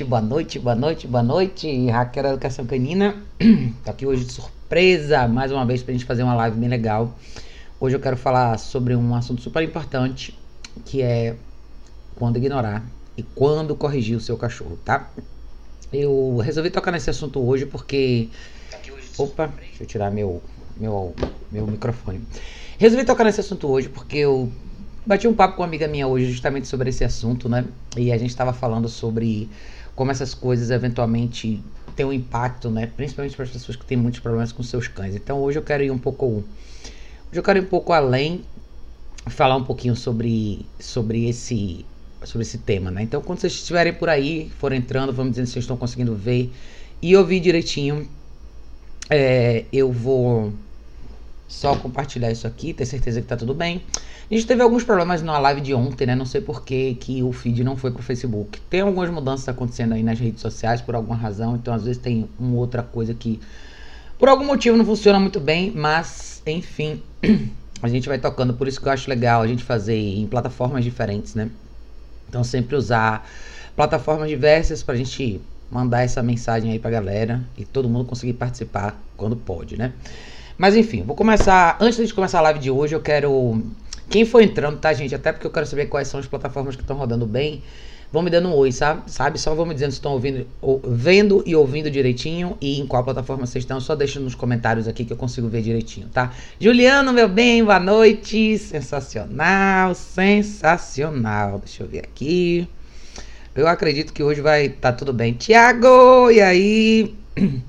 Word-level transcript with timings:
noite, 0.00 0.04
boa 0.04 0.22
noite, 0.22 0.58
boa 0.58 0.74
noite, 0.74 1.06
boa 1.06 1.22
noite. 1.22 1.90
Raquel 1.90 2.22
da 2.22 2.28
Educação 2.30 2.64
Canina. 2.64 3.22
Tô 3.84 3.90
aqui 3.90 4.06
hoje 4.06 4.24
de 4.24 4.32
surpresa, 4.32 5.28
mais 5.28 5.52
uma 5.52 5.66
vez, 5.66 5.82
pra 5.82 5.92
gente 5.92 6.04
fazer 6.04 6.22
uma 6.22 6.34
live 6.34 6.56
bem 6.56 6.68
legal. 6.68 7.14
Hoje 7.78 7.96
eu 7.96 8.00
quero 8.00 8.16
falar 8.16 8.58
sobre 8.58 8.96
um 8.96 9.14
assunto 9.14 9.42
super 9.42 9.62
importante, 9.62 10.38
que 10.86 11.02
é 11.02 11.36
quando 12.14 12.36
ignorar 12.38 12.82
e 13.16 13.22
quando 13.22 13.76
corrigir 13.76 14.16
o 14.16 14.20
seu 14.20 14.36
cachorro, 14.36 14.78
tá? 14.84 15.10
Eu 15.92 16.38
resolvi 16.38 16.70
tocar 16.70 16.92
nesse 16.92 17.10
assunto 17.10 17.40
hoje 17.40 17.66
porque. 17.66 18.28
Opa, 19.18 19.48
deixa 19.48 19.82
eu 19.82 19.86
tirar 19.86 20.10
meu, 20.10 20.42
meu, 20.78 21.14
meu 21.52 21.66
microfone. 21.66 22.22
Resolvi 22.78 23.04
tocar 23.04 23.24
nesse 23.24 23.40
assunto 23.40 23.68
hoje 23.68 23.88
porque 23.88 24.18
eu 24.18 24.50
Bati 25.06 25.26
um 25.26 25.34
papo 25.34 25.56
com 25.56 25.62
uma 25.62 25.68
amiga 25.68 25.88
minha 25.88 26.06
hoje 26.06 26.30
justamente 26.30 26.68
sobre 26.68 26.90
esse 26.90 27.02
assunto, 27.02 27.48
né? 27.48 27.64
E 27.96 28.12
a 28.12 28.18
gente 28.18 28.30
estava 28.30 28.52
falando 28.52 28.88
sobre 28.88 29.48
como 30.00 30.10
essas 30.10 30.32
coisas 30.32 30.70
eventualmente 30.70 31.62
têm 31.94 32.06
um 32.06 32.12
impacto, 32.14 32.70
né? 32.70 32.86
Principalmente 32.86 33.36
para 33.36 33.44
as 33.44 33.50
pessoas 33.50 33.76
que 33.76 33.84
têm 33.84 33.98
muitos 33.98 34.18
problemas 34.18 34.50
com 34.50 34.62
seus 34.62 34.88
cães. 34.88 35.14
Então 35.14 35.38
hoje 35.42 35.58
eu 35.58 35.62
quero 35.62 35.82
ir 35.82 35.90
um 35.90 35.98
pouco, 35.98 36.24
hoje 36.26 36.44
eu 37.34 37.42
quero 37.42 37.58
ir 37.58 37.62
um 37.64 37.66
pouco 37.66 37.92
além, 37.92 38.42
falar 39.26 39.56
um 39.56 39.62
pouquinho 39.62 39.94
sobre 39.94 40.64
sobre 40.78 41.28
esse 41.28 41.84
sobre 42.24 42.46
esse 42.46 42.56
tema, 42.56 42.90
né? 42.90 43.02
Então 43.02 43.20
quando 43.20 43.40
vocês 43.40 43.52
estiverem 43.52 43.92
por 43.92 44.08
aí, 44.08 44.50
for 44.58 44.72
entrando, 44.72 45.12
vamos 45.12 45.32
dizer 45.32 45.44
se 45.44 45.52
vocês 45.52 45.64
estão 45.64 45.76
conseguindo 45.76 46.16
ver 46.16 46.50
e 47.02 47.14
ouvir 47.14 47.38
direitinho, 47.38 48.08
é, 49.10 49.66
eu 49.70 49.92
vou 49.92 50.50
só 51.46 51.76
compartilhar 51.76 52.32
isso 52.32 52.46
aqui, 52.46 52.72
ter 52.72 52.86
certeza 52.86 53.20
que 53.20 53.26
tá 53.26 53.36
tudo 53.36 53.52
bem. 53.52 53.82
A 54.30 54.34
gente 54.34 54.46
teve 54.46 54.62
alguns 54.62 54.84
problemas 54.84 55.22
na 55.22 55.36
live 55.38 55.60
de 55.60 55.74
ontem, 55.74 56.06
né? 56.06 56.14
Não 56.14 56.24
sei 56.24 56.40
por 56.40 56.62
que, 56.62 56.94
que 56.94 57.20
o 57.20 57.32
feed 57.32 57.64
não 57.64 57.76
foi 57.76 57.90
pro 57.90 58.00
Facebook. 58.00 58.60
Tem 58.70 58.80
algumas 58.80 59.10
mudanças 59.10 59.48
acontecendo 59.48 59.92
aí 59.92 60.04
nas 60.04 60.20
redes 60.20 60.40
sociais 60.40 60.80
por 60.80 60.94
alguma 60.94 61.16
razão, 61.16 61.56
então 61.56 61.74
às 61.74 61.82
vezes 61.82 62.00
tem 62.00 62.28
uma 62.38 62.56
outra 62.56 62.80
coisa 62.80 63.12
que 63.12 63.40
por 64.18 64.28
algum 64.28 64.44
motivo 64.44 64.76
não 64.76 64.84
funciona 64.84 65.18
muito 65.18 65.40
bem, 65.40 65.72
mas 65.72 66.42
enfim, 66.46 67.02
a 67.82 67.88
gente 67.88 68.08
vai 68.08 68.18
tocando, 68.18 68.54
por 68.54 68.68
isso 68.68 68.80
que 68.80 68.86
eu 68.86 68.92
acho 68.92 69.10
legal 69.10 69.42
a 69.42 69.48
gente 69.48 69.64
fazer 69.64 69.96
em 69.96 70.26
plataformas 70.28 70.84
diferentes, 70.84 71.34
né? 71.34 71.50
Então 72.28 72.44
sempre 72.44 72.76
usar 72.76 73.28
plataformas 73.74 74.28
diversas 74.28 74.80
pra 74.80 74.94
gente 74.94 75.40
mandar 75.68 76.02
essa 76.02 76.22
mensagem 76.22 76.70
aí 76.70 76.78
pra 76.78 76.90
galera 76.90 77.42
e 77.58 77.64
todo 77.64 77.88
mundo 77.88 78.04
conseguir 78.04 78.34
participar 78.34 78.96
quando 79.16 79.34
pode, 79.34 79.76
né? 79.76 79.92
Mas 80.56 80.76
enfim, 80.76 81.02
vou 81.02 81.16
começar. 81.16 81.78
Antes 81.80 82.06
de 82.06 82.12
começar 82.12 82.38
a 82.38 82.42
live 82.42 82.60
de 82.60 82.70
hoje, 82.70 82.94
eu 82.94 83.00
quero. 83.00 83.62
Quem 84.10 84.24
for 84.24 84.42
entrando, 84.42 84.76
tá, 84.76 84.92
gente? 84.92 85.14
Até 85.14 85.32
porque 85.32 85.46
eu 85.46 85.52
quero 85.52 85.64
saber 85.64 85.86
quais 85.86 86.08
são 86.08 86.18
as 86.18 86.26
plataformas 86.26 86.74
que 86.74 86.82
estão 86.82 86.96
rodando 86.96 87.24
bem. 87.24 87.62
Vão 88.12 88.22
me 88.22 88.28
dando 88.28 88.48
um 88.48 88.54
oi, 88.56 88.72
sabe? 88.72 89.08
sabe? 89.08 89.38
Só 89.38 89.54
vão 89.54 89.64
me 89.64 89.72
dizendo 89.72 89.92
se 89.92 89.98
estão 89.98 90.10
ouvindo, 90.10 90.44
ou, 90.60 90.80
vendo 90.84 91.44
e 91.46 91.54
ouvindo 91.54 91.88
direitinho 91.88 92.58
e 92.60 92.80
em 92.80 92.86
qual 92.88 93.04
plataforma 93.04 93.46
vocês 93.46 93.62
estão. 93.62 93.80
Só 93.80 93.94
deixa 93.94 94.18
nos 94.18 94.34
comentários 94.34 94.88
aqui 94.88 95.04
que 95.04 95.12
eu 95.12 95.16
consigo 95.16 95.48
ver 95.48 95.62
direitinho, 95.62 96.08
tá? 96.08 96.32
Juliano, 96.60 97.12
meu 97.12 97.28
bem, 97.28 97.62
boa 97.62 97.78
noite. 97.78 98.58
Sensacional, 98.58 99.94
sensacional. 99.94 101.60
Deixa 101.60 101.84
eu 101.84 101.86
ver 101.86 102.00
aqui. 102.00 102.68
Eu 103.54 103.68
acredito 103.68 104.12
que 104.12 104.24
hoje 104.24 104.40
vai 104.40 104.66
estar 104.66 104.90
tá 104.90 104.92
tudo 104.92 105.12
bem. 105.12 105.34
Tiago, 105.34 106.32
e 106.32 106.40
aí? 106.40 107.14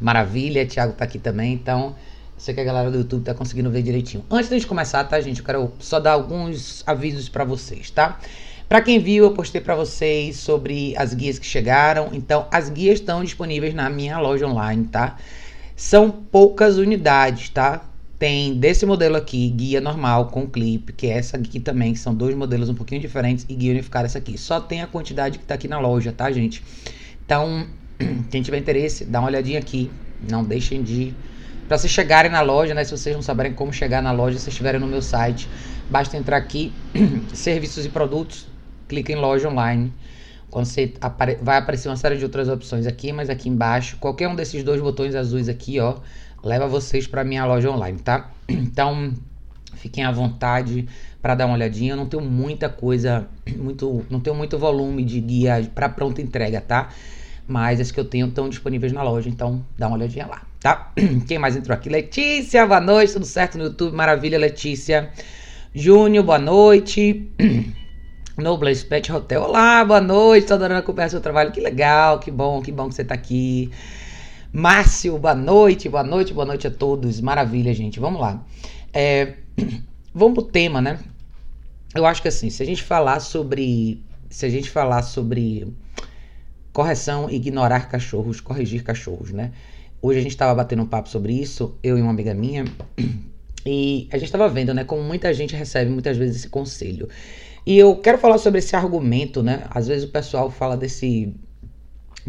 Maravilha, 0.00 0.64
Thiago 0.64 0.94
tá 0.94 1.04
aqui 1.04 1.18
também, 1.18 1.52
então 1.52 1.94
sei 2.38 2.54
que 2.54 2.60
a 2.60 2.64
galera 2.64 2.90
do 2.90 2.98
YouTube 2.98 3.24
tá 3.24 3.34
conseguindo 3.34 3.70
ver 3.70 3.82
direitinho. 3.82 4.24
Antes 4.30 4.48
de 4.48 4.54
gente 4.56 4.66
começar, 4.66 5.04
tá, 5.04 5.20
gente, 5.20 5.40
eu 5.40 5.44
quero 5.44 5.72
só 5.78 6.00
dar 6.00 6.12
alguns 6.12 6.82
avisos 6.86 7.28
para 7.28 7.44
vocês, 7.44 7.90
tá? 7.90 8.18
Para 8.68 8.80
quem 8.80 8.98
viu, 8.98 9.24
eu 9.24 9.32
postei 9.32 9.60
para 9.60 9.74
vocês 9.74 10.36
sobre 10.36 10.94
as 10.96 11.14
guias 11.14 11.38
que 11.38 11.46
chegaram. 11.46 12.10
Então, 12.12 12.46
as 12.50 12.68
guias 12.68 13.00
estão 13.00 13.24
disponíveis 13.24 13.74
na 13.74 13.88
minha 13.90 14.18
loja 14.18 14.46
online, 14.46 14.84
tá? 14.86 15.16
São 15.74 16.10
poucas 16.10 16.76
unidades, 16.76 17.48
tá? 17.48 17.82
Tem 18.18 18.54
desse 18.58 18.84
modelo 18.84 19.16
aqui, 19.16 19.48
guia 19.48 19.80
normal 19.80 20.26
com 20.26 20.46
clipe, 20.46 20.92
que 20.92 21.06
é 21.06 21.18
essa 21.18 21.36
aqui 21.36 21.60
também, 21.60 21.92
que 21.92 21.98
são 21.98 22.14
dois 22.14 22.34
modelos 22.34 22.68
um 22.68 22.74
pouquinho 22.74 23.00
diferentes, 23.00 23.46
e 23.48 23.54
guia 23.54 23.70
unificada 23.70 24.06
essa 24.06 24.18
aqui. 24.18 24.36
Só 24.36 24.60
tem 24.60 24.82
a 24.82 24.86
quantidade 24.86 25.38
que 25.38 25.44
tá 25.44 25.54
aqui 25.54 25.68
na 25.68 25.78
loja, 25.78 26.12
tá, 26.12 26.30
gente? 26.30 26.62
Então, 27.24 27.66
quem 28.30 28.42
tiver 28.42 28.58
interesse, 28.58 29.04
dá 29.04 29.20
uma 29.20 29.28
olhadinha 29.28 29.58
aqui. 29.58 29.90
Não 30.28 30.44
deixem 30.44 30.82
de. 30.82 31.14
Para 31.68 31.76
vocês 31.76 31.92
chegarem 31.92 32.30
na 32.30 32.40
loja, 32.40 32.72
né? 32.72 32.82
Se 32.82 32.90
vocês 32.90 33.14
não 33.14 33.20
saberem 33.20 33.52
como 33.52 33.70
chegar 33.70 34.02
na 34.02 34.10
loja, 34.10 34.38
se 34.38 34.48
estiverem 34.48 34.80
no 34.80 34.86
meu 34.86 35.02
site, 35.02 35.46
basta 35.90 36.16
entrar 36.16 36.38
aqui, 36.38 36.72
serviços 37.34 37.84
e 37.84 37.90
produtos, 37.90 38.46
clica 38.88 39.12
em 39.12 39.16
loja 39.16 39.50
online. 39.50 39.92
Quando 40.50 40.64
você 40.64 40.94
apare... 40.98 41.36
vai 41.42 41.58
aparecer 41.58 41.90
uma 41.90 41.96
série 41.96 42.16
de 42.16 42.24
outras 42.24 42.48
opções 42.48 42.86
aqui, 42.86 43.12
mas 43.12 43.28
aqui 43.28 43.50
embaixo, 43.50 43.98
qualquer 43.98 44.28
um 44.28 44.34
desses 44.34 44.64
dois 44.64 44.80
botões 44.80 45.14
azuis 45.14 45.46
aqui, 45.46 45.78
ó, 45.78 45.96
leva 46.42 46.66
vocês 46.66 47.06
para 47.06 47.22
minha 47.22 47.44
loja 47.44 47.70
online, 47.70 47.98
tá? 47.98 48.30
Então, 48.48 49.12
fiquem 49.74 50.04
à 50.04 50.10
vontade 50.10 50.88
para 51.20 51.34
dar 51.34 51.44
uma 51.44 51.54
olhadinha. 51.54 51.92
Eu 51.92 51.96
não 51.98 52.06
tenho 52.06 52.24
muita 52.24 52.70
coisa, 52.70 53.28
muito, 53.56 54.06
não 54.08 54.20
tenho 54.20 54.34
muito 54.34 54.58
volume 54.58 55.04
de 55.04 55.20
guia 55.20 55.70
para 55.74 55.86
pronta 55.90 56.22
entrega, 56.22 56.62
tá? 56.62 56.88
mas 57.48 57.80
as 57.80 57.90
que 57.90 57.98
eu 57.98 58.04
tenho 58.04 58.28
estão 58.28 58.46
disponíveis 58.48 58.92
na 58.92 59.02
loja, 59.02 59.30
então 59.30 59.64
dá 59.76 59.86
uma 59.88 59.96
olhadinha 59.96 60.26
lá, 60.26 60.42
tá? 60.60 60.92
Quem 61.26 61.38
mais 61.38 61.56
entrou 61.56 61.74
aqui? 61.74 61.88
Letícia, 61.88 62.66
boa 62.66 62.80
noite, 62.80 63.12
tudo 63.12 63.24
certo 63.24 63.58
no 63.58 63.64
YouTube? 63.64 63.94
Maravilha, 63.94 64.38
Letícia. 64.38 65.10
Júnior, 65.74 66.24
boa 66.24 66.38
noite. 66.38 67.30
Nobles 68.36 68.84
Pet 68.84 69.10
Hotel, 69.10 69.42
olá, 69.42 69.84
boa 69.84 70.00
noite, 70.00 70.46
tô 70.46 70.54
adorando 70.54 70.78
acompanhar 70.78 71.08
seu 71.08 71.20
trabalho, 71.20 71.50
que 71.50 71.60
legal, 71.60 72.20
que 72.20 72.30
bom, 72.30 72.62
que 72.62 72.70
bom 72.70 72.88
que 72.88 72.94
você 72.94 73.04
tá 73.04 73.14
aqui. 73.14 73.68
Márcio, 74.52 75.18
boa 75.18 75.34
noite, 75.34 75.88
boa 75.88 76.04
noite, 76.04 76.32
boa 76.32 76.46
noite 76.46 76.66
a 76.68 76.70
todos, 76.70 77.20
maravilha, 77.20 77.74
gente, 77.74 77.98
vamos 77.98 78.20
lá. 78.20 78.40
É, 78.92 79.34
vamos 80.14 80.34
pro 80.34 80.44
tema, 80.44 80.80
né? 80.80 81.00
Eu 81.92 82.06
acho 82.06 82.22
que 82.22 82.28
assim, 82.28 82.48
se 82.48 82.62
a 82.62 82.66
gente 82.66 82.82
falar 82.82 83.18
sobre, 83.18 84.04
se 84.30 84.46
a 84.46 84.48
gente 84.48 84.70
falar 84.70 85.02
sobre 85.02 85.66
Correção, 86.78 87.28
ignorar 87.28 87.88
cachorros, 87.88 88.40
corrigir 88.40 88.84
cachorros, 88.84 89.32
né? 89.32 89.50
Hoje 90.00 90.20
a 90.20 90.22
gente 90.22 90.32
estava 90.32 90.54
batendo 90.54 90.82
um 90.82 90.86
papo 90.86 91.08
sobre 91.08 91.32
isso, 91.32 91.76
eu 91.82 91.98
e 91.98 92.02
uma 92.02 92.10
amiga 92.10 92.32
minha, 92.32 92.64
e 93.66 94.08
a 94.12 94.16
gente 94.16 94.26
estava 94.26 94.48
vendo, 94.48 94.72
né, 94.72 94.84
como 94.84 95.02
muita 95.02 95.32
gente 95.34 95.56
recebe 95.56 95.90
muitas 95.90 96.16
vezes 96.16 96.36
esse 96.36 96.48
conselho. 96.48 97.08
E 97.66 97.76
eu 97.76 97.96
quero 97.96 98.16
falar 98.16 98.38
sobre 98.38 98.60
esse 98.60 98.74
argumento, 98.76 99.42
né? 99.42 99.64
Às 99.70 99.88
vezes 99.88 100.04
o 100.04 100.08
pessoal 100.08 100.50
fala 100.50 100.76
desse. 100.76 101.34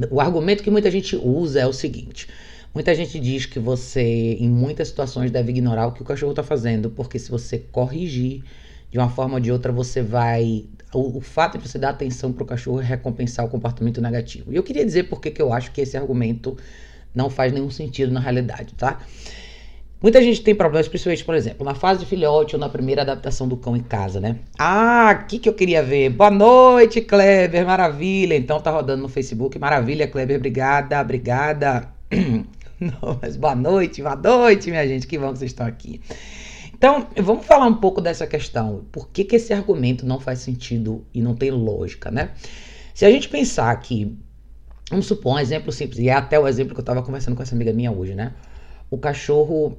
O 0.09 0.19
argumento 0.19 0.63
que 0.63 0.71
muita 0.71 0.89
gente 0.91 1.15
usa 1.15 1.61
é 1.61 1.67
o 1.67 1.71
seguinte: 1.71 2.27
muita 2.73 2.93
gente 2.93 3.19
diz 3.19 3.45
que 3.45 3.59
você, 3.59 4.01
em 4.01 4.49
muitas 4.49 4.89
situações, 4.89 5.31
deve 5.31 5.51
ignorar 5.51 5.87
o 5.87 5.93
que 5.93 6.01
o 6.01 6.05
cachorro 6.05 6.31
está 6.31 6.43
fazendo, 6.43 6.89
porque 6.89 7.17
se 7.17 7.31
você 7.31 7.59
corrigir 7.71 8.43
de 8.91 8.97
uma 8.97 9.09
forma 9.09 9.35
ou 9.35 9.39
de 9.39 9.51
outra, 9.51 9.71
você 9.71 10.01
vai 10.01 10.65
o, 10.93 11.17
o 11.17 11.21
fato 11.21 11.57
de 11.57 11.67
você 11.67 11.77
dar 11.77 11.89
atenção 11.89 12.33
para 12.33 12.43
o 12.43 12.45
cachorro 12.45 12.81
é 12.81 12.83
recompensar 12.83 13.45
o 13.45 13.49
comportamento 13.49 14.01
negativo. 14.01 14.51
E 14.51 14.55
eu 14.55 14.63
queria 14.63 14.85
dizer 14.85 15.03
porque 15.03 15.29
que 15.31 15.41
eu 15.41 15.53
acho 15.53 15.71
que 15.71 15.81
esse 15.81 15.95
argumento 15.95 16.57
não 17.19 17.29
faz 17.29 17.51
nenhum 17.51 17.69
sentido 17.69 18.13
na 18.13 18.21
realidade, 18.21 18.73
tá? 18.75 18.99
Muita 20.01 20.23
gente 20.23 20.41
tem 20.41 20.55
problemas, 20.55 20.87
principalmente, 20.87 21.25
por 21.25 21.35
exemplo, 21.35 21.65
na 21.65 21.75
fase 21.75 21.99
de 21.99 22.05
filhote 22.05 22.55
ou 22.55 22.59
na 22.59 22.69
primeira 22.69 23.01
adaptação 23.01 23.49
do 23.49 23.57
cão 23.57 23.75
em 23.75 23.83
casa, 23.83 24.21
né? 24.21 24.37
Ah, 24.57 25.19
o 25.21 25.27
que, 25.27 25.37
que 25.37 25.49
eu 25.49 25.53
queria 25.53 25.83
ver? 25.83 26.09
Boa 26.11 26.31
noite, 26.31 27.01
Kleber, 27.01 27.65
maravilha. 27.65 28.33
Então 28.37 28.61
tá 28.61 28.71
rodando 28.71 29.01
no 29.01 29.09
Facebook, 29.09 29.59
maravilha, 29.59 30.07
Kleber, 30.07 30.37
obrigada, 30.37 31.01
obrigada. 31.01 31.89
Não, 32.79 33.19
mas 33.21 33.35
boa 33.35 33.53
noite, 33.53 34.01
boa 34.01 34.15
noite, 34.15 34.71
minha 34.71 34.87
gente, 34.87 35.05
que 35.05 35.17
bom 35.17 35.33
que 35.33 35.39
vocês 35.39 35.51
estão 35.51 35.67
aqui. 35.67 35.99
Então, 36.73 37.09
vamos 37.17 37.45
falar 37.45 37.65
um 37.65 37.75
pouco 37.75 37.99
dessa 37.99 38.25
questão. 38.25 38.85
Por 38.89 39.09
que, 39.09 39.25
que 39.25 39.35
esse 39.35 39.51
argumento 39.51 40.05
não 40.05 40.17
faz 40.17 40.39
sentido 40.39 41.05
e 41.13 41.21
não 41.21 41.35
tem 41.35 41.51
lógica, 41.51 42.09
né? 42.09 42.29
Se 42.93 43.03
a 43.03 43.11
gente 43.11 43.27
pensar 43.27 43.75
que, 43.81 44.17
vamos 44.89 45.05
supor, 45.05 45.35
um 45.35 45.39
exemplo 45.39 45.71
simples, 45.71 45.99
e 45.99 46.09
é 46.09 46.13
até 46.13 46.39
o 46.39 46.47
exemplo 46.47 46.73
que 46.73 46.79
eu 46.79 46.83
estava 46.83 47.01
conversando 47.03 47.35
com 47.35 47.43
essa 47.43 47.55
amiga 47.55 47.71
minha 47.71 47.91
hoje, 47.91 48.15
né? 48.15 48.33
O 48.89 48.97
cachorro, 48.97 49.77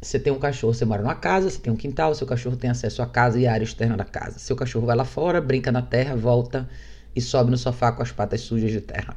você 0.00 0.18
tem 0.18 0.32
um 0.32 0.38
cachorro, 0.38 0.72
você 0.72 0.84
mora 0.84 1.02
numa 1.02 1.14
casa, 1.14 1.50
você 1.50 1.58
tem 1.58 1.72
um 1.72 1.76
quintal, 1.76 2.14
seu 2.14 2.26
cachorro 2.26 2.56
tem 2.56 2.70
acesso 2.70 3.02
à 3.02 3.06
casa 3.06 3.38
e 3.38 3.46
à 3.46 3.52
área 3.52 3.64
externa 3.64 3.96
da 3.96 4.04
casa. 4.04 4.38
Seu 4.38 4.54
cachorro 4.54 4.86
vai 4.86 4.96
lá 4.96 5.04
fora, 5.04 5.40
brinca 5.40 5.72
na 5.72 5.82
terra, 5.82 6.14
volta 6.14 6.68
e 7.14 7.20
sobe 7.20 7.50
no 7.50 7.58
sofá 7.58 7.92
com 7.92 8.02
as 8.02 8.12
patas 8.12 8.40
sujas 8.42 8.70
de 8.70 8.80
terra. 8.80 9.16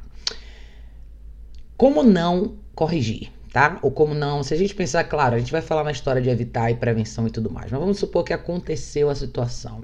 Como 1.76 2.02
não 2.02 2.56
corrigir? 2.74 3.30
tá? 3.52 3.78
Ou 3.82 3.90
como 3.90 4.14
não, 4.14 4.42
se 4.42 4.54
a 4.54 4.56
gente 4.56 4.74
pensar, 4.74 5.04
claro, 5.04 5.34
a 5.34 5.38
gente 5.38 5.52
vai 5.52 5.62
falar 5.62 5.84
na 5.84 5.90
história 5.90 6.20
de 6.20 6.28
evitar 6.28 6.70
e 6.70 6.74
prevenção 6.74 7.26
e 7.26 7.30
tudo 7.30 7.50
mais, 7.50 7.70
mas 7.70 7.80
vamos 7.80 7.98
supor 7.98 8.24
que 8.24 8.32
aconteceu 8.32 9.10
a 9.10 9.14
situação. 9.14 9.82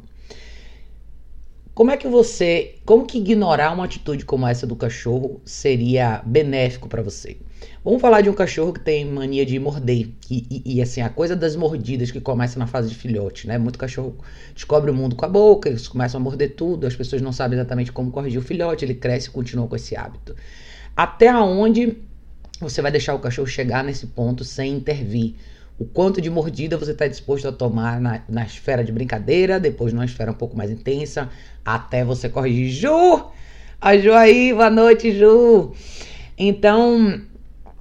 Como 1.75 1.91
é 1.91 1.97
que 1.97 2.07
você, 2.07 2.77
como 2.85 3.05
que 3.05 3.19
ignorar 3.19 3.73
uma 3.73 3.85
atitude 3.85 4.25
como 4.25 4.47
essa 4.47 4.65
do 4.67 4.77
cachorro 4.77 5.41
seria 5.45 6.23
benéfico 6.25 6.89
para 6.89 7.03
você? 7.03 7.37
Vamos 7.85 8.01
falar 8.01 8.21
de 8.21 8.31
um 8.31 8.33
cachorro 8.33 8.73
que 8.73 8.81
tem 8.81 9.05
mania 9.05 9.45
de 9.45 9.59
morder. 9.59 10.09
E, 10.31 10.63
e, 10.65 10.77
e, 10.77 10.83
assim, 10.83 11.01
a 11.01 11.09
coisa 11.09 11.35
das 11.35 11.57
mordidas 11.57 12.11
que 12.11 12.21
começa 12.21 12.59
na 12.59 12.67
fase 12.67 12.89
de 12.91 12.95
filhote, 12.95 13.47
né? 13.49 13.59
Muito 13.59 13.79
cachorro 13.79 14.17
descobre 14.55 14.91
o 14.91 14.95
mundo 14.95 15.17
com 15.17 15.25
a 15.25 15.29
boca, 15.29 15.69
eles 15.69 15.89
começam 15.89 16.21
a 16.21 16.25
morder 16.25 16.55
tudo, 16.55 16.87
as 16.87 16.95
pessoas 16.95 17.21
não 17.21 17.33
sabem 17.33 17.59
exatamente 17.59 17.91
como 17.91 18.11
corrigir 18.11 18.39
o 18.39 18.43
filhote, 18.43 18.85
ele 18.85 18.95
cresce 18.95 19.29
e 19.29 19.31
continua 19.33 19.67
com 19.67 19.75
esse 19.75 19.97
hábito. 19.97 20.35
Até 20.97 21.35
onde 21.35 21.99
você 22.61 22.81
vai 22.81 22.93
deixar 22.93 23.15
o 23.15 23.19
cachorro 23.19 23.49
chegar 23.49 23.83
nesse 23.83 24.07
ponto 24.07 24.45
sem 24.45 24.75
intervir? 24.75 25.35
O 25.79 25.85
quanto 25.85 26.21
de 26.21 26.31
mordida 26.31 26.77
você 26.77 26.93
está 26.93 27.07
disposto 27.07 27.49
a 27.49 27.53
tomar 27.53 28.01
na, 28.01 28.23
na 28.29 28.45
esfera 28.45 28.85
de 28.85 28.93
brincadeira, 28.93 29.59
depois 29.59 29.93
numa 29.93 30.05
esfera 30.05 30.31
um 30.31 30.35
pouco 30.35 30.57
mais 30.57 30.71
intensa, 30.71 31.29
até 31.65 32.05
você 32.05 32.29
corrigir. 32.29 32.71
Ju! 32.71 33.25
A 33.81 33.97
Ju 33.99 34.13
aí, 34.13 34.53
boa 34.53 34.71
noite, 34.71 35.13
Ju! 35.19 35.73
Então, 36.39 37.21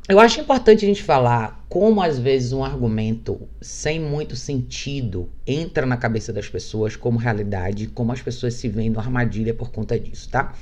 eu 0.09 0.19
acho 0.19 0.41
importante 0.41 0.83
a 0.83 0.87
gente 0.87 1.03
falar 1.03 1.63
como 1.69 2.01
às 2.01 2.19
vezes 2.19 2.51
um 2.51 2.63
argumento 2.63 3.47
sem 3.61 3.99
muito 3.99 4.35
sentido 4.35 5.29
entra 5.45 5.85
na 5.85 5.97
cabeça 5.97 6.33
das 6.33 6.47
pessoas 6.47 6.95
como 6.95 7.17
realidade, 7.17 7.87
como 7.87 8.11
as 8.11 8.21
pessoas 8.21 8.55
se 8.55 8.67
veem 8.67 8.89
no 8.89 8.99
armadilha 8.99 9.53
por 9.53 9.71
conta 9.71 9.99
disso, 9.99 10.29
tá? 10.29 10.53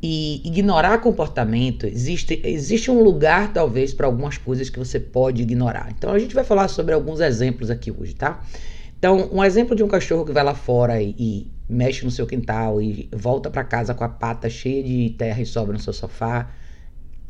E 0.00 0.40
ignorar 0.44 0.98
comportamento, 0.98 1.84
existe, 1.84 2.40
existe 2.44 2.88
um 2.88 3.02
lugar, 3.02 3.52
talvez, 3.52 3.92
para 3.92 4.06
algumas 4.06 4.38
coisas 4.38 4.70
que 4.70 4.78
você 4.78 5.00
pode 5.00 5.42
ignorar. 5.42 5.92
Então 5.96 6.12
a 6.12 6.18
gente 6.18 6.34
vai 6.34 6.44
falar 6.44 6.68
sobre 6.68 6.94
alguns 6.94 7.20
exemplos 7.20 7.68
aqui 7.68 7.90
hoje, 7.90 8.14
tá? 8.14 8.40
Então, 8.98 9.28
um 9.32 9.44
exemplo 9.44 9.76
de 9.76 9.82
um 9.82 9.88
cachorro 9.88 10.24
que 10.24 10.32
vai 10.32 10.42
lá 10.42 10.54
fora 10.54 11.00
e, 11.00 11.14
e 11.18 11.52
mexe 11.68 12.04
no 12.04 12.10
seu 12.10 12.26
quintal 12.26 12.82
e 12.82 13.08
volta 13.12 13.50
para 13.50 13.62
casa 13.62 13.94
com 13.94 14.02
a 14.02 14.08
pata 14.08 14.48
cheia 14.48 14.82
de 14.82 15.10
terra 15.10 15.40
e 15.40 15.46
sobra 15.46 15.72
no 15.72 15.80
seu 15.80 15.92
sofá. 15.92 16.50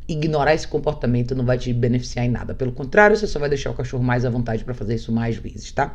Ignorar 0.06 0.55
esse 0.55 0.67
comportamento 0.67 1.35
não 1.35 1.44
vai 1.44 1.59
te 1.59 1.70
beneficiar 1.73 2.25
em 2.25 2.31
nada. 2.31 2.55
Pelo 2.55 2.73
contrário, 2.73 3.17
você 3.17 3.26
só 3.26 3.38
vai 3.38 3.50
deixar 3.50 3.70
o 3.70 3.75
cachorro 3.75 4.03
mais 4.03 4.25
à 4.25 4.31
vontade 4.31 4.65
para 4.65 4.73
fazer 4.73 4.94
isso 4.94 5.12
mais 5.12 5.37
vezes, 5.37 5.70
tá? 5.73 5.94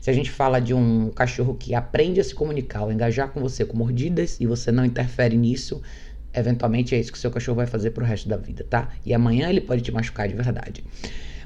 Se 0.00 0.10
a 0.10 0.12
gente 0.12 0.30
fala 0.30 0.60
de 0.60 0.74
um 0.74 1.10
cachorro 1.10 1.54
que 1.54 1.74
aprende 1.74 2.20
a 2.20 2.24
se 2.24 2.34
comunicar, 2.34 2.82
ou 2.82 2.92
engajar 2.92 3.30
com 3.30 3.40
você 3.40 3.64
com 3.64 3.76
mordidas 3.76 4.38
e 4.40 4.46
você 4.46 4.72
não 4.72 4.84
interfere 4.84 5.36
nisso, 5.36 5.80
eventualmente 6.34 6.94
é 6.94 6.98
isso 6.98 7.12
que 7.12 7.18
o 7.18 7.20
seu 7.20 7.30
cachorro 7.30 7.56
vai 7.56 7.66
fazer 7.66 7.90
pro 7.90 8.04
resto 8.04 8.28
da 8.28 8.36
vida, 8.36 8.66
tá? 8.68 8.88
E 9.04 9.14
amanhã 9.14 9.48
ele 9.48 9.60
pode 9.60 9.82
te 9.82 9.92
machucar 9.92 10.28
de 10.28 10.34
verdade. 10.34 10.84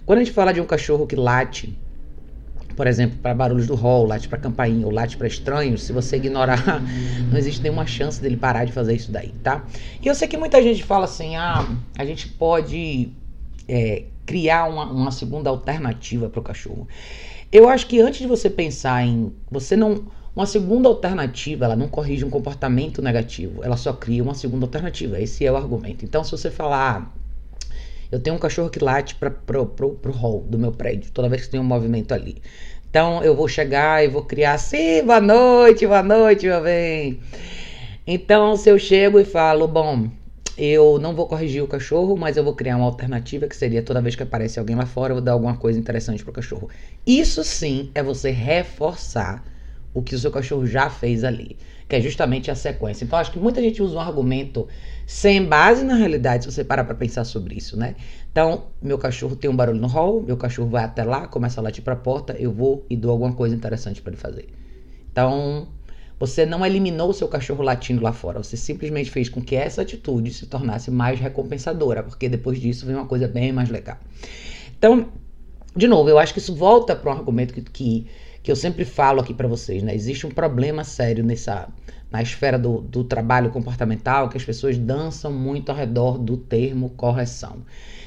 Quando 0.06 0.20
a 0.20 0.24
gente 0.24 0.32
fala 0.32 0.52
de 0.52 0.60
um 0.60 0.64
cachorro 0.64 1.06
que 1.06 1.14
late, 1.14 1.78
por 2.74 2.86
exemplo, 2.86 3.18
para 3.18 3.34
barulhos 3.34 3.66
do 3.66 3.74
hall, 3.74 4.06
late 4.06 4.28
para 4.28 4.38
campainha 4.38 4.86
ou 4.86 4.92
late 4.92 5.16
para 5.16 5.26
estranhos, 5.26 5.82
se 5.82 5.92
você 5.92 6.16
ignorar, 6.16 6.80
não 7.30 7.36
existe 7.36 7.62
nenhuma 7.62 7.86
chance 7.86 8.20
dele 8.20 8.36
parar 8.36 8.64
de 8.64 8.72
fazer 8.72 8.94
isso 8.94 9.12
daí, 9.12 9.34
tá? 9.42 9.66
E 10.02 10.08
eu 10.08 10.14
sei 10.14 10.26
que 10.26 10.36
muita 10.36 10.62
gente 10.62 10.82
fala 10.82 11.04
assim, 11.04 11.36
ah, 11.36 11.68
a 11.98 12.04
gente 12.04 12.28
pode 12.28 13.10
é, 13.68 14.04
criar 14.24 14.64
uma, 14.64 14.84
uma 14.84 15.10
segunda 15.10 15.50
alternativa 15.50 16.28
para 16.28 16.40
o 16.40 16.42
cachorro. 16.42 16.88
Eu 17.50 17.68
acho 17.68 17.86
que 17.86 18.00
antes 18.00 18.20
de 18.20 18.26
você 18.26 18.50
pensar 18.50 19.04
em, 19.04 19.32
você 19.50 19.74
não 19.74 20.06
uma 20.38 20.46
segunda 20.46 20.88
alternativa, 20.88 21.64
ela 21.64 21.74
não 21.74 21.88
corrige 21.88 22.24
um 22.24 22.30
comportamento 22.30 23.02
negativo, 23.02 23.64
ela 23.64 23.76
só 23.76 23.92
cria 23.92 24.22
uma 24.22 24.34
segunda 24.34 24.66
alternativa. 24.66 25.20
Esse 25.20 25.44
é 25.44 25.50
o 25.50 25.56
argumento. 25.56 26.04
Então, 26.04 26.22
se 26.22 26.30
você 26.30 26.48
falar, 26.48 27.10
ah, 27.10 27.68
eu 28.12 28.20
tenho 28.20 28.36
um 28.36 28.38
cachorro 28.38 28.70
que 28.70 28.78
late 28.78 29.16
para 29.16 29.32
pro, 29.32 29.66
pro, 29.66 29.90
pro 29.94 30.12
hall 30.12 30.44
do 30.48 30.56
meu 30.56 30.70
prédio, 30.70 31.10
toda 31.10 31.28
vez 31.28 31.42
que 31.42 31.50
tem 31.50 31.58
um 31.58 31.64
movimento 31.64 32.14
ali. 32.14 32.40
Então, 32.88 33.20
eu 33.24 33.34
vou 33.34 33.48
chegar 33.48 34.04
e 34.04 34.06
vou 34.06 34.22
criar 34.22 34.52
assim, 34.52 35.02
boa 35.04 35.20
noite, 35.20 35.84
boa 35.88 36.04
noite, 36.04 36.46
meu 36.46 36.62
bem. 36.62 37.18
Então, 38.06 38.56
se 38.56 38.70
eu 38.70 38.78
chego 38.78 39.18
e 39.18 39.24
falo, 39.24 39.66
bom, 39.66 40.08
eu 40.56 41.00
não 41.00 41.16
vou 41.16 41.26
corrigir 41.26 41.64
o 41.64 41.66
cachorro, 41.66 42.16
mas 42.16 42.36
eu 42.36 42.44
vou 42.44 42.54
criar 42.54 42.76
uma 42.76 42.86
alternativa 42.86 43.48
que 43.48 43.56
seria 43.56 43.82
toda 43.82 44.00
vez 44.00 44.14
que 44.14 44.22
aparece 44.22 44.60
alguém 44.60 44.76
lá 44.76 44.86
fora, 44.86 45.10
eu 45.10 45.16
vou 45.16 45.24
dar 45.24 45.32
alguma 45.32 45.56
coisa 45.56 45.80
interessante 45.80 46.22
pro 46.22 46.32
cachorro. 46.32 46.68
Isso 47.04 47.42
sim 47.42 47.90
é 47.92 48.04
você 48.04 48.30
reforçar 48.30 49.42
o 49.94 50.02
que 50.02 50.14
o 50.14 50.18
seu 50.18 50.30
cachorro 50.30 50.66
já 50.66 50.90
fez 50.90 51.24
ali, 51.24 51.56
que 51.88 51.96
é 51.96 52.00
justamente 52.00 52.50
a 52.50 52.54
sequência. 52.54 53.04
Então, 53.04 53.18
acho 53.18 53.32
que 53.32 53.38
muita 53.38 53.60
gente 53.60 53.82
usa 53.82 53.96
um 53.96 54.00
argumento 54.00 54.68
sem 55.06 55.44
base 55.44 55.84
na 55.84 55.94
realidade, 55.94 56.44
se 56.44 56.52
você 56.52 56.62
parar 56.62 56.84
para 56.84 56.94
pensar 56.94 57.24
sobre 57.24 57.54
isso, 57.54 57.76
né? 57.76 57.96
Então, 58.30 58.66
meu 58.80 58.98
cachorro 58.98 59.34
tem 59.34 59.50
um 59.50 59.56
barulho 59.56 59.80
no 59.80 59.86
hall, 59.86 60.22
meu 60.22 60.36
cachorro 60.36 60.68
vai 60.68 60.84
até 60.84 61.02
lá, 61.02 61.26
começa 61.26 61.60
a 61.60 61.64
latir 61.64 61.82
para 61.82 61.94
a 61.94 61.96
porta, 61.96 62.34
eu 62.38 62.52
vou 62.52 62.84
e 62.90 62.96
dou 62.96 63.10
alguma 63.10 63.32
coisa 63.32 63.54
interessante 63.54 64.02
para 64.02 64.12
ele 64.12 64.20
fazer. 64.20 64.48
Então, 65.10 65.68
você 66.18 66.44
não 66.44 66.66
eliminou 66.66 67.10
o 67.10 67.14
seu 67.14 67.28
cachorro 67.28 67.62
latindo 67.62 68.02
lá 68.02 68.12
fora, 68.12 68.42
você 68.42 68.56
simplesmente 68.56 69.10
fez 69.10 69.28
com 69.28 69.40
que 69.40 69.56
essa 69.56 69.82
atitude 69.82 70.32
se 70.34 70.46
tornasse 70.46 70.90
mais 70.90 71.18
recompensadora, 71.20 72.02
porque 72.02 72.28
depois 72.28 72.60
disso 72.60 72.84
vem 72.84 72.96
uma 72.96 73.06
coisa 73.06 73.28
bem 73.28 73.52
mais 73.52 73.70
legal. 73.70 73.98
Então, 74.76 75.08
de 75.74 75.86
novo, 75.86 76.10
eu 76.10 76.18
acho 76.18 76.32
que 76.32 76.40
isso 76.40 76.54
volta 76.54 76.96
para 76.96 77.10
um 77.10 77.16
argumento 77.16 77.54
que, 77.54 77.62
que 77.62 78.06
que 78.42 78.50
eu 78.50 78.56
sempre 78.56 78.84
falo 78.84 79.20
aqui 79.20 79.34
para 79.34 79.48
vocês, 79.48 79.82
né? 79.82 79.94
Existe 79.94 80.26
um 80.26 80.30
problema 80.30 80.84
sério 80.84 81.24
nessa 81.24 81.68
na 82.10 82.22
esfera 82.22 82.58
do, 82.58 82.80
do 82.80 83.04
trabalho 83.04 83.50
comportamental 83.50 84.28
que 84.28 84.36
as 84.36 84.44
pessoas 84.44 84.78
dançam 84.78 85.30
muito 85.30 85.70
ao 85.70 85.76
redor 85.76 86.18
do 86.18 86.36
termo 86.36 86.90
correção. 86.90 87.58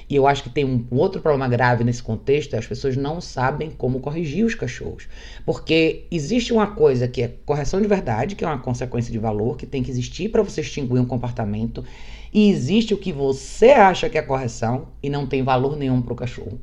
E 0.09 0.15
eu 0.15 0.27
acho 0.27 0.43
que 0.43 0.49
tem 0.49 0.65
um, 0.65 0.85
outro 0.91 1.21
problema 1.21 1.47
grave 1.47 1.85
nesse 1.85 2.03
contexto, 2.03 2.53
é 2.53 2.59
as 2.59 2.67
pessoas 2.67 2.97
não 2.97 3.21
sabem 3.21 3.71
como 3.71 4.01
corrigir 4.01 4.43
os 4.43 4.55
cachorros. 4.55 5.07
Porque 5.45 6.05
existe 6.11 6.51
uma 6.51 6.67
coisa 6.67 7.07
que 7.07 7.21
é 7.21 7.29
correção 7.45 7.81
de 7.81 7.87
verdade, 7.87 8.35
que 8.35 8.43
é 8.43 8.47
uma 8.47 8.57
consequência 8.57 9.09
de 9.09 9.17
valor, 9.17 9.55
que 9.55 9.65
tem 9.65 9.81
que 9.81 9.89
existir 9.89 10.29
para 10.29 10.41
você 10.41 10.59
extinguir 10.59 10.99
um 10.99 11.05
comportamento, 11.05 11.81
e 12.33 12.49
existe 12.49 12.93
o 12.93 12.97
que 12.97 13.13
você 13.13 13.69
acha 13.71 14.09
que 14.09 14.17
é 14.17 14.21
correção 14.21 14.89
e 15.01 15.09
não 15.09 15.25
tem 15.25 15.43
valor 15.43 15.77
nenhum 15.77 16.01
para 16.01 16.13
o 16.13 16.15
cachorro. 16.15 16.59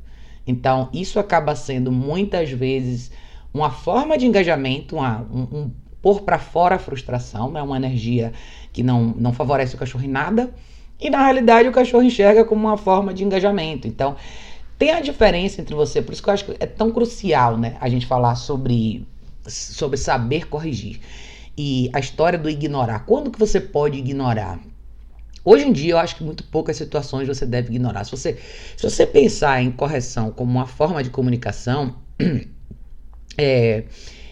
Então, 0.47 0.91
isso 0.93 1.19
acaba 1.19 1.55
sendo 1.55 1.91
muitas 1.91 2.51
vezes 2.51 3.11
uma 3.53 3.71
forma 3.71 4.17
de 4.19 4.27
engajamento, 4.27 4.97
uma, 4.97 5.21
um, 5.33 5.41
um 5.41 5.71
pôr 6.01 6.23
para 6.23 6.39
fora 6.39 6.77
a 6.77 6.79
frustração, 6.79 7.51
né? 7.51 7.63
uma 7.63 7.77
energia 7.77 8.33
que 8.73 8.83
não, 8.83 9.15
não 9.17 9.33
favorece 9.33 9.75
o 9.75 9.79
cachorro 9.79 10.05
em 10.05 10.09
nada, 10.09 10.53
e 11.01 11.11
na 11.11 11.23
realidade 11.23 11.69
o 11.69 11.73
cachorro 11.73 12.03
enxerga 12.03 12.45
como 12.45 12.67
uma 12.67 12.77
forma 12.77 13.15
de 13.15 13.25
engajamento. 13.25 13.87
Então, 13.87 14.17
tem 14.79 14.93
a 14.93 15.01
diferença 15.01 15.61
entre 15.61 15.75
você, 15.75 16.01
por 16.01 16.13
isso 16.13 16.23
que 16.23 16.29
eu 16.29 16.35
acho 16.35 16.45
que 16.45 16.57
é 16.61 16.67
tão 16.67 16.91
crucial 16.91 17.57
né, 17.57 17.77
a 17.81 17.89
gente 17.89 18.07
falar 18.07 18.37
sobre, 18.37 19.07
sobre 19.47 19.97
saber 19.97 20.49
corrigir. 20.49 21.01
E 21.57 21.91
a 21.93 21.99
história 21.99 22.39
do 22.39 22.49
ignorar. 22.49 23.01
Quando 23.01 23.33
que 23.33 23.39
você 23.39 23.61
pode 23.61 23.99
ignorar? 23.99 24.61
Hoje 25.45 25.67
em 25.67 25.73
dia, 25.73 25.95
eu 25.95 25.99
acho 25.99 26.15
que 26.15 26.23
muito 26.23 26.45
poucas 26.45 26.77
situações 26.77 27.27
você 27.27 27.45
deve 27.45 27.71
ignorar. 27.71 28.05
Se 28.05 28.13
você, 28.13 28.39
se 28.77 28.89
você 28.89 29.05
pensar 29.05 29.61
em 29.61 29.73
correção 29.73 30.31
como 30.31 30.53
uma 30.53 30.67
forma 30.67 31.03
de 31.03 31.11
comunicação, 31.11 31.97
É, 33.39 33.85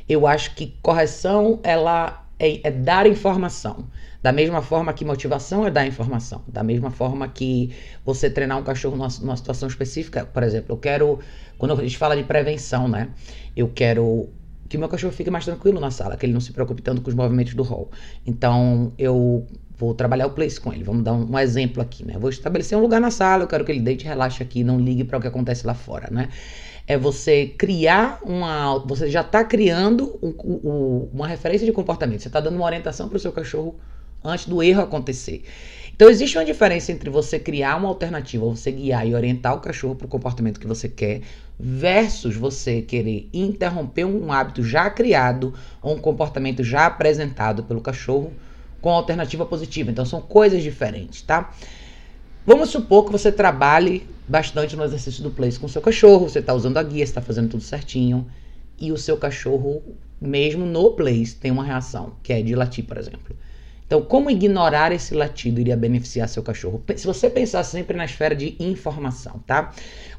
eu 0.08 0.26
acho 0.26 0.54
que 0.54 0.74
correção 0.82 1.60
ela 1.62 2.26
é, 2.38 2.66
é, 2.66 2.70
dar 2.70 3.06
informação. 3.06 3.86
Da 4.22 4.32
mesma 4.32 4.60
forma 4.60 4.92
que 4.92 5.04
motivação 5.04 5.64
é 5.64 5.70
dar 5.70 5.86
informação. 5.86 6.42
Da 6.48 6.64
mesma 6.64 6.90
forma 6.90 7.28
que 7.28 7.70
você 8.04 8.28
treinar 8.28 8.58
um 8.58 8.64
cachorro 8.64 8.96
numa, 8.96 9.08
numa 9.20 9.36
situação 9.36 9.68
específica. 9.68 10.26
Por 10.26 10.42
exemplo, 10.42 10.74
eu 10.74 10.76
quero. 10.76 11.20
Quando 11.56 11.72
a 11.74 11.76
gente 11.76 11.96
fala 11.96 12.16
de 12.16 12.24
prevenção, 12.24 12.88
né? 12.88 13.08
Eu 13.56 13.68
quero 13.68 14.28
que 14.68 14.76
meu 14.76 14.88
cachorro 14.88 15.12
fique 15.12 15.30
mais 15.30 15.44
tranquilo 15.44 15.78
na 15.78 15.92
sala, 15.92 16.16
que 16.16 16.26
ele 16.26 16.32
não 16.32 16.40
se 16.40 16.52
preocupe 16.52 16.82
tanto 16.82 17.00
com 17.00 17.08
os 17.08 17.14
movimentos 17.14 17.54
do 17.54 17.62
hall. 17.62 17.88
Então, 18.26 18.92
eu 18.98 19.46
vou 19.78 19.94
trabalhar 19.94 20.26
o 20.26 20.30
place 20.30 20.60
com 20.60 20.72
ele. 20.72 20.82
Vamos 20.82 21.04
dar 21.04 21.12
um, 21.12 21.30
um 21.30 21.38
exemplo 21.38 21.80
aqui, 21.80 22.04
né? 22.04 22.16
Vou 22.18 22.30
estabelecer 22.30 22.76
um 22.76 22.80
lugar 22.80 23.00
na 23.00 23.12
sala, 23.12 23.44
eu 23.44 23.46
quero 23.46 23.64
que 23.64 23.70
ele 23.70 23.80
deite 23.80 24.04
e 24.04 24.08
relaxe 24.08 24.42
aqui, 24.42 24.64
não 24.64 24.80
ligue 24.80 25.04
para 25.04 25.18
o 25.18 25.20
que 25.20 25.28
acontece 25.28 25.64
lá 25.64 25.74
fora, 25.74 26.08
né? 26.10 26.28
É 26.86 26.96
você 26.96 27.46
criar 27.46 28.20
uma. 28.22 28.78
Você 28.86 29.10
já 29.10 29.22
está 29.22 29.42
criando 29.42 30.18
um, 30.22 30.34
um, 30.44 31.08
uma 31.12 31.26
referência 31.26 31.66
de 31.66 31.72
comportamento. 31.72 32.20
Você 32.20 32.28
está 32.28 32.40
dando 32.40 32.56
uma 32.56 32.64
orientação 32.64 33.08
para 33.08 33.16
o 33.16 33.20
seu 33.20 33.32
cachorro 33.32 33.74
antes 34.22 34.46
do 34.46 34.62
erro 34.62 34.82
acontecer. 34.82 35.44
Então 35.94 36.10
existe 36.10 36.36
uma 36.36 36.44
diferença 36.44 36.92
entre 36.92 37.08
você 37.08 37.38
criar 37.38 37.76
uma 37.76 37.88
alternativa, 37.88 38.44
você 38.44 38.70
guiar 38.70 39.06
e 39.06 39.14
orientar 39.14 39.54
o 39.54 39.60
cachorro 39.60 39.94
para 39.94 40.04
o 40.04 40.08
comportamento 40.08 40.60
que 40.60 40.66
você 40.66 40.90
quer, 40.90 41.22
versus 41.58 42.36
você 42.36 42.82
querer 42.82 43.30
interromper 43.32 44.04
um 44.04 44.30
hábito 44.30 44.62
já 44.62 44.90
criado 44.90 45.54
ou 45.80 45.94
um 45.94 45.98
comportamento 45.98 46.62
já 46.62 46.84
apresentado 46.84 47.62
pelo 47.62 47.80
cachorro 47.80 48.30
com 48.80 48.90
alternativa 48.90 49.46
positiva. 49.46 49.90
Então 49.90 50.04
são 50.04 50.20
coisas 50.20 50.62
diferentes, 50.62 51.22
tá? 51.22 51.50
Vamos 52.46 52.70
supor 52.70 53.04
que 53.04 53.10
você 53.10 53.32
trabalhe 53.32 54.06
bastante 54.28 54.76
no 54.76 54.84
exercício 54.84 55.20
do 55.20 55.32
place 55.32 55.58
com 55.58 55.66
seu 55.66 55.82
cachorro, 55.82 56.28
você 56.28 56.38
está 56.38 56.54
usando 56.54 56.76
a 56.76 56.82
guia, 56.82 57.02
está 57.02 57.20
fazendo 57.20 57.48
tudo 57.48 57.62
certinho, 57.64 58.24
e 58.78 58.92
o 58.92 58.96
seu 58.96 59.16
cachorro, 59.16 59.82
mesmo 60.20 60.64
no 60.64 60.92
place, 60.92 61.34
tem 61.34 61.50
uma 61.50 61.64
reação, 61.64 62.12
que 62.22 62.32
é 62.32 62.40
de 62.40 62.54
latir, 62.54 62.84
por 62.84 62.98
exemplo. 62.98 63.36
Então, 63.84 64.00
como 64.00 64.30
ignorar 64.30 64.92
esse 64.92 65.12
latido 65.12 65.60
iria 65.60 65.76
beneficiar 65.76 66.28
seu 66.28 66.42
cachorro? 66.42 66.82
Se 66.96 67.04
você 67.04 67.28
pensar 67.28 67.64
sempre 67.64 67.96
na 67.96 68.04
esfera 68.04 68.34
de 68.34 68.56
informação, 68.60 69.40
tá? 69.44 69.72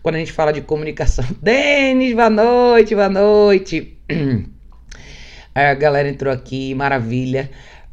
Quando 0.03 0.15
a 0.15 0.19
gente 0.19 0.33
fala 0.33 0.51
de 0.51 0.61
comunicação. 0.61 1.25
Denis, 1.41 2.13
boa 2.13 2.29
noite, 2.29 2.93
boa 2.93 3.09
noite. 3.09 3.97
A 5.55 5.73
galera 5.73 6.07
entrou 6.07 6.31
aqui, 6.31 6.75
maravilha. 6.75 7.49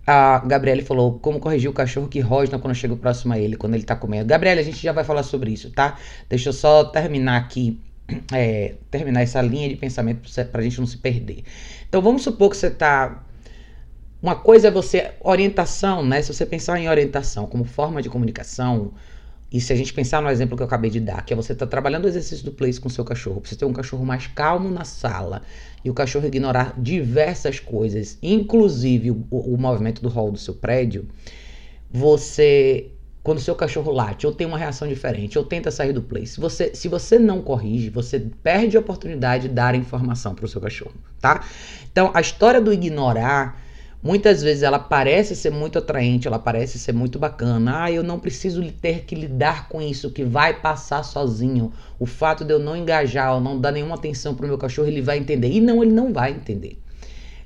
A 0.06 0.38
Gabriele 0.40 0.82
falou 0.82 1.18
como 1.18 1.40
corrigir 1.40 1.70
o 1.70 1.73
cachorro 1.73 2.08
que 2.08 2.20
rosna 2.20 2.58
quando 2.58 2.75
chega 2.75 2.94
próximo 2.94 3.32
a 3.32 3.38
ele, 3.38 3.56
quando 3.56 3.75
ele 3.75 3.84
tá 3.84 3.96
comendo. 3.96 4.26
Gabriele, 4.28 4.61
a 4.61 4.62
gente 4.62 4.82
já 4.82 4.92
vai 4.92 5.02
falar 5.02 5.23
sobre 5.23 5.50
isso, 5.50 5.70
tá? 5.70 5.99
Deixa 6.28 6.50
eu 6.50 6.52
só 6.52 6.84
terminar 6.84 7.38
aqui, 7.38 7.80
é, 8.32 8.75
terminar 8.90 9.23
essa 9.23 9.40
linha 9.40 9.68
de 9.68 9.76
pensamento 9.76 10.28
pra 10.52 10.62
gente 10.62 10.78
não 10.78 10.87
se 10.87 10.99
perder. 10.99 11.44
Então 11.88 12.02
vamos 12.02 12.23
supor 12.23 12.50
que 12.50 12.56
você 12.56 12.70
tá. 12.70 13.25
Uma 14.23 14.37
coisa 14.37 14.68
é 14.68 14.70
você. 14.70 15.12
Orientação, 15.20 16.04
né? 16.04 16.20
Se 16.20 16.32
você 16.32 16.44
pensar 16.44 16.78
em 16.78 16.88
orientação 16.88 17.46
como 17.46 17.64
forma 17.64 18.02
de 18.02 18.11
comunicação, 18.11 18.92
e 19.54 19.61
se 19.61 19.73
a 19.73 19.76
gente 19.76 19.94
pensar 19.94 20.20
no 20.20 20.28
exemplo 20.28 20.56
que 20.56 20.64
eu 20.64 20.66
acabei 20.66 20.90
de 20.90 20.99
dar, 20.99 21.25
que 21.25 21.32
é 21.32 21.37
você 21.37 21.52
estar 21.52 21.64
tá 21.66 21.70
trabalhando 21.70 22.06
o 22.06 22.08
exercício 22.08 22.44
do 22.44 22.50
place 22.50 22.80
com 22.80 22.88
seu 22.88 23.04
cachorro, 23.04 23.40
você 23.40 23.54
ter 23.54 23.64
um 23.64 23.73
cachorro 23.73 24.04
mais 24.04 24.26
calmo 24.26 24.68
na 24.68 24.84
sala 24.84 25.42
e 25.84 25.88
o 25.88 25.94
cachorro 25.94 26.26
ignorar 26.26 26.75
diversas 26.76 27.61
coisas, 27.61 28.18
inclusive 28.20 29.12
o, 29.12 29.25
o 29.30 29.56
movimento 29.56 30.02
do 30.02 30.08
hall 30.08 30.32
do 30.32 30.38
seu 30.38 30.54
prédio, 30.54 31.06
você 31.88 32.90
quando 33.23 33.40
seu 33.40 33.54
cachorro 33.54 33.92
late 33.92 34.26
ou 34.26 34.32
tem 34.32 34.44
uma 34.44 34.58
reação 34.58 34.88
diferente 34.88 35.38
ou 35.38 35.44
tenta 35.44 35.70
sair 35.70 35.92
do 35.92 36.02
place, 36.02 36.34
se 36.34 36.40
você, 36.40 36.75
se 36.75 36.88
você 36.88 37.16
não 37.16 37.40
corrige, 37.40 37.90
você 37.90 38.26
perde 38.42 38.76
a 38.76 38.80
oportunidade 38.80 39.49
de 39.49 39.54
dar 39.54 39.76
informação 39.76 40.34
para 40.34 40.46
o 40.46 40.49
seu 40.49 40.61
cachorro, 40.61 40.94
tá? 41.20 41.44
Então, 41.92 42.11
a 42.12 42.20
história 42.20 42.61
do 42.61 42.73
ignorar 42.73 43.63
Muitas 44.04 44.42
vezes 44.42 44.62
ela 44.62 44.78
parece 44.78 45.34
ser 45.34 45.49
muito 45.49 45.78
atraente, 45.78 46.28
ela 46.28 46.38
parece 46.38 46.78
ser 46.78 46.92
muito 46.92 47.18
bacana. 47.18 47.84
Ah, 47.84 47.90
eu 47.90 48.02
não 48.02 48.20
preciso 48.20 48.62
ter 48.70 49.04
que 49.06 49.14
lidar 49.14 49.66
com 49.66 49.80
isso, 49.80 50.11
que 50.11 50.23
vai 50.23 50.61
passar 50.61 51.02
sozinho. 51.02 51.73
O 51.99 52.04
fato 52.04 52.44
de 52.44 52.52
eu 52.52 52.58
não 52.58 52.76
engajar 52.76 53.34
ou 53.34 53.40
não 53.40 53.58
dar 53.58 53.73
nenhuma 53.73 53.94
atenção 53.94 54.34
para 54.34 54.44
o 54.44 54.49
meu 54.49 54.58
cachorro, 54.58 54.88
ele 54.88 55.00
vai 55.00 55.16
entender. 55.16 55.50
E 55.50 55.58
não, 55.58 55.82
ele 55.82 55.92
não 55.92 56.12
vai 56.12 56.32
entender. 56.32 56.78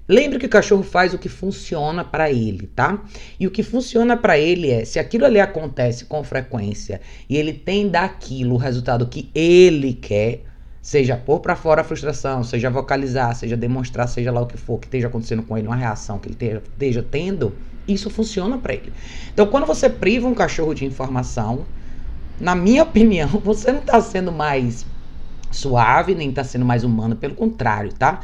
Lembre 0.09 0.41
que 0.41 0.47
o 0.47 0.49
cachorro 0.49 0.83
faz 0.83 1.15
o 1.15 1.19
que 1.19 1.29
funciona 1.29 2.03
para 2.03 2.29
ele, 2.29 2.67
tá? 2.67 3.05
E 3.39 3.47
o 3.47 3.53
que 3.53 3.63
funciona 3.63 4.17
para 4.17 4.37
ele 4.37 4.69
é, 4.69 4.85
se 4.85 4.99
aquilo 4.99 5.27
ali 5.27 5.39
acontece 5.39 6.07
com 6.07 6.25
frequência 6.25 7.01
e 7.31 7.37
ele 7.37 7.53
tem 7.53 7.89
daquilo 7.89 8.57
o 8.57 8.59
resultado 8.59 9.07
que 9.07 9.31
ele 9.33 9.93
quer, 9.93 10.48
Seja 10.89 11.19
pôr 11.19 11.41
para 11.41 11.55
fora 11.55 11.83
a 11.83 11.85
frustração, 11.85 12.43
seja 12.43 12.71
vocalizar, 12.71 13.35
seja 13.35 13.55
demonstrar, 13.55 14.09
seja 14.09 14.33
lá 14.33 14.41
o 14.41 14.47
que 14.47 14.57
for 14.57 14.79
que 14.79 14.87
esteja 14.87 15.07
acontecendo 15.07 15.43
com 15.43 15.59
ele, 15.59 15.67
uma 15.67 15.77
reação 15.77 16.19
que 16.19 16.29
ele 16.29 16.33
esteja, 16.33 16.63
esteja 16.67 17.03
tendo, 17.03 17.55
isso 17.87 18.09
funciona 18.09 18.57
para 18.57 18.73
ele. 18.73 18.91
Então, 19.31 19.47
quando 19.49 19.67
você 19.67 19.91
priva 19.91 20.27
um 20.27 20.33
cachorro 20.33 20.73
de 20.73 20.87
informação, 20.87 21.67
na 22.41 22.55
minha 22.55 22.85
opinião, 22.85 23.29
você 23.29 23.71
não 23.71 23.81
está 23.81 24.01
sendo 24.01 24.33
mais 24.33 24.87
suave, 25.51 26.15
nem 26.15 26.31
está 26.31 26.43
sendo 26.43 26.65
mais 26.65 26.85
humano, 26.85 27.15
pelo 27.15 27.35
contrário, 27.35 27.93
tá? 27.93 28.21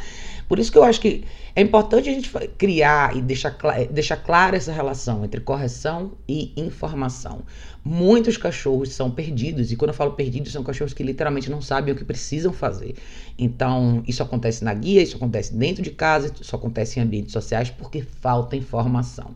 Por 0.48 0.58
isso 0.58 0.70
que 0.70 0.78
eu 0.78 0.84
acho 0.84 1.00
que 1.00 1.24
é 1.56 1.62
importante 1.62 2.08
a 2.08 2.12
gente 2.12 2.30
criar 2.58 3.16
e 3.16 3.22
deixar, 3.22 3.56
deixar 3.90 4.16
clara 4.16 4.56
essa 4.56 4.72
relação 4.72 5.24
entre 5.24 5.40
correção 5.40 6.12
e 6.28 6.52
informação. 6.56 7.42
Muitos 7.84 8.36
cachorros 8.36 8.90
são 8.92 9.10
perdidos, 9.10 9.70
e 9.70 9.76
quando 9.76 9.90
eu 9.90 9.94
falo 9.94 10.12
perdidos, 10.12 10.52
são 10.52 10.62
cachorros 10.62 10.92
que 10.92 11.02
literalmente 11.02 11.50
não 11.50 11.60
sabem 11.60 11.92
o 11.92 11.96
que 11.96 12.04
precisam 12.04 12.52
fazer. 12.52 12.94
Então, 13.38 14.02
isso 14.06 14.22
acontece 14.22 14.64
na 14.64 14.72
guia, 14.74 15.02
isso 15.02 15.16
acontece 15.16 15.54
dentro 15.54 15.82
de 15.82 15.90
casa, 15.90 16.32
isso 16.40 16.56
acontece 16.56 16.98
em 16.98 17.02
ambientes 17.02 17.32
sociais 17.32 17.70
porque 17.70 18.02
falta 18.02 18.56
informação. 18.56 19.34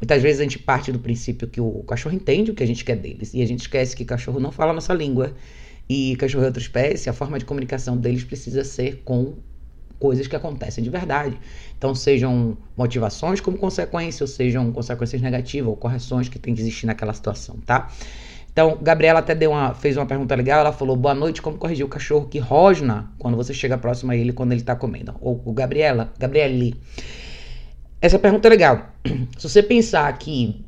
Muitas 0.00 0.22
vezes 0.22 0.40
a 0.40 0.42
gente 0.44 0.58
parte 0.58 0.92
do 0.92 0.98
princípio 0.98 1.48
que 1.48 1.60
o 1.60 1.82
cachorro 1.84 2.14
entende 2.14 2.50
o 2.50 2.54
que 2.54 2.62
a 2.62 2.66
gente 2.66 2.84
quer 2.84 2.96
deles, 2.96 3.32
e 3.32 3.42
a 3.42 3.46
gente 3.46 3.60
esquece 3.60 3.96
que 3.96 4.04
cachorro 4.04 4.38
não 4.38 4.52
fala 4.52 4.72
a 4.72 4.74
nossa 4.74 4.92
língua. 4.92 5.34
E 5.88 6.16
cachorro 6.16 6.42
é 6.44 6.48
outra 6.48 6.60
espécie, 6.60 7.08
a 7.08 7.12
forma 7.12 7.38
de 7.38 7.44
comunicação 7.44 7.96
deles 7.96 8.24
precisa 8.24 8.64
ser 8.64 9.02
com 9.04 9.36
coisas 9.98 10.26
que 10.26 10.36
acontecem 10.36 10.82
de 10.82 10.90
verdade. 10.90 11.38
Então, 11.76 11.94
sejam 11.94 12.56
motivações 12.76 13.40
como 13.40 13.56
consequência, 13.56 14.24
ou 14.24 14.28
sejam 14.28 14.72
consequências 14.72 15.20
negativas 15.20 15.68
ou 15.68 15.76
correções 15.76 16.28
que 16.28 16.38
tem 16.38 16.54
que 16.54 16.60
existir 16.60 16.86
naquela 16.86 17.12
situação, 17.12 17.56
tá? 17.64 17.90
Então, 18.56 18.78
Gabriela 18.80 19.18
até 19.18 19.34
deu 19.34 19.50
uma, 19.50 19.74
fez 19.74 19.98
uma 19.98 20.06
pergunta 20.06 20.34
legal. 20.34 20.60
Ela 20.60 20.72
falou: 20.72 20.96
Boa 20.96 21.14
noite, 21.14 21.42
como 21.42 21.58
corrigir 21.58 21.84
o 21.84 21.88
cachorro 21.90 22.26
que 22.26 22.38
rosna 22.38 23.12
quando 23.18 23.36
você 23.36 23.52
chega 23.52 23.76
próximo 23.76 24.12
a 24.12 24.16
ele 24.16 24.32
quando 24.32 24.52
ele 24.52 24.62
tá 24.62 24.74
comendo? 24.74 25.14
Ou 25.20 25.42
o 25.44 25.52
Gabriela, 25.52 26.10
Gabriele. 26.18 26.74
Essa 28.00 28.18
pergunta 28.18 28.48
é 28.48 28.50
legal. 28.50 28.92
Se 29.36 29.46
você 29.46 29.62
pensar 29.62 30.10
que 30.16 30.64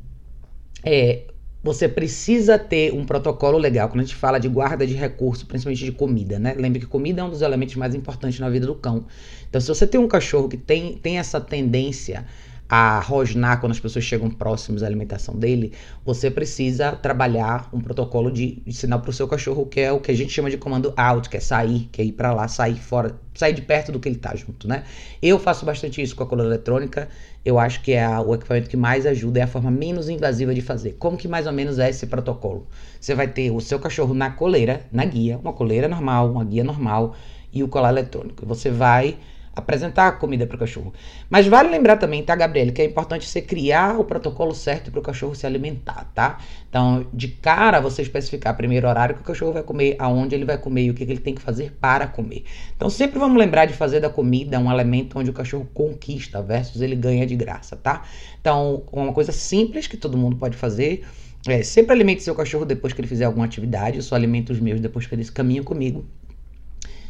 é, 0.85 1.23
você 1.61 1.89
precisa 1.89 2.57
ter 2.57 2.93
um 2.93 3.05
protocolo 3.05 3.57
legal 3.57 3.89
quando 3.89 3.99
a 3.99 4.03
gente 4.03 4.15
fala 4.15 4.39
de 4.39 4.47
guarda 4.47 4.87
de 4.87 4.93
recursos, 4.93 5.43
principalmente 5.43 5.83
de 5.83 5.91
comida, 5.91 6.39
né? 6.39 6.53
Lembre 6.57 6.79
que 6.79 6.85
comida 6.85 7.21
é 7.21 7.23
um 7.23 7.29
dos 7.29 7.41
elementos 7.41 7.75
mais 7.75 7.93
importantes 7.93 8.39
na 8.39 8.49
vida 8.49 8.65
do 8.65 8.75
cão. 8.75 9.05
Então, 9.49 9.59
se 9.59 9.67
você 9.67 9.85
tem 9.85 9.99
um 9.99 10.07
cachorro 10.07 10.47
que 10.47 10.57
tem, 10.57 10.93
tem 10.95 11.17
essa 11.17 11.41
tendência 11.41 12.25
a 12.69 12.99
rosnar 12.99 13.59
quando 13.59 13.71
as 13.71 13.79
pessoas 13.79 14.05
chegam 14.05 14.29
próximos 14.29 14.83
à 14.83 14.85
alimentação 14.85 15.35
dele, 15.35 15.73
você 16.05 16.29
precisa 16.29 16.91
trabalhar 16.91 17.67
um 17.73 17.81
protocolo 17.81 18.31
de 18.31 18.61
ensinar 18.65 18.99
para 18.99 19.09
o 19.09 19.13
seu 19.13 19.27
cachorro 19.27 19.65
que 19.65 19.79
é 19.79 19.91
o 19.91 19.99
que 19.99 20.11
a 20.11 20.15
gente 20.15 20.31
chama 20.31 20.51
de 20.51 20.57
comando 20.57 20.93
out, 20.95 21.27
que 21.27 21.37
é 21.37 21.39
sair, 21.39 21.89
que 21.91 21.99
é 21.99 22.05
ir 22.05 22.11
para 22.11 22.31
lá, 22.31 22.47
sair 22.47 22.75
fora, 22.75 23.19
sair 23.33 23.53
de 23.53 23.63
perto 23.63 23.91
do 23.91 23.99
que 23.99 24.07
ele 24.07 24.17
está 24.17 24.35
junto, 24.35 24.67
né? 24.67 24.83
Eu 25.19 25.39
faço 25.39 25.65
bastante 25.65 25.99
isso 25.99 26.15
com 26.15 26.21
a 26.21 26.27
coleira 26.27 26.53
eletrônica. 26.53 27.09
Eu 27.43 27.57
acho 27.57 27.81
que 27.81 27.93
é 27.93 28.05
a, 28.05 28.21
o 28.21 28.35
equipamento 28.35 28.69
que 28.69 28.77
mais 28.77 29.07
ajuda, 29.07 29.39
é 29.39 29.43
a 29.43 29.47
forma 29.47 29.71
menos 29.71 30.07
invasiva 30.07 30.53
de 30.53 30.61
fazer. 30.61 30.95
Como 30.99 31.17
que 31.17 31.27
mais 31.27 31.47
ou 31.47 31.53
menos 31.53 31.79
é 31.79 31.89
esse 31.89 32.05
protocolo? 32.05 32.67
Você 32.99 33.15
vai 33.15 33.27
ter 33.27 33.49
o 33.49 33.59
seu 33.59 33.79
cachorro 33.79 34.13
na 34.13 34.29
coleira, 34.29 34.85
na 34.91 35.05
guia, 35.05 35.39
uma 35.39 35.53
coleira 35.53 35.87
normal, 35.87 36.29
uma 36.29 36.43
guia 36.43 36.63
normal 36.63 37.15
e 37.51 37.63
o 37.63 37.67
colar 37.67 37.89
eletrônico. 37.89 38.45
Você 38.45 38.69
vai 38.69 39.17
apresentar 39.59 40.17
comida 40.19 40.47
para 40.47 40.55
o 40.55 40.59
cachorro. 40.59 40.93
Mas 41.29 41.47
vale 41.47 41.69
lembrar 41.69 41.97
também, 41.97 42.23
tá, 42.23 42.35
Gabriele, 42.35 42.71
que 42.71 42.81
é 42.81 42.85
importante 42.85 43.27
você 43.27 43.41
criar 43.41 43.99
o 43.99 44.03
protocolo 44.03 44.53
certo 44.53 44.91
para 44.91 44.99
o 44.99 45.03
cachorro 45.03 45.35
se 45.35 45.45
alimentar, 45.45 46.11
tá? 46.13 46.39
Então, 46.67 47.05
de 47.13 47.27
cara, 47.27 47.79
você 47.79 48.01
especificar 48.01 48.55
primeiro 48.55 48.87
o 48.87 48.89
horário 48.89 49.15
que 49.15 49.21
o 49.21 49.23
cachorro 49.23 49.53
vai 49.53 49.63
comer, 49.63 49.95
aonde 49.99 50.35
ele 50.35 50.45
vai 50.45 50.57
comer 50.57 50.83
e 50.83 50.89
o 50.89 50.93
que, 50.93 51.03
ele 51.03 51.17
tem 51.17 51.35
que 51.35 51.41
fazer 51.41 51.71
para 51.79 52.07
comer. 52.07 52.43
Então, 52.75 52.89
sempre 52.89 53.19
vamos 53.19 53.37
lembrar 53.37 53.65
de 53.65 53.73
fazer 53.73 53.99
da 53.99 54.09
comida 54.09 54.59
um 54.59 54.71
elemento 54.71 55.17
onde 55.19 55.29
o 55.29 55.33
cachorro 55.33 55.67
conquista 55.73 56.41
versus 56.41 56.81
ele 56.81 56.95
ganha 56.95 57.25
de 57.25 57.35
graça, 57.35 57.75
tá? 57.75 58.03
Então, 58.39 58.83
uma 58.91 59.13
coisa 59.13 59.31
simples 59.31 59.87
que 59.87 59.97
todo 59.97 60.17
mundo 60.17 60.35
pode 60.35 60.57
fazer. 60.57 61.03
É, 61.47 61.63
sempre 61.63 61.93
alimente 61.93 62.21
seu 62.21 62.35
cachorro 62.35 62.65
depois 62.65 62.91
que 62.91 62.99
ele 62.99 63.07
fizer 63.07 63.25
alguma 63.25 63.45
atividade. 63.45 63.97
Eu 63.97 64.03
só 64.03 64.15
alimento 64.15 64.51
os 64.51 64.59
meus 64.59 64.79
depois 64.79 65.07
que 65.07 65.15
eles 65.15 65.29
caminham 65.29 65.63
comigo. 65.63 66.05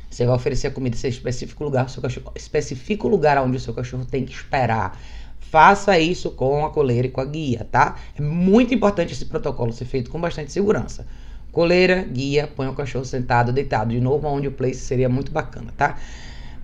Você 0.09 0.25
vai 0.25 0.35
oferecer 0.35 0.67
a 0.67 0.71
comida 0.71 0.97
em 1.03 1.09
específico 1.09 1.63
lugar, 1.63 1.85
o 1.85 1.89
seu 1.89 2.01
cachorro, 2.01 2.31
específico 2.35 3.07
lugar 3.07 3.37
onde 3.37 3.57
o 3.57 3.59
seu 3.59 3.73
cachorro 3.73 4.05
tem 4.05 4.25
que 4.25 4.33
esperar. 4.33 4.99
Faça 5.39 5.97
isso 5.99 6.31
com 6.31 6.65
a 6.65 6.69
coleira 6.69 7.07
e 7.07 7.11
com 7.11 7.21
a 7.21 7.25
guia, 7.25 7.67
tá? 7.71 7.95
É 8.17 8.21
muito 8.21 8.73
importante 8.73 9.13
esse 9.13 9.25
protocolo 9.25 9.71
ser 9.71 9.85
feito 9.85 10.09
com 10.09 10.19
bastante 10.19 10.51
segurança. 10.51 11.07
Coleira, 11.51 12.03
guia, 12.03 12.47
põe 12.55 12.67
o 12.67 12.73
cachorro 12.73 13.05
sentado, 13.05 13.51
deitado 13.51 13.91
de 13.91 13.99
novo 13.99 14.27
onde 14.27 14.47
o 14.47 14.51
place 14.51 14.79
seria 14.79 15.09
muito 15.09 15.31
bacana, 15.31 15.73
tá? 15.75 15.97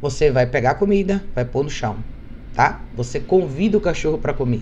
Você 0.02 0.30
vai 0.30 0.46
pegar 0.46 0.72
a 0.72 0.76
comida, 0.76 1.24
vai 1.34 1.46
pôr 1.46 1.64
no 1.64 1.70
chão, 1.70 1.98
tá? 2.54 2.82
Você 2.96 3.20
convida 3.20 3.78
o 3.78 3.82
cachorro 3.82 4.20
para 4.20 4.34
comer. 4.34 4.62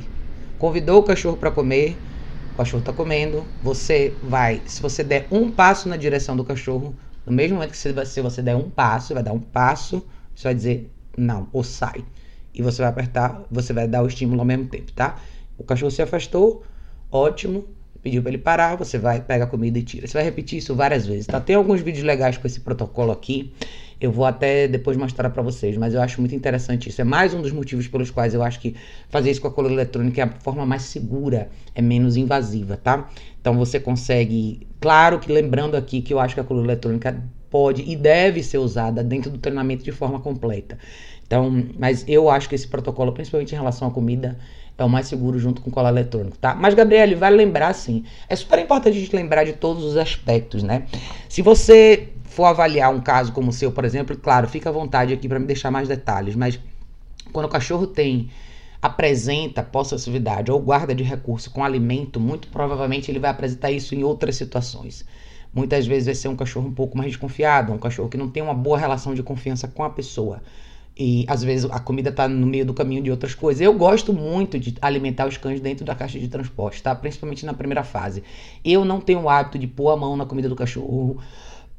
Convidou 0.57 0.99
o 0.99 1.03
cachorro 1.03 1.35
para 1.35 1.51
comer, 1.51 1.97
o 2.53 2.57
cachorro 2.57 2.79
está 2.79 2.93
comendo, 2.93 3.43
você 3.61 4.13
vai, 4.23 4.61
se 4.65 4.81
você 4.81 5.03
der 5.03 5.27
um 5.29 5.51
passo 5.51 5.89
na 5.89 5.97
direção 5.97 6.37
do 6.37 6.45
cachorro, 6.45 6.95
no 7.25 7.31
mesmo 7.31 7.55
momento 7.55 7.71
que 7.71 7.77
você, 7.77 8.05
se 8.05 8.21
você 8.21 8.41
der 8.41 8.55
um 8.55 8.69
passo, 8.69 9.13
vai 9.13 9.23
dar 9.23 9.33
um 9.33 9.39
passo, 9.39 10.05
você 10.35 10.43
vai 10.45 10.55
dizer 10.55 10.91
não, 11.17 11.47
ou 11.53 11.63
sai. 11.63 12.03
E 12.53 12.61
você 12.61 12.81
vai 12.81 12.89
apertar, 12.89 13.43
você 13.49 13.73
vai 13.73 13.87
dar 13.87 14.03
o 14.03 14.07
estímulo 14.07 14.41
ao 14.41 14.45
mesmo 14.45 14.67
tempo, 14.67 14.91
tá? 14.91 15.17
O 15.57 15.63
cachorro 15.63 15.91
se 15.91 16.01
afastou, 16.01 16.63
ótimo, 17.11 17.65
pediu 18.01 18.21
para 18.21 18.31
ele 18.31 18.37
parar, 18.37 18.75
você 18.75 18.97
vai, 18.97 19.21
pega 19.21 19.45
a 19.45 19.47
comida 19.47 19.79
e 19.79 19.83
tira. 19.83 20.05
Você 20.05 20.13
vai 20.13 20.23
repetir 20.23 20.59
isso 20.59 20.75
várias 20.75 21.05
vezes, 21.07 21.25
tá? 21.25 21.39
Tem 21.39 21.55
alguns 21.55 21.81
vídeos 21.81 22.03
legais 22.03 22.37
com 22.37 22.45
esse 22.45 22.59
protocolo 22.59 23.11
aqui. 23.11 23.53
Eu 23.99 24.11
vou 24.11 24.25
até 24.25 24.67
depois 24.67 24.97
mostrar 24.97 25.29
para 25.29 25.41
vocês, 25.41 25.77
mas 25.77 25.93
eu 25.93 26.01
acho 26.01 26.19
muito 26.19 26.35
interessante 26.35 26.89
isso. 26.89 26.99
É 27.01 27.03
mais 27.03 27.33
um 27.33 27.41
dos 27.41 27.51
motivos 27.51 27.87
pelos 27.87 28.11
quais 28.11 28.33
eu 28.33 28.43
acho 28.43 28.59
que 28.59 28.75
fazer 29.09 29.31
isso 29.31 29.41
com 29.41 29.47
a 29.47 29.51
coleira 29.51 29.75
eletrônica 29.75 30.21
é 30.21 30.23
a 30.23 30.27
forma 30.27 30.65
mais 30.65 30.83
segura, 30.83 31.49
é 31.73 31.81
menos 31.81 32.17
invasiva, 32.17 32.77
tá? 32.77 33.09
Então 33.39 33.57
você 33.57 33.79
consegue, 33.79 34.67
claro 34.79 35.19
que 35.19 35.31
lembrando 35.31 35.75
aqui 35.75 36.01
que 36.01 36.13
eu 36.13 36.19
acho 36.19 36.35
que 36.35 36.41
a 36.41 36.43
coleira 36.43 36.73
eletrônica 36.73 37.23
pode 37.49 37.83
e 37.87 37.95
deve 37.95 38.41
ser 38.41 38.57
usada 38.57 39.03
dentro 39.03 39.29
do 39.29 39.37
treinamento 39.37 39.83
de 39.83 39.91
forma 39.91 40.19
completa. 40.19 40.77
Então, 41.25 41.65
mas 41.77 42.03
eu 42.07 42.29
acho 42.29 42.49
que 42.49 42.55
esse 42.55 42.67
protocolo, 42.67 43.11
principalmente 43.11 43.53
em 43.53 43.57
relação 43.57 43.87
à 43.87 43.91
comida, 43.91 44.37
é 44.77 44.83
o 44.83 44.89
mais 44.89 45.07
seguro 45.07 45.37
junto 45.37 45.61
com 45.61 45.69
o 45.69 45.73
colar 45.73 45.89
eletrônico, 45.89 46.37
tá? 46.37 46.55
Mas, 46.55 46.73
Gabriele, 46.73 47.15
vale 47.15 47.35
lembrar, 47.35 47.73
sim, 47.73 48.03
é 48.27 48.35
super 48.35 48.59
importante 48.59 48.97
a 48.97 48.99
gente 48.99 49.15
lembrar 49.15 49.43
de 49.43 49.53
todos 49.53 49.83
os 49.83 49.97
aspectos, 49.97 50.63
né? 50.63 50.85
Se 51.29 51.41
você 51.41 52.12
for 52.33 52.45
avaliar 52.45 52.91
um 52.91 52.99
caso 52.99 53.31
como 53.31 53.49
o 53.49 53.53
seu, 53.53 53.71
por 53.71 53.85
exemplo, 53.85 54.17
claro, 54.17 54.47
fica 54.47 54.69
à 54.69 54.71
vontade 54.71 55.13
aqui 55.13 55.29
para 55.29 55.39
me 55.39 55.45
deixar 55.45 55.69
mais 55.69 55.87
detalhes, 55.87 56.35
mas 56.35 56.59
quando 57.31 57.45
o 57.45 57.49
cachorro 57.49 57.85
tem 57.85 58.29
apresenta 58.81 59.63
possessividade 59.63 60.51
ou 60.51 60.59
guarda 60.59 60.93
de 60.93 61.03
recurso 61.03 61.49
com 61.51 61.63
alimento, 61.63 62.19
muito 62.19 62.47
provavelmente 62.49 63.09
ele 63.09 63.19
vai 63.19 63.29
apresentar 63.29 63.71
isso 63.71 63.95
em 63.95 64.03
outras 64.03 64.35
situações. 64.35 65.05
Muitas 65.53 65.85
vezes 65.85 66.05
vai 66.07 66.15
ser 66.15 66.27
um 66.27 66.35
cachorro 66.35 66.67
um 66.67 66.73
pouco 66.73 66.97
mais 66.97 67.11
desconfiado, 67.11 67.71
um 67.71 67.77
cachorro 67.77 68.09
que 68.09 68.17
não 68.17 68.27
tem 68.27 68.41
uma 68.41 68.53
boa 68.53 68.77
relação 68.77 69.13
de 69.13 69.21
confiança 69.21 69.67
com 69.67 69.83
a 69.83 69.89
pessoa. 69.89 70.41
E 70.97 71.25
às 71.27 71.43
vezes 71.43 71.69
a 71.71 71.79
comida 71.79 72.11
tá 72.11 72.27
no 72.27 72.45
meio 72.45 72.65
do 72.65 72.73
caminho 72.73 73.01
de 73.01 73.09
outras 73.09 73.33
coisas. 73.33 73.61
Eu 73.61 73.73
gosto 73.73 74.11
muito 74.11 74.59
de 74.59 74.75
alimentar 74.81 75.27
os 75.27 75.37
cães 75.37 75.61
dentro 75.61 75.85
da 75.85 75.95
caixa 75.95 76.19
de 76.19 76.27
transporte, 76.27 76.81
tá? 76.81 76.93
Principalmente 76.93 77.45
na 77.45 77.53
primeira 77.53 77.83
fase. 77.83 78.23
Eu 78.65 78.83
não 78.83 78.99
tenho 78.99 79.21
o 79.21 79.29
hábito 79.29 79.57
de 79.57 79.67
pôr 79.67 79.91
a 79.91 79.95
mão 79.95 80.17
na 80.17 80.25
comida 80.25 80.49
do 80.49 80.55
cachorro 80.55 81.19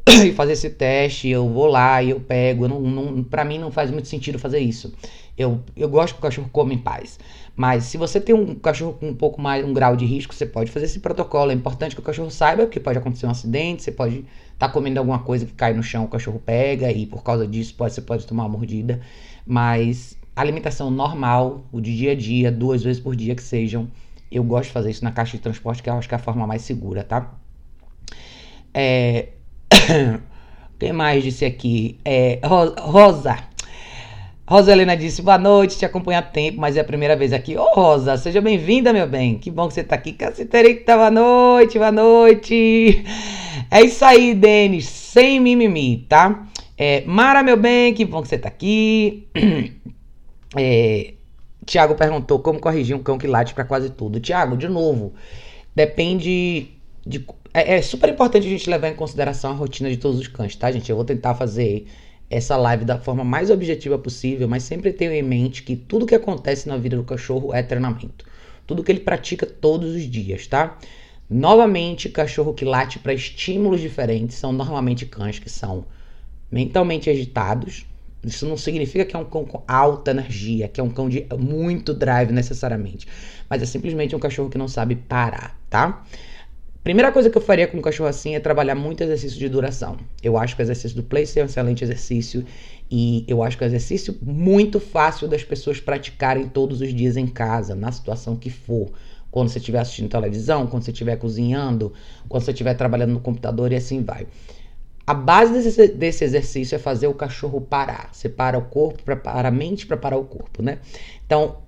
e 0.24 0.32
fazer 0.32 0.52
esse 0.52 0.70
teste. 0.70 1.28
Eu 1.28 1.48
vou 1.48 1.66
lá 1.66 2.02
e 2.02 2.10
eu 2.10 2.20
pego. 2.20 2.64
Eu 2.64 2.68
não, 2.68 2.80
não, 2.80 3.24
pra 3.24 3.44
mim 3.44 3.58
não 3.58 3.70
faz 3.70 3.90
muito 3.90 4.08
sentido 4.08 4.38
fazer 4.38 4.58
isso. 4.58 4.92
Eu, 5.36 5.60
eu 5.76 5.88
gosto 5.88 6.14
que 6.14 6.20
o 6.20 6.22
cachorro 6.22 6.48
coma 6.52 6.72
em 6.72 6.78
paz. 6.78 7.18
Mas 7.56 7.84
se 7.84 7.96
você 7.96 8.20
tem 8.20 8.34
um 8.34 8.54
cachorro 8.54 8.94
com 8.94 9.08
um 9.08 9.14
pouco 9.14 9.40
mais 9.40 9.64
um 9.64 9.72
grau 9.72 9.96
de 9.96 10.04
risco, 10.04 10.34
você 10.34 10.46
pode 10.46 10.70
fazer 10.70 10.86
esse 10.86 11.00
protocolo. 11.00 11.50
É 11.50 11.54
importante 11.54 11.94
que 11.94 12.00
o 12.00 12.04
cachorro 12.04 12.30
saiba, 12.30 12.64
porque 12.64 12.80
pode 12.80 12.98
acontecer 12.98 13.26
um 13.26 13.30
acidente, 13.30 13.82
você 13.82 13.92
pode 13.92 14.18
estar 14.52 14.68
tá 14.68 14.68
comendo 14.68 14.98
alguma 14.98 15.20
coisa 15.20 15.46
que 15.46 15.52
cai 15.52 15.72
no 15.72 15.82
chão, 15.82 16.04
o 16.04 16.08
cachorro 16.08 16.40
pega 16.44 16.90
e 16.92 17.06
por 17.06 17.22
causa 17.22 17.46
disso 17.46 17.74
pode, 17.74 17.94
você 17.94 18.00
pode 18.00 18.26
tomar 18.26 18.44
uma 18.44 18.50
mordida. 18.50 19.00
Mas 19.46 20.16
alimentação 20.34 20.90
normal, 20.90 21.64
o 21.72 21.80
de 21.80 21.96
dia 21.96 22.12
a 22.12 22.14
dia, 22.14 22.50
duas 22.50 22.82
vezes 22.82 23.00
por 23.00 23.14
dia 23.14 23.34
que 23.34 23.42
sejam. 23.42 23.88
Eu 24.30 24.42
gosto 24.42 24.66
de 24.68 24.72
fazer 24.72 24.90
isso 24.90 25.04
na 25.04 25.12
caixa 25.12 25.36
de 25.36 25.42
transporte, 25.42 25.82
que 25.82 25.88
eu 25.88 25.94
acho 25.94 26.08
que 26.08 26.14
é 26.14 26.18
a 26.18 26.20
forma 26.20 26.46
mais 26.46 26.62
segura, 26.62 27.04
tá? 27.04 27.34
É... 28.72 29.28
Quem 30.78 30.92
mais 30.92 31.22
disse 31.22 31.44
aqui? 31.44 31.98
É... 32.04 32.40
Rosa. 32.44 33.38
Rosa 34.46 34.72
Helena 34.72 34.94
disse, 34.94 35.22
boa 35.22 35.38
noite, 35.38 35.78
te 35.78 35.86
acompanho 35.86 36.18
há 36.18 36.22
tempo, 36.22 36.60
mas 36.60 36.76
é 36.76 36.80
a 36.80 36.84
primeira 36.84 37.16
vez 37.16 37.32
aqui. 37.32 37.56
Ô 37.56 37.64
Rosa, 37.74 38.16
seja 38.18 38.42
bem-vinda, 38.42 38.92
meu 38.92 39.06
bem. 39.06 39.38
Que 39.38 39.50
bom 39.50 39.68
que 39.68 39.74
você 39.74 39.82
tá 39.82 39.94
aqui. 39.94 40.12
Caciterita, 40.12 40.94
boa 40.96 41.10
noite, 41.10 41.78
boa 41.78 41.90
noite. 41.90 43.04
É 43.70 43.80
isso 43.80 44.04
aí, 44.04 44.34
Denis, 44.34 44.84
sem 44.84 45.40
mimimi, 45.40 46.04
tá? 46.08 46.46
É, 46.76 47.02
Mara, 47.06 47.42
meu 47.42 47.56
bem, 47.56 47.94
que 47.94 48.04
bom 48.04 48.20
que 48.20 48.28
você 48.28 48.38
tá 48.38 48.48
aqui. 48.48 49.28
É, 50.56 51.14
Tiago 51.66 51.96
perguntou 51.96 52.38
como 52.38 52.60
corrigir 52.60 52.94
um 52.94 53.02
cão 53.02 53.18
que 53.18 53.26
late 53.26 53.54
para 53.54 53.64
quase 53.64 53.90
tudo. 53.90 54.20
Tiago, 54.20 54.56
de 54.56 54.68
novo, 54.68 55.14
depende 55.74 56.68
de. 57.04 57.26
É, 57.54 57.76
é 57.76 57.82
super 57.82 58.10
importante 58.10 58.48
a 58.48 58.50
gente 58.50 58.68
levar 58.68 58.88
em 58.88 58.96
consideração 58.96 59.52
a 59.52 59.54
rotina 59.54 59.88
de 59.88 59.96
todos 59.96 60.18
os 60.18 60.26
cães, 60.26 60.56
tá, 60.56 60.72
gente? 60.72 60.90
Eu 60.90 60.96
vou 60.96 61.04
tentar 61.04 61.34
fazer 61.36 61.86
essa 62.28 62.56
live 62.56 62.84
da 62.84 62.98
forma 62.98 63.22
mais 63.22 63.48
objetiva 63.48 63.96
possível, 63.96 64.48
mas 64.48 64.64
sempre 64.64 64.92
tenho 64.92 65.12
em 65.12 65.22
mente 65.22 65.62
que 65.62 65.76
tudo 65.76 66.04
que 66.04 66.16
acontece 66.16 66.66
na 66.66 66.76
vida 66.76 66.96
do 66.96 67.04
cachorro 67.04 67.54
é 67.54 67.62
treinamento. 67.62 68.24
Tudo 68.66 68.82
que 68.82 68.90
ele 68.90 69.00
pratica 69.00 69.46
todos 69.46 69.94
os 69.94 70.02
dias, 70.02 70.48
tá? 70.48 70.76
Novamente, 71.30 72.08
cachorro 72.08 72.52
que 72.52 72.64
late 72.64 72.98
para 72.98 73.14
estímulos 73.14 73.80
diferentes 73.80 74.36
são 74.36 74.52
normalmente 74.52 75.06
cães 75.06 75.38
que 75.38 75.48
são 75.48 75.86
mentalmente 76.50 77.08
agitados. 77.08 77.86
Isso 78.24 78.46
não 78.46 78.56
significa 78.56 79.04
que 79.04 79.14
é 79.14 79.18
um 79.18 79.24
cão 79.24 79.44
com 79.44 79.62
alta 79.68 80.10
energia, 80.10 80.66
que 80.66 80.80
é 80.80 80.84
um 80.84 80.90
cão 80.90 81.08
de 81.08 81.26
muito 81.38 81.94
drive 81.94 82.32
necessariamente, 82.32 83.06
mas 83.48 83.62
é 83.62 83.66
simplesmente 83.66 84.16
um 84.16 84.18
cachorro 84.18 84.48
que 84.48 84.58
não 84.58 84.66
sabe 84.66 84.96
parar, 84.96 85.56
tá? 85.70 86.04
Primeira 86.84 87.10
coisa 87.10 87.30
que 87.30 87.38
eu 87.38 87.40
faria 87.40 87.66
com 87.66 87.78
um 87.78 87.80
cachorro 87.80 88.10
assim 88.10 88.34
é 88.34 88.40
trabalhar 88.40 88.74
muito 88.74 89.02
exercício 89.02 89.38
de 89.38 89.48
duração. 89.48 89.96
Eu 90.22 90.36
acho 90.36 90.54
que 90.54 90.60
o 90.60 90.64
exercício 90.64 90.94
do 90.94 91.02
place 91.02 91.40
é 91.40 91.42
um 91.42 91.46
excelente 91.46 91.82
exercício 91.82 92.44
e 92.90 93.24
eu 93.26 93.42
acho 93.42 93.56
que 93.56 93.64
é 93.64 93.66
um 93.66 93.70
exercício 93.70 94.14
muito 94.20 94.78
fácil 94.78 95.26
das 95.26 95.42
pessoas 95.42 95.80
praticarem 95.80 96.46
todos 96.46 96.82
os 96.82 96.92
dias 96.92 97.16
em 97.16 97.26
casa, 97.26 97.74
na 97.74 97.90
situação 97.90 98.36
que 98.36 98.50
for. 98.50 98.92
Quando 99.30 99.48
você 99.48 99.58
estiver 99.58 99.78
assistindo 99.78 100.10
televisão, 100.10 100.66
quando 100.66 100.82
você 100.82 100.90
estiver 100.90 101.16
cozinhando, 101.16 101.90
quando 102.28 102.42
você 102.42 102.50
estiver 102.50 102.74
trabalhando 102.74 103.14
no 103.14 103.20
computador 103.20 103.72
e 103.72 103.76
assim 103.76 104.02
vai. 104.02 104.26
A 105.06 105.14
base 105.14 105.54
desse, 105.54 105.88
desse 105.88 106.22
exercício 106.22 106.76
é 106.76 106.78
fazer 106.78 107.06
o 107.06 107.14
cachorro 107.14 107.62
parar. 107.62 108.10
Você 108.12 108.28
para 108.28 108.58
o 108.58 108.62
corpo, 108.66 109.02
prepara 109.02 109.48
a 109.48 109.50
mente 109.50 109.86
para 109.86 109.96
parar 109.96 110.18
o 110.18 110.24
corpo, 110.24 110.62
né? 110.62 110.80
Então, 111.24 111.63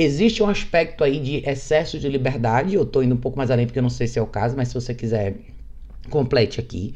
Existe 0.00 0.44
um 0.44 0.48
aspecto 0.48 1.02
aí 1.02 1.18
de 1.18 1.42
excesso 1.44 1.98
de 1.98 2.08
liberdade. 2.08 2.72
Eu 2.72 2.86
tô 2.86 3.02
indo 3.02 3.16
um 3.16 3.18
pouco 3.18 3.36
mais 3.36 3.50
além 3.50 3.66
porque 3.66 3.80
eu 3.80 3.82
não 3.82 3.90
sei 3.90 4.06
se 4.06 4.16
é 4.16 4.22
o 4.22 4.26
caso, 4.28 4.56
mas 4.56 4.68
se 4.68 4.74
você 4.74 4.94
quiser, 4.94 5.34
complete 6.08 6.60
aqui. 6.60 6.94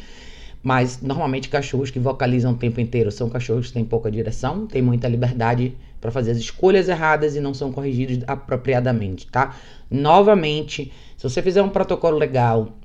Mas 0.62 1.02
normalmente 1.02 1.48
cachorros 1.48 1.90
que 1.90 1.98
vocalizam 1.98 2.52
o 2.52 2.56
tempo 2.56 2.80
inteiro 2.80 3.10
são 3.10 3.28
cachorros 3.28 3.66
que 3.66 3.72
têm 3.72 3.84
pouca 3.84 4.08
direção, 4.08 4.68
têm 4.68 4.80
muita 4.80 5.08
liberdade 5.08 5.76
para 6.00 6.12
fazer 6.12 6.30
as 6.30 6.38
escolhas 6.38 6.88
erradas 6.88 7.34
e 7.34 7.40
não 7.40 7.52
são 7.52 7.72
corrigidos 7.72 8.20
apropriadamente, 8.24 9.26
tá? 9.26 9.56
Novamente, 9.90 10.92
se 11.16 11.28
você 11.28 11.42
fizer 11.42 11.60
um 11.60 11.70
protocolo 11.70 12.16
legal, 12.16 12.78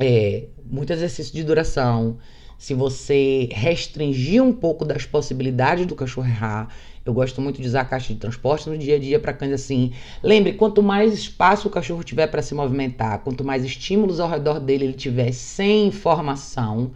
é, 0.00 0.46
muito 0.68 0.92
exercício 0.92 1.32
de 1.32 1.44
duração, 1.44 2.18
se 2.58 2.74
você 2.74 3.48
restringir 3.52 4.42
um 4.42 4.52
pouco 4.52 4.84
das 4.84 5.06
possibilidades 5.06 5.86
do 5.86 5.94
cachorro 5.94 6.26
errar, 6.26 6.68
eu 7.06 7.14
gosto 7.14 7.40
muito 7.40 7.62
de 7.62 7.68
usar 7.68 7.82
a 7.82 7.84
caixa 7.84 8.12
de 8.12 8.18
transporte 8.18 8.68
no 8.68 8.76
dia 8.76 8.96
a 8.96 8.98
dia 8.98 9.20
para 9.20 9.32
cães 9.32 9.52
assim. 9.52 9.92
Lembre, 10.22 10.54
quanto 10.54 10.82
mais 10.82 11.14
espaço 11.14 11.68
o 11.68 11.70
cachorro 11.70 12.02
tiver 12.02 12.26
para 12.26 12.42
se 12.42 12.54
movimentar, 12.54 13.20
quanto 13.20 13.44
mais 13.44 13.64
estímulos 13.64 14.18
ao 14.18 14.28
redor 14.28 14.58
dele 14.58 14.86
ele 14.86 14.92
tiver 14.92 15.32
sem 15.32 15.86
informação, 15.86 16.90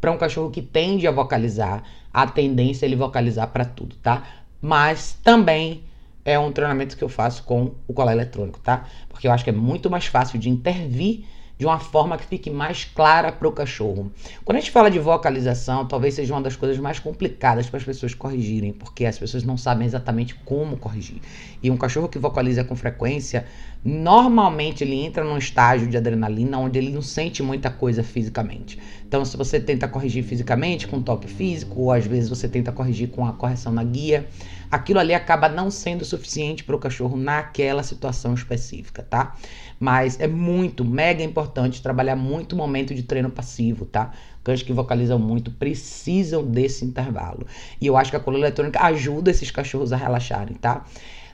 para 0.00 0.12
um 0.12 0.16
cachorro 0.16 0.50
que 0.50 0.62
tende 0.62 1.06
a 1.06 1.10
vocalizar, 1.10 1.82
a 2.12 2.26
tendência 2.26 2.86
é 2.86 2.88
ele 2.88 2.96
vocalizar 2.96 3.48
para 3.48 3.64
tudo, 3.64 3.96
tá? 3.96 4.22
Mas 4.62 5.18
também 5.22 5.82
é 6.24 6.38
um 6.38 6.52
treinamento 6.52 6.96
que 6.96 7.04
eu 7.04 7.08
faço 7.08 7.42
com 7.42 7.72
o 7.86 7.92
colar 7.92 8.12
eletrônico, 8.12 8.60
tá? 8.60 8.86
Porque 9.08 9.26
eu 9.26 9.32
acho 9.32 9.44
que 9.44 9.50
é 9.50 9.52
muito 9.52 9.90
mais 9.90 10.06
fácil 10.06 10.38
de 10.38 10.48
intervir 10.48 11.24
de 11.60 11.66
uma 11.66 11.78
forma 11.78 12.16
que 12.16 12.24
fique 12.24 12.48
mais 12.48 12.86
clara 12.86 13.30
para 13.30 13.46
o 13.46 13.52
cachorro. 13.52 14.10
Quando 14.46 14.56
a 14.56 14.60
gente 14.60 14.70
fala 14.70 14.90
de 14.90 14.98
vocalização, 14.98 15.86
talvez 15.86 16.14
seja 16.14 16.32
uma 16.32 16.40
das 16.40 16.56
coisas 16.56 16.78
mais 16.78 16.98
complicadas 16.98 17.68
para 17.68 17.76
as 17.76 17.84
pessoas 17.84 18.14
corrigirem, 18.14 18.72
porque 18.72 19.04
as 19.04 19.18
pessoas 19.18 19.44
não 19.44 19.58
sabem 19.58 19.86
exatamente 19.86 20.34
como 20.36 20.78
corrigir. 20.78 21.20
E 21.62 21.70
um 21.70 21.76
cachorro 21.76 22.08
que 22.08 22.18
vocaliza 22.18 22.64
com 22.64 22.74
frequência, 22.74 23.44
normalmente 23.84 24.84
ele 24.84 24.94
entra 24.94 25.24
num 25.24 25.38
estágio 25.38 25.88
de 25.88 25.96
adrenalina 25.96 26.58
onde 26.58 26.78
ele 26.78 26.90
não 26.90 27.00
sente 27.00 27.42
muita 27.42 27.70
coisa 27.70 28.02
fisicamente. 28.02 28.78
Então, 29.06 29.24
se 29.24 29.36
você 29.36 29.58
tenta 29.58 29.88
corrigir 29.88 30.22
fisicamente 30.22 30.86
com 30.86 31.02
toque 31.02 31.26
físico, 31.26 31.80
ou 31.80 31.90
às 31.90 32.06
vezes 32.06 32.28
você 32.28 32.48
tenta 32.48 32.70
corrigir 32.70 33.08
com 33.08 33.26
a 33.26 33.32
correção 33.32 33.72
na 33.72 33.82
guia, 33.82 34.28
aquilo 34.70 35.00
ali 35.00 35.14
acaba 35.14 35.48
não 35.48 35.70
sendo 35.70 36.04
suficiente 36.04 36.62
para 36.62 36.76
o 36.76 36.78
cachorro 36.78 37.16
naquela 37.16 37.82
situação 37.82 38.34
específica, 38.34 39.02
tá? 39.02 39.34
Mas 39.80 40.20
é 40.20 40.28
muito, 40.28 40.84
mega 40.84 41.24
importante 41.24 41.82
trabalhar 41.82 42.14
muito 42.14 42.54
momento 42.54 42.94
de 42.94 43.02
treino 43.02 43.30
passivo, 43.30 43.84
tá? 43.84 44.12
Cães 44.44 44.62
que 44.62 44.72
vocalizam 44.72 45.18
muito 45.18 45.50
precisam 45.50 46.44
desse 46.44 46.84
intervalo. 46.84 47.46
E 47.80 47.86
eu 47.86 47.96
acho 47.96 48.10
que 48.10 48.16
a 48.16 48.20
cola 48.20 48.38
eletrônica 48.38 48.80
ajuda 48.80 49.30
esses 49.30 49.50
cachorros 49.50 49.92
a 49.92 49.96
relaxarem, 49.96 50.54
tá? 50.54 50.84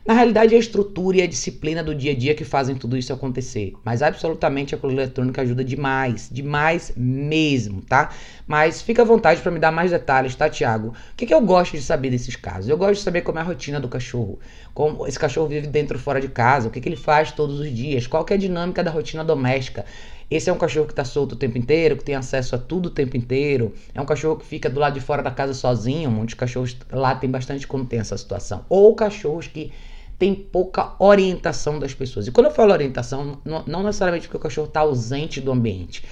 Na 0.06 0.14
realidade, 0.14 0.54
é 0.54 0.56
a 0.56 0.60
estrutura 0.60 1.16
e 1.16 1.22
a 1.22 1.26
disciplina 1.26 1.82
do 1.82 1.92
dia 1.92 2.12
a 2.12 2.14
dia 2.14 2.32
que 2.32 2.44
fazem 2.44 2.76
tudo 2.76 2.96
isso 2.96 3.12
acontecer. 3.12 3.72
Mas 3.84 4.02
absolutamente 4.02 4.72
a 4.72 4.78
coluna 4.78 5.02
eletrônica 5.02 5.42
ajuda 5.42 5.64
demais, 5.64 6.28
demais 6.30 6.92
mesmo, 6.96 7.82
tá? 7.82 8.10
Mas 8.46 8.80
fica 8.80 9.02
à 9.02 9.04
vontade 9.04 9.42
para 9.42 9.50
me 9.50 9.58
dar 9.58 9.72
mais 9.72 9.90
detalhes, 9.90 10.36
tá, 10.36 10.48
Tiago? 10.48 10.90
O 10.90 11.16
que, 11.16 11.26
que 11.26 11.34
eu 11.34 11.40
gosto 11.40 11.72
de 11.72 11.82
saber 11.82 12.10
desses 12.10 12.36
casos? 12.36 12.68
Eu 12.70 12.78
gosto 12.78 12.94
de 12.94 13.00
saber 13.00 13.22
como 13.22 13.40
é 13.40 13.42
a 13.42 13.44
rotina 13.44 13.80
do 13.80 13.88
cachorro, 13.88 14.38
como 14.72 15.08
esse 15.08 15.18
cachorro 15.18 15.48
vive 15.48 15.66
dentro 15.66 15.96
ou 15.96 16.00
fora 16.00 16.20
de 16.20 16.28
casa, 16.28 16.68
o 16.68 16.70
que, 16.70 16.80
que 16.80 16.88
ele 16.88 16.94
faz 16.94 17.32
todos 17.32 17.58
os 17.58 17.74
dias, 17.74 18.06
qual 18.06 18.24
é 18.30 18.34
a 18.34 18.36
dinâmica 18.36 18.84
da 18.84 18.92
rotina 18.92 19.24
doméstica. 19.24 19.84
Esse 20.30 20.48
é 20.48 20.52
um 20.52 20.58
cachorro 20.58 20.86
que 20.86 20.92
está 20.92 21.04
solto 21.04 21.32
o 21.32 21.36
tempo 21.36 21.58
inteiro, 21.58 21.96
que 21.96 22.04
tem 22.04 22.14
acesso 22.14 22.54
a 22.54 22.58
tudo 22.58 22.86
o 22.86 22.90
tempo 22.90 23.16
inteiro. 23.16 23.74
É 23.92 24.00
um 24.00 24.06
cachorro 24.06 24.36
que 24.36 24.46
fica 24.46 24.70
do 24.70 24.78
lado 24.78 24.94
de 24.94 25.00
fora 25.00 25.20
da 25.22 25.32
casa 25.32 25.54
sozinho. 25.54 26.10
Muitos 26.10 26.34
cachorros 26.34 26.76
lá 26.92 27.14
tem 27.14 27.30
bastante 27.30 27.66
quando 27.66 27.86
tem 27.86 27.98
essa 27.98 28.16
situação. 28.16 28.64
Ou 28.68 28.94
cachorros 28.94 29.46
que 29.46 29.72
tem 30.18 30.34
pouca 30.34 30.94
orientação 30.98 31.78
das 31.78 31.94
pessoas. 31.94 32.26
E 32.26 32.32
quando 32.32 32.46
eu 32.46 32.52
falo 32.52 32.72
orientação, 32.72 33.38
não, 33.44 33.82
necessariamente 33.82 34.26
porque 34.26 34.36
o 34.36 34.40
cachorro 34.40 34.68
está 34.68 34.80
ausente 34.80 35.40
do 35.40 35.52
ambiente, 35.52 36.04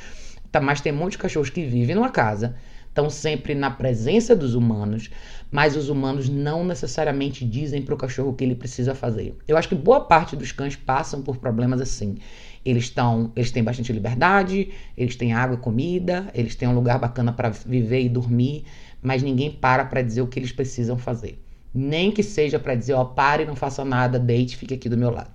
tá, 0.52 0.60
mas 0.60 0.80
tem 0.80 0.92
muitos 0.92 1.16
cachorros 1.16 1.50
que 1.50 1.64
vivem 1.64 1.94
numa 1.94 2.10
casa, 2.10 2.54
estão 2.88 3.10
sempre 3.10 3.54
na 3.54 3.70
presença 3.70 4.36
dos 4.36 4.54
humanos, 4.54 5.10
mas 5.50 5.74
os 5.74 5.88
humanos 5.88 6.28
não 6.28 6.64
necessariamente 6.64 7.44
dizem 7.44 7.82
para 7.82 7.94
o 7.94 7.98
cachorro 7.98 8.30
o 8.30 8.34
que 8.34 8.44
ele 8.44 8.54
precisa 8.54 8.94
fazer. 8.94 9.36
Eu 9.48 9.56
acho 9.56 9.68
que 9.68 9.74
boa 9.74 10.00
parte 10.00 10.36
dos 10.36 10.52
cães 10.52 10.76
passam 10.76 11.20
por 11.22 11.38
problemas 11.38 11.80
assim. 11.80 12.18
Eles 12.64 12.84
estão, 12.84 13.32
eles 13.34 13.50
têm 13.50 13.64
bastante 13.64 13.92
liberdade, 13.92 14.70
eles 14.96 15.16
têm 15.16 15.32
água 15.32 15.56
e 15.56 15.60
comida, 15.60 16.30
eles 16.34 16.54
têm 16.54 16.68
um 16.68 16.74
lugar 16.74 16.98
bacana 16.98 17.32
para 17.32 17.50
viver 17.50 18.02
e 18.02 18.08
dormir, 18.08 18.64
mas 19.02 19.22
ninguém 19.22 19.50
para 19.50 19.84
para 19.84 20.02
dizer 20.02 20.22
o 20.22 20.26
que 20.26 20.38
eles 20.38 20.52
precisam 20.52 20.96
fazer. 20.96 21.43
Nem 21.74 22.12
que 22.12 22.22
seja 22.22 22.58
para 22.58 22.74
dizer, 22.74 22.92
ó, 22.94 23.04
pare, 23.04 23.44
não 23.44 23.56
faça 23.56 23.84
nada, 23.84 24.18
deite, 24.18 24.56
fique 24.56 24.74
aqui 24.74 24.88
do 24.88 24.96
meu 24.96 25.10
lado. 25.10 25.30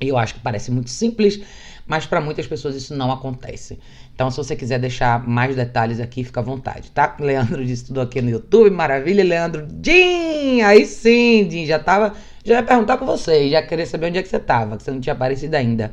Eu 0.00 0.16
acho 0.16 0.34
que 0.34 0.40
parece 0.40 0.70
muito 0.70 0.88
simples, 0.88 1.40
mas 1.86 2.06
para 2.06 2.20
muitas 2.20 2.46
pessoas 2.46 2.74
isso 2.74 2.94
não 2.94 3.12
acontece. 3.12 3.78
Então, 4.14 4.30
se 4.30 4.36
você 4.36 4.56
quiser 4.56 4.78
deixar 4.78 5.26
mais 5.26 5.56
detalhes 5.56 6.00
aqui, 6.00 6.24
fica 6.24 6.40
à 6.40 6.42
vontade, 6.42 6.90
tá? 6.90 7.16
Leandro 7.20 7.64
disse 7.64 7.86
tudo 7.86 8.00
aqui 8.00 8.22
no 8.22 8.30
YouTube, 8.30 8.70
maravilha, 8.70 9.22
Leandro. 9.22 9.66
Jim, 9.82 10.62
aí 10.62 10.86
sim, 10.86 11.48
Jim, 11.50 11.66
já 11.66 11.78
tava, 11.78 12.14
já 12.44 12.56
ia 12.56 12.62
perguntar 12.62 12.96
com 12.96 13.04
você, 13.04 13.50
já 13.50 13.62
queria 13.62 13.86
saber 13.86 14.06
onde 14.06 14.18
é 14.18 14.22
que 14.22 14.28
você 14.28 14.38
tava, 14.38 14.76
que 14.76 14.82
você 14.82 14.90
não 14.90 15.00
tinha 15.00 15.14
aparecido 15.14 15.54
ainda. 15.54 15.92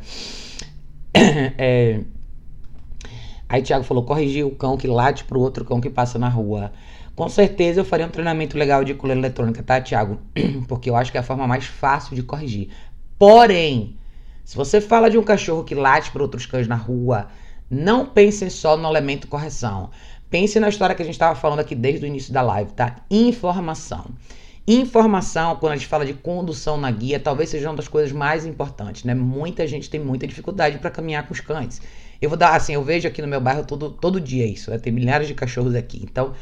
É... 1.58 2.02
Aí 3.50 3.62
Thiago 3.62 3.86
falou, 3.86 4.04
corrigir 4.04 4.46
o 4.46 4.52
cão 4.52 4.76
que 4.76 4.88
late 4.88 5.24
pro 5.24 5.40
outro 5.40 5.64
cão 5.64 5.80
que 5.80 5.90
passa 5.90 6.20
na 6.20 6.28
rua. 6.28 6.72
Com 7.18 7.28
certeza 7.28 7.80
eu 7.80 7.84
faria 7.84 8.06
um 8.06 8.12
treinamento 8.12 8.56
legal 8.56 8.84
de 8.84 8.94
coleira 8.94 9.20
eletrônica, 9.20 9.64
tá, 9.64 9.82
Thiago? 9.82 10.20
Porque 10.70 10.88
eu 10.88 10.96
acho 10.96 11.12
que 11.12 11.18
é 11.18 11.20
a 11.20 11.24
forma 11.24 11.48
mais 11.48 11.66
fácil 11.66 12.16
de 12.16 12.22
corrigir. 12.22 12.70
Porém, 13.18 13.98
se 14.46 14.56
você 14.56 14.80
fala 14.80 15.10
de 15.10 15.18
um 15.18 15.24
cachorro 15.24 15.64
que 15.64 15.74
late 15.74 16.12
para 16.12 16.22
outros 16.22 16.46
cães 16.46 16.68
na 16.68 16.76
rua, 16.76 17.26
não 17.72 18.06
pense 18.06 18.48
só 18.52 18.78
no 18.78 18.88
elemento 18.88 19.28
correção. 19.28 19.90
Pense 20.30 20.60
na 20.60 20.70
história 20.70 20.94
que 20.94 21.02
a 21.02 21.06
gente 21.06 21.16
estava 21.16 21.34
falando 21.34 21.58
aqui 21.58 21.74
desde 21.74 22.06
o 22.06 22.08
início 22.08 22.32
da 22.32 22.44
live, 22.44 22.72
tá? 22.74 22.98
Informação. 23.10 24.12
Informação, 24.68 25.56
quando 25.56 25.74
a 25.74 25.76
gente 25.76 25.88
fala 25.88 26.06
de 26.06 26.14
condução 26.14 26.78
na 26.78 26.92
guia, 26.92 27.20
talvez 27.20 27.50
seja 27.50 27.68
uma 27.68 27.78
das 27.78 27.88
coisas 27.88 28.12
mais 28.12 28.46
importantes, 28.46 29.06
né? 29.06 29.16
Muita 29.16 29.66
gente 29.66 29.90
tem 29.90 30.00
muita 30.00 30.28
dificuldade 30.28 30.78
para 30.78 30.92
caminhar 30.92 31.26
com 31.26 31.34
os 31.34 31.40
cães. 31.40 31.82
Eu 32.22 32.30
vou 32.30 32.38
dar, 32.38 32.56
assim, 32.56 32.76
eu 32.76 32.84
vejo 32.84 33.08
aqui 33.08 33.24
no 33.24 33.28
meu 33.28 33.42
bairro 33.42 33.66
todo, 33.66 33.90
todo 33.90 34.22
dia 34.22 34.46
isso, 34.46 34.70
né? 34.70 34.78
Tem 34.78 34.94
milhares 34.94 35.28
de 35.28 35.34
cachorros 35.34 35.74
aqui. 35.74 36.00
Então, 36.04 36.36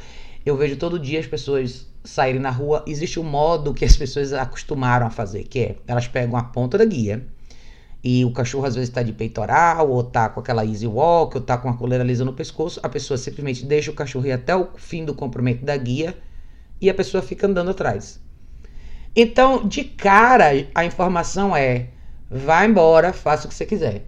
eu 0.46 0.56
vejo 0.56 0.78
todo 0.78 1.00
dia 1.00 1.20
as 1.20 1.28
pessoas 1.28 1.88
saírem 2.04 2.40
na 2.40 2.52
rua. 2.52 2.84
Existe 2.88 3.20
um 3.20 3.24
modo 3.24 3.74
que 3.74 3.84
as 3.84 3.98
pessoas 3.98 4.32
acostumaram 4.32 5.08
a 5.08 5.10
fazer, 5.10 5.44
que 5.44 5.60
é 5.60 5.76
elas 5.88 6.08
pegam 6.08 6.38
a 6.38 6.44
ponta 6.44 6.78
da 6.78 6.86
guia 6.86 7.26
e 8.08 8.24
o 8.24 8.32
cachorro 8.32 8.68
às 8.68 8.76
vezes 8.76 8.90
está 8.90 9.02
de 9.02 9.12
peitoral, 9.12 9.90
ou 9.90 10.04
tá 10.04 10.30
com 10.30 10.40
aquela 10.40 10.64
easy 10.64 10.86
walk, 10.86 11.36
ou 11.36 11.44
tá 11.44 11.58
com 11.58 11.68
a 11.68 11.76
coleira 11.76 12.04
lisa 12.04 12.24
no 12.24 12.34
pescoço. 12.34 12.80
A 12.84 12.88
pessoa 12.88 13.18
simplesmente 13.18 13.66
deixa 13.66 13.90
o 13.90 13.96
cachorro 13.96 14.28
ir 14.28 14.32
até 14.32 14.56
o 14.56 14.70
fim 14.76 15.04
do 15.04 15.16
comprimento 15.16 15.66
da 15.66 15.76
guia 15.76 16.16
e 16.80 16.88
a 16.88 16.94
pessoa 16.94 17.24
fica 17.24 17.48
andando 17.48 17.72
atrás. 17.72 18.22
Então, 19.16 19.68
de 19.68 19.84
cara, 19.84 20.52
a 20.76 20.86
informação 20.86 21.56
é: 21.56 21.88
vá 22.30 22.64
embora, 22.64 23.12
faça 23.12 23.48
o 23.48 23.50
que 23.50 23.56
você 23.56 23.66
quiser. 23.66 24.06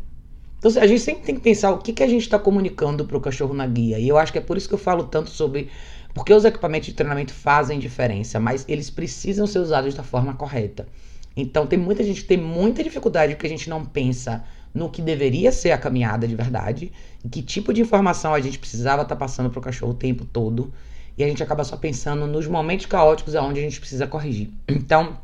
Então, 0.60 0.72
a 0.80 0.86
gente 0.86 1.02
sempre 1.02 1.24
tem 1.24 1.34
que 1.34 1.42
pensar 1.42 1.72
o 1.72 1.80
que, 1.80 1.92
que 1.92 2.04
a 2.04 2.08
gente 2.08 2.22
está 2.22 2.38
comunicando 2.38 3.04
para 3.04 3.18
o 3.18 3.22
cachorro 3.22 3.56
na 3.56 3.66
guia. 3.66 3.98
E 3.98 4.08
eu 4.08 4.18
acho 4.20 4.32
que 4.32 4.38
é 4.38 4.42
por 4.42 4.58
isso 4.58 4.68
que 4.68 4.76
eu 4.76 4.80
falo 4.80 5.06
tanto 5.06 5.32
sobre 5.32 5.72
porque 6.18 6.34
os 6.34 6.44
equipamentos 6.44 6.88
de 6.88 6.96
treinamento 6.96 7.32
fazem 7.32 7.78
diferença, 7.78 8.40
mas 8.40 8.66
eles 8.68 8.90
precisam 8.90 9.46
ser 9.46 9.60
usados 9.60 9.94
da 9.94 10.02
forma 10.02 10.34
correta. 10.34 10.88
Então 11.36 11.68
tem 11.68 11.78
muita 11.78 12.04
gente 12.04 12.22
que 12.22 12.28
tem 12.28 12.40
muita 12.40 12.84
dificuldade 12.84 13.36
porque 13.36 13.46
a 13.46 13.50
gente 13.50 13.70
não 13.70 13.86
pensa 13.86 14.44
no 14.74 14.90
que 14.90 15.00
deveria 15.00 15.52
ser 15.52 15.72
a 15.72 15.78
caminhada 15.78 16.28
de 16.28 16.36
verdade, 16.36 16.92
e 17.24 17.30
que 17.30 17.44
tipo 17.44 17.72
de 17.72 17.82
informação 17.82 18.34
a 18.34 18.40
gente 18.40 18.58
precisava 18.58 19.04
estar 19.04 19.16
tá 19.16 19.20
passando 19.20 19.52
para 19.52 19.60
o 19.60 19.62
cachorro 19.62 19.92
o 19.92 19.96
tempo 19.96 20.26
todo, 20.26 20.74
e 21.16 21.24
a 21.24 21.28
gente 21.28 21.42
acaba 21.42 21.64
só 21.64 21.78
pensando 21.78 22.26
nos 22.26 22.48
momentos 22.48 22.88
caóticos 22.88 23.36
aonde 23.36 23.60
a 23.60 23.64
gente 23.64 23.80
precisa 23.80 24.08
corrigir. 24.08 24.50
Então, 24.68 25.20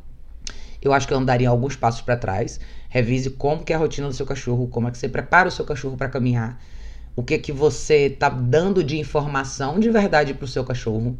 eu 0.79 0.93
acho 0.93 1.07
que 1.07 1.13
eu 1.13 1.17
andaria 1.17 1.49
alguns 1.49 1.75
passos 1.75 2.01
para 2.01 2.17
trás, 2.17 2.59
revise 2.89 3.31
como 3.31 3.63
que 3.63 3.73
é 3.73 3.75
a 3.75 3.79
rotina 3.79 4.07
do 4.07 4.13
seu 4.13 4.25
cachorro, 4.25 4.67
como 4.67 4.87
é 4.87 4.91
que 4.91 4.97
você 4.97 5.09
prepara 5.09 5.49
o 5.49 5.51
seu 5.51 5.65
cachorro 5.65 5.97
para 5.97 6.09
caminhar, 6.09 6.59
o 7.15 7.23
que 7.23 7.37
que 7.37 7.51
você 7.51 8.09
tá 8.09 8.29
dando 8.29 8.83
de 8.83 8.97
informação 8.97 9.79
de 9.79 9.89
verdade 9.89 10.33
para 10.33 10.45
o 10.45 10.47
seu 10.47 10.63
cachorro 10.63 11.17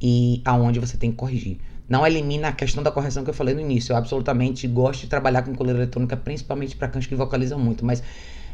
e 0.00 0.40
aonde 0.44 0.78
você 0.78 0.96
tem 0.96 1.10
que 1.10 1.16
corrigir. 1.16 1.58
Não 1.88 2.06
elimina 2.06 2.48
a 2.48 2.52
questão 2.52 2.82
da 2.82 2.90
correção 2.90 3.24
que 3.24 3.30
eu 3.30 3.34
falei 3.34 3.54
no 3.54 3.60
início. 3.60 3.92
Eu 3.92 3.96
absolutamente 3.96 4.66
gosto 4.66 5.02
de 5.02 5.06
trabalhar 5.08 5.42
com 5.42 5.54
coleira 5.54 5.80
eletrônica, 5.80 6.16
principalmente 6.16 6.76
para 6.76 6.88
cães 6.88 7.06
que 7.06 7.14
vocalizam 7.14 7.58
muito, 7.58 7.84
mas 7.84 8.02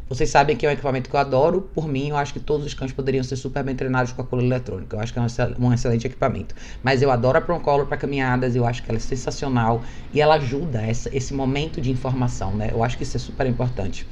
vocês 0.08 0.30
sabem 0.30 0.56
que 0.56 0.64
é 0.64 0.70
um 0.70 0.72
equipamento 0.72 1.10
que 1.10 1.14
eu 1.14 1.20
adoro. 1.20 1.60
Por 1.74 1.86
mim, 1.86 2.08
eu 2.08 2.16
acho 2.16 2.32
que 2.32 2.40
todos 2.40 2.64
os 2.64 2.72
cães 2.72 2.92
poderiam 2.92 3.22
ser 3.22 3.36
super 3.36 3.62
bem 3.62 3.76
treinados 3.76 4.10
com 4.12 4.22
a 4.22 4.24
coleira 4.24 4.54
eletrônica. 4.54 4.96
Eu 4.96 5.00
acho 5.00 5.12
que 5.12 5.18
é 5.18 5.22
um 5.58 5.72
excelente 5.72 6.06
equipamento. 6.06 6.54
Mas 6.82 7.02
eu 7.02 7.10
adoro 7.10 7.36
a 7.36 7.40
Procolor 7.42 7.86
para 7.86 7.98
caminhadas, 7.98 8.56
eu 8.56 8.66
acho 8.66 8.82
que 8.82 8.90
ela 8.90 8.96
é 8.96 9.00
sensacional 9.00 9.82
e 10.12 10.20
ela 10.20 10.36
ajuda 10.36 10.80
essa, 10.80 11.14
esse 11.14 11.34
momento 11.34 11.78
de 11.78 11.90
informação, 11.90 12.56
né? 12.56 12.70
Eu 12.72 12.82
acho 12.82 12.96
que 12.96 13.02
isso 13.02 13.18
é 13.18 13.20
super 13.20 13.46
importante. 13.46 14.06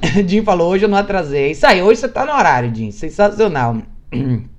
Jim 0.26 0.42
falou, 0.42 0.70
hoje 0.70 0.84
eu 0.84 0.88
não 0.88 0.98
atrasei. 0.98 1.50
Isso 1.50 1.66
aí, 1.66 1.82
hoje 1.82 2.00
você 2.00 2.08
tá 2.08 2.24
no 2.24 2.32
horário, 2.32 2.74
Jim. 2.74 2.90
Sensacional. 2.90 3.76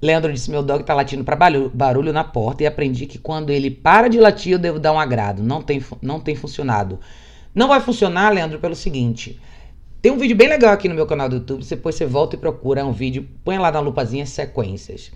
Leandro 0.00 0.32
disse: 0.32 0.50
Meu 0.50 0.62
dog 0.62 0.84
tá 0.84 0.94
latindo 0.94 1.24
para 1.24 1.36
barulho 1.72 2.12
na 2.12 2.22
porta 2.22 2.62
e 2.62 2.66
aprendi 2.66 3.06
que 3.06 3.18
quando 3.18 3.50
ele 3.50 3.70
para 3.70 4.08
de 4.08 4.20
latir, 4.20 4.52
eu 4.52 4.58
devo 4.58 4.78
dar 4.78 4.92
um 4.92 5.00
agrado. 5.00 5.42
Não 5.42 5.62
tem, 5.62 5.82
não 6.00 6.20
tem 6.20 6.34
funcionado. 6.34 7.00
Não 7.54 7.68
vai 7.68 7.80
funcionar, 7.80 8.32
Leandro, 8.32 8.58
pelo 8.58 8.76
seguinte. 8.76 9.40
Tem 10.00 10.12
um 10.12 10.18
vídeo 10.18 10.36
bem 10.36 10.48
legal 10.48 10.72
aqui 10.72 10.88
no 10.88 10.94
meu 10.94 11.06
canal 11.06 11.28
do 11.28 11.36
YouTube. 11.36 11.64
Depois 11.64 11.94
você 11.94 12.06
volta 12.06 12.36
e 12.36 12.38
procura 12.38 12.84
um 12.84 12.92
vídeo, 12.92 13.26
põe 13.42 13.58
lá 13.58 13.72
na 13.72 13.80
lupazinha 13.80 14.26
sequências. 14.26 15.10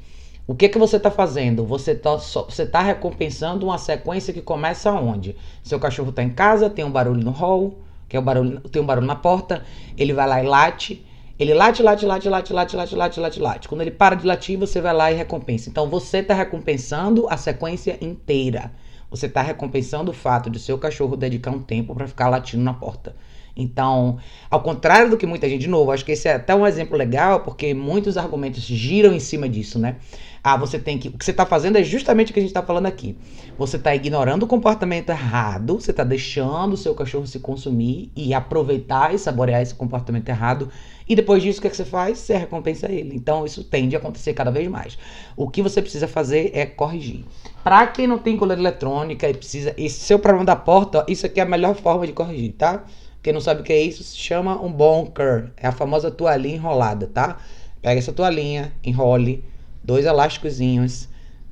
O 0.47 0.55
que 0.55 0.69
que 0.69 0.79
você 0.79 0.97
está 0.97 1.11
fazendo? 1.11 1.65
Você 1.65 1.93
está 1.93 2.17
você 2.17 2.67
tá 2.67 2.81
recompensando 2.81 3.67
uma 3.67 3.79
sequência 3.79 4.33
que 4.33 4.41
começa 4.41 4.91
onde? 4.91 5.37
Seu 5.63 5.79
cachorro 5.79 6.11
está 6.11 6.23
em 6.25 6.31
casa, 6.31 6.69
tem 6.69 6.85
um 6.85 6.91
barulho 6.91 7.23
no 7.23 7.31
hall 7.31 7.79
que 8.11 8.17
é 8.17 8.19
o 8.19 8.23
barulho, 8.23 8.61
tem 8.61 8.83
um 8.83 8.85
barulho 8.85 9.07
na 9.07 9.15
porta, 9.15 9.63
ele 9.97 10.13
vai 10.13 10.27
lá 10.27 10.43
e 10.43 10.47
late, 10.47 11.07
ele 11.39 11.55
late, 11.55 11.81
late, 11.81 12.05
late, 12.05 12.29
late, 12.29 12.53
late, 12.53 12.77
late, 12.77 12.97
late, 12.97 13.21
late, 13.21 13.41
late. 13.41 13.69
Quando 13.69 13.83
ele 13.83 13.93
para 13.93 14.17
de 14.17 14.27
latir, 14.27 14.59
você 14.59 14.81
vai 14.81 14.93
lá 14.93 15.13
e 15.13 15.15
recompensa. 15.15 15.71
Então 15.71 15.89
você 15.89 16.19
está 16.19 16.35
recompensando 16.35 17.27
a 17.31 17.37
sequência 17.37 17.97
inteira. 18.01 18.73
Você 19.09 19.27
está 19.27 19.43
recompensando 19.43 20.11
o 20.11 20.15
fato 20.15 20.51
de 20.51 20.59
seu 20.59 20.77
cachorro 20.77 21.17
dedicar 21.17 21.53
um 21.53 21.63
tempo 21.63 21.95
para 21.95 22.09
ficar 22.09 22.29
latindo 22.29 22.65
na 22.65 22.75
porta. 22.75 23.15
Então, 23.63 24.19
ao 24.51 24.63
contrário 24.63 25.11
do 25.11 25.17
que 25.17 25.27
muita 25.27 25.49
gente, 25.49 25.63
de 25.63 25.69
novo, 25.69 25.91
acho 25.91 26.05
que 26.05 26.13
esse 26.13 26.29
é 26.29 26.35
até 26.35 26.55
um 26.55 26.67
exemplo 26.67 26.97
legal, 26.97 27.41
porque 27.41 27.75
muitos 27.75 28.17
argumentos 28.17 28.63
giram 28.63 29.13
em 29.13 29.21
cima 29.21 29.49
disso, 29.49 29.79
né? 29.79 29.97
Ah, 30.43 30.57
você 30.57 30.79
tem 30.79 30.97
que. 30.99 31.09
O 31.09 31.19
que 31.19 31.25
você 31.25 31.33
está 31.33 31.45
fazendo 31.45 31.77
é 31.77 31.85
justamente 31.85 32.31
o 32.31 32.35
que 32.35 32.41
a 32.41 32.43
gente 32.43 32.51
está 32.51 32.63
falando 32.63 32.87
aqui. 32.87 33.15
Você 33.59 33.77
está 33.77 33.95
ignorando 33.95 34.45
o 34.45 34.47
comportamento 34.47 35.11
errado, 35.11 35.79
você 35.79 35.91
está 35.91 36.03
deixando 36.03 36.73
o 36.73 36.77
seu 36.79 36.95
cachorro 36.95 37.27
se 37.27 37.39
consumir 37.41 38.11
e 38.17 38.33
aproveitar 38.33 39.15
e 39.15 39.19
saborear 39.19 39.61
esse 39.61 39.75
comportamento 39.75 40.29
errado. 40.31 40.71
E 41.07 41.15
depois 41.15 41.43
disso, 41.43 41.59
o 41.59 41.63
que, 41.63 41.67
é 41.67 41.71
que 41.71 41.77
você 41.77 41.85
faz? 41.85 42.19
Você 42.19 42.37
recompensa 42.37 42.91
ele. 42.91 43.15
Então, 43.15 43.45
isso 43.45 43.65
tende 43.65 43.97
a 43.97 43.99
acontecer 43.99 44.33
cada 44.33 44.51
vez 44.51 44.67
mais. 44.69 44.97
O 45.37 45.51
que 45.51 45.61
você 45.61 45.83
precisa 45.83 46.09
fazer 46.09 46.53
é 46.55 46.65
corrigir. 46.65 47.25
Para 47.63 47.87
quem 47.89 48.07
não 48.07 48.17
tem 48.17 48.37
coleira 48.37 48.63
eletrônica 48.63 49.29
e 49.29 49.35
precisa. 49.35 49.75
Esse 49.77 50.01
seu 50.01 50.19
problema 50.19 50.47
da 50.47 50.57
porta, 50.57 51.05
isso 51.07 51.27
aqui 51.27 51.41
é 51.41 51.43
a 51.43 51.47
melhor 51.47 51.75
forma 51.75 52.07
de 52.07 52.13
corrigir, 52.13 52.53
tá? 52.53 52.85
Quem 53.23 53.33
não 53.33 53.41
sabe 53.41 53.61
o 53.61 53.65
que 53.65 53.73
é 53.73 53.83
isso, 53.83 54.03
se 54.03 54.17
chama 54.17 54.61
um 54.63 54.73
bonker. 54.73 55.51
É 55.57 55.67
a 55.67 55.73
famosa 55.73 56.11
toalhinha 56.11 56.57
enrolada, 56.57 57.07
tá? 57.07 57.39
Pega 57.83 57.99
essa 57.99 58.13
toalhinha, 58.13 58.73
enrole 58.83 59.45
dois 59.85 60.07
elásticozinhos. 60.07 61.09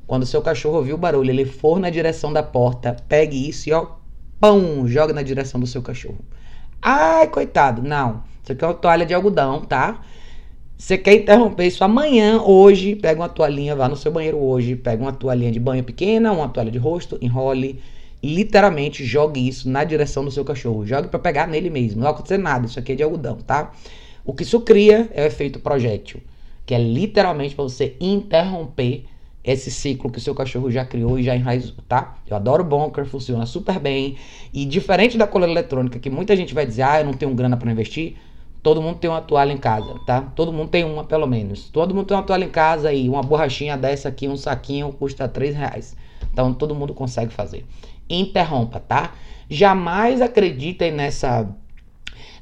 Quando 0.06 0.24
seu 0.24 0.40
cachorro 0.40 0.76
ouvir 0.76 0.94
o 0.94 0.98
barulho, 0.98 1.30
ele 1.30 1.44
for 1.44 1.78
na 1.78 1.90
direção 1.90 2.32
da 2.32 2.42
porta, 2.42 2.96
pegue 3.08 3.48
isso 3.48 3.68
e 3.68 3.72
ó, 3.72 3.86
pão, 4.40 4.88
joga 4.88 5.12
na 5.12 5.22
direção 5.22 5.60
do 5.60 5.66
seu 5.66 5.82
cachorro. 5.82 6.20
Ai, 6.80 7.28
coitado. 7.28 7.82
Não. 7.82 8.22
Isso 8.42 8.52
aqui 8.52 8.64
é 8.64 8.68
uma 8.68 8.74
toalha 8.74 9.04
de 9.04 9.12
algodão, 9.12 9.60
tá? 9.60 10.00
Você 10.78 10.96
quer 10.96 11.14
interromper 11.14 11.66
isso 11.66 11.82
amanhã, 11.82 12.40
hoje, 12.40 12.94
pega 12.94 13.20
uma 13.20 13.28
toalhinha, 13.28 13.74
vá 13.74 13.88
no 13.88 13.96
seu 13.96 14.12
banheiro 14.12 14.38
hoje, 14.38 14.76
pega 14.76 15.02
uma 15.02 15.12
toalhinha 15.12 15.50
de 15.50 15.58
banho 15.58 15.82
pequena, 15.82 16.30
uma 16.32 16.48
toalha 16.48 16.70
de 16.70 16.78
rosto, 16.78 17.18
enrole, 17.20 17.80
literalmente 18.22 19.04
jogue 19.04 19.46
isso 19.46 19.68
na 19.68 19.84
direção 19.84 20.24
do 20.24 20.30
seu 20.30 20.44
cachorro. 20.44 20.86
Jogue 20.86 21.08
para 21.08 21.18
pegar 21.18 21.46
nele 21.46 21.70
mesmo. 21.70 21.96
Não 21.96 22.04
vai 22.04 22.12
acontecer 22.12 22.38
nada, 22.38 22.66
isso 22.66 22.78
aqui 22.78 22.92
é 22.92 22.94
de 22.94 23.02
algodão, 23.02 23.36
tá? 23.36 23.72
O 24.24 24.32
que 24.32 24.42
isso 24.42 24.60
cria 24.60 25.08
é 25.14 25.22
o 25.22 25.26
efeito 25.26 25.58
projétil 25.60 26.20
que 26.68 26.74
é 26.74 26.78
literalmente 26.78 27.54
para 27.54 27.64
você 27.64 27.96
interromper 27.98 29.06
esse 29.42 29.70
ciclo 29.70 30.10
que 30.10 30.18
o 30.18 30.20
seu 30.20 30.34
cachorro 30.34 30.70
já 30.70 30.84
criou 30.84 31.18
e 31.18 31.22
já 31.22 31.34
enraizou, 31.34 31.76
tá? 31.88 32.18
Eu 32.28 32.36
adoro 32.36 32.62
Bonker, 32.62 33.06
funciona 33.06 33.46
super 33.46 33.78
bem. 33.78 34.18
E 34.52 34.66
diferente 34.66 35.16
da 35.16 35.26
coleira 35.26 35.50
eletrônica, 35.50 35.98
que 35.98 36.10
muita 36.10 36.36
gente 36.36 36.52
vai 36.52 36.66
dizer, 36.66 36.82
ah, 36.82 37.00
eu 37.00 37.06
não 37.06 37.14
tenho 37.14 37.34
grana 37.34 37.56
para 37.56 37.72
investir, 37.72 38.16
todo 38.62 38.82
mundo 38.82 38.98
tem 38.98 39.08
uma 39.08 39.22
toalha 39.22 39.50
em 39.50 39.56
casa, 39.56 39.94
tá? 40.06 40.20
Todo 40.20 40.52
mundo 40.52 40.68
tem 40.68 40.84
uma, 40.84 41.04
pelo 41.04 41.26
menos. 41.26 41.70
Todo 41.70 41.94
mundo 41.94 42.06
tem 42.06 42.14
uma 42.14 42.22
toalha 42.22 42.44
em 42.44 42.50
casa 42.50 42.92
e 42.92 43.08
uma 43.08 43.22
borrachinha 43.22 43.74
dessa 43.74 44.10
aqui, 44.10 44.28
um 44.28 44.36
saquinho, 44.36 44.92
custa 44.92 45.26
3 45.26 45.56
reais. 45.56 45.96
Então 46.30 46.52
todo 46.52 46.74
mundo 46.74 46.92
consegue 46.92 47.32
fazer. 47.32 47.64
Interrompa, 48.08 48.80
tá? 48.80 49.14
Jamais 49.48 50.20
acreditem 50.20 50.92
nessa 50.92 51.48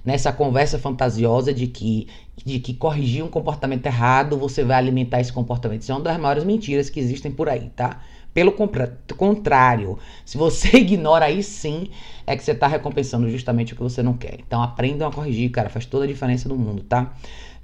nessa 0.07 0.33
conversa 0.33 0.79
fantasiosa 0.79 1.53
de 1.53 1.67
que, 1.67 2.07
de 2.37 2.61
que 2.61 2.73
corrigir 2.73 3.25
um 3.25 3.29
comportamento 3.29 3.85
errado 3.87 4.39
você 4.39 4.63
vai 4.63 4.77
alimentar 4.77 5.21
esse 5.21 5.33
comportamento. 5.33 5.83
Isso 5.83 5.91
é 5.91 5.97
uma 5.97 6.05
das 6.05 6.17
maiores 6.17 6.45
mentiras 6.45 6.89
que 6.89 7.01
existem 7.01 7.33
por 7.33 7.49
aí, 7.49 7.71
tá? 7.75 8.01
Pelo 8.33 8.53
contrário, 8.53 9.99
se 10.25 10.39
você 10.39 10.77
ignora 10.79 11.25
aí 11.25 11.43
sim, 11.43 11.89
é 12.25 12.37
que 12.37 12.45
você 12.45 12.53
está 12.53 12.69
recompensando 12.69 13.29
justamente 13.29 13.73
o 13.73 13.77
que 13.77 13.83
você 13.83 14.01
não 14.03 14.13
quer. 14.13 14.39
Então 14.47 14.63
aprendam 14.63 15.09
a 15.09 15.13
corrigir, 15.13 15.51
cara, 15.51 15.69
faz 15.69 15.87
toda 15.87 16.05
a 16.05 16.09
diferença 16.09 16.49
no 16.49 16.57
mundo, 16.57 16.85
tá? 16.85 17.13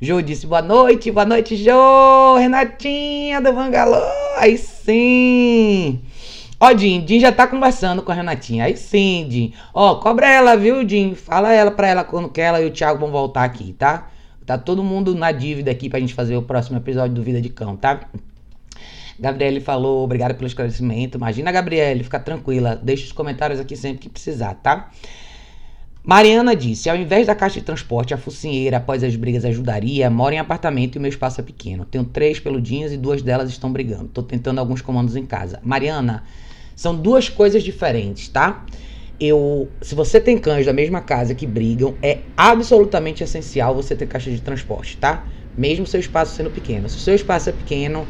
Jô 0.01 0.21
disse 0.21 0.47
boa 0.47 0.63
noite, 0.63 1.13
boa 1.13 1.25
noite, 1.25 1.57
Jô! 1.57 2.37
Renatinha 2.37 3.41
do 3.41 3.53
Bangalô, 3.53 4.03
aí 4.37 4.59
sim! 4.59 6.01
Ó, 6.65 6.79
Jim, 6.79 7.05
Jim 7.05 7.19
já 7.19 7.33
tá 7.33 7.45
conversando 7.49 8.03
com 8.03 8.13
a 8.13 8.15
Renatinha. 8.15 8.67
Aí 8.67 8.77
sim, 8.77 9.27
Jim. 9.29 9.53
Ó, 9.75 9.97
cobra 9.97 10.31
ela, 10.31 10.57
viu, 10.57 10.89
Jim? 10.89 11.13
Fala 11.13 11.53
ela 11.53 11.73
pra 11.73 11.89
ela 11.89 12.05
quando 12.05 12.29
que 12.29 12.41
ela 12.41 12.63
e 12.63 12.67
o 12.67 12.71
Thiago 12.71 13.01
vão 13.01 13.11
voltar 13.11 13.43
aqui, 13.43 13.73
tá? 13.73 14.09
Tá 14.47 14.57
todo 14.57 14.81
mundo 14.81 15.13
na 15.13 15.33
dívida 15.33 15.73
aqui 15.73 15.91
pra 15.91 15.99
gente 15.99 16.15
fazer 16.15 16.37
o 16.37 16.43
próximo 16.43 16.79
episódio 16.79 17.17
do 17.17 17.23
Vida 17.25 17.41
de 17.41 17.49
Cão, 17.49 17.77
tá? 17.77 18.03
Gabriele 19.19 19.59
falou, 19.59 20.05
obrigado 20.05 20.37
pelo 20.37 20.47
esclarecimento. 20.47 21.19
Imagina, 21.19 21.51
Gabriele, 21.51 22.05
fica 22.05 22.21
tranquila. 22.21 22.77
Deixa 22.81 23.07
os 23.07 23.13
comentários 23.13 23.59
aqui 23.59 23.75
sempre 23.75 23.99
que 23.99 24.09
precisar, 24.09 24.55
tá? 24.55 24.89
Mariana 26.05 26.55
disse: 26.55 26.89
ao 26.89 26.97
invés 26.97 27.27
da 27.27 27.35
caixa 27.35 27.59
de 27.59 27.67
transporte, 27.67 28.15
a 28.15 28.17
focinheira 28.17 28.77
após 28.77 29.03
as 29.03 29.17
brigas 29.17 29.45
ajudaria. 29.45 30.09
Moro 30.09 30.33
em 30.33 30.39
apartamento 30.39 30.95
e 30.95 31.01
meu 31.01 31.09
espaço 31.09 31.41
é 31.41 31.45
pequeno. 31.45 31.85
Tenho 31.85 32.05
três 32.05 32.39
peludinhas 32.39 32.93
e 32.93 32.97
duas 32.97 33.21
delas 33.21 33.51
estão 33.51 33.73
brigando. 33.73 34.07
Tô 34.07 34.23
tentando 34.23 34.61
alguns 34.61 34.81
comandos 34.81 35.17
em 35.17 35.27
casa. 35.27 35.59
Mariana, 35.65 36.23
são 36.83 36.97
duas 36.97 37.29
coisas 37.29 37.63
diferentes, 37.63 38.29
tá? 38.29 38.67
Eu, 39.21 39.69
se 39.81 39.95
você 39.95 40.21
tem 40.21 40.37
cães 40.37 40.67
da 40.67 40.73
mesma 40.73 41.01
casa 41.01 41.33
que 41.33 41.47
brigam, 41.47 41.97
é 42.03 42.23
absolutamente 42.37 43.23
essencial 43.23 43.73
você 43.73 43.95
ter 43.95 44.09
caixa 44.09 44.33
de 44.33 44.41
transporte, 44.41 44.97
tá? 44.97 45.25
Mesmo 45.57 45.87
seu 45.87 46.01
espaço 46.01 46.35
sendo 46.35 46.51
pequeno. 46.51 46.89
Se 46.89 46.97
o 46.97 47.01
seu 47.01 47.15
espaço 47.15 47.51
é 47.51 47.53
pequeno, 47.53 48.05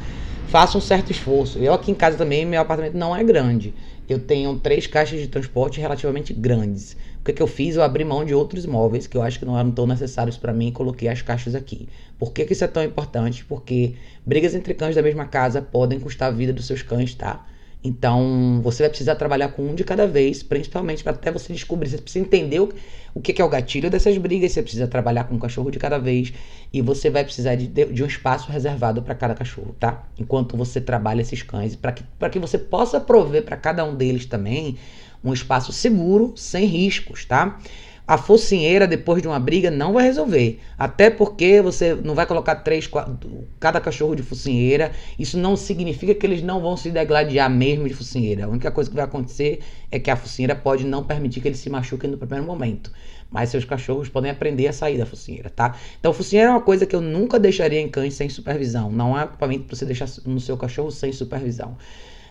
faça 0.46 0.78
um 0.78 0.80
certo 0.80 1.12
esforço. 1.12 1.58
Eu 1.58 1.74
aqui 1.74 1.90
em 1.90 1.94
casa 1.94 2.16
também, 2.16 2.46
meu 2.46 2.62
apartamento 2.62 2.96
não 2.96 3.14
é 3.14 3.22
grande. 3.22 3.74
Eu 4.08 4.18
tenho 4.18 4.58
três 4.58 4.86
caixas 4.86 5.20
de 5.20 5.28
transporte 5.28 5.78
relativamente 5.78 6.32
grandes. 6.32 6.96
O 7.20 7.24
que, 7.26 7.34
que 7.34 7.42
eu 7.42 7.46
fiz? 7.46 7.76
Eu 7.76 7.82
abri 7.82 8.04
mão 8.04 8.24
de 8.24 8.34
outros 8.34 8.64
móveis 8.64 9.06
que 9.06 9.18
eu 9.18 9.22
acho 9.22 9.38
que 9.38 9.44
não 9.44 9.58
eram 9.58 9.70
tão 9.70 9.86
necessários 9.86 10.38
para 10.38 10.50
mim 10.50 10.68
e 10.68 10.72
coloquei 10.72 11.08
as 11.08 11.20
caixas 11.20 11.54
aqui. 11.54 11.90
Por 12.18 12.32
que, 12.32 12.46
que 12.46 12.54
isso 12.54 12.64
é 12.64 12.68
tão 12.68 12.82
importante? 12.82 13.44
Porque 13.44 13.96
brigas 14.24 14.54
entre 14.54 14.72
cães 14.72 14.94
da 14.94 15.02
mesma 15.02 15.26
casa 15.26 15.60
podem 15.60 16.00
custar 16.00 16.28
a 16.28 16.34
vida 16.34 16.54
dos 16.54 16.66
seus 16.66 16.80
cães, 16.80 17.14
tá? 17.14 17.51
Então, 17.84 18.60
você 18.62 18.84
vai 18.84 18.90
precisar 18.90 19.16
trabalhar 19.16 19.48
com 19.48 19.62
um 19.62 19.74
de 19.74 19.82
cada 19.82 20.06
vez, 20.06 20.42
principalmente 20.42 21.02
para 21.02 21.12
até 21.12 21.32
você 21.32 21.52
descobrir. 21.52 21.88
Você 21.88 21.98
precisa 21.98 22.24
entender 22.24 22.60
o, 22.60 23.20
que, 23.20 23.42
é 23.42 23.44
o 23.44 23.48
gatilho 23.48 23.90
dessas 23.90 24.16
brigas, 24.18 24.52
você 24.52 24.62
precisa 24.62 24.86
trabalhar 24.86 25.24
com 25.24 25.34
um 25.34 25.38
cachorro 25.38 25.70
de 25.70 25.78
cada 25.80 25.98
vez 25.98 26.32
e 26.72 26.80
você 26.80 27.10
vai 27.10 27.24
precisar 27.24 27.56
de, 27.56 27.66
de 27.66 28.02
um 28.02 28.06
espaço 28.06 28.52
reservado 28.52 29.02
para 29.02 29.14
cada 29.16 29.34
cachorro, 29.34 29.74
tá? 29.80 30.04
Enquanto 30.16 30.56
você 30.56 30.80
trabalha 30.80 31.22
esses 31.22 31.42
cães, 31.42 31.74
para 31.74 31.92
que, 31.92 32.04
que 32.30 32.38
você 32.38 32.56
possa 32.56 33.00
prover 33.00 33.42
para 33.42 33.56
cada 33.56 33.84
um 33.84 33.96
deles 33.96 34.26
também 34.26 34.78
um 35.24 35.32
espaço 35.32 35.72
seguro, 35.72 36.34
sem 36.36 36.66
riscos, 36.66 37.24
tá? 37.24 37.58
A 38.06 38.18
focinheira, 38.18 38.84
depois 38.86 39.22
de 39.22 39.28
uma 39.28 39.38
briga, 39.38 39.70
não 39.70 39.92
vai 39.92 40.04
resolver. 40.04 40.58
Até 40.76 41.08
porque 41.08 41.62
você 41.62 41.94
não 41.94 42.16
vai 42.16 42.26
colocar 42.26 42.56
três, 42.56 42.84
quatro, 42.84 43.46
cada 43.60 43.80
cachorro 43.80 44.16
de 44.16 44.24
focinheira. 44.24 44.90
Isso 45.16 45.38
não 45.38 45.56
significa 45.56 46.12
que 46.12 46.26
eles 46.26 46.42
não 46.42 46.60
vão 46.60 46.76
se 46.76 46.90
degladiar 46.90 47.48
mesmo 47.48 47.86
de 47.86 47.94
focinheira. 47.94 48.44
A 48.44 48.48
única 48.48 48.72
coisa 48.72 48.90
que 48.90 48.96
vai 48.96 49.04
acontecer 49.04 49.60
é 49.90 50.00
que 50.00 50.10
a 50.10 50.16
focinheira 50.16 50.56
pode 50.56 50.84
não 50.84 51.04
permitir 51.04 51.40
que 51.40 51.46
eles 51.46 51.60
se 51.60 51.70
machuquem 51.70 52.10
no 52.10 52.18
primeiro 52.18 52.44
momento. 52.44 52.90
Mas 53.30 53.50
seus 53.50 53.64
cachorros 53.64 54.08
podem 54.08 54.32
aprender 54.32 54.66
a 54.66 54.72
sair 54.72 54.98
da 54.98 55.06
focinheira, 55.06 55.48
tá? 55.48 55.76
Então, 56.00 56.12
focinheira 56.12 56.50
é 56.50 56.52
uma 56.52 56.60
coisa 56.60 56.84
que 56.84 56.96
eu 56.96 57.00
nunca 57.00 57.38
deixaria 57.38 57.80
em 57.80 57.88
cães 57.88 58.14
sem 58.14 58.28
supervisão. 58.28 58.90
Não 58.90 59.18
é 59.18 59.24
equipamento 59.24 59.64
para 59.64 59.76
você 59.76 59.86
deixar 59.86 60.08
no 60.26 60.40
seu 60.40 60.56
cachorro 60.56 60.90
sem 60.90 61.12
supervisão. 61.12 61.76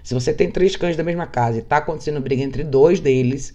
Se 0.04 0.14
você 0.14 0.34
tem 0.34 0.52
três 0.52 0.76
cães 0.76 0.98
da 0.98 1.04
mesma 1.04 1.28
casa 1.28 1.58
e 1.58 1.62
está 1.62 1.78
acontecendo 1.78 2.20
briga 2.20 2.44
entre 2.44 2.64
dois 2.64 3.00
deles 3.00 3.54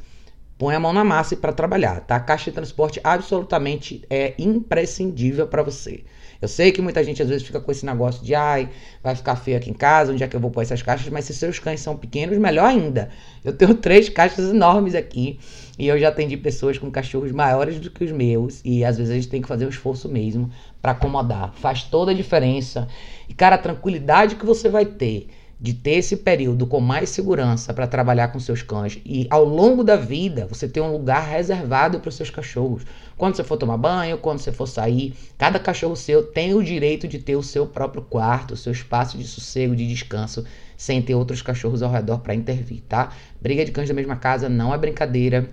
põe 0.59 0.75
a 0.75 0.81
mão 0.81 0.93
na 0.93 1.05
massa 1.05 1.37
para 1.37 1.53
trabalhar, 1.53 2.01
tá? 2.01 2.19
Caixa 2.19 2.51
de 2.51 2.55
transporte 2.55 3.01
absolutamente 3.05 4.03
é 4.09 4.35
imprescindível 4.39 5.47
para 5.47 5.63
você. 5.63 6.05
Eu 6.41 6.49
sei 6.49 6.71
que 6.71 6.83
muita 6.83 7.03
gente 7.03 7.23
às 7.23 7.29
vezes 7.29 7.47
fica 7.47 7.61
com 7.61 7.71
esse 7.71 7.85
negócio 7.85 8.25
de 8.25 8.35
ai, 8.35 8.69
vai 9.03 9.15
ficar 9.15 9.37
feio 9.37 9.57
aqui 9.57 9.71
em 9.71 9.75
casa, 9.75 10.13
onde 10.13 10.23
é 10.23 10.29
que 10.29 10.37
eu 10.37 10.41
vou 10.41 10.51
pôr 10.51 10.63
essas 10.63 10.83
caixas? 10.83 11.09
Mas 11.09 11.25
se 11.25 11.35
seus 11.35 11.59
cães 11.59 11.81
são 11.81 11.97
pequenos, 11.97 12.37
melhor 12.39 12.67
ainda. 12.67 13.11
Eu 13.45 13.55
tenho 13.55 13.75
três 13.77 14.09
caixas 14.09 14.51
enormes 14.51 14.95
aqui 14.95 15.39
e 15.79 15.89
eu 15.89 15.99
já 15.99 16.09
atendi 16.09 16.37
pessoas 16.37 16.79
com 16.79 16.91
cachorros 16.91 17.33
maiores 17.33 17.81
do 17.81 17.91
que 17.91 18.05
os 18.05 18.13
meus 18.13 18.61
e 18.65 18.85
às 18.85 18.99
vezes 18.99 19.13
a 19.13 19.15
gente 19.15 19.29
tem 19.29 19.43
que 19.43 19.49
fazer 19.49 19.67
um 19.67 19.71
esforço 19.71 20.09
mesmo 20.09 20.51
para 20.81 20.93
acomodar. 20.93 21.53
Faz 21.55 21.83
toda 21.83 22.13
a 22.13 22.15
diferença. 22.15 22.87
E 23.29 23.35
cara, 23.35 23.57
a 23.57 23.59
tranquilidade 23.59 24.37
que 24.37 24.45
você 24.45 24.69
vai 24.69 24.85
ter 24.85 25.29
de 25.59 25.73
ter 25.73 25.93
esse 25.93 26.17
período 26.19 26.67
com 26.67 26.81
mais 26.81 27.09
segurança 27.11 27.73
para 27.73 27.87
trabalhar 27.87 28.29
com 28.29 28.39
seus 28.39 28.63
cães 28.63 29.01
e 29.05 29.27
ao 29.31 29.45
longo 29.45 29.83
da 29.83 29.97
vida 29.97 30.47
você 30.47 30.69
ter 30.69 30.81
um 30.81 30.93
lugar 30.93 31.27
reservado 31.27 31.99
para 31.99 32.09
os 32.09 32.15
seus 32.15 32.29
cachorros. 32.29 32.85
Quando 33.17 33.37
você 33.37 33.43
for 33.43 33.57
tomar 33.57 33.79
banho, 33.79 34.19
quando 34.19 34.39
você 34.39 34.53
for 34.53 34.67
sair, 34.67 35.15
cada 35.39 35.59
cachorro 35.59 35.97
seu 35.97 36.23
tem 36.23 36.53
o 36.53 36.63
direito 36.63 37.09
de 37.09 37.19
ter 37.19 37.37
o 37.37 37.43
seu 37.43 37.67
próprio 37.67 38.03
quarto, 38.03 38.53
o 38.53 38.57
seu 38.57 38.73
espaço 38.73 39.17
de 39.17 39.25
sossego, 39.25 39.75
de 39.75 39.89
descanso, 39.89 40.45
sem 40.77 41.01
ter 41.01 41.15
outros 41.15 41.41
cachorros 41.41 41.83
ao 41.83 41.91
redor 41.91 42.19
para 42.19 42.35
intervir, 42.35 42.83
tá? 42.87 43.13
Briga 43.41 43.65
de 43.65 43.73
cães 43.73 43.89
da 43.89 43.95
mesma 43.95 44.17
casa 44.17 44.51
não 44.51 44.75
é 44.75 44.79
brincadeira 44.79 45.49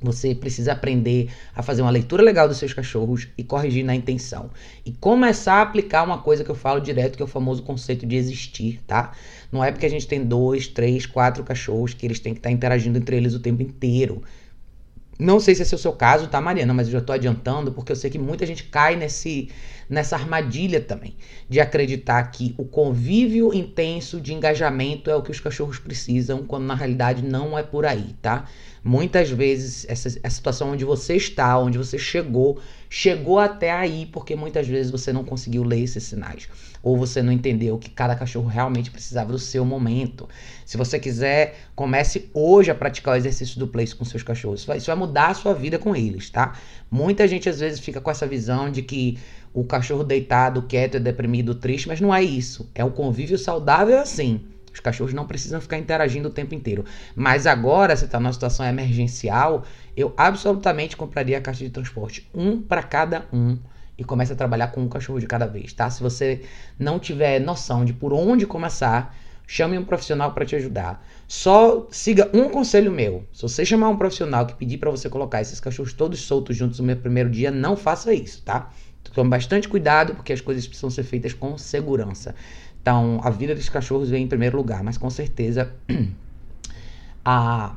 você 0.00 0.34
precisa 0.34 0.72
aprender 0.72 1.30
a 1.54 1.62
fazer 1.62 1.82
uma 1.82 1.90
leitura 1.90 2.22
legal 2.22 2.48
dos 2.48 2.56
seus 2.56 2.72
cachorros 2.72 3.28
e 3.36 3.44
corrigir 3.44 3.84
na 3.84 3.94
intenção. 3.94 4.50
E 4.84 4.92
começar 4.92 5.54
a 5.54 5.62
aplicar 5.62 6.02
uma 6.04 6.18
coisa 6.18 6.42
que 6.42 6.50
eu 6.50 6.54
falo 6.54 6.80
direto, 6.80 7.16
que 7.16 7.22
é 7.22 7.24
o 7.24 7.28
famoso 7.28 7.62
conceito 7.62 8.06
de 8.06 8.16
existir, 8.16 8.80
tá? 8.86 9.12
Não 9.52 9.62
é 9.62 9.70
porque 9.70 9.86
a 9.86 9.90
gente 9.90 10.06
tem 10.06 10.24
dois, 10.24 10.66
três, 10.66 11.04
quatro 11.04 11.44
cachorros 11.44 11.92
que 11.92 12.06
eles 12.06 12.18
têm 12.18 12.32
que 12.32 12.38
estar 12.38 12.50
interagindo 12.50 12.98
entre 12.98 13.16
eles 13.16 13.34
o 13.34 13.40
tempo 13.40 13.62
inteiro. 13.62 14.22
Não 15.20 15.38
sei 15.38 15.54
se 15.54 15.60
esse 15.60 15.74
é 15.74 15.76
o 15.76 15.80
seu 15.80 15.92
caso, 15.92 16.28
tá, 16.28 16.40
Mariana? 16.40 16.72
Mas 16.72 16.86
eu 16.86 16.94
já 16.94 17.00
tô 17.02 17.12
adiantando, 17.12 17.70
porque 17.72 17.92
eu 17.92 17.96
sei 17.96 18.08
que 18.08 18.18
muita 18.18 18.46
gente 18.46 18.64
cai 18.64 18.96
nesse, 18.96 19.50
nessa 19.86 20.16
armadilha 20.16 20.80
também. 20.80 21.14
De 21.46 21.60
acreditar 21.60 22.22
que 22.30 22.54
o 22.56 22.64
convívio 22.64 23.52
intenso 23.52 24.18
de 24.18 24.32
engajamento 24.32 25.10
é 25.10 25.14
o 25.14 25.20
que 25.22 25.30
os 25.30 25.38
cachorros 25.38 25.78
precisam, 25.78 26.44
quando 26.44 26.64
na 26.64 26.74
realidade 26.74 27.22
não 27.22 27.58
é 27.58 27.62
por 27.62 27.84
aí, 27.84 28.14
tá? 28.22 28.46
Muitas 28.82 29.30
vezes, 29.30 29.84
essa, 29.90 30.08
situação 30.08 30.70
onde 30.72 30.86
você 30.86 31.16
está, 31.16 31.58
onde 31.58 31.76
você 31.76 31.98
chegou, 31.98 32.58
chegou 32.88 33.38
até 33.38 33.70
aí 33.70 34.06
porque 34.06 34.34
muitas 34.34 34.66
vezes 34.66 34.90
você 34.90 35.12
não 35.12 35.22
conseguiu 35.22 35.62
ler 35.62 35.82
esses 35.82 36.02
sinais. 36.02 36.48
Ou 36.82 36.96
você 36.96 37.22
não 37.22 37.32
entendeu 37.32 37.78
que 37.78 37.90
cada 37.90 38.16
cachorro 38.16 38.48
realmente 38.48 38.90
precisava 38.90 39.30
do 39.32 39.38
seu 39.38 39.64
momento. 39.64 40.28
Se 40.64 40.76
você 40.76 40.98
quiser, 40.98 41.56
comece 41.74 42.30
hoje 42.32 42.70
a 42.70 42.74
praticar 42.74 43.14
o 43.14 43.16
exercício 43.16 43.58
do 43.58 43.68
place 43.68 43.94
com 43.94 44.04
seus 44.04 44.22
cachorros. 44.22 44.60
Isso 44.60 44.66
vai, 44.66 44.78
isso 44.78 44.86
vai 44.86 44.96
mudar 44.96 45.28
a 45.28 45.34
sua 45.34 45.52
vida 45.52 45.78
com 45.78 45.94
eles, 45.94 46.30
tá? 46.30 46.56
Muita 46.90 47.28
gente 47.28 47.48
às 47.48 47.60
vezes 47.60 47.80
fica 47.80 48.00
com 48.00 48.10
essa 48.10 48.26
visão 48.26 48.70
de 48.70 48.82
que 48.82 49.18
o 49.52 49.64
cachorro 49.64 50.04
deitado, 50.04 50.62
quieto, 50.62 50.96
é 50.96 51.00
deprimido, 51.00 51.54
triste, 51.54 51.88
mas 51.88 52.00
não 52.00 52.14
é 52.14 52.22
isso. 52.22 52.70
É 52.74 52.84
um 52.84 52.90
convívio 52.90 53.36
saudável 53.36 53.98
assim. 53.98 54.40
Os 54.72 54.80
cachorros 54.80 55.12
não 55.12 55.26
precisam 55.26 55.60
ficar 55.60 55.78
interagindo 55.78 56.28
o 56.28 56.32
tempo 56.32 56.54
inteiro. 56.54 56.84
Mas 57.14 57.46
agora, 57.46 57.96
se 57.96 58.04
está 58.04 58.20
numa 58.20 58.32
situação 58.32 58.64
emergencial, 58.64 59.64
eu 59.96 60.14
absolutamente 60.16 60.96
compraria 60.96 61.38
a 61.38 61.40
caixa 61.40 61.64
de 61.64 61.70
transporte. 61.70 62.28
Um 62.32 62.62
para 62.62 62.82
cada 62.82 63.26
um. 63.32 63.58
E 64.00 64.04
comece 64.04 64.32
a 64.32 64.36
trabalhar 64.36 64.68
com 64.68 64.80
um 64.80 64.88
cachorro 64.88 65.20
de 65.20 65.26
cada 65.26 65.46
vez, 65.46 65.74
tá? 65.74 65.90
Se 65.90 66.02
você 66.02 66.40
não 66.78 66.98
tiver 66.98 67.38
noção 67.38 67.84
de 67.84 67.92
por 67.92 68.14
onde 68.14 68.46
começar, 68.46 69.14
chame 69.46 69.76
um 69.76 69.84
profissional 69.84 70.32
para 70.32 70.46
te 70.46 70.56
ajudar. 70.56 71.06
Só 71.28 71.86
siga 71.90 72.30
um 72.32 72.48
conselho 72.48 72.90
meu. 72.90 73.26
Se 73.30 73.42
você 73.42 73.62
chamar 73.62 73.90
um 73.90 73.98
profissional 73.98 74.46
que 74.46 74.54
pedir 74.54 74.78
para 74.78 74.90
você 74.90 75.10
colocar 75.10 75.42
esses 75.42 75.60
cachorros 75.60 75.92
todos 75.92 76.18
soltos 76.20 76.56
juntos 76.56 76.80
no 76.80 76.86
meu 76.86 76.96
primeiro 76.96 77.28
dia, 77.28 77.50
não 77.50 77.76
faça 77.76 78.10
isso, 78.14 78.40
tá? 78.42 78.70
Tome 79.12 79.28
bastante 79.28 79.68
cuidado, 79.68 80.14
porque 80.14 80.32
as 80.32 80.40
coisas 80.40 80.66
precisam 80.66 80.88
ser 80.88 81.02
feitas 81.02 81.34
com 81.34 81.58
segurança. 81.58 82.34
Então, 82.80 83.20
a 83.22 83.28
vida 83.28 83.54
dos 83.54 83.68
cachorros 83.68 84.08
vem 84.08 84.24
em 84.24 84.28
primeiro 84.28 84.56
lugar, 84.56 84.82
mas 84.82 84.96
com 84.96 85.10
certeza 85.10 85.70
a 87.22 87.74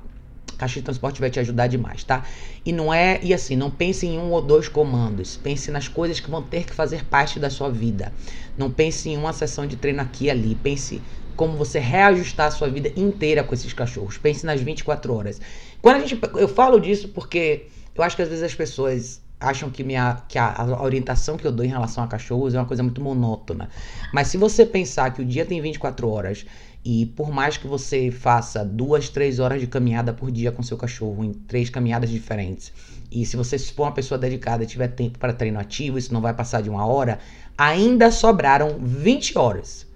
caixa 0.58 0.80
de 0.80 0.84
transporte 0.84 1.20
vai 1.20 1.30
te 1.30 1.40
ajudar 1.40 1.68
demais, 1.68 2.04
tá? 2.04 2.26
E 2.66 2.72
não 2.72 2.94
é, 2.94 3.20
e 3.22 3.34
assim, 3.34 3.56
não 3.56 3.70
pense 3.70 4.06
em 4.06 4.18
um 4.18 4.32
ou 4.32 4.42
dois 4.42 4.68
comandos, 4.68 5.38
pense 5.38 5.72
nas 5.72 5.88
coisas 5.88 6.20
que 6.20 6.30
vão 6.30 6.42
ter 6.42 6.66
que 6.66 6.74
fazer 6.74 7.06
parte 7.06 7.40
da 7.40 7.50
sua 7.50 7.70
vida. 7.70 8.14
Não 8.58 8.72
pense 8.72 9.10
em 9.10 9.18
uma 9.18 9.34
sessão 9.34 9.66
de 9.66 9.76
treino 9.76 10.02
aqui 10.02 10.26
e 10.26 10.32
ali, 10.32 10.56
pense 10.56 11.02
como 11.36 11.58
você 11.58 11.80
reajustar 11.80 12.48
a 12.48 12.52
sua 12.52 12.70
vida 12.70 12.92
inteira 12.96 13.44
com 13.44 13.54
esses 13.54 13.74
cachorros. 13.74 14.18
Pense 14.18 14.46
nas 14.46 14.62
24 14.62 15.14
horas. 15.14 15.42
Quando 15.82 15.98
a 15.98 16.00
gente 16.00 16.20
eu 16.36 16.48
falo 16.48 16.80
disso 16.80 17.10
porque 17.10 17.68
eu 17.96 18.04
acho 18.04 18.16
que 18.16 18.22
às 18.22 18.30
vezes 18.30 18.44
as 18.44 18.56
pessoas 18.56 19.22
acham 19.40 19.70
que, 19.70 19.84
minha, 19.84 20.24
que 20.28 20.38
a, 20.38 20.54
a, 20.56 20.84
orientação 20.84 21.36
que 21.36 21.46
eu 21.46 21.52
dou 21.52 21.66
em 21.66 21.70
relação 21.70 22.04
a 22.04 22.08
cachorros 22.08 22.56
é 22.56 22.60
uma 22.60 22.66
coisa 22.66 22.82
muito 22.82 23.02
monótona. 23.02 23.70
Mas 24.14 24.30
se 24.30 24.38
você 24.38 24.66
pensar 24.66 25.14
que 25.14 25.22
o 25.22 25.26
dia 25.26 25.46
tem 25.46 25.60
24 25.62 26.10
horas 26.10 26.46
e 26.86 27.06
por 27.06 27.32
mais 27.32 27.56
que 27.56 27.68
você 27.68 28.12
faça 28.12 28.66
duas, 28.66 29.10
três 29.10 29.40
horas 29.40 29.62
de 29.62 29.68
caminhada 29.68 30.14
por 30.14 30.30
dia 30.30 30.52
com 30.52 30.62
seu 30.62 30.76
cachorro, 30.76 31.24
em 31.24 31.32
três 31.32 31.70
caminhadas 31.70 32.10
diferentes, 32.10 32.74
e 33.12 33.26
se 33.26 33.38
você 33.38 33.58
for 33.58 33.84
uma 33.84 33.94
pessoa 33.94 34.18
dedicada 34.18 34.64
e 34.64 34.68
tiver 34.68 34.90
tempo 34.90 35.18
para 35.18 35.34
treino 35.34 35.60
ativo, 35.60 35.98
isso 35.98 36.14
não 36.14 36.22
vai 36.22 36.34
passar 36.34 36.62
de 36.62 36.70
uma 36.70 36.86
hora, 36.86 37.20
ainda 37.58 38.12
sobraram 38.12 38.80
20 38.80 39.38
horas. 39.38 39.88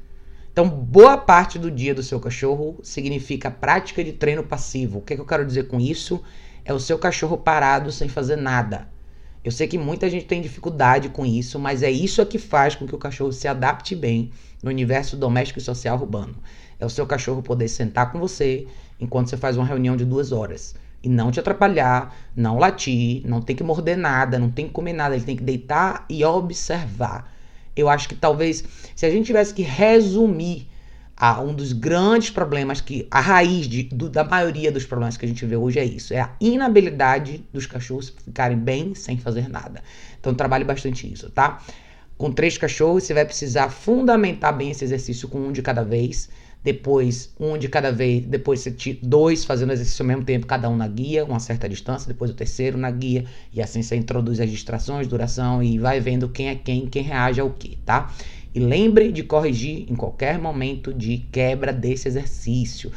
Então, 0.52 0.68
boa 0.70 1.18
parte 1.18 1.60
do 1.60 1.70
dia 1.70 1.94
do 1.94 2.02
seu 2.02 2.20
cachorro 2.20 2.80
significa 2.82 3.52
prática 3.52 4.04
de 4.04 4.14
treino 4.14 4.44
passivo. 4.44 5.00
O 5.00 5.02
que, 5.02 5.14
é 5.14 5.16
que 5.16 5.22
eu 5.22 5.26
quero 5.26 5.46
dizer 5.46 5.68
com 5.68 5.80
isso? 5.80 6.22
É 6.66 6.74
o 6.74 6.80
seu 6.80 6.98
cachorro 6.98 7.38
parado 7.38 7.92
sem 7.92 8.10
fazer 8.10 8.38
nada 8.38 8.88
eu 9.48 9.52
sei 9.52 9.66
que 9.66 9.78
muita 9.78 10.10
gente 10.10 10.26
tem 10.26 10.42
dificuldade 10.42 11.08
com 11.08 11.26
isso, 11.26 11.58
mas 11.58 11.82
é 11.82 11.90
isso 11.90 12.26
que 12.26 12.38
faz 12.38 12.76
com 12.76 12.86
que 12.86 12.94
o 12.94 12.98
cachorro 12.98 13.32
se 13.32 13.48
adapte 13.48 13.96
bem 13.96 14.30
no 14.62 14.70
universo 14.70 15.16
doméstico 15.16 15.58
e 15.58 15.62
social 15.62 15.98
urbano. 15.98 16.36
É 16.78 16.86
o 16.86 16.90
seu 16.90 17.08
cachorro 17.08 17.42
poder 17.42 17.70
sentar 17.70 18.12
com 18.12 18.20
você 18.20 18.68
enquanto 19.00 19.30
você 19.30 19.38
faz 19.38 19.56
uma 19.56 19.66
reunião 19.66 19.96
de 19.96 20.04
duas 20.04 20.34
horas 20.34 20.76
e 21.02 21.08
não 21.08 21.32
te 21.32 21.40
atrapalhar, 21.40 22.14
não 22.36 22.60
latir, 22.60 23.22
não 23.26 23.42
tem 23.42 23.56
que 23.56 23.64
morder 23.64 23.98
nada, 23.98 24.38
não 24.38 24.52
tem 24.52 24.68
que 24.68 24.74
comer 24.74 24.92
nada, 24.92 25.16
ele 25.16 25.24
tem 25.24 25.38
que 25.38 25.44
deitar 25.44 26.06
e 26.10 26.26
observar. 26.26 27.34
Eu 27.74 27.88
acho 27.88 28.10
que 28.10 28.16
talvez 28.16 28.66
se 28.98 29.06
a 29.06 29.10
gente 29.10 29.28
tivesse 29.28 29.54
que 29.54 29.62
resumir 29.62 30.68
um 31.42 31.54
dos 31.54 31.74
grandes 31.74 32.30
problemas 32.30 32.80
que 32.80 33.08
a 33.10 33.20
raiz 33.20 33.68
de, 33.68 33.84
do, 33.84 34.10
da 34.10 34.24
maioria 34.24 34.72
dos 34.72 34.86
problemas 34.86 35.18
que 35.18 35.26
a 35.26 35.28
gente 35.28 35.46
vê 35.46 35.56
hoje 35.56 35.80
é 35.80 35.86
isso, 35.86 36.14
é 36.14 36.20
a 36.20 36.32
inabilidade 36.40 37.44
dos 37.52 37.66
cachorros 37.66 38.14
ficarem 38.24 38.58
bem 38.58 38.94
sem 38.94 39.18
fazer 39.18 39.50
nada. 39.50 39.82
Então 40.20 40.34
trabalhe 40.34 40.64
bastante 40.64 41.12
isso, 41.12 41.30
tá? 41.30 41.60
Com 42.18 42.32
três 42.32 42.58
cachorros 42.58 43.04
você 43.04 43.14
vai 43.14 43.26
precisar 43.26 43.70
fundamentar 43.70 44.56
bem 44.56 44.72
esse 44.72 44.84
exercício 44.84 45.28
com 45.28 45.40
um 45.40 45.52
de 45.52 45.62
cada 45.62 45.84
vez 45.84 46.30
depois 46.68 47.34
um 47.40 47.58
de 47.58 47.70
cada 47.70 47.94
vez, 47.94 48.26
depois 48.26 48.60
você 48.60 49.00
dois 49.02 49.46
fazendo 49.46 49.72
exercício 49.72 50.04
ao 50.04 50.08
mesmo 50.08 50.24
tempo, 50.24 50.46
cada 50.46 50.70
um 50.70 50.76
na 50.76 50.88
guia, 50.88 51.24
uma 51.24 51.40
certa 51.40 51.70
distância, 51.70 52.08
depois 52.08 52.30
o 52.30 52.34
terceiro 52.34 52.78
na 52.78 52.92
guia, 52.92 53.24
e 53.54 53.62
assim 53.62 53.82
você 53.82 53.96
introduz 53.96 54.40
as 54.42 54.50
distrações, 54.50 55.08
duração 55.08 55.64
e 55.64 55.80
vai 55.80 56.02
vendo 56.02 56.28
quem 56.28 56.50
é 56.50 56.56
quem, 56.56 56.86
quem 56.88 57.04
reage 57.04 57.40
ao 57.40 57.50
que, 57.52 57.78
tá? 57.86 58.12
E 58.58 58.60
lembre 58.60 59.12
de 59.12 59.22
corrigir 59.22 59.86
em 59.88 59.96
qualquer 59.96 60.40
momento 60.40 60.92
de 60.92 61.20
quebra 61.32 61.72
desse 61.72 62.08
exercício. 62.08 62.92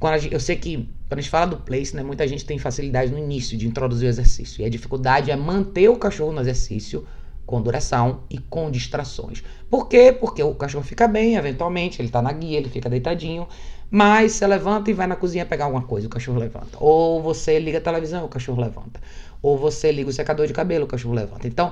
Quando 0.00 0.18
gente, 0.18 0.32
eu 0.32 0.40
sei 0.40 0.56
que 0.56 0.88
quando 1.06 1.18
a 1.18 1.20
gente 1.20 1.30
fala 1.30 1.46
do 1.46 1.58
place, 1.58 1.94
né, 1.94 2.02
muita 2.02 2.26
gente 2.26 2.42
tem 2.42 2.58
facilidade 2.58 3.12
no 3.12 3.18
início 3.18 3.54
de 3.58 3.68
introduzir 3.68 4.06
o 4.06 4.08
exercício, 4.08 4.62
e 4.62 4.64
a 4.64 4.68
dificuldade 4.70 5.30
é 5.30 5.36
manter 5.36 5.90
o 5.90 5.96
cachorro 5.96 6.32
no 6.32 6.40
exercício 6.40 7.06
com 7.44 7.60
duração 7.60 8.22
e 8.30 8.38
com 8.38 8.70
distrações. 8.70 9.44
Por 9.68 9.90
quê? 9.90 10.10
Porque 10.18 10.42
o 10.42 10.54
cachorro 10.54 10.82
fica 10.84 11.06
bem, 11.06 11.36
eventualmente, 11.36 12.00
ele 12.00 12.08
tá 12.08 12.22
na 12.22 12.32
guia, 12.32 12.56
ele 12.56 12.70
fica 12.70 12.88
deitadinho, 12.88 13.46
mas 13.90 14.32
você 14.32 14.46
levanta 14.46 14.90
e 14.90 14.94
vai 14.94 15.06
na 15.06 15.16
cozinha 15.16 15.44
pegar 15.44 15.66
alguma 15.66 15.82
coisa, 15.82 16.06
o 16.06 16.10
cachorro 16.10 16.38
levanta. 16.38 16.78
Ou 16.80 17.22
você 17.22 17.58
liga 17.58 17.76
a 17.76 17.80
televisão, 17.82 18.24
o 18.24 18.28
cachorro 18.28 18.62
levanta. 18.62 18.98
Ou 19.42 19.58
você 19.58 19.92
liga 19.92 20.08
o 20.08 20.12
secador 20.14 20.46
de 20.46 20.54
cabelo, 20.54 20.86
o 20.86 20.88
cachorro 20.88 21.14
levanta. 21.14 21.46
Então, 21.46 21.70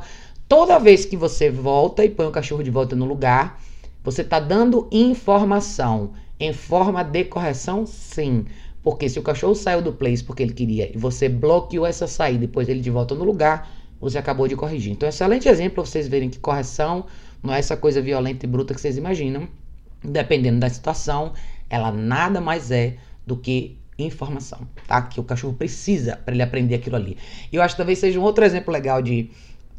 toda 0.53 0.79
vez 0.79 1.07
que 1.07 1.17
você 1.17 1.49
volta 1.49 2.05
e 2.05 2.11
põe 2.11 2.27
o 2.27 2.31
cachorro 2.31 2.63
de 2.63 2.71
volta 2.71 2.95
no 2.95 3.07
lugar, 3.07 3.59
você 4.05 4.21
está 4.21 4.39
dando 4.39 4.87
informação 4.93 6.13
em 6.39 6.53
forma 6.53 7.03
de 7.03 7.25
correção, 7.25 7.87
sim. 7.87 8.45
Porque 8.83 9.09
se 9.09 9.19
o 9.19 9.23
cachorro 9.23 9.55
saiu 9.55 9.81
do 9.81 9.95
place 9.95 10.23
porque 10.23 10.43
ele 10.43 10.53
queria 10.53 10.95
e 10.95 10.99
você 10.99 11.27
bloqueou 11.27 11.87
essa 11.87 12.07
saída, 12.07 12.41
depois 12.41 12.69
ele 12.69 12.81
de 12.81 12.91
volta 12.91 13.15
no 13.15 13.25
lugar, 13.25 13.67
você 13.99 14.19
acabou 14.19 14.47
de 14.47 14.55
corrigir. 14.55 14.93
Então, 14.93 15.09
excelente 15.09 15.49
exemplo 15.49 15.77
para 15.77 15.87
vocês 15.87 16.07
verem 16.07 16.29
que 16.29 16.39
correção 16.39 17.07
não 17.43 17.55
é 17.55 17.59
essa 17.59 17.75
coisa 17.75 18.03
violenta 18.03 18.45
e 18.45 18.49
bruta 18.49 18.75
que 18.75 18.81
vocês 18.83 18.99
imaginam. 18.99 19.49
Dependendo 20.05 20.61
da 20.61 20.69
situação, 20.69 21.33
ela 21.71 21.91
nada 21.91 22.43
mais 22.43 22.71
é 22.71 22.97
do 23.27 23.39
que 23.39 23.79
informação, 23.99 24.69
tá? 24.87 25.01
Que 25.01 25.19
o 25.19 25.25
cachorro 25.25 25.55
precisa 25.55 26.17
para 26.17 26.35
ele 26.35 26.43
aprender 26.43 26.75
aquilo 26.75 26.97
ali. 26.97 27.17
E 27.51 27.57
eu 27.57 27.63
acho 27.63 27.75
que 27.75 27.79
talvez 27.79 27.99
seja 27.99 28.21
um 28.21 28.23
outro 28.23 28.45
exemplo 28.45 28.71
legal 28.71 29.01
de 29.01 29.31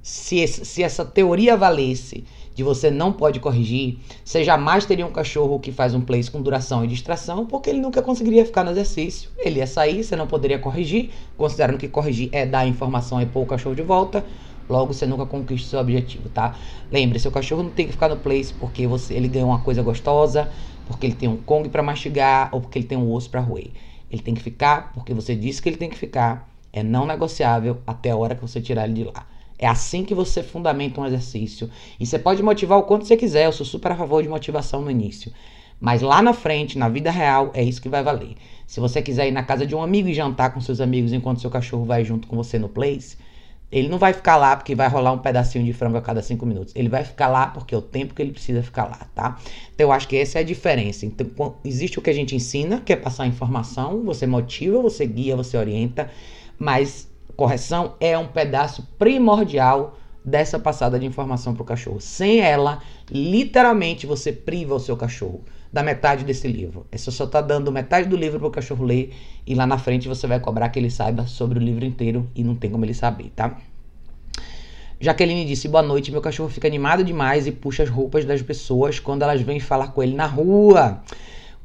se, 0.04 0.40
esse, 0.40 0.66
se 0.66 0.84
essa 0.84 1.06
teoria 1.06 1.56
valesse 1.56 2.26
de 2.54 2.62
você 2.62 2.92
não 2.92 3.12
pode 3.14 3.40
corrigir, 3.40 3.98
você 4.24 4.44
jamais 4.44 4.86
teria 4.86 5.08
um 5.08 5.12
cachorro 5.12 5.60
que 5.60 5.72
faz 5.72 5.96
um 5.96 6.02
place 6.02 6.30
com 6.30 6.42
duração 6.42 6.84
e 6.84 6.88
distração, 6.88 7.46
porque 7.46 7.70
ele 7.70 7.80
nunca 7.80 8.02
conseguiria 8.02 8.46
ficar 8.46 8.66
no 8.66 8.72
exercício. 8.72 9.32
Ele 9.38 9.60
ia 9.60 9.66
sair, 9.66 10.04
você 10.04 10.16
não 10.16 10.28
poderia 10.28 10.60
corrigir, 10.60 11.10
considerando 11.38 11.78
que 11.78 11.88
corrigir 11.88 12.30
é 12.34 12.46
dar 12.46 12.68
informação 12.68 13.22
e 13.22 13.26
pôr 13.26 13.44
o 13.44 13.46
cachorro 13.46 13.76
de 13.76 13.82
volta. 13.82 14.24
Logo, 14.70 14.94
você 14.94 15.06
nunca 15.06 15.26
conquista 15.26 15.70
seu 15.70 15.80
objetivo, 15.80 16.30
tá? 16.30 16.56
Lembre, 16.92 17.18
seu 17.18 17.32
cachorro 17.32 17.64
não 17.64 17.72
tem 17.72 17.86
que 17.86 17.94
ficar 17.94 18.10
no 18.10 18.18
place 18.18 18.54
porque 18.54 18.86
você, 18.86 19.14
ele 19.14 19.30
ganhou 19.30 19.50
uma 19.50 19.62
coisa 19.62 19.82
gostosa, 19.82 20.50
porque 20.86 21.08
ele 21.08 21.16
tem 21.16 21.30
um 21.30 21.38
Kong 21.38 21.70
para 21.70 21.82
mastigar 21.82 22.50
ou 22.52 22.62
porque 22.62 22.78
ele 22.78 22.86
tem 22.86 22.98
um 22.98 23.12
osso 23.12 23.30
para 23.30 23.42
roer. 23.42 23.72
Ele 24.12 24.22
tem 24.22 24.34
que 24.34 24.44
ficar 24.44 24.92
porque 24.94 25.14
você 25.14 25.34
disse 25.36 25.62
que 25.62 25.70
ele 25.70 25.78
tem 25.78 25.90
que 25.90 25.98
ficar. 25.98 26.50
É 26.72 26.84
não 26.84 27.06
negociável 27.06 27.78
até 27.86 28.12
a 28.12 28.18
hora 28.18 28.36
que 28.36 28.42
você 28.42 28.60
tirar 28.60 28.86
ele 28.86 28.94
de 28.94 29.04
lá. 29.06 29.28
É 29.58 29.68
assim 29.68 30.04
que 30.04 30.14
você 30.14 30.42
fundamenta 30.44 31.00
um 31.00 31.06
exercício. 31.06 31.70
E 32.00 32.06
você 32.06 32.20
pode 32.20 32.42
motivar 32.44 32.78
o 32.78 32.84
quanto 32.84 33.06
você 33.06 33.16
quiser. 33.16 33.46
Eu 33.46 33.52
sou 33.52 33.66
super 33.66 33.92
a 33.92 33.96
favor 33.96 34.22
de 34.22 34.30
motivação 34.30 34.82
no 34.82 34.92
início. 34.92 35.32
Mas 35.80 36.02
lá 36.02 36.22
na 36.22 36.34
frente, 36.34 36.78
na 36.78 36.88
vida 36.88 37.12
real, 37.12 37.52
é 37.54 37.64
isso 37.64 37.82
que 37.82 37.90
vai 37.90 38.02
valer. 38.02 38.36
Se 38.66 38.80
você 38.80 39.02
quiser 39.02 39.28
ir 39.28 39.32
na 39.32 39.44
casa 39.44 39.66
de 39.66 39.76
um 39.76 39.82
amigo 39.82 40.08
e 40.08 40.14
jantar 40.14 40.54
com 40.54 40.62
seus 40.62 40.80
amigos 40.80 41.12
enquanto 41.12 41.42
seu 41.42 41.50
cachorro 41.50 41.86
vai 41.86 42.04
junto 42.04 42.28
com 42.28 42.36
você 42.36 42.58
no 42.58 42.70
place, 42.70 43.18
ele 43.74 43.90
não 43.90 43.98
vai 43.98 44.14
ficar 44.14 44.38
lá 44.38 44.56
porque 44.56 44.76
vai 44.76 44.88
rolar 44.88 45.12
um 45.12 45.18
pedacinho 45.18 45.66
de 45.66 45.74
frango 45.74 45.98
a 45.98 46.02
cada 46.02 46.22
cinco 46.22 46.46
minutos. 46.46 46.74
Ele 46.76 46.88
vai 46.88 47.04
ficar 47.04 47.28
lá 47.28 47.48
porque 47.48 47.74
é 47.74 47.78
o 47.78 47.82
tempo 47.82 48.14
que 48.14 48.22
ele 48.22 48.32
precisa 48.32 48.62
ficar 48.62 48.86
lá, 48.86 49.08
tá? 49.16 49.40
Então 49.74 49.88
eu 49.88 49.92
acho 49.92 50.08
que 50.08 50.16
essa 50.16 50.38
é 50.38 50.42
a 50.42 50.46
diferença. 50.46 51.06
Então, 51.06 51.56
existe 51.66 51.98
o 51.98 52.02
que 52.02 52.10
a 52.10 52.14
gente 52.14 52.36
ensina, 52.36 52.80
que 52.80 52.94
é 52.94 52.96
passar 52.96 53.26
informação, 53.26 54.04
você 54.04 54.28
motiva, 54.28 54.80
você 54.80 55.06
guia, 55.08 55.36
você 55.36 55.58
orienta, 55.58 56.10
mas 56.58 57.12
correção 57.36 57.96
é 58.00 58.18
um 58.18 58.28
pedaço 58.28 58.88
primordial 58.98 59.98
dessa 60.24 60.58
passada 60.58 60.98
de 60.98 61.06
informação 61.06 61.54
para 61.54 61.64
o 61.64 61.66
cachorro. 61.66 62.00
Sem 62.00 62.40
ela, 62.40 62.82
literalmente 63.12 64.08
você 64.08 64.32
priva 64.32 64.76
o 64.76 64.80
seu 64.80 64.96
cachorro 64.96 65.42
da 65.72 65.82
metade 65.82 66.24
desse 66.24 66.48
livro. 66.48 66.86
Você 66.92 67.12
só 67.12 67.26
está 67.26 67.42
dando 67.42 67.72
metade 67.72 68.08
do 68.08 68.16
livro 68.16 68.40
para 68.40 68.48
o 68.48 68.52
cachorro 68.52 68.86
ler 68.86 69.14
e 69.46 69.56
lá 69.56 69.66
na 69.66 69.78
frente 69.78 70.08
você 70.08 70.28
vai 70.28 70.40
cobrar 70.40 70.70
que 70.70 70.80
ele 70.80 70.90
saiba 70.90 71.26
sobre 71.26 71.60
o 71.60 71.62
livro 71.62 71.84
inteiro 71.84 72.30
e 72.36 72.44
não 72.44 72.56
tem 72.56 72.70
como 72.70 72.86
ele 72.86 72.94
saber, 72.94 73.32
tá? 73.36 73.58
Jaqueline 75.00 75.44
disse: 75.44 75.68
Boa 75.68 75.84
noite. 75.84 76.12
Meu 76.12 76.22
cachorro 76.22 76.48
fica 76.48 76.68
animado 76.68 77.04
demais 77.04 77.46
e 77.46 77.52
puxa 77.52 77.84
as 77.84 77.90
roupas 77.90 78.24
das 78.24 78.42
pessoas 78.42 79.00
quando 79.00 79.24
elas 79.24 79.42
vêm 79.42 79.60
falar 79.60 79.88
com 79.88 80.02
ele 80.02 80.16
na 80.16 80.26
rua. 80.26 81.02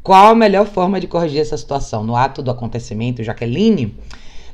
Qual 0.02 0.32
a 0.32 0.34
melhor 0.34 0.66
forma 0.66 0.98
de 0.98 1.06
corrigir 1.06 1.40
essa 1.40 1.56
situação? 1.56 2.02
No 2.02 2.16
ato 2.16 2.42
do 2.42 2.50
acontecimento, 2.50 3.22
Jaqueline, 3.22 3.94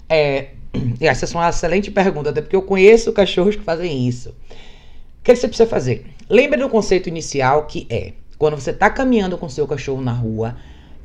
é, 0.09 0.54
essa 1.01 1.27
é 1.27 1.39
uma 1.39 1.49
excelente 1.49 1.91
pergunta, 1.91 2.31
até 2.31 2.41
porque 2.41 2.57
eu 2.57 2.63
conheço 2.63 3.13
cachorros 3.13 3.57
que 3.57 3.63
fazem 3.63 4.07
isso. 4.09 4.31
O 4.31 5.25
que 5.25 5.35
você 5.35 5.49
precisa 5.49 5.69
fazer? 5.69 6.07
Lembre 6.29 6.61
do 6.61 6.69
conceito 6.69 7.09
inicial 7.09 7.67
que 7.67 7.87
é 7.89 8.13
quando 8.39 8.61
você 8.61 8.71
está 8.71 8.91
caminhando 8.91 9.39
com 9.39 9.49
seu 9.49 9.67
cachorro 9.67 10.03
na 10.03 10.13
rua, 10.13 10.57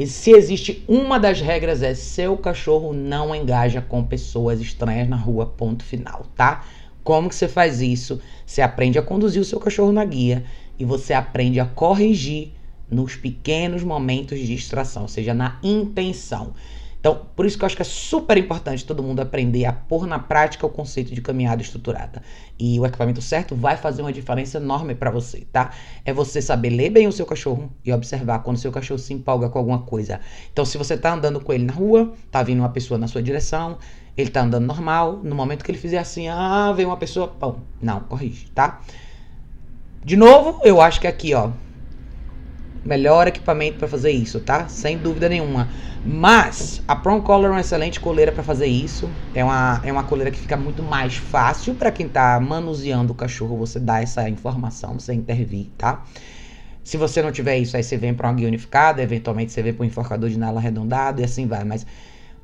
se 0.05 0.31
existe 0.31 0.83
uma 0.87 1.19
das 1.19 1.41
regras 1.41 1.83
é 1.83 1.93
seu 1.93 2.37
cachorro 2.37 2.93
não 2.93 3.35
engaja 3.35 3.81
com 3.81 4.03
pessoas 4.03 4.61
estranhas 4.61 5.07
na 5.07 5.15
rua, 5.15 5.45
ponto 5.45 5.83
final, 5.83 6.25
tá? 6.35 6.65
Como 7.03 7.29
que 7.29 7.35
você 7.35 7.47
faz 7.47 7.81
isso? 7.81 8.21
Você 8.45 8.61
aprende 8.61 8.97
a 8.97 9.01
conduzir 9.01 9.41
o 9.41 9.45
seu 9.45 9.59
cachorro 9.59 9.91
na 9.91 10.05
guia 10.05 10.43
e 10.77 10.85
você 10.85 11.13
aprende 11.13 11.59
a 11.59 11.65
corrigir 11.65 12.53
nos 12.89 13.15
pequenos 13.15 13.83
momentos 13.83 14.39
de 14.39 14.47
distração, 14.47 15.03
ou 15.03 15.07
seja, 15.07 15.33
na 15.33 15.59
intenção. 15.61 16.53
Então, 16.99 17.27
por 17.33 17.45
isso 17.45 17.57
que 17.57 17.63
eu 17.63 17.65
acho 17.65 17.77
que 17.77 17.81
é 17.81 17.85
super 17.85 18.37
importante 18.37 18.85
todo 18.85 19.01
mundo 19.01 19.21
aprender 19.21 19.65
a 19.65 19.71
pôr 19.71 20.05
na 20.05 20.19
prática 20.19 20.65
o 20.65 20.69
conceito 20.69 21.15
de 21.15 21.21
caminhada 21.21 21.61
estruturada. 21.61 22.21
E 22.59 22.77
o 22.77 22.85
equipamento 22.85 23.21
certo 23.21 23.55
vai 23.55 23.77
fazer 23.77 24.01
uma 24.01 24.11
diferença 24.11 24.57
enorme 24.57 24.93
para 24.93 25.09
você, 25.09 25.47
tá? 25.51 25.71
É 26.03 26.11
você 26.11 26.41
saber 26.41 26.71
ler 26.71 26.89
bem 26.89 27.07
o 27.07 27.11
seu 27.11 27.25
cachorro 27.25 27.71
e 27.85 27.93
observar 27.93 28.39
quando 28.39 28.57
o 28.57 28.59
seu 28.59 28.71
cachorro 28.71 28.99
se 28.99 29.13
empolga 29.13 29.49
com 29.49 29.57
alguma 29.57 29.79
coisa. 29.79 30.19
Então, 30.51 30.65
se 30.65 30.77
você 30.77 30.97
tá 30.97 31.13
andando 31.13 31.39
com 31.39 31.53
ele 31.53 31.63
na 31.63 31.73
rua, 31.73 32.13
tá 32.29 32.43
vindo 32.43 32.59
uma 32.59 32.69
pessoa 32.69 32.97
na 32.97 33.07
sua 33.07 33.23
direção, 33.23 33.77
ele 34.17 34.29
tá 34.29 34.41
andando 34.41 34.65
normal, 34.65 35.21
no 35.23 35.33
momento 35.33 35.63
que 35.63 35.71
ele 35.71 35.77
fizer 35.77 35.99
assim, 35.99 36.27
ah, 36.27 36.73
vem 36.75 36.85
uma 36.85 36.97
pessoa, 36.97 37.33
bom, 37.39 37.59
não, 37.81 38.01
corrige, 38.01 38.47
tá? 38.51 38.81
De 40.03 40.17
novo, 40.17 40.59
eu 40.65 40.81
acho 40.81 40.99
que 40.99 41.07
aqui, 41.07 41.33
ó, 41.33 41.51
melhor 42.83 43.27
equipamento 43.27 43.77
para 43.77 43.87
fazer 43.87 44.11
isso, 44.11 44.39
tá? 44.39 44.67
Sem 44.67 44.97
dúvida 44.97 45.27
nenhuma. 45.29 45.69
Mas 46.03 46.81
a 46.87 46.95
Prong 46.95 47.21
Collar 47.21 47.49
é 47.49 47.53
uma 47.53 47.59
excelente 47.59 47.99
coleira 47.99 48.31
para 48.31 48.43
fazer 48.43 48.67
isso. 48.67 49.09
É 49.33 49.43
uma, 49.43 49.81
é 49.83 49.91
uma 49.91 50.03
coleira 50.03 50.31
que 50.31 50.39
fica 50.39 50.55
muito 50.55 50.81
mais 50.81 51.15
fácil 51.15 51.75
para 51.75 51.91
quem 51.91 52.07
tá 52.07 52.39
manuseando 52.39 53.11
o 53.11 53.15
cachorro 53.15 53.57
você 53.57 53.79
dar 53.79 54.01
essa 54.01 54.27
informação, 54.29 54.99
você 54.99 55.13
intervir, 55.13 55.67
tá? 55.77 56.03
Se 56.83 56.97
você 56.97 57.21
não 57.21 57.31
tiver 57.31 57.57
isso, 57.57 57.75
aí 57.75 57.83
você 57.83 57.97
vem 57.97 58.13
para 58.13 58.27
uma 58.27 58.33
guia 58.33 58.47
unificada, 58.47 59.01
eventualmente 59.01 59.51
você 59.51 59.61
vem 59.61 59.73
para 59.73 59.83
um 59.83 59.87
enforcador 59.87 60.29
de 60.29 60.39
nala 60.39 60.59
arredondado 60.59 61.21
e 61.21 61.23
assim 61.23 61.45
vai. 61.45 61.63
Mas 61.63 61.85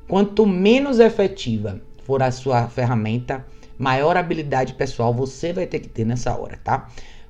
quanto 0.06 0.46
menos 0.46 1.00
efetiva 1.00 1.80
for 2.04 2.22
a 2.22 2.30
sua 2.30 2.68
ferramenta, 2.68 3.44
maior 3.78 4.16
habilidade 4.16 4.74
pessoal 4.74 5.12
você 5.12 5.52
vai 5.52 5.66
ter 5.66 5.80
que 5.80 5.88
ter 5.88 6.04
nessa 6.04 6.36
hora, 6.36 6.58
tá? 6.62 6.88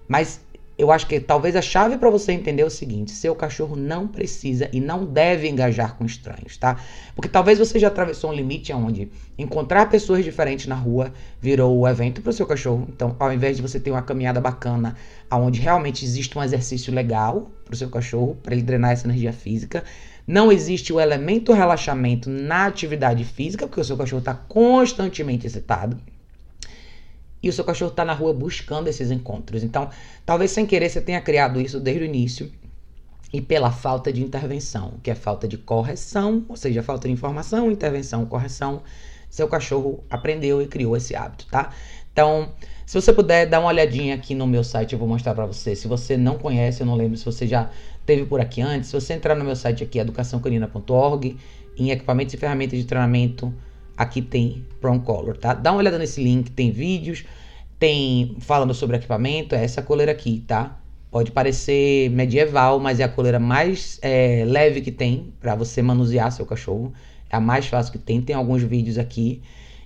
Mas 0.08 0.40
eu 0.78 0.92
acho 0.92 1.06
que 1.06 1.18
talvez 1.18 1.56
a 1.56 1.62
chave 1.62 1.96
para 1.96 2.10
você 2.10 2.32
entender 2.32 2.62
é 2.62 2.66
o 2.66 2.70
seguinte: 2.70 3.10
seu 3.10 3.34
cachorro 3.34 3.74
não 3.76 4.06
precisa 4.06 4.68
e 4.72 4.80
não 4.80 5.06
deve 5.06 5.48
engajar 5.48 5.96
com 5.96 6.04
estranhos, 6.04 6.56
tá? 6.58 6.78
Porque 7.14 7.28
talvez 7.28 7.58
você 7.58 7.78
já 7.78 7.88
atravessou 7.88 8.30
um 8.30 8.34
limite 8.34 8.72
onde 8.72 9.10
encontrar 9.38 9.88
pessoas 9.88 10.22
diferentes 10.22 10.66
na 10.66 10.74
rua 10.74 11.12
virou 11.40 11.78
o 11.78 11.88
evento 11.88 12.20
para 12.20 12.30
o 12.30 12.32
seu 12.32 12.46
cachorro. 12.46 12.86
Então, 12.90 13.16
ao 13.18 13.32
invés 13.32 13.56
de 13.56 13.62
você 13.62 13.80
ter 13.80 13.90
uma 13.90 14.02
caminhada 14.02 14.40
bacana, 14.40 14.94
onde 15.30 15.60
realmente 15.60 16.04
existe 16.04 16.38
um 16.38 16.42
exercício 16.42 16.92
legal 16.92 17.50
para 17.64 17.72
o 17.74 17.76
seu 17.76 17.88
cachorro, 17.88 18.36
para 18.42 18.54
ele 18.54 18.62
drenar 18.62 18.92
essa 18.92 19.06
energia 19.06 19.32
física, 19.32 19.82
não 20.26 20.52
existe 20.52 20.92
o 20.92 21.00
elemento 21.00 21.52
relaxamento 21.52 22.28
na 22.28 22.66
atividade 22.66 23.24
física, 23.24 23.66
porque 23.66 23.80
o 23.80 23.84
seu 23.84 23.96
cachorro 23.96 24.20
está 24.20 24.34
constantemente 24.34 25.46
excitado 25.46 25.96
e 27.46 27.50
o 27.50 27.52
seu 27.52 27.64
cachorro 27.64 27.90
está 27.90 28.04
na 28.04 28.12
rua 28.12 28.32
buscando 28.32 28.88
esses 28.88 29.10
encontros. 29.10 29.62
Então, 29.62 29.88
talvez 30.24 30.50
sem 30.50 30.66
querer 30.66 30.88
você 30.88 31.00
tenha 31.00 31.20
criado 31.20 31.60
isso 31.60 31.78
desde 31.78 32.02
o 32.02 32.06
início 32.06 32.50
e 33.32 33.40
pela 33.40 33.70
falta 33.70 34.12
de 34.12 34.22
intervenção, 34.22 34.94
que 35.02 35.10
é 35.10 35.14
falta 35.14 35.46
de 35.46 35.56
correção, 35.56 36.44
ou 36.48 36.56
seja, 36.56 36.82
falta 36.82 37.06
de 37.06 37.14
informação, 37.14 37.70
intervenção, 37.70 38.26
correção, 38.26 38.82
seu 39.30 39.48
cachorro 39.48 40.02
aprendeu 40.10 40.60
e 40.62 40.66
criou 40.66 40.96
esse 40.96 41.14
hábito, 41.14 41.46
tá? 41.46 41.70
Então, 42.12 42.52
se 42.84 43.00
você 43.00 43.12
puder 43.12 43.46
dar 43.46 43.60
uma 43.60 43.68
olhadinha 43.68 44.14
aqui 44.14 44.34
no 44.34 44.46
meu 44.46 44.64
site, 44.64 44.92
eu 44.92 44.98
vou 44.98 45.06
mostrar 45.06 45.34
para 45.34 45.44
você. 45.44 45.76
Se 45.76 45.86
você 45.86 46.16
não 46.16 46.38
conhece, 46.38 46.80
eu 46.80 46.86
não 46.86 46.94
lembro 46.94 47.16
se 47.16 47.24
você 47.24 47.46
já 47.46 47.68
teve 48.06 48.24
por 48.24 48.40
aqui 48.40 48.62
antes. 48.62 48.88
Se 48.88 48.94
você 48.94 49.12
entrar 49.12 49.34
no 49.34 49.44
meu 49.44 49.54
site 49.54 49.84
aqui, 49.84 49.98
educaçãocanina.org, 49.98 51.36
em 51.76 51.90
equipamentos 51.90 52.32
e 52.32 52.36
ferramentas 52.38 52.78
de 52.78 52.86
treinamento, 52.86 53.52
aqui 53.96 54.22
tem 54.22 54.64
Prong 54.80 55.04
Color, 55.04 55.36
tá? 55.36 55.54
Dá 55.54 55.72
uma 55.72 55.78
olhada 55.78 55.98
nesse 55.98 56.22
link, 56.22 56.50
tem 56.50 56.70
vídeos, 56.70 57.24
tem 57.78 58.36
falando 58.40 58.72
sobre 58.74 58.96
equipamento, 58.96 59.54
é 59.54 59.62
essa 59.64 59.82
coleira 59.82 60.12
aqui, 60.12 60.44
tá? 60.46 60.78
Pode 61.10 61.30
parecer 61.30 62.10
medieval, 62.10 62.78
mas 62.78 63.00
é 63.00 63.04
a 63.04 63.08
coleira 63.08 63.38
mais 63.38 63.98
é, 64.02 64.44
leve 64.46 64.80
que 64.80 64.90
tem 64.90 65.32
para 65.40 65.54
você 65.54 65.80
manusear 65.80 66.30
seu 66.32 66.44
cachorro. 66.44 66.92
É 67.30 67.36
a 67.36 67.40
mais 67.40 67.66
fácil 67.66 67.92
que 67.92 67.98
tem. 67.98 68.20
Tem 68.20 68.36
alguns 68.36 68.62
vídeos 68.62 68.98
aqui. 68.98 69.40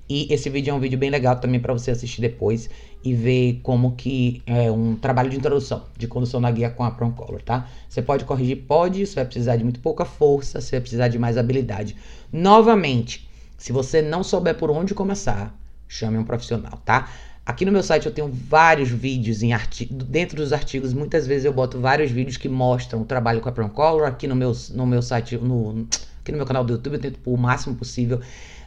E 0.09 0.27
esse 0.33 0.51
vídeo 0.51 0.73
é 0.73 0.75
um 0.75 0.81
vídeo 0.81 0.99
bem 0.99 1.09
legal 1.09 1.37
também 1.37 1.61
para 1.61 1.73
você 1.73 1.93
assistir 1.93 2.21
depois 2.21 2.69
e 3.05 3.15
ver 3.15 3.61
como 3.63 3.93
que 3.93 4.43
é 4.45 4.69
um 4.69 4.97
trabalho 4.97 5.31
de 5.31 5.37
introdução 5.37 5.85
de 5.97 6.09
condução 6.09 6.41
na 6.41 6.51
guia 6.51 6.69
com 6.69 6.83
a 6.83 6.91
Prong 6.91 7.15
Color, 7.15 7.43
tá? 7.43 7.69
Você 7.89 8.03
pode 8.03 8.25
corrigir? 8.25 8.65
Pode, 8.67 9.07
você 9.07 9.15
vai 9.15 9.25
precisar 9.25 9.57
de 9.57 9.63
muito 9.63 9.79
pouca 9.79 10.05
força, 10.05 10.61
você 10.61 10.73
vai 10.73 10.81
precisar 10.81 11.07
de 11.07 11.17
mais 11.17 11.39
habilidade. 11.39 11.95
Novamente, 12.33 13.29
se 13.57 13.73
você 13.73 14.03
não 14.03 14.25
souber 14.25 14.57
por 14.57 14.69
onde 14.69 14.95
começar, 14.95 15.57
chame 15.87 16.19
um 16.19 16.25
profissional, 16.25 16.81
tá? 16.85 17.09
Aqui 17.45 17.65
no 17.65 17.73
meu 17.73 17.83
site 17.83 18.07
eu 18.07 18.13
tenho 18.13 18.29
vários 18.29 18.91
vídeos 18.91 19.43
em 19.43 19.51
dentro 19.91 20.37
dos 20.37 20.53
artigos, 20.53 20.93
muitas 20.93 21.27
vezes 21.27 21.47
eu 21.47 21.53
boto 21.53 21.81
vários 21.81 22.11
vídeos 22.11 22.37
que 22.37 22.49
mostram 22.49 23.01
o 23.01 23.05
trabalho 23.05 23.41
com 23.41 23.49
a 23.49 23.53
Prong 23.53 23.73
Color. 23.73 24.07
Aqui 24.07 24.29
no 24.29 24.37
meu, 24.37 24.53
no 24.73 24.87
meu 24.87 25.03
site, 25.03 25.37
no, 25.37 25.87
aqui 26.21 26.31
no 26.31 26.37
meu 26.37 26.47
canal 26.47 26.63
do 26.63 26.75
YouTube, 26.75 26.95
eu 26.95 27.01
tento 27.01 27.19
o 27.25 27.37
máximo 27.37 27.75
possível 27.75 28.21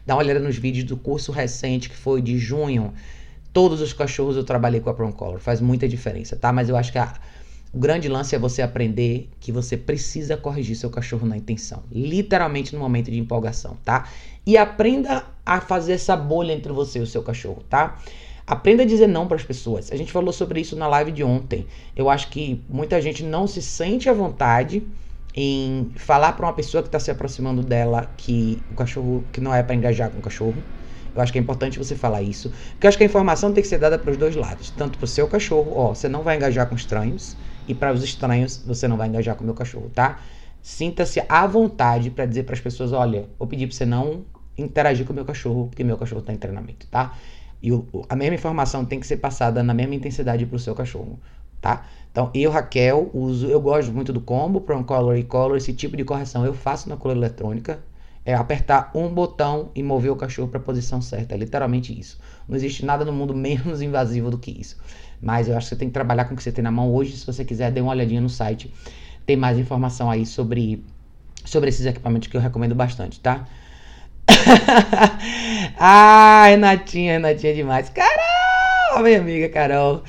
dar 0.05 0.15
uma 0.15 0.23
olhada 0.23 0.39
nos 0.39 0.57
vídeos 0.57 0.85
do 0.85 0.97
curso 0.97 1.31
recente 1.31 1.87
que 1.89 1.95
foi 1.95 2.21
de 2.21 2.37
junho. 2.37 2.93
Todos 3.53 3.79
os 3.79 3.93
cachorros 3.93 4.35
eu 4.35 4.43
trabalhei 4.43 4.81
com 4.81 4.89
a 4.89 4.93
Prong 4.93 5.15
Color, 5.15 5.39
faz 5.39 5.61
muita 5.61 5.87
diferença, 5.87 6.35
tá? 6.35 6.51
Mas 6.51 6.67
eu 6.67 6.75
acho 6.75 6.91
que 6.91 6.97
a, 6.97 7.13
o 7.71 7.77
grande 7.77 8.09
lance 8.09 8.35
é 8.35 8.39
você 8.39 8.63
aprender 8.63 9.29
que 9.39 9.51
você 9.51 9.77
precisa 9.77 10.35
corrigir 10.35 10.75
seu 10.75 10.89
cachorro 10.89 11.27
na 11.27 11.37
intenção, 11.37 11.83
literalmente 11.91 12.73
no 12.73 12.81
momento 12.81 13.11
de 13.11 13.19
empolgação, 13.19 13.77
tá? 13.85 14.09
E 14.45 14.57
aprenda 14.57 15.23
a 15.45 15.61
fazer 15.61 15.93
essa 15.93 16.17
bolha 16.17 16.51
entre 16.51 16.73
você 16.73 16.99
e 16.99 17.01
o 17.03 17.07
seu 17.07 17.21
cachorro, 17.21 17.63
tá? 17.69 17.99
Aprenda 18.45 18.83
a 18.83 18.85
dizer 18.85 19.07
não 19.07 19.27
para 19.27 19.37
as 19.37 19.43
pessoas. 19.43 19.91
A 19.91 19.95
gente 19.95 20.11
falou 20.11 20.33
sobre 20.33 20.59
isso 20.59 20.75
na 20.75 20.87
live 20.87 21.11
de 21.11 21.23
ontem. 21.23 21.65
Eu 21.95 22.09
acho 22.09 22.29
que 22.29 22.61
muita 22.69 23.01
gente 23.01 23.23
não 23.23 23.47
se 23.47 23.61
sente 23.61 24.09
à 24.09 24.13
vontade 24.13 24.83
em 25.35 25.91
falar 25.95 26.33
para 26.33 26.45
uma 26.45 26.53
pessoa 26.53 26.83
que 26.83 26.89
está 26.89 26.99
se 26.99 27.09
aproximando 27.09 27.63
dela 27.63 28.11
que 28.17 28.61
o 28.71 28.75
cachorro 28.75 29.23
que 29.31 29.41
não 29.41 29.53
é 29.53 29.63
para 29.63 29.75
engajar 29.75 30.09
com 30.09 30.19
o 30.19 30.21
cachorro. 30.21 30.55
Eu 31.15 31.21
acho 31.21 31.31
que 31.31 31.37
é 31.37 31.41
importante 31.41 31.77
você 31.77 31.95
falar 31.95 32.21
isso, 32.23 32.51
porque 32.71 32.87
eu 32.87 32.89
acho 32.89 32.97
que 32.97 33.03
a 33.03 33.07
informação 33.07 33.53
tem 33.53 33.61
que 33.61 33.67
ser 33.67 33.77
dada 33.77 33.99
para 33.99 34.09
os 34.09 34.17
dois 34.17 34.35
lados, 34.35 34.71
tanto 34.71 34.97
para 34.97 35.05
o 35.05 35.07
seu 35.07 35.27
cachorro, 35.27 35.71
ó, 35.75 35.93
você 35.93 36.09
não 36.09 36.23
vai 36.23 36.37
engajar 36.37 36.67
com 36.67 36.73
estranhos, 36.73 37.37
e 37.67 37.75
para 37.75 37.93
os 37.93 38.03
estranhos 38.03 38.63
você 38.65 38.87
não 38.87 38.97
vai 38.97 39.07
engajar 39.07 39.35
com 39.35 39.43
o 39.43 39.45
meu 39.45 39.53
cachorro, 39.53 39.91
tá? 39.93 40.19
Sinta-se 40.61 41.21
à 41.29 41.45
vontade 41.45 42.09
para 42.09 42.25
dizer 42.25 42.43
para 42.43 42.55
as 42.55 42.61
pessoas, 42.61 42.91
olha, 42.93 43.29
vou 43.37 43.47
pedir 43.47 43.67
para 43.67 43.75
você 43.75 43.85
não 43.85 44.25
interagir 44.57 45.05
com 45.05 45.13
o 45.13 45.15
meu 45.15 45.25
cachorro, 45.25 45.67
porque 45.67 45.83
meu 45.83 45.97
cachorro 45.97 46.21
está 46.21 46.33
em 46.33 46.37
treinamento, 46.37 46.87
tá? 46.87 47.15
E 47.63 47.71
o, 47.71 47.87
a 48.09 48.15
mesma 48.15 48.35
informação 48.35 48.83
tem 48.83 48.99
que 48.99 49.07
ser 49.07 49.17
passada 49.17 49.63
na 49.63 49.73
mesma 49.73 49.95
intensidade 49.95 50.45
para 50.45 50.57
o 50.57 50.59
seu 50.59 50.75
cachorro, 50.75 51.17
tá? 51.61 51.85
Então, 52.11 52.29
eu, 52.33 52.51
Raquel, 52.51 53.09
uso, 53.13 53.47
eu 53.47 53.59
gosto 53.61 53.93
muito 53.93 54.11
do 54.11 54.19
combo, 54.19 54.59
Prong 54.59 54.85
Color 54.85 55.17
e 55.17 55.23
Color, 55.23 55.55
esse 55.55 55.73
tipo 55.73 55.95
de 55.95 56.03
correção 56.03 56.45
eu 56.45 56.53
faço 56.53 56.89
na 56.89 56.97
coleira 56.97 57.21
eletrônica. 57.21 57.79
É 58.25 58.33
apertar 58.33 58.91
um 58.95 59.09
botão 59.09 59.69
e 59.75 59.83
mover 59.83 60.11
o 60.11 60.15
cachorro 60.15 60.47
para 60.47 60.59
a 60.59 60.63
posição 60.63 61.01
certa. 61.01 61.35
É 61.35 61.37
literalmente 61.37 61.97
isso. 61.97 62.17
Não 62.47 62.55
existe 62.55 62.85
nada 62.85 63.03
no 63.03 63.11
mundo 63.11 63.33
menos 63.35 63.81
invasivo 63.81 64.29
do 64.29 64.37
que 64.37 64.51
isso. 64.51 64.77
Mas 65.21 65.47
eu 65.47 65.57
acho 65.57 65.65
que 65.65 65.69
você 65.69 65.79
tem 65.79 65.87
que 65.87 65.93
trabalhar 65.93 66.25
com 66.25 66.33
o 66.33 66.37
que 66.37 66.43
você 66.43 66.51
tem 66.51 66.63
na 66.63 66.71
mão 66.71 66.93
hoje. 66.93 67.17
Se 67.17 67.25
você 67.25 67.43
quiser, 67.43 67.71
dê 67.71 67.81
uma 67.81 67.91
olhadinha 67.91 68.21
no 68.21 68.29
site. 68.29 68.73
Tem 69.25 69.35
mais 69.35 69.57
informação 69.57 70.09
aí 70.09 70.25
sobre, 70.25 70.85
sobre 71.43 71.69
esses 71.69 71.85
equipamentos 71.85 72.29
que 72.29 72.37
eu 72.37 72.41
recomendo 72.41 72.75
bastante, 72.75 73.19
tá? 73.19 73.45
ah, 75.77 76.45
Renatinha, 76.47 77.13
Renatinha 77.13 77.51
é 77.51 77.55
demais. 77.55 77.89
Carol, 77.89 79.03
minha 79.03 79.19
amiga 79.19 79.49
Carol. 79.49 80.03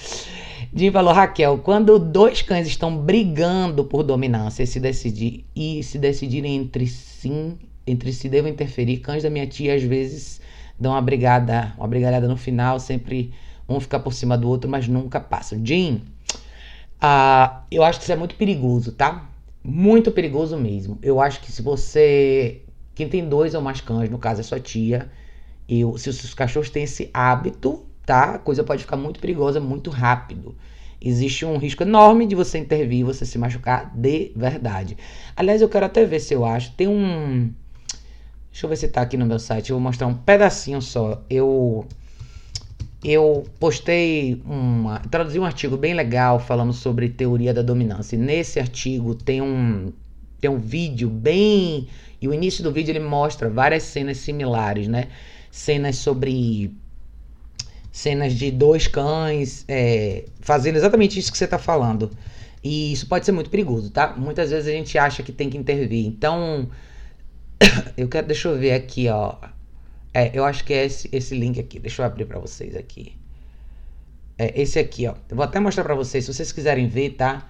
Jim 0.74 0.90
falou, 0.90 1.12
Raquel, 1.12 1.58
quando 1.58 1.98
dois 1.98 2.42
cães 2.42 2.66
estão 2.66 2.96
brigando 2.96 3.84
por 3.84 4.02
dominância 4.02 4.64
e 4.64 4.66
se, 4.66 4.80
decidir, 4.80 5.44
e 5.54 5.82
se 5.84 5.98
decidirem 5.98 6.56
entre 6.56 6.86
si, 6.88 7.56
entre 7.86 8.12
si 8.12 8.28
devem 8.28 8.52
interferir, 8.52 8.98
cães 8.98 9.22
da 9.22 9.30
minha 9.30 9.46
tia 9.46 9.76
às 9.76 9.82
vezes 9.84 10.40
dão 10.78 10.92
uma 10.92 11.00
brigada, 11.00 11.72
uma 11.78 11.86
brigalhada 11.86 12.26
no 12.26 12.36
final, 12.36 12.80
sempre 12.80 13.32
um 13.68 13.78
fica 13.78 14.00
por 14.00 14.12
cima 14.12 14.36
do 14.36 14.48
outro, 14.48 14.68
mas 14.68 14.88
nunca 14.88 15.20
passam. 15.20 15.64
Jim, 15.64 16.02
uh, 17.02 17.56
eu 17.70 17.84
acho 17.84 18.00
que 18.00 18.04
isso 18.04 18.12
é 18.12 18.16
muito 18.16 18.34
perigoso, 18.34 18.92
tá? 18.92 19.30
Muito 19.62 20.10
perigoso 20.10 20.58
mesmo. 20.58 20.98
Eu 21.02 21.20
acho 21.20 21.40
que 21.40 21.52
se 21.52 21.62
você 21.62 22.62
quem 22.94 23.08
tem 23.08 23.28
dois 23.28 23.54
ou 23.54 23.60
mais 23.60 23.80
cães, 23.80 24.10
no 24.10 24.18
caso 24.18 24.40
é 24.40 24.44
sua 24.44 24.60
tia, 24.60 25.10
eu, 25.68 25.96
se 25.98 26.08
os 26.10 26.34
cachorros 26.34 26.70
têm 26.70 26.84
esse 26.84 27.10
hábito, 27.12 27.84
tá? 28.04 28.34
A 28.34 28.38
coisa 28.38 28.62
pode 28.62 28.82
ficar 28.82 28.96
muito 28.96 29.20
perigosa 29.20 29.60
muito 29.60 29.90
rápido. 29.90 30.54
Existe 31.00 31.44
um 31.44 31.58
risco 31.58 31.82
enorme 31.82 32.26
de 32.26 32.34
você 32.34 32.58
intervir 32.58 33.00
e 33.00 33.04
você 33.04 33.26
se 33.26 33.36
machucar 33.36 33.92
de 33.94 34.32
verdade. 34.34 34.96
Aliás, 35.36 35.60
eu 35.60 35.68
quero 35.68 35.84
até 35.84 36.04
ver 36.06 36.18
se 36.18 36.32
eu 36.32 36.46
acho. 36.46 36.72
Tem 36.72 36.88
um. 36.88 37.52
Deixa 38.50 38.64
eu 38.64 38.70
ver 38.70 38.76
se 38.76 38.88
tá 38.88 39.02
aqui 39.02 39.16
no 39.16 39.26
meu 39.26 39.38
site. 39.38 39.70
Eu 39.70 39.76
vou 39.76 39.82
mostrar 39.82 40.06
um 40.06 40.14
pedacinho 40.14 40.80
só. 40.80 41.22
Eu. 41.28 41.86
Eu 43.04 43.44
postei 43.60 44.40
uma. 44.46 45.00
Traduzi 45.10 45.38
um 45.38 45.44
artigo 45.44 45.76
bem 45.76 45.92
legal 45.92 46.40
falando 46.40 46.72
sobre 46.72 47.10
teoria 47.10 47.52
da 47.52 47.60
dominância. 47.60 48.16
E 48.16 48.18
nesse 48.18 48.58
artigo 48.58 49.14
tem 49.14 49.42
um. 49.42 49.92
Tem 50.44 50.50
um 50.50 50.58
vídeo 50.58 51.08
bem 51.08 51.88
e 52.20 52.28
o 52.28 52.34
início 52.34 52.62
do 52.62 52.70
vídeo 52.70 52.92
ele 52.92 53.00
mostra 53.00 53.48
várias 53.48 53.82
cenas 53.84 54.18
similares, 54.18 54.86
né? 54.86 55.08
Cenas 55.50 55.96
sobre 55.96 56.70
cenas 57.90 58.34
de 58.34 58.50
dois 58.50 58.86
cães 58.86 59.64
é, 59.66 60.26
fazendo 60.42 60.76
exatamente 60.76 61.18
isso 61.18 61.32
que 61.32 61.38
você 61.38 61.46
está 61.46 61.58
falando. 61.58 62.10
E 62.62 62.92
isso 62.92 63.08
pode 63.08 63.24
ser 63.24 63.32
muito 63.32 63.48
perigoso, 63.48 63.90
tá? 63.90 64.14
Muitas 64.18 64.50
vezes 64.50 64.68
a 64.68 64.72
gente 64.72 64.98
acha 64.98 65.22
que 65.22 65.32
tem 65.32 65.48
que 65.48 65.56
intervir. 65.56 66.04
Então, 66.04 66.68
eu 67.96 68.06
quero, 68.06 68.26
deixa 68.26 68.48
eu 68.48 68.58
ver 68.58 68.72
aqui, 68.72 69.08
ó. 69.08 69.36
É, 70.12 70.30
eu 70.34 70.44
acho 70.44 70.62
que 70.62 70.74
é 70.74 70.84
esse, 70.84 71.08
esse 71.10 71.34
link 71.34 71.58
aqui. 71.58 71.78
Deixa 71.78 72.02
eu 72.02 72.06
abrir 72.06 72.26
para 72.26 72.38
vocês 72.38 72.76
aqui. 72.76 73.16
É 74.36 74.60
esse 74.60 74.78
aqui, 74.78 75.06
ó. 75.06 75.14
Eu 75.26 75.36
vou 75.36 75.44
até 75.46 75.58
mostrar 75.58 75.84
para 75.84 75.94
vocês, 75.94 76.26
se 76.26 76.34
vocês 76.34 76.52
quiserem 76.52 76.86
ver, 76.86 77.12
tá? 77.12 77.48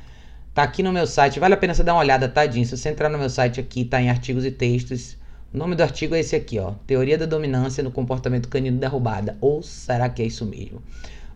Tá 0.54 0.62
aqui 0.62 0.84
no 0.84 0.92
meu 0.92 1.04
site, 1.04 1.40
vale 1.40 1.54
a 1.54 1.56
pena 1.56 1.74
você 1.74 1.82
dar 1.82 1.94
uma 1.94 2.00
olhada, 2.00 2.28
tadinho. 2.28 2.64
Se 2.64 2.76
você 2.76 2.88
entrar 2.88 3.08
no 3.08 3.18
meu 3.18 3.28
site 3.28 3.58
aqui, 3.58 3.84
tá 3.84 4.00
em 4.00 4.08
artigos 4.08 4.44
e 4.44 4.52
textos. 4.52 5.16
O 5.52 5.58
nome 5.58 5.74
do 5.74 5.82
artigo 5.82 6.14
é 6.14 6.20
esse 6.20 6.36
aqui, 6.36 6.60
ó. 6.60 6.74
Teoria 6.86 7.18
da 7.18 7.26
dominância 7.26 7.82
no 7.82 7.90
comportamento 7.90 8.48
canino 8.48 8.78
derrubada. 8.78 9.36
Ou 9.40 9.64
será 9.64 10.08
que 10.08 10.22
é 10.22 10.26
isso 10.26 10.46
mesmo? 10.46 10.80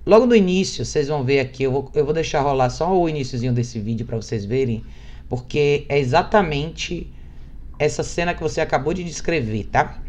Logo 0.07 0.25
no 0.25 0.37
início, 0.37 0.85
vocês 0.85 1.09
vão 1.09 1.25
ver 1.25 1.41
aqui, 1.41 1.65
eu 1.65 1.73
vou, 1.73 1.91
eu 1.97 2.05
vou 2.05 2.15
deixar 2.15 2.43
rolar 2.43 2.71
só 2.71 2.97
o 2.97 3.09
iníciozinho 3.09 3.53
desse 3.53 3.81
vídeo 3.81 4.07
para 4.07 4.17
vocês 4.17 4.45
verem, 4.45 4.85
porque 5.29 5.85
é 5.89 5.99
exatamente 5.99 7.13
essa 7.77 8.05
cena 8.05 8.33
que 8.35 8.41
você 8.41 8.61
acabou 8.61 8.95
de 8.95 9.03
descrever, 9.03 9.65
tá? 9.65 10.01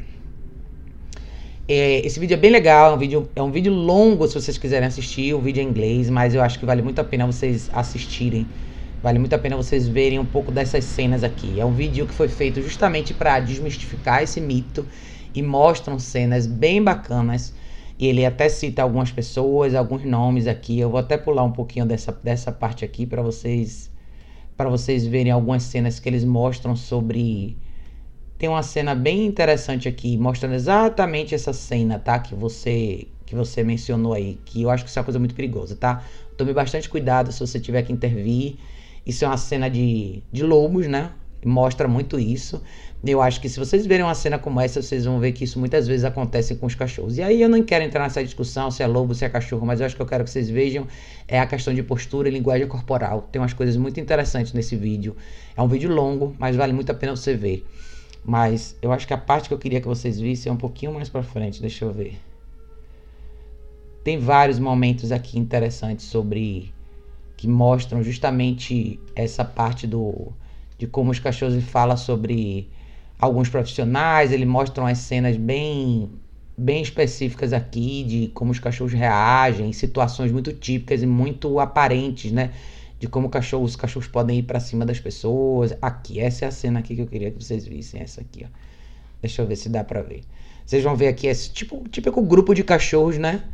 É, 1.68 2.05
esse 2.05 2.20
vídeo 2.20 2.36
é 2.36 2.38
bem 2.38 2.51
legal, 2.51 2.91
é 2.91 2.95
um 2.95 2.97
vídeo, 2.99 3.30
é 3.36 3.41
um 3.41 3.51
vídeo 3.51 3.74
longo 3.74 4.28
se 4.28 4.36
vocês 4.36 4.57
quiserem 4.57 4.88
assistir, 4.88 5.34
o 5.34 5.41
vídeo 5.41 5.62
é 5.62 5.64
em 5.64 5.68
inglês, 5.68 6.12
mas 6.12 6.36
eu 6.36 6.41
acho 6.43 6.60
que 6.60 6.66
vale 6.66 6.84
muito 6.84 6.99
a 7.01 7.03
pena 7.03 7.26
vocês 7.26 7.70
assistirem 7.74 8.47
Vale 9.02 9.18
muito 9.18 9.34
a 9.34 9.39
pena 9.39 9.56
vocês 9.56 9.88
verem 9.88 10.20
um 10.20 10.26
pouco 10.26 10.52
dessas 10.52 10.84
cenas 10.84 11.24
aqui. 11.24 11.60
É 11.60 11.66
um 11.66 11.72
vídeo 11.74 12.06
que 12.06 12.14
foi 12.14 12.28
feito 12.28 12.62
justamente 12.62 13.14
para 13.14 13.39
desmistificar 13.39 14.22
esse 14.22 14.41
mito 14.41 14.86
e 15.34 15.41
mostram 15.41 15.97
cenas 15.97 16.45
bem 16.45 16.84
bacanas. 16.84 17.54
E 17.97 18.08
ele 18.08 18.26
até 18.26 18.50
cita 18.50 18.82
algumas 18.82 19.12
pessoas, 19.12 19.74
alguns 19.74 20.04
nomes 20.04 20.47
aqui. 20.47 20.80
Eu 20.80 20.89
vou 20.89 21.00
até 21.00 21.18
pular 21.18 21.43
um 21.43 21.52
pouquinho 21.52 21.86
dessa, 21.86 22.12
dessa 22.12 22.52
parte 22.52 22.84
aqui 22.84 23.06
para 23.06 23.22
vocês 23.22 23.89
para 24.58 24.70
vocês 24.70 25.08
verem 25.08 25.32
algumas 25.32 25.64
cenas 25.64 26.02
que 26.02 26.10
eles 26.10 26.26
mostram 26.26 26.76
sobre 26.76 27.58
tem 28.38 28.50
uma 28.50 28.62
cena 28.62 28.93
bem 28.93 29.26
interessante 29.26 29.88
aqui 29.88 30.18
mostrando 30.18 30.54
exatamente 30.54 31.34
essa 31.34 31.54
cena, 31.54 31.97
tá? 31.97 32.20
Que 32.20 32.36
você 32.36 33.08
que 33.26 33.34
você 33.36 33.64
mencionou 33.64 34.12
aí, 34.14 34.38
que 34.43 34.64
eu 34.64 34.70
acho 34.70 34.84
que 34.84 34.89
isso 34.89 35.00
é 35.00 35.02
uma 35.02 35.06
coisa 35.06 35.20
muito 35.20 35.36
perigosa, 35.36 35.76
tá? 35.78 36.04
Tome 36.36 36.52
bastante 36.52 36.89
cuidado 36.89 37.32
se 37.32 37.39
você 37.39 37.60
tiver 37.60 37.84
que 37.84 37.93
intervir 37.93 38.58
isso 39.10 39.26
é 39.26 39.28
uma 39.28 39.38
cena 39.38 39.70
de, 39.70 40.24
de 40.32 40.43
lobos, 40.43 40.88
né? 40.88 41.12
Mostra 41.45 41.88
muito 41.88 42.20
isso. 42.20 42.62
Eu 43.05 43.22
acho 43.22 43.39
que 43.39 43.47
se 43.47 43.57
vocês 43.57 43.86
verem 43.86 44.05
uma 44.05 44.14
cena 44.14 44.38
como 44.38 44.60
essa, 44.60 44.82
vocês 44.82 45.05
vão 45.05 45.20
ver 45.20 45.32
que 45.32 45.45
isso 45.45 45.57
muitas 45.57 45.88
vezes 45.88 46.03
acontece 46.03 46.55
com 46.55 46.66
os 46.66 46.76
cachorros. 46.76 47.18
E 47.18 47.24
aí 47.24 47.41
eu 47.41 47.47
não 47.47 47.64
quero 47.64 47.86
entrar 47.86 48.03
nessa 48.03 48.22
discussão 48.22 48.70
se 48.70 48.84
é 48.84 48.88
lobo, 48.88 49.16
se 49.16 49.24
é 49.24 49.30
cachorro, 49.30 49.66
mas 49.66 49.80
eu 49.80 49.86
acho 49.86 49.95
que 49.95 50.01
eu 50.01 50.05
quero 50.05 50.26
que 50.26 50.30
vocês 50.30 50.49
vejam 50.49 50.86
é 51.26 51.39
a 51.39 51.45
questão 51.47 51.74
de 51.74 51.82
postura 51.82 52.28
e 52.28 52.32
linguagem 52.32 52.68
corporal. 52.68 53.30
Tem 53.32 53.41
umas 53.41 53.53
coisas 53.53 53.78
muito 53.78 53.99
interessantes 54.01 54.51
nesse 54.51 54.76
vídeo. 54.76 55.16
É 55.55 55.62
um 55.62 55.68
vídeo 55.68 55.89
longo, 55.93 56.36
mas 56.38 56.57
vale 56.57 56.74
muito 56.74 56.91
a 56.91 56.95
pena 56.95 57.16
você 57.16 57.36
ver. 57.36 57.66
Mas 58.26 58.76
eu 58.82 58.91
acho 58.91 59.07
que 59.07 59.14
a 59.14 59.18
parte 59.18 59.47
que 59.47 59.53
eu 59.53 59.57
queria 59.57 59.80
que 59.80 59.88
vocês 59.88 60.20
vissem 60.20 60.49
é 60.49 60.53
um 60.53 60.57
pouquinho 60.57 60.93
mais 60.93 61.07
para 61.07 61.24
frente. 61.24 61.62
Deixa 61.62 61.86
eu 61.86 61.93
ver. 61.93 62.20
tem 64.03 64.20
vários 64.20 64.60
momentos 64.60 65.12
aqui 65.12 65.39
interessantes 65.39 66.05
sobre 66.05 66.74
que 67.39 67.47
mostram 67.47 68.03
justamente 68.03 68.99
essa 69.15 69.45
parte 69.45 69.87
do 69.87 70.33
de 70.77 70.85
como 70.85 71.09
os 71.09 71.19
cachorros 71.19 71.63
fala 71.63 71.95
sobre 71.95 72.69
alguns 73.17 73.47
profissionais, 73.47 74.33
ele 74.33 74.45
mostra 74.45 74.83
umas 74.83 74.97
cenas 74.97 75.37
bem 75.37 76.11
bem 76.57 76.81
específicas 76.81 77.53
aqui 77.53 78.03
de 78.03 78.27
como 78.33 78.51
os 78.51 78.59
cachorros 78.59 78.91
reagem, 78.91 79.71
situações 79.71 80.33
muito 80.33 80.51
típicas 80.51 81.01
e 81.01 81.05
muito 81.05 81.61
aparentes, 81.61 82.29
né? 82.29 82.51
De 82.99 83.07
como 83.07 83.29
cachorro, 83.29 83.63
os 83.63 83.77
cachorros 83.77 84.09
podem 84.09 84.39
ir 84.39 84.43
para 84.43 84.59
cima 84.59 84.85
das 84.85 84.99
pessoas. 84.99 85.73
Aqui, 85.81 86.19
essa 86.19 86.43
é 86.43 86.47
a 86.49 86.51
cena 86.51 86.79
aqui 86.79 86.93
que 86.93 87.01
eu 87.01 87.07
queria 87.07 87.31
que 87.31 87.41
vocês 87.41 87.65
vissem, 87.65 88.01
essa 88.01 88.19
aqui, 88.19 88.45
ó. 88.45 88.49
Deixa 89.21 89.41
eu 89.41 89.47
ver 89.47 89.55
se 89.55 89.69
dá 89.69 89.81
para 89.81 90.01
ver. 90.01 90.23
Vocês 90.65 90.83
vão 90.83 90.93
ver 90.93 91.07
aqui 91.07 91.27
esse 91.27 91.49
tipo 91.53 91.87
típico 91.87 92.21
grupo 92.21 92.53
de 92.53 92.65
cachorros, 92.65 93.17
né? 93.17 93.45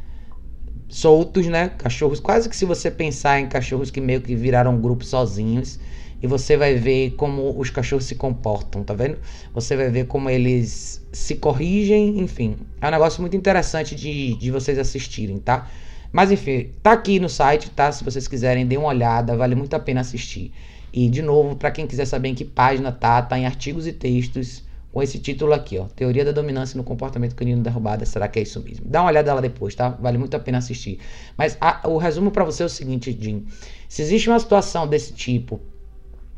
Soltos, 0.87 1.47
né? 1.47 1.69
Cachorros, 1.77 2.19
quase 2.19 2.47
que 2.47 2.55
se 2.55 2.65
você 2.65 2.91
pensar 2.91 3.39
em 3.39 3.47
cachorros 3.47 3.89
que 3.89 3.99
meio 3.99 4.21
que 4.21 4.35
viraram 4.35 4.79
grupo 4.79 5.03
sozinhos 5.03 5.79
e 6.21 6.27
você 6.27 6.55
vai 6.55 6.75
ver 6.75 7.11
como 7.11 7.57
os 7.59 7.69
cachorros 7.69 8.05
se 8.05 8.15
comportam, 8.15 8.83
tá 8.83 8.93
vendo? 8.93 9.17
Você 9.53 9.75
vai 9.75 9.89
ver 9.89 10.05
como 10.05 10.29
eles 10.29 11.05
se 11.11 11.35
corrigem, 11.35 12.19
enfim. 12.19 12.57
É 12.79 12.87
um 12.87 12.91
negócio 12.91 13.21
muito 13.21 13.35
interessante 13.35 13.95
de, 13.95 14.35
de 14.35 14.51
vocês 14.51 14.77
assistirem, 14.77 15.39
tá? 15.39 15.69
Mas 16.11 16.31
enfim, 16.31 16.71
tá 16.81 16.93
aqui 16.93 17.19
no 17.19 17.27
site, 17.27 17.69
tá? 17.71 17.91
Se 17.91 18.03
vocês 18.03 18.27
quiserem, 18.27 18.65
dê 18.65 18.77
uma 18.77 18.87
olhada, 18.87 19.35
vale 19.35 19.55
muito 19.55 19.75
a 19.75 19.79
pena 19.79 20.01
assistir. 20.01 20.53
E 20.93 21.09
de 21.09 21.21
novo, 21.21 21.55
para 21.57 21.71
quem 21.71 21.85
quiser 21.85 22.05
saber 22.05 22.29
em 22.29 22.35
que 22.35 22.45
página 22.45 22.91
tá, 22.91 23.21
tá 23.21 23.37
em 23.37 23.45
artigos 23.45 23.85
e 23.85 23.91
textos 23.91 24.63
com 24.95 25.03
esse 25.03 25.19
título 25.19 25.51
aqui, 25.51 25.77
ó, 25.77 25.87
Teoria 25.87 26.23
da 26.23 26.31
Dominância 26.31 26.77
no 26.77 26.83
Comportamento 26.85 27.35
Canino 27.35 27.61
Derrubada. 27.61 28.05
Será 28.05 28.29
que 28.29 28.39
é 28.39 28.43
isso 28.43 28.61
mesmo? 28.61 28.85
Dá 28.87 29.01
uma 29.01 29.09
olhada 29.09 29.33
lá 29.33 29.41
depois, 29.41 29.75
tá? 29.75 29.89
Vale 29.89 30.17
muito 30.17 30.37
a 30.37 30.39
pena 30.39 30.59
assistir. 30.59 30.99
Mas 31.37 31.57
a, 31.59 31.85
o 31.85 31.97
resumo 31.97 32.31
para 32.31 32.45
você 32.45 32.63
é 32.63 32.65
o 32.65 32.69
seguinte, 32.69 33.11
Jim. 33.19 33.45
Se 33.89 34.01
existe 34.01 34.29
uma 34.29 34.39
situação 34.39 34.87
desse 34.87 35.11
tipo 35.11 35.59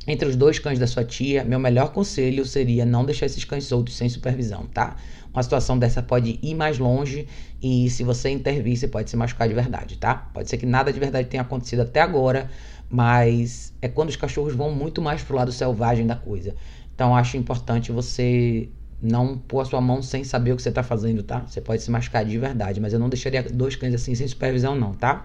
entre 0.08 0.28
os 0.28 0.36
dois 0.36 0.58
cães 0.58 0.80
da 0.80 0.88
sua 0.88 1.04
tia, 1.04 1.44
meu 1.44 1.60
melhor 1.60 1.92
conselho 1.92 2.44
seria 2.48 2.84
não 2.84 3.06
deixar 3.06 3.28
esses 3.28 3.44
cães 3.44 3.66
soltos 3.66 3.96
sem 3.96 4.10
supervisão, 4.10 4.66
tá? 4.74 4.96
Uma 5.32 5.44
situação 5.44 5.78
dessa 5.78 6.02
pode 6.02 6.40
ir 6.42 6.56
mais 6.56 6.80
longe 6.80 7.28
e 7.62 7.88
se 7.92 8.04
você 8.04 8.32
intervir, 8.32 8.76
você 8.76 8.88
pode 8.88 9.08
se 9.08 9.16
machucar 9.16 9.48
de 9.48 9.54
verdade, 9.54 9.98
tá? 9.98 10.16
Pode 10.34 10.50
ser 10.50 10.58
que 10.58 10.66
nada 10.66 10.92
de 10.92 11.00
verdade 11.00 11.28
tenha 11.28 11.44
acontecido 11.44 11.82
até 11.82 12.02
agora, 12.02 12.50
mas 12.90 13.72
é 13.84 13.88
quando 13.88 14.10
os 14.10 14.16
cachorros 14.16 14.56
vão 14.56 14.72
muito 14.72 15.00
mais 15.00 15.22
pro 15.22 15.36
lado 15.36 15.52
selvagem 15.52 16.08
da 16.08 16.16
coisa. 16.16 16.56
Então 16.98 17.16
acho 17.16 17.38
importante 17.38 17.92
você 17.92 18.68
não 19.00 19.38
pôr 19.38 19.60
a 19.60 19.66
sua 19.66 19.80
mão 19.80 20.02
sem 20.02 20.24
saber 20.24 20.54
o 20.54 20.56
que 20.56 20.64
você 20.64 20.72
tá 20.72 20.82
fazendo, 20.82 21.22
tá? 21.22 21.44
Você 21.48 21.62
pode 21.62 21.84
se 21.84 21.92
machucar 21.92 22.26
de 22.26 22.36
verdade, 22.40 22.82
mas 22.82 22.92
eu 22.92 22.98
não 22.98 23.08
deixaria 23.08 23.44
dois 23.44 23.76
cães 23.76 23.94
assim 23.94 24.16
sem 24.16 24.28
supervisão, 24.28 24.74
não, 24.74 24.96
tá? 24.96 25.24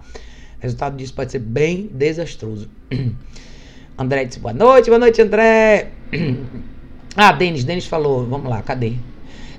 O 0.59 0.61
resultado 0.61 0.95
disso 0.95 1.15
pode 1.15 1.31
ser 1.31 1.39
bem 1.39 1.89
desastroso. 1.91 2.69
André 3.97 4.25
disse 4.25 4.39
boa 4.39 4.53
noite, 4.53 4.85
boa 4.85 4.99
noite, 4.99 5.19
André. 5.19 5.89
Ah, 7.15 7.31
Denis, 7.31 7.63
Denis 7.63 7.85
falou, 7.85 8.25
vamos 8.25 8.49
lá, 8.49 8.63
cadê? 8.63 8.93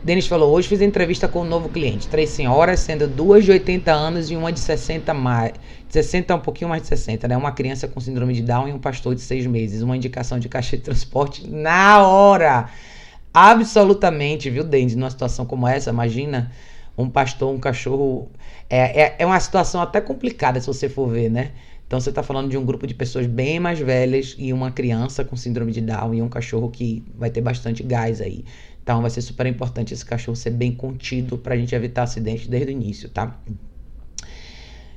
Denis 0.02 0.26
falou, 0.26 0.52
hoje 0.52 0.66
fiz 0.66 0.80
entrevista 0.80 1.28
com 1.28 1.42
um 1.42 1.44
novo 1.44 1.68
cliente, 1.68 2.08
três 2.08 2.30
senhoras, 2.30 2.80
sendo 2.80 3.06
duas 3.06 3.44
de 3.44 3.52
80 3.52 3.92
anos 3.92 4.28
e 4.28 4.34
uma 4.34 4.50
de 4.50 4.58
60 4.58 5.14
mais, 5.14 5.52
60 5.94 6.34
um 6.34 6.40
pouquinho 6.40 6.68
mais 6.68 6.82
de 6.82 6.88
60, 6.88 7.28
né? 7.28 7.36
Uma 7.36 7.52
criança 7.52 7.86
com 7.86 8.00
síndrome 8.00 8.34
de 8.34 8.42
Down 8.42 8.68
e 8.68 8.72
um 8.72 8.80
pastor 8.80 9.14
de 9.14 9.20
seis 9.20 9.46
meses. 9.46 9.80
Uma 9.80 9.96
indicação 9.96 10.40
de 10.40 10.48
caixa 10.48 10.76
de 10.76 10.82
transporte 10.82 11.48
na 11.48 12.04
hora. 12.04 12.68
Absolutamente, 13.32 14.50
viu, 14.50 14.64
Denis? 14.64 14.96
Numa 14.96 15.10
situação 15.10 15.46
como 15.46 15.68
essa, 15.68 15.90
imagina 15.90 16.50
um 16.98 17.08
pastor, 17.08 17.54
um 17.54 17.60
cachorro. 17.60 18.28
É, 18.68 19.02
é, 19.02 19.16
é 19.20 19.26
uma 19.26 19.38
situação 19.38 19.80
até 19.80 20.00
complicada 20.00 20.60
se 20.60 20.66
você 20.66 20.88
for 20.88 21.08
ver, 21.08 21.30
né? 21.30 21.52
Então 21.86 22.00
você 22.00 22.10
está 22.10 22.24
falando 22.24 22.50
de 22.50 22.56
um 22.56 22.64
grupo 22.64 22.88
de 22.88 22.94
pessoas 22.94 23.26
bem 23.26 23.60
mais 23.60 23.78
velhas 23.78 24.34
e 24.36 24.52
uma 24.52 24.72
criança 24.72 25.24
com 25.24 25.36
síndrome 25.36 25.70
de 25.70 25.80
Down 25.80 26.12
e 26.12 26.22
um 26.22 26.28
cachorro 26.28 26.70
que 26.70 27.04
vai 27.14 27.30
ter 27.30 27.40
bastante 27.40 27.84
gás 27.84 28.20
aí. 28.20 28.44
Então 28.82 29.00
vai 29.00 29.10
ser 29.10 29.22
super 29.22 29.46
importante 29.46 29.94
esse 29.94 30.04
cachorro 30.04 30.34
ser 30.34 30.50
bem 30.50 30.72
contido 30.74 31.38
para 31.38 31.54
a 31.54 31.56
gente 31.56 31.72
evitar 31.72 32.02
acidentes 32.02 32.48
desde 32.48 32.70
o 32.70 32.72
início, 32.72 33.08
tá? 33.08 33.38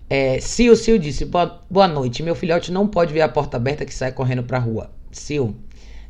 É, 0.09 0.39
Sil, 0.39 0.71
Sil 0.79 0.95
disse, 0.97 1.25
boa, 1.25 1.61
boa 1.69 1.87
noite, 1.87 2.23
meu 2.23 2.33
filhote 2.33 2.71
não 2.71 2.87
pode 2.87 3.13
ver 3.13 3.21
a 3.21 3.29
porta 3.29 3.57
aberta 3.57 3.85
que 3.85 3.93
sai 3.93 4.11
correndo 4.11 4.43
para 4.43 4.57
a 4.57 4.61
rua. 4.61 4.89
Sil, 5.11 5.51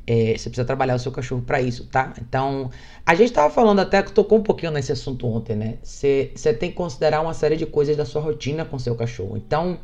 é, 0.05 0.37
você 0.37 0.49
precisa 0.49 0.65
trabalhar 0.65 0.95
o 0.95 0.99
seu 0.99 1.11
cachorro 1.11 1.41
para 1.41 1.59
isso, 1.59 1.85
tá? 1.87 2.13
Então, 2.21 2.69
a 3.05 3.15
gente 3.15 3.29
estava 3.29 3.51
falando 3.53 3.79
até 3.79 4.01
que 4.03 4.11
tocou 4.11 4.37
um 4.37 4.43
pouquinho 4.43 4.71
nesse 4.71 4.91
assunto 4.91 5.27
ontem, 5.27 5.55
né? 5.55 5.77
Você 5.81 6.31
tem 6.59 6.69
que 6.69 6.75
considerar 6.75 7.21
uma 7.21 7.33
série 7.33 7.57
de 7.57 7.65
coisas 7.65 7.97
da 7.97 8.05
sua 8.05 8.21
rotina 8.21 8.63
com 8.63 8.77
seu 8.77 8.95
cachorro. 8.95 9.35
Então, 9.35 9.79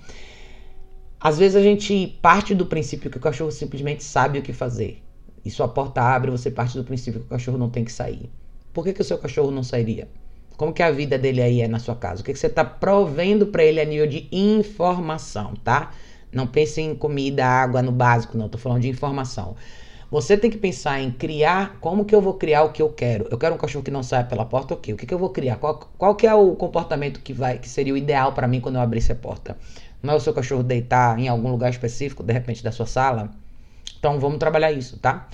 às 1.20 1.40
vezes 1.40 1.56
a 1.56 1.62
gente 1.62 2.20
parte 2.22 2.54
do 2.54 2.66
princípio 2.68 3.10
que 3.10 3.18
o 3.18 3.22
cachorro 3.22 3.52
simplesmente 3.52 4.04
sabe 4.04 4.40
o 4.40 4.42
que 4.44 4.54
fazer. 4.54 5.02
E 5.44 5.50
sua 5.50 5.68
porta 5.68 6.02
abre, 6.02 6.32
você 6.32 6.52
parte 6.52 6.78
do 6.78 6.84
princípio 6.84 7.20
que 7.20 7.26
o 7.26 7.30
cachorro 7.30 7.58
não 7.58 7.70
tem 7.70 7.84
que 7.84 7.92
sair. 7.92 8.30
Por 8.72 8.84
que, 8.84 8.94
que 8.94 9.02
o 9.02 9.04
seu 9.04 9.18
cachorro 9.18 9.52
não 9.52 9.64
sairia? 9.64 10.08
Como 10.64 10.72
que 10.72 10.82
a 10.82 10.92
vida 10.92 11.18
dele 11.18 11.42
aí 11.42 11.60
é 11.60 11.68
na 11.68 11.78
sua 11.78 11.94
casa? 11.94 12.22
O 12.22 12.24
que, 12.24 12.32
que 12.32 12.40
você 12.40 12.48
está 12.48 12.64
provendo 12.64 13.48
para 13.48 13.66
ele 13.66 13.82
a 13.82 13.84
nível 13.84 14.08
de 14.08 14.30
informação, 14.32 15.56
tá? 15.62 15.92
Não 16.32 16.48
pense 16.48 16.80
em 16.80 16.96
comida, 16.96 17.46
água 17.46 17.82
no 17.82 17.92
básico, 17.92 18.38
não. 18.38 18.46
Estou 18.46 18.62
falando 18.62 18.80
de 18.80 18.88
informação. 18.88 19.58
Você 20.10 20.38
tem 20.38 20.50
que 20.50 20.58
pensar 20.58 21.02
em 21.02 21.12
criar, 21.12 21.80
como 21.82 22.06
que 22.06 22.16
eu 22.16 22.22
vou 22.22 22.36
criar 22.36 22.64
o 22.64 22.72
que 22.72 22.82
eu 22.82 22.88
quero? 22.88 23.28
Eu 23.30 23.38
quero 23.38 23.56
um 23.56 23.58
cachorro 23.58 23.84
que 23.84 23.92
não 23.92 24.02
saia 24.02 24.24
pela 24.24 24.46
porta, 24.46 24.74
ok. 24.74 24.94
O 24.94 24.96
que, 24.96 25.06
que 25.06 25.14
eu 25.14 25.20
vou 25.20 25.32
criar? 25.32 25.58
Qual, 25.58 25.78
qual 25.98 26.16
que 26.16 26.26
é 26.26 26.34
o 26.34 26.56
comportamento 26.56 27.20
que 27.20 27.34
vai, 27.34 27.58
que 27.58 27.68
seria 27.68 27.94
o 27.94 27.98
ideal 27.98 28.32
para 28.32 28.48
mim 28.48 28.62
quando 28.62 28.76
eu 28.76 28.82
abrisse 28.82 29.12
a 29.12 29.16
porta? 29.16 29.58
Não 30.02 30.14
é 30.14 30.16
o 30.16 30.20
seu 30.22 30.34
cachorro 30.34 30.64
deitar 30.64 31.20
em 31.20 31.28
algum 31.28 31.52
lugar 31.52 31.72
específico, 31.72 32.24
de 32.24 32.32
repente 32.32 32.64
da 32.64 32.72
sua 32.72 32.86
sala? 32.86 33.32
Então 34.00 34.18
vamos 34.18 34.40
trabalhar 34.40 34.72
isso, 34.72 34.98
tá? 34.98 35.28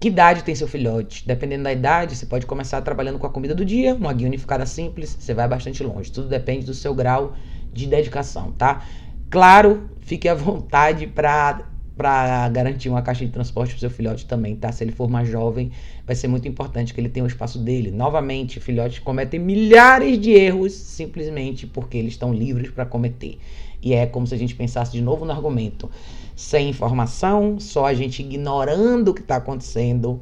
Que 0.00 0.06
idade 0.06 0.44
tem 0.44 0.54
seu 0.54 0.68
filhote? 0.68 1.26
Dependendo 1.26 1.64
da 1.64 1.72
idade, 1.72 2.14
você 2.14 2.24
pode 2.24 2.46
começar 2.46 2.80
trabalhando 2.82 3.18
com 3.18 3.26
a 3.26 3.30
comida 3.30 3.52
do 3.52 3.64
dia, 3.64 3.96
uma 3.96 4.12
guia 4.12 4.28
unificada 4.28 4.64
simples, 4.64 5.16
você 5.18 5.34
vai 5.34 5.48
bastante 5.48 5.82
longe. 5.82 6.12
Tudo 6.12 6.28
depende 6.28 6.64
do 6.64 6.72
seu 6.72 6.94
grau 6.94 7.34
de 7.72 7.84
dedicação, 7.84 8.52
tá? 8.52 8.84
Claro, 9.28 9.90
fique 10.00 10.28
à 10.28 10.34
vontade 10.34 11.06
para 11.08 11.64
para 11.96 12.48
garantir 12.50 12.88
uma 12.88 13.02
caixa 13.02 13.26
de 13.26 13.32
transporte 13.32 13.70
para 13.70 13.80
seu 13.80 13.90
filhote 13.90 14.24
também, 14.24 14.54
tá? 14.54 14.70
Se 14.70 14.84
ele 14.84 14.92
for 14.92 15.10
mais 15.10 15.28
jovem, 15.28 15.72
vai 16.06 16.14
ser 16.14 16.28
muito 16.28 16.46
importante 16.46 16.94
que 16.94 17.00
ele 17.00 17.08
tenha 17.08 17.24
o 17.24 17.26
espaço 17.26 17.58
dele. 17.58 17.90
Novamente, 17.90 18.60
filhotes 18.60 19.00
cometem 19.00 19.40
milhares 19.40 20.16
de 20.16 20.30
erros 20.30 20.74
simplesmente 20.74 21.66
porque 21.66 21.98
eles 21.98 22.12
estão 22.12 22.32
livres 22.32 22.70
para 22.70 22.86
cometer. 22.86 23.40
E 23.82 23.94
é 23.94 24.06
como 24.06 24.28
se 24.28 24.34
a 24.34 24.38
gente 24.38 24.54
pensasse 24.54 24.92
de 24.92 25.02
novo 25.02 25.24
no 25.24 25.32
argumento. 25.32 25.90
Sem 26.38 26.68
informação, 26.68 27.58
só 27.58 27.84
a 27.84 27.92
gente 27.92 28.22
ignorando 28.22 29.08
o 29.08 29.12
que 29.12 29.22
está 29.22 29.34
acontecendo, 29.34 30.20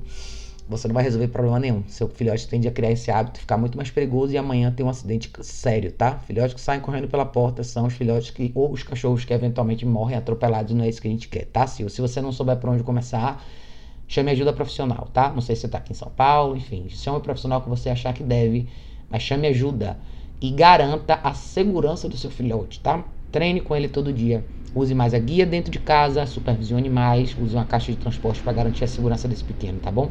você 0.66 0.88
não 0.88 0.94
vai 0.94 1.04
resolver 1.04 1.28
problema 1.28 1.60
nenhum. 1.60 1.84
Seu 1.88 2.08
filhote 2.08 2.48
tende 2.48 2.66
a 2.66 2.70
criar 2.70 2.90
esse 2.90 3.10
hábito, 3.10 3.38
ficar 3.38 3.58
muito 3.58 3.76
mais 3.76 3.90
perigoso 3.90 4.32
e 4.32 4.38
amanhã 4.38 4.72
tem 4.72 4.86
um 4.86 4.88
acidente 4.88 5.30
sério, 5.42 5.92
tá? 5.92 6.18
Filhotes 6.20 6.54
que 6.54 6.60
saem 6.62 6.80
correndo 6.80 7.06
pela 7.06 7.26
porta 7.26 7.62
são 7.62 7.86
os 7.86 7.92
filhotes 7.92 8.30
que, 8.30 8.50
ou 8.54 8.72
os 8.72 8.82
cachorros 8.82 9.26
que 9.26 9.34
eventualmente 9.34 9.84
morrem 9.84 10.16
atropelados, 10.16 10.74
não 10.74 10.86
é 10.86 10.88
isso 10.88 11.02
que 11.02 11.06
a 11.06 11.10
gente 11.10 11.28
quer, 11.28 11.44
tá? 11.44 11.66
Se, 11.66 11.86
se 11.90 12.00
você 12.00 12.22
não 12.22 12.32
souber 12.32 12.56
por 12.56 12.70
onde 12.70 12.82
começar, 12.82 13.44
chame 14.08 14.30
ajuda 14.30 14.54
profissional, 14.54 15.10
tá? 15.12 15.30
Não 15.30 15.42
sei 15.42 15.54
se 15.54 15.60
você 15.60 15.68
tá 15.68 15.76
aqui 15.76 15.92
em 15.92 15.96
São 15.96 16.08
Paulo, 16.08 16.56
enfim, 16.56 16.88
chame 16.88 17.18
o 17.18 17.20
profissional 17.20 17.60
que 17.60 17.68
você 17.68 17.90
achar 17.90 18.14
que 18.14 18.22
deve, 18.22 18.70
mas 19.10 19.22
chame 19.22 19.48
ajuda 19.48 19.98
e 20.40 20.50
garanta 20.50 21.20
a 21.22 21.34
segurança 21.34 22.08
do 22.08 22.16
seu 22.16 22.30
filhote, 22.30 22.80
tá? 22.80 23.04
Treine 23.30 23.60
com 23.60 23.76
ele 23.76 23.86
todo 23.86 24.10
dia. 24.14 24.42
Use 24.76 24.94
mais 24.94 25.14
a 25.14 25.18
guia 25.18 25.46
dentro 25.46 25.70
de 25.70 25.78
casa, 25.78 26.26
supervisione 26.26 26.90
mais, 26.90 27.34
use 27.38 27.56
uma 27.56 27.64
caixa 27.64 27.90
de 27.90 27.96
transporte 27.96 28.42
para 28.42 28.52
garantir 28.52 28.84
a 28.84 28.86
segurança 28.86 29.26
desse 29.26 29.42
pequeno, 29.42 29.80
tá 29.80 29.90
bom? 29.90 30.10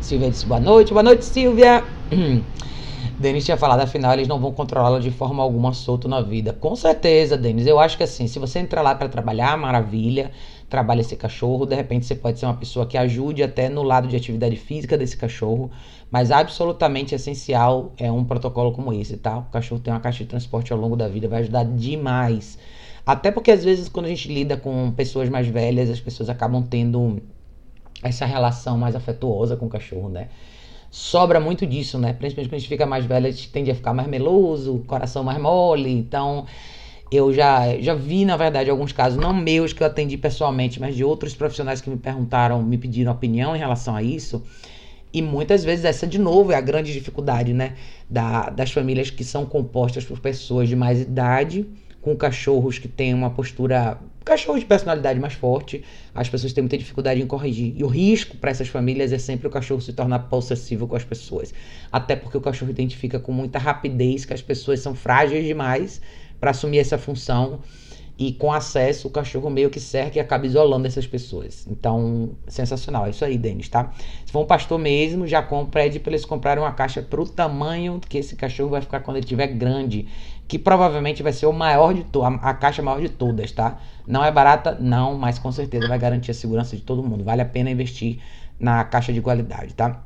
Silvia 0.00 0.28
disse 0.28 0.44
boa 0.44 0.58
noite, 0.58 0.92
boa 0.92 1.04
noite, 1.04 1.24
Silvia. 1.24 1.84
Denis 3.16 3.44
tinha 3.44 3.56
falado, 3.56 3.82
afinal, 3.82 4.14
eles 4.14 4.26
não 4.26 4.40
vão 4.40 4.50
controlá-la 4.50 4.98
de 4.98 5.12
forma 5.12 5.44
alguma 5.44 5.72
solto 5.72 6.08
na 6.08 6.20
vida. 6.20 6.52
Com 6.52 6.74
certeza, 6.74 7.36
Denis. 7.36 7.68
Eu 7.68 7.78
acho 7.78 7.96
que 7.96 8.02
assim, 8.02 8.26
se 8.26 8.40
você 8.40 8.58
entrar 8.58 8.82
lá 8.82 8.96
para 8.96 9.08
trabalhar, 9.08 9.56
maravilha, 9.56 10.32
trabalha 10.68 11.00
esse 11.00 11.14
cachorro, 11.14 11.66
de 11.66 11.76
repente 11.76 12.06
você 12.06 12.16
pode 12.16 12.40
ser 12.40 12.46
uma 12.46 12.56
pessoa 12.56 12.84
que 12.84 12.98
ajude 12.98 13.44
até 13.44 13.68
no 13.68 13.84
lado 13.84 14.08
de 14.08 14.16
atividade 14.16 14.56
física 14.56 14.98
desse 14.98 15.16
cachorro, 15.16 15.70
mas 16.10 16.32
absolutamente 16.32 17.14
essencial 17.14 17.92
é 17.96 18.10
um 18.10 18.24
protocolo 18.24 18.72
como 18.72 18.92
esse, 18.92 19.16
tá? 19.16 19.38
O 19.38 19.44
cachorro 19.52 19.80
tem 19.80 19.94
uma 19.94 20.00
caixa 20.00 20.24
de 20.24 20.30
transporte 20.30 20.72
ao 20.72 20.78
longo 20.80 20.96
da 20.96 21.06
vida, 21.06 21.28
vai 21.28 21.42
ajudar 21.42 21.64
demais. 21.64 22.58
Até 23.04 23.30
porque 23.30 23.50
às 23.50 23.64
vezes 23.64 23.88
quando 23.88 24.06
a 24.06 24.08
gente 24.08 24.32
lida 24.32 24.56
com 24.56 24.92
pessoas 24.92 25.28
mais 25.28 25.46
velhas, 25.46 25.90
as 25.90 26.00
pessoas 26.00 26.28
acabam 26.28 26.62
tendo 26.62 27.20
essa 28.02 28.24
relação 28.26 28.78
mais 28.78 28.94
afetuosa 28.96 29.56
com 29.56 29.66
o 29.66 29.68
cachorro, 29.68 30.08
né? 30.08 30.28
Sobra 30.90 31.38
muito 31.40 31.66
disso, 31.66 31.98
né? 31.98 32.12
Principalmente 32.12 32.48
quando 32.48 32.56
a 32.56 32.58
gente 32.58 32.68
fica 32.68 32.86
mais 32.86 33.04
velho, 33.04 33.26
a 33.26 33.30
gente 33.30 33.50
tende 33.50 33.70
a 33.70 33.74
ficar 33.74 33.94
mais 33.94 34.08
meloso, 34.08 34.82
coração 34.86 35.22
mais 35.22 35.38
mole, 35.40 35.90
então 35.90 36.46
eu 37.10 37.32
já, 37.32 37.76
já 37.80 37.94
vi, 37.94 38.24
na 38.24 38.36
verdade, 38.36 38.70
alguns 38.70 38.92
casos, 38.92 39.18
não 39.18 39.34
meus 39.34 39.72
que 39.72 39.82
eu 39.82 39.86
atendi 39.86 40.16
pessoalmente, 40.16 40.80
mas 40.80 40.94
de 40.96 41.04
outros 41.04 41.34
profissionais 41.34 41.80
que 41.80 41.90
me 41.90 41.96
perguntaram, 41.96 42.62
me 42.62 42.78
pediram 42.78 43.12
opinião 43.12 43.54
em 43.56 43.58
relação 43.58 43.96
a 43.96 44.02
isso 44.02 44.42
E 45.12 45.20
muitas 45.22 45.64
vezes 45.64 45.84
essa, 45.84 46.06
de 46.06 46.18
novo, 46.18 46.52
é 46.52 46.54
a 46.56 46.60
grande 46.60 46.92
dificuldade, 46.92 47.52
né? 47.52 47.74
Da, 48.08 48.50
das 48.50 48.70
famílias 48.70 49.10
que 49.10 49.24
são 49.24 49.44
compostas 49.46 50.04
por 50.04 50.20
pessoas 50.20 50.68
de 50.68 50.76
mais 50.76 51.00
idade, 51.00 51.66
com 52.00 52.16
cachorros 52.16 52.78
que 52.78 52.88
têm 52.88 53.14
uma 53.14 53.30
postura. 53.30 53.98
Cachorros 54.24 54.60
de 54.60 54.66
personalidade 54.66 55.18
mais 55.18 55.32
forte, 55.32 55.82
as 56.14 56.28
pessoas 56.28 56.52
têm 56.52 56.62
muita 56.62 56.76
dificuldade 56.76 57.20
em 57.20 57.26
corrigir. 57.26 57.74
E 57.76 57.82
o 57.82 57.86
risco 57.86 58.36
para 58.36 58.50
essas 58.50 58.68
famílias 58.68 59.12
é 59.12 59.18
sempre 59.18 59.46
o 59.46 59.50
cachorro 59.50 59.80
se 59.80 59.92
tornar 59.92 60.20
possessivo 60.20 60.86
com 60.86 60.94
as 60.94 61.04
pessoas. 61.04 61.54
Até 61.90 62.14
porque 62.14 62.36
o 62.36 62.40
cachorro 62.40 62.70
identifica 62.70 63.18
com 63.18 63.32
muita 63.32 63.58
rapidez 63.58 64.24
que 64.24 64.34
as 64.34 64.42
pessoas 64.42 64.80
são 64.80 64.94
frágeis 64.94 65.44
demais 65.44 66.00
para 66.38 66.50
assumir 66.50 66.78
essa 66.78 66.98
função 66.98 67.60
e 68.20 68.32
com 68.34 68.52
acesso 68.52 69.08
o 69.08 69.10
cachorro 69.10 69.48
meio 69.48 69.70
que 69.70 69.80
cerca 69.80 70.18
e 70.18 70.20
acaba 70.20 70.44
isolando 70.44 70.86
essas 70.86 71.06
pessoas. 71.06 71.66
Então, 71.66 72.32
sensacional. 72.46 73.06
É 73.06 73.10
isso 73.10 73.24
aí, 73.24 73.38
Denis, 73.38 73.66
tá? 73.70 73.90
Se 74.26 74.30
for 74.30 74.40
um 74.40 74.46
pastor 74.46 74.78
mesmo, 74.78 75.26
já 75.26 75.42
pede 75.72 75.98
para 75.98 76.12
eles 76.12 76.26
comprarem 76.26 76.62
uma 76.62 76.72
caixa 76.72 77.00
pro 77.00 77.26
tamanho 77.26 77.98
que 78.06 78.18
esse 78.18 78.36
cachorro 78.36 78.68
vai 78.68 78.82
ficar 78.82 79.00
quando 79.00 79.16
ele 79.16 79.24
estiver 79.24 79.46
grande, 79.46 80.06
que 80.50 80.58
provavelmente 80.58 81.22
vai 81.22 81.32
ser 81.32 81.46
o 81.46 81.52
maior 81.52 81.94
de 81.94 82.02
todas, 82.02 82.40
a 82.42 82.52
caixa 82.52 82.82
maior 82.82 83.00
de 83.00 83.08
todas, 83.08 83.52
tá? 83.52 83.78
Não 84.04 84.24
é 84.24 84.32
barata, 84.32 84.76
não, 84.80 85.16
mas 85.16 85.38
com 85.38 85.52
certeza 85.52 85.86
vai 85.86 85.96
garantir 85.96 86.32
a 86.32 86.34
segurança 86.34 86.74
de 86.76 86.82
todo 86.82 87.04
mundo. 87.04 87.22
Vale 87.22 87.40
a 87.40 87.44
pena 87.44 87.70
investir 87.70 88.18
na 88.58 88.82
caixa 88.82 89.12
de 89.12 89.20
qualidade, 89.20 89.74
tá? 89.74 90.02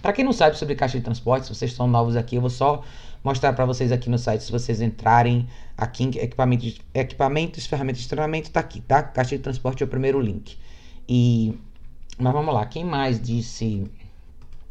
Para 0.00 0.14
quem 0.14 0.24
não 0.24 0.32
sabe 0.32 0.56
sobre 0.56 0.74
caixa 0.74 0.96
de 0.96 1.04
transporte, 1.04 1.44
se 1.44 1.54
vocês 1.54 1.74
são 1.74 1.86
novos 1.86 2.16
aqui, 2.16 2.36
eu 2.36 2.40
vou 2.40 2.48
só 2.48 2.82
mostrar 3.22 3.52
para 3.52 3.66
vocês 3.66 3.92
aqui 3.92 4.08
no 4.08 4.16
site, 4.16 4.44
se 4.44 4.50
vocês 4.50 4.80
entrarem 4.80 5.46
aqui 5.76 6.04
em 6.04 6.08
equipamentos, 6.08 6.80
equipamentos 6.94 7.66
ferramentas 7.66 8.00
de 8.00 8.08
treinamento, 8.08 8.50
tá 8.50 8.60
aqui, 8.60 8.80
tá? 8.80 9.02
Caixa 9.02 9.36
de 9.36 9.42
transporte 9.42 9.82
é 9.82 9.84
o 9.84 9.88
primeiro 9.90 10.18
link. 10.18 10.56
E 11.06 11.54
mas 12.18 12.32
vamos 12.32 12.54
lá, 12.54 12.64
quem 12.64 12.82
mais 12.82 13.20
disse? 13.20 13.84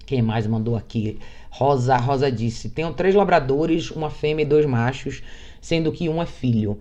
Quem 0.05 0.21
mais 0.21 0.45
mandou 0.47 0.75
aqui? 0.75 1.19
Rosa, 1.49 1.97
Rosa 1.97 2.31
disse: 2.31 2.69
"Tenho 2.69 2.93
três 2.93 3.15
labradores, 3.15 3.91
uma 3.91 4.09
fêmea 4.09 4.43
e 4.43 4.47
dois 4.47 4.65
machos, 4.65 5.23
sendo 5.61 5.91
que 5.91 6.07
um 6.09 6.21
é 6.21 6.25
filho." 6.25 6.79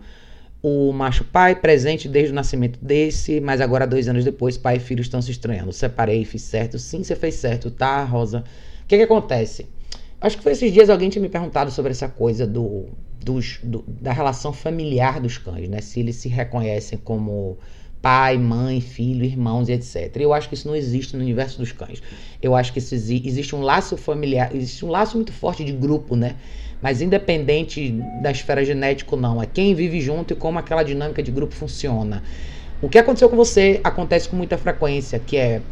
o 0.66 0.94
macho 0.94 1.24
pai 1.24 1.54
presente 1.54 2.08
desde 2.08 2.32
o 2.32 2.34
nascimento 2.34 2.78
desse, 2.80 3.38
mas 3.38 3.60
agora 3.60 3.86
dois 3.86 4.08
anos 4.08 4.24
depois, 4.24 4.56
pai 4.56 4.76
e 4.76 4.80
filho 4.80 5.02
estão 5.02 5.20
se 5.20 5.30
estranhando. 5.30 5.74
Separei, 5.74 6.24
fiz 6.24 6.40
certo. 6.40 6.78
Sim, 6.78 7.04
você 7.04 7.14
fez 7.14 7.34
certo, 7.34 7.70
tá, 7.70 8.02
Rosa? 8.02 8.42
O 8.82 8.86
que 8.86 8.96
que 8.96 9.02
acontece? 9.02 9.66
Acho 10.18 10.38
que 10.38 10.42
foi 10.42 10.52
esses 10.52 10.72
dias 10.72 10.88
alguém 10.88 11.10
tinha 11.10 11.20
me 11.20 11.28
perguntado 11.28 11.70
sobre 11.70 11.90
essa 11.90 12.08
coisa 12.08 12.46
do, 12.46 12.86
dos, 13.22 13.58
do, 13.62 13.84
da 13.86 14.10
relação 14.10 14.54
familiar 14.54 15.20
dos 15.20 15.36
cães, 15.36 15.68
né? 15.68 15.82
Se 15.82 16.00
eles 16.00 16.16
se 16.16 16.30
reconhecem 16.30 16.98
como 16.98 17.58
pai, 18.04 18.36
mãe, 18.36 18.82
filho, 18.82 19.24
irmãos 19.24 19.70
e 19.70 19.72
etc. 19.72 20.14
Eu 20.16 20.34
acho 20.34 20.46
que 20.46 20.54
isso 20.54 20.68
não 20.68 20.76
existe 20.76 21.16
no 21.16 21.22
universo 21.22 21.58
dos 21.58 21.72
cães. 21.72 22.02
Eu 22.42 22.54
acho 22.54 22.70
que 22.70 22.78
existe 22.78 23.56
um 23.56 23.62
laço 23.62 23.96
familiar, 23.96 24.54
existe 24.54 24.84
um 24.84 24.90
laço 24.90 25.16
muito 25.16 25.32
forte 25.32 25.64
de 25.64 25.72
grupo, 25.72 26.14
né? 26.14 26.36
Mas 26.82 27.00
independente 27.00 27.98
da 28.22 28.30
esfera 28.30 28.62
genética 28.62 29.16
não, 29.16 29.42
é 29.42 29.46
quem 29.46 29.74
vive 29.74 30.02
junto 30.02 30.34
e 30.34 30.36
como 30.36 30.58
aquela 30.58 30.82
dinâmica 30.82 31.22
de 31.22 31.30
grupo 31.30 31.54
funciona. 31.54 32.22
O 32.82 32.90
que 32.90 32.98
aconteceu 32.98 33.30
com 33.30 33.36
você 33.36 33.80
acontece 33.82 34.28
com 34.28 34.36
muita 34.36 34.58
frequência, 34.58 35.18
que 35.18 35.38
é 35.38 35.62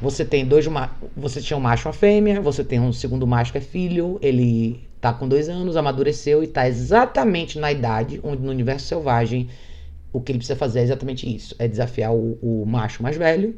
você 0.00 0.24
tem 0.24 0.46
dois 0.46 0.66
você 1.14 1.42
tinha 1.42 1.58
um 1.58 1.60
macho 1.60 1.86
e 1.86 1.88
uma 1.88 1.92
fêmea, 1.92 2.40
você 2.40 2.64
tem 2.64 2.80
um 2.80 2.94
segundo 2.94 3.26
macho 3.26 3.52
que 3.52 3.58
é 3.58 3.60
filho, 3.60 4.18
ele 4.22 4.80
tá 5.02 5.12
com 5.12 5.28
dois 5.28 5.50
anos, 5.50 5.76
amadureceu 5.76 6.42
e 6.42 6.46
tá 6.46 6.66
exatamente 6.66 7.58
na 7.58 7.70
idade 7.70 8.18
onde 8.24 8.40
no 8.40 8.50
universo 8.50 8.86
selvagem 8.86 9.50
o 10.12 10.20
que 10.20 10.32
ele 10.32 10.38
precisa 10.38 10.58
fazer 10.58 10.80
é 10.80 10.82
exatamente 10.82 11.32
isso, 11.32 11.54
é 11.58 11.66
desafiar 11.66 12.12
o, 12.12 12.38
o 12.42 12.64
macho 12.66 13.02
mais 13.02 13.16
velho 13.16 13.56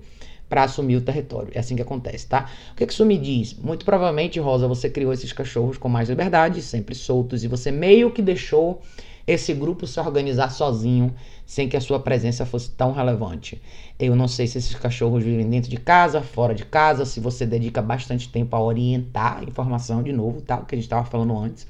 para 0.48 0.64
assumir 0.64 0.96
o 0.96 1.00
território. 1.00 1.50
É 1.55 1.59
assim 1.59 1.74
que 1.74 1.82
acontece, 1.82 2.26
tá? 2.26 2.48
O 2.72 2.76
que, 2.76 2.86
que 2.86 2.92
isso 2.92 3.05
me 3.05 3.18
diz? 3.18 3.55
Muito 3.55 3.84
provavelmente, 3.84 4.38
Rosa, 4.38 4.68
você 4.68 4.88
criou 4.88 5.12
esses 5.12 5.32
cachorros 5.32 5.78
com 5.78 5.88
mais 5.88 6.09
liberdade, 6.09 6.62
sempre 6.62 6.94
soltos, 6.94 7.42
e 7.44 7.48
você 7.48 7.70
meio 7.70 8.11
que 8.11 8.22
deixou 8.22 8.80
esse 9.26 9.55
grupo 9.55 9.86
se 9.86 9.98
organizar 9.98 10.50
sozinho, 10.50 11.14
sem 11.46 11.68
que 11.68 11.76
a 11.76 11.80
sua 11.80 11.98
presença 11.98 12.44
fosse 12.44 12.70
tão 12.70 12.92
relevante. 12.92 13.61
Eu 13.98 14.14
não 14.14 14.28
sei 14.28 14.46
se 14.46 14.59
esses 14.59 14.74
cachorros 14.74 15.24
vivem 15.24 15.48
dentro 15.48 15.70
de 15.70 15.78
casa, 15.78 16.20
fora 16.20 16.55
de 16.55 16.64
casa, 16.64 17.05
se 17.05 17.20
você 17.20 17.46
dedica 17.46 17.80
bastante 17.80 18.28
tempo 18.28 18.55
a 18.55 18.62
orientar 18.62 19.38
a 19.38 19.44
informação 19.44 20.02
de 20.02 20.12
novo, 20.12 20.42
tá? 20.42 20.59
O 20.59 20.66
que 20.66 20.74
a 20.74 20.78
gente 20.78 20.84
estava 20.86 21.07
falando 21.07 21.36
antes. 21.38 21.66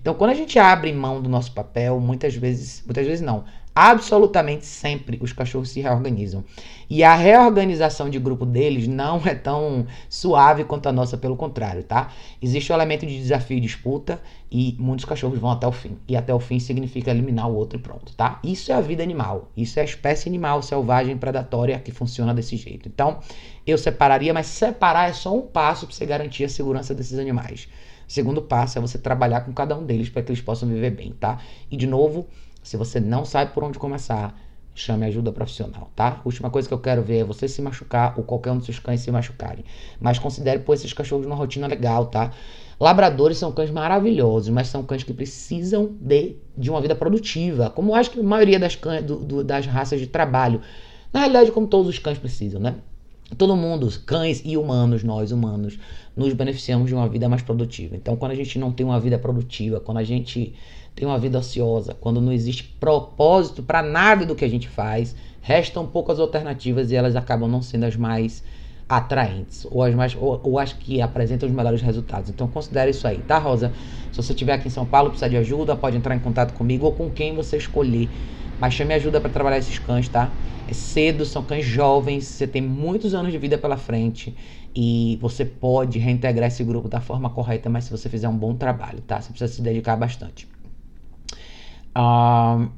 Então, 0.00 0.14
quando 0.14 0.30
a 0.30 0.34
gente 0.34 0.58
abre 0.58 0.92
mão 0.92 1.20
do 1.20 1.28
nosso 1.28 1.52
papel, 1.52 1.98
muitas 2.00 2.34
vezes, 2.34 2.82
muitas 2.84 3.06
vezes 3.06 3.20
não, 3.20 3.44
absolutamente 3.76 4.64
sempre 4.64 5.18
os 5.20 5.34
cachorros 5.34 5.68
se 5.68 5.82
reorganizam. 5.82 6.42
E 6.88 7.04
a 7.04 7.14
reorganização 7.14 8.08
de 8.08 8.18
grupo 8.18 8.46
deles 8.46 8.88
não 8.88 9.20
é 9.26 9.34
tão 9.34 9.86
suave 10.08 10.64
quanto 10.64 10.88
a 10.88 10.92
nossa, 10.92 11.18
pelo 11.18 11.36
contrário, 11.36 11.82
tá? 11.82 12.10
Existe 12.40 12.72
o 12.72 12.74
elemento 12.74 13.04
de 13.04 13.18
desafio 13.18 13.58
e 13.58 13.60
disputa 13.60 14.18
e 14.50 14.74
muitos 14.78 15.04
cachorros 15.04 15.38
vão 15.38 15.50
até 15.50 15.66
o 15.66 15.72
fim. 15.72 15.98
E 16.08 16.16
até 16.16 16.32
o 16.32 16.40
fim 16.40 16.58
significa 16.58 17.10
eliminar 17.10 17.50
o 17.50 17.54
outro 17.54 17.78
e 17.78 17.82
pronto, 17.82 18.14
tá? 18.14 18.40
Isso 18.42 18.72
é 18.72 18.74
a 18.74 18.80
vida 18.80 19.02
animal. 19.02 19.50
Isso 19.54 19.78
é 19.78 19.82
a 19.82 19.84
espécie 19.84 20.26
animal 20.26 20.62
selvagem 20.62 21.18
predatória 21.18 21.78
que 21.78 21.92
funciona 21.92 22.32
desse 22.32 22.56
jeito. 22.56 22.88
Então, 22.88 23.18
eu 23.66 23.76
separaria, 23.76 24.32
mas 24.32 24.46
separar 24.46 25.10
é 25.10 25.12
só 25.12 25.36
um 25.36 25.42
passo 25.42 25.86
para 25.86 25.94
você 25.94 26.06
garantir 26.06 26.44
a 26.44 26.48
segurança 26.48 26.94
desses 26.94 27.18
animais. 27.18 27.68
O 28.08 28.12
segundo 28.12 28.40
passo 28.40 28.78
é 28.78 28.80
você 28.80 28.96
trabalhar 28.96 29.42
com 29.42 29.52
cada 29.52 29.76
um 29.76 29.84
deles 29.84 30.08
para 30.08 30.22
que 30.22 30.30
eles 30.30 30.40
possam 30.40 30.66
viver 30.66 30.90
bem, 30.90 31.12
tá? 31.12 31.40
E 31.70 31.76
de 31.76 31.86
novo, 31.86 32.26
se 32.66 32.76
você 32.76 32.98
não 32.98 33.24
sabe 33.24 33.52
por 33.52 33.62
onde 33.62 33.78
começar, 33.78 34.36
chame 34.74 35.06
ajuda 35.06 35.30
profissional, 35.30 35.88
tá? 35.94 36.20
Última 36.24 36.50
coisa 36.50 36.66
que 36.66 36.74
eu 36.74 36.80
quero 36.80 37.00
ver 37.00 37.18
é 37.18 37.24
você 37.24 37.46
se 37.46 37.62
machucar 37.62 38.14
ou 38.16 38.24
qualquer 38.24 38.50
um 38.50 38.56
dos 38.56 38.66
seus 38.66 38.80
cães 38.80 39.00
se 39.00 39.10
machucarem. 39.12 39.64
Mas 40.00 40.18
considere 40.18 40.58
pôr 40.58 40.74
esses 40.74 40.92
cachorros 40.92 41.24
numa 41.24 41.36
rotina 41.36 41.68
legal, 41.68 42.06
tá? 42.06 42.32
Labradores 42.80 43.38
são 43.38 43.52
cães 43.52 43.70
maravilhosos, 43.70 44.48
mas 44.48 44.66
são 44.66 44.82
cães 44.82 45.04
que 45.04 45.14
precisam 45.14 45.96
de, 46.00 46.38
de 46.58 46.68
uma 46.68 46.80
vida 46.80 46.96
produtiva, 46.96 47.70
como 47.70 47.94
acho 47.94 48.10
que 48.10 48.18
a 48.18 48.22
maioria 48.24 48.58
das, 48.58 48.74
cães, 48.74 49.04
do, 49.04 49.20
do, 49.20 49.44
das 49.44 49.64
raças 49.64 50.00
de 50.00 50.08
trabalho. 50.08 50.60
Na 51.12 51.20
realidade, 51.20 51.52
como 51.52 51.68
todos 51.68 51.88
os 51.88 52.00
cães 52.00 52.18
precisam, 52.18 52.60
né? 52.60 52.74
Todo 53.36 53.56
mundo, 53.56 53.90
cães 54.06 54.40
e 54.44 54.56
humanos, 54.56 55.02
nós 55.02 55.32
humanos, 55.32 55.78
nos 56.16 56.32
beneficiamos 56.32 56.88
de 56.88 56.94
uma 56.94 57.08
vida 57.08 57.28
mais 57.28 57.42
produtiva. 57.42 57.96
Então, 57.96 58.16
quando 58.16 58.32
a 58.32 58.34
gente 58.36 58.58
não 58.58 58.70
tem 58.70 58.86
uma 58.86 59.00
vida 59.00 59.18
produtiva, 59.18 59.80
quando 59.80 59.98
a 59.98 60.04
gente 60.04 60.54
tem 60.94 61.06
uma 61.06 61.18
vida 61.18 61.38
ociosa, 61.38 61.92
quando 61.92 62.20
não 62.20 62.32
existe 62.32 62.64
propósito 62.78 63.62
para 63.62 63.82
nada 63.82 64.24
do 64.24 64.34
que 64.34 64.44
a 64.44 64.48
gente 64.48 64.68
faz, 64.68 65.14
restam 65.42 65.86
poucas 65.86 66.18
alternativas 66.18 66.90
e 66.90 66.96
elas 66.96 67.16
acabam 67.16 67.50
não 67.50 67.60
sendo 67.60 67.84
as 67.84 67.96
mais 67.96 68.42
atraentes 68.88 69.66
ou 69.70 69.82
as 69.82 69.94
mais 69.94 70.14
ou, 70.14 70.40
ou 70.42 70.58
as 70.58 70.72
que 70.72 71.02
apresentam 71.02 71.48
os 71.48 71.54
melhores 71.54 71.82
resultados. 71.82 72.30
Então 72.30 72.46
considere 72.48 72.90
isso 72.90 73.06
aí, 73.06 73.18
tá, 73.18 73.38
Rosa? 73.38 73.72
Se 74.10 74.22
você 74.22 74.32
estiver 74.32 74.54
aqui 74.54 74.68
em 74.68 74.70
São 74.70 74.86
Paulo, 74.86 75.10
precisar 75.10 75.28
de 75.28 75.36
ajuda, 75.36 75.76
pode 75.76 75.96
entrar 75.96 76.14
em 76.14 76.20
contato 76.20 76.54
comigo 76.54 76.86
ou 76.86 76.92
com 76.92 77.10
quem 77.10 77.34
você 77.34 77.56
escolher. 77.56 78.08
Mas 78.58 78.74
chame 78.74 78.94
ajuda 78.94 79.20
para 79.20 79.30
trabalhar 79.30 79.58
esses 79.58 79.78
cães, 79.78 80.08
tá? 80.08 80.36
É 80.66 80.74
cedo, 80.74 81.24
são 81.24 81.44
cães 81.44 81.64
jovens, 81.64 82.24
você 82.24 82.46
tem 82.46 82.62
muitos 82.62 83.14
anos 83.14 83.30
de 83.30 83.38
vida 83.38 83.56
pela 83.56 83.76
frente 83.76 84.36
e 84.74 85.18
você 85.20 85.44
pode 85.44 85.98
reintegrar 85.98 86.48
esse 86.48 86.64
grupo 86.64 86.88
da 86.88 87.00
forma 87.00 87.30
correta, 87.30 87.68
mas 87.70 87.84
se 87.84 87.90
você 87.90 88.08
fizer 88.08 88.28
um 88.28 88.36
bom 88.36 88.54
trabalho, 88.54 89.00
tá? 89.00 89.20
Você 89.20 89.30
precisa 89.30 89.52
se 89.52 89.62
dedicar 89.62 89.96
bastante. 89.96 90.48
Um, 91.96 92.68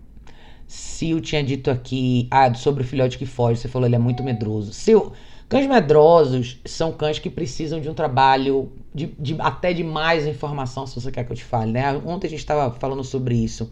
Sil 0.69 1.19
tinha 1.23 1.43
dito 1.43 1.71
aqui 1.71 2.29
ah, 2.31 2.53
sobre 2.53 2.83
o 2.83 2.87
filhote 2.87 3.17
que 3.17 3.25
foge. 3.25 3.59
Você 3.59 3.69
falou 3.69 3.89
ele 3.89 3.97
é 3.97 3.99
muito 3.99 4.23
medroso. 4.23 4.73
Sil, 4.77 5.11
cães 5.49 5.67
medrosos 5.67 6.61
são 6.67 6.93
cães 6.93 7.19
que 7.19 7.31
precisam 7.31 7.81
de 7.81 7.89
um 7.89 7.95
trabalho, 7.95 8.71
de, 8.95 9.07
de, 9.19 9.35
até 9.41 9.73
de 9.73 9.83
mais 9.83 10.27
informação, 10.27 10.87
se 10.87 10.95
você 10.95 11.11
quer 11.11 11.25
que 11.25 11.33
eu 11.33 11.37
te 11.37 11.45
fale. 11.45 11.73
Né? 11.73 11.91
Ontem 12.05 12.27
a 12.27 12.31
gente 12.31 12.41
estava 12.41 12.71
falando 12.79 13.03
sobre 13.03 13.35
isso. 13.35 13.71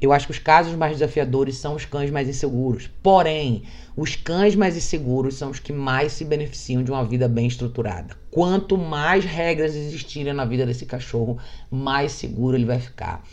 Eu 0.00 0.12
acho 0.12 0.26
que 0.26 0.32
os 0.32 0.38
casos 0.38 0.74
mais 0.74 0.92
desafiadores 0.92 1.56
são 1.56 1.74
os 1.74 1.86
cães 1.86 2.10
mais 2.10 2.28
inseguros. 2.28 2.90
Porém, 3.02 3.62
os 3.96 4.14
cães 4.14 4.54
mais 4.54 4.76
inseguros 4.76 5.36
são 5.36 5.50
os 5.50 5.58
que 5.58 5.72
mais 5.72 6.12
se 6.12 6.24
beneficiam 6.24 6.82
de 6.82 6.90
uma 6.90 7.04
vida 7.04 7.26
bem 7.26 7.46
estruturada. 7.46 8.14
Quanto 8.30 8.76
mais 8.76 9.24
regras 9.24 9.74
existirem 9.74 10.34
na 10.34 10.44
vida 10.44 10.66
desse 10.66 10.84
cachorro, 10.84 11.38
mais 11.70 12.12
seguro 12.12 12.56
ele 12.56 12.66
vai 12.66 12.78
ficar. 12.78 13.24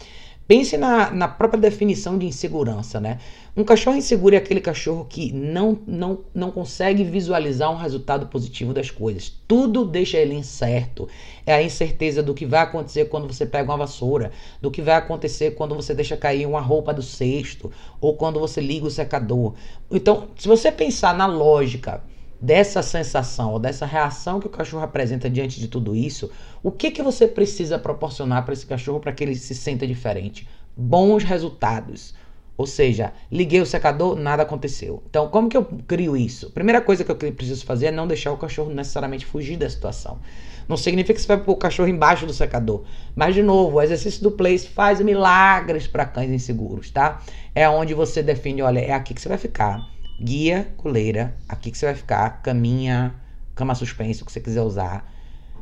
Pense 0.48 0.78
na, 0.78 1.12
na 1.12 1.28
própria 1.28 1.60
definição 1.60 2.18
de 2.18 2.26
insegurança, 2.26 3.00
né? 3.00 3.18
Um 3.56 3.64
cachorro 3.64 3.98
inseguro 3.98 4.34
é 4.34 4.40
aquele 4.40 4.60
cachorro 4.60 5.06
que 5.08 5.32
não, 5.32 5.78
não, 5.86 6.26
não 6.34 6.50
consegue 6.50 7.04
visualizar 7.04 7.72
um 7.72 7.76
resultado 7.76 8.26
positivo 8.26 8.74
das 8.74 8.90
coisas. 8.90 9.32
Tudo 9.48 9.86
deixa 9.86 10.18
ele 10.18 10.34
incerto. 10.34 11.08
É 11.46 11.54
a 11.54 11.62
incerteza 11.62 12.24
do 12.24 12.34
que 12.34 12.48
vai 12.48 12.62
acontecer 12.62 13.06
quando 13.06 13.32
você 13.32 13.46
pega 13.46 13.70
uma 13.70 13.78
vassoura, 13.78 14.32
do 14.60 14.72
que 14.72 14.82
vai 14.82 14.96
acontecer 14.96 15.52
quando 15.52 15.76
você 15.76 15.94
deixa 15.94 16.18
cair 16.18 16.48
uma 16.48 16.62
roupa 16.62 16.92
do 16.92 17.04
cesto, 17.04 17.72
ou 18.02 18.16
quando 18.16 18.40
você 18.40 18.60
liga 18.60 18.88
o 18.88 18.92
secador. 18.92 19.54
Então, 19.92 20.30
se 20.36 20.48
você 20.48 20.72
pensar 20.72 21.16
na 21.16 21.28
lógica 21.28 22.02
dessa 22.42 22.82
sensação 22.82 23.54
ou 23.54 23.60
dessa 23.60 23.86
reação 23.86 24.40
que 24.40 24.48
o 24.48 24.50
cachorro 24.50 24.84
apresenta 24.84 25.30
diante 25.30 25.60
de 25.60 25.68
tudo 25.68 25.96
isso, 25.96 26.32
o 26.64 26.72
que 26.72 26.90
que 26.90 27.04
você 27.04 27.28
precisa 27.28 27.78
proporcionar 27.78 28.46
para 28.46 28.54
esse 28.54 28.66
cachorro 28.66 29.00
para 29.00 29.14
que 29.14 29.24
ele 29.24 29.36
se 29.36 29.54
sinta 29.54 29.86
diferente? 29.86 30.48
Bons 30.76 31.24
resultados. 31.24 32.16
Ou 32.56 32.68
seja, 32.68 33.14
liguei 33.32 33.62
o 33.62 33.66
secador, 33.66 34.16
nada 34.16 34.44
aconteceu. 34.44 35.02
Então, 35.10 35.28
como 35.30 35.50
que 35.50 35.58
eu 35.58 35.66
crio 35.88 36.16
isso? 36.16 36.52
Primeira 36.52 36.80
coisa 36.82 37.04
que 37.04 37.12
eu 37.12 37.16
preciso 37.16 37.66
fazer 37.66 37.88
é 37.88 37.92
não 37.92 38.08
deixar 38.08 38.32
o 38.32 38.38
cachorro 38.38 38.72
necessariamente 38.72 39.26
fugir 39.26 39.58
da 39.58 39.68
situação. 39.68 40.20
Não 40.68 40.78
significa 40.78 41.16
que 41.16 41.22
você 41.22 41.28
vai 41.28 41.38
pôr 41.38 41.54
o 41.54 41.58
cachorro 41.58 41.90
embaixo 41.90 42.26
do 42.26 42.34
secador. 42.34 42.84
Mas, 43.16 43.34
de 43.34 43.42
novo, 43.42 43.78
o 43.78 43.82
exercício 43.82 44.22
do 44.22 44.32
place 44.32 44.68
faz 44.68 45.02
milagres 45.02 45.88
para 45.88 46.06
cães 46.06 46.30
inseguros, 46.30 46.92
tá? 46.92 47.22
É 47.56 47.68
onde 47.68 47.94
você 47.94 48.22
define, 48.22 48.62
olha, 48.62 48.80
é 48.80 48.92
aqui 48.92 49.14
que 49.14 49.22
você 49.22 49.30
vai 49.30 49.38
ficar. 49.38 49.90
Guia, 50.22 50.72
coleira, 50.78 51.36
aqui 51.50 51.72
que 51.72 51.78
você 51.78 51.88
vai 51.88 51.96
ficar, 51.96 52.42
caminha, 52.44 53.16
cama 53.56 53.74
suspensa, 53.74 54.24
o 54.24 54.26
que 54.26 54.32
você 54.32 54.40
quiser 54.40 54.62
usar. 54.62 55.12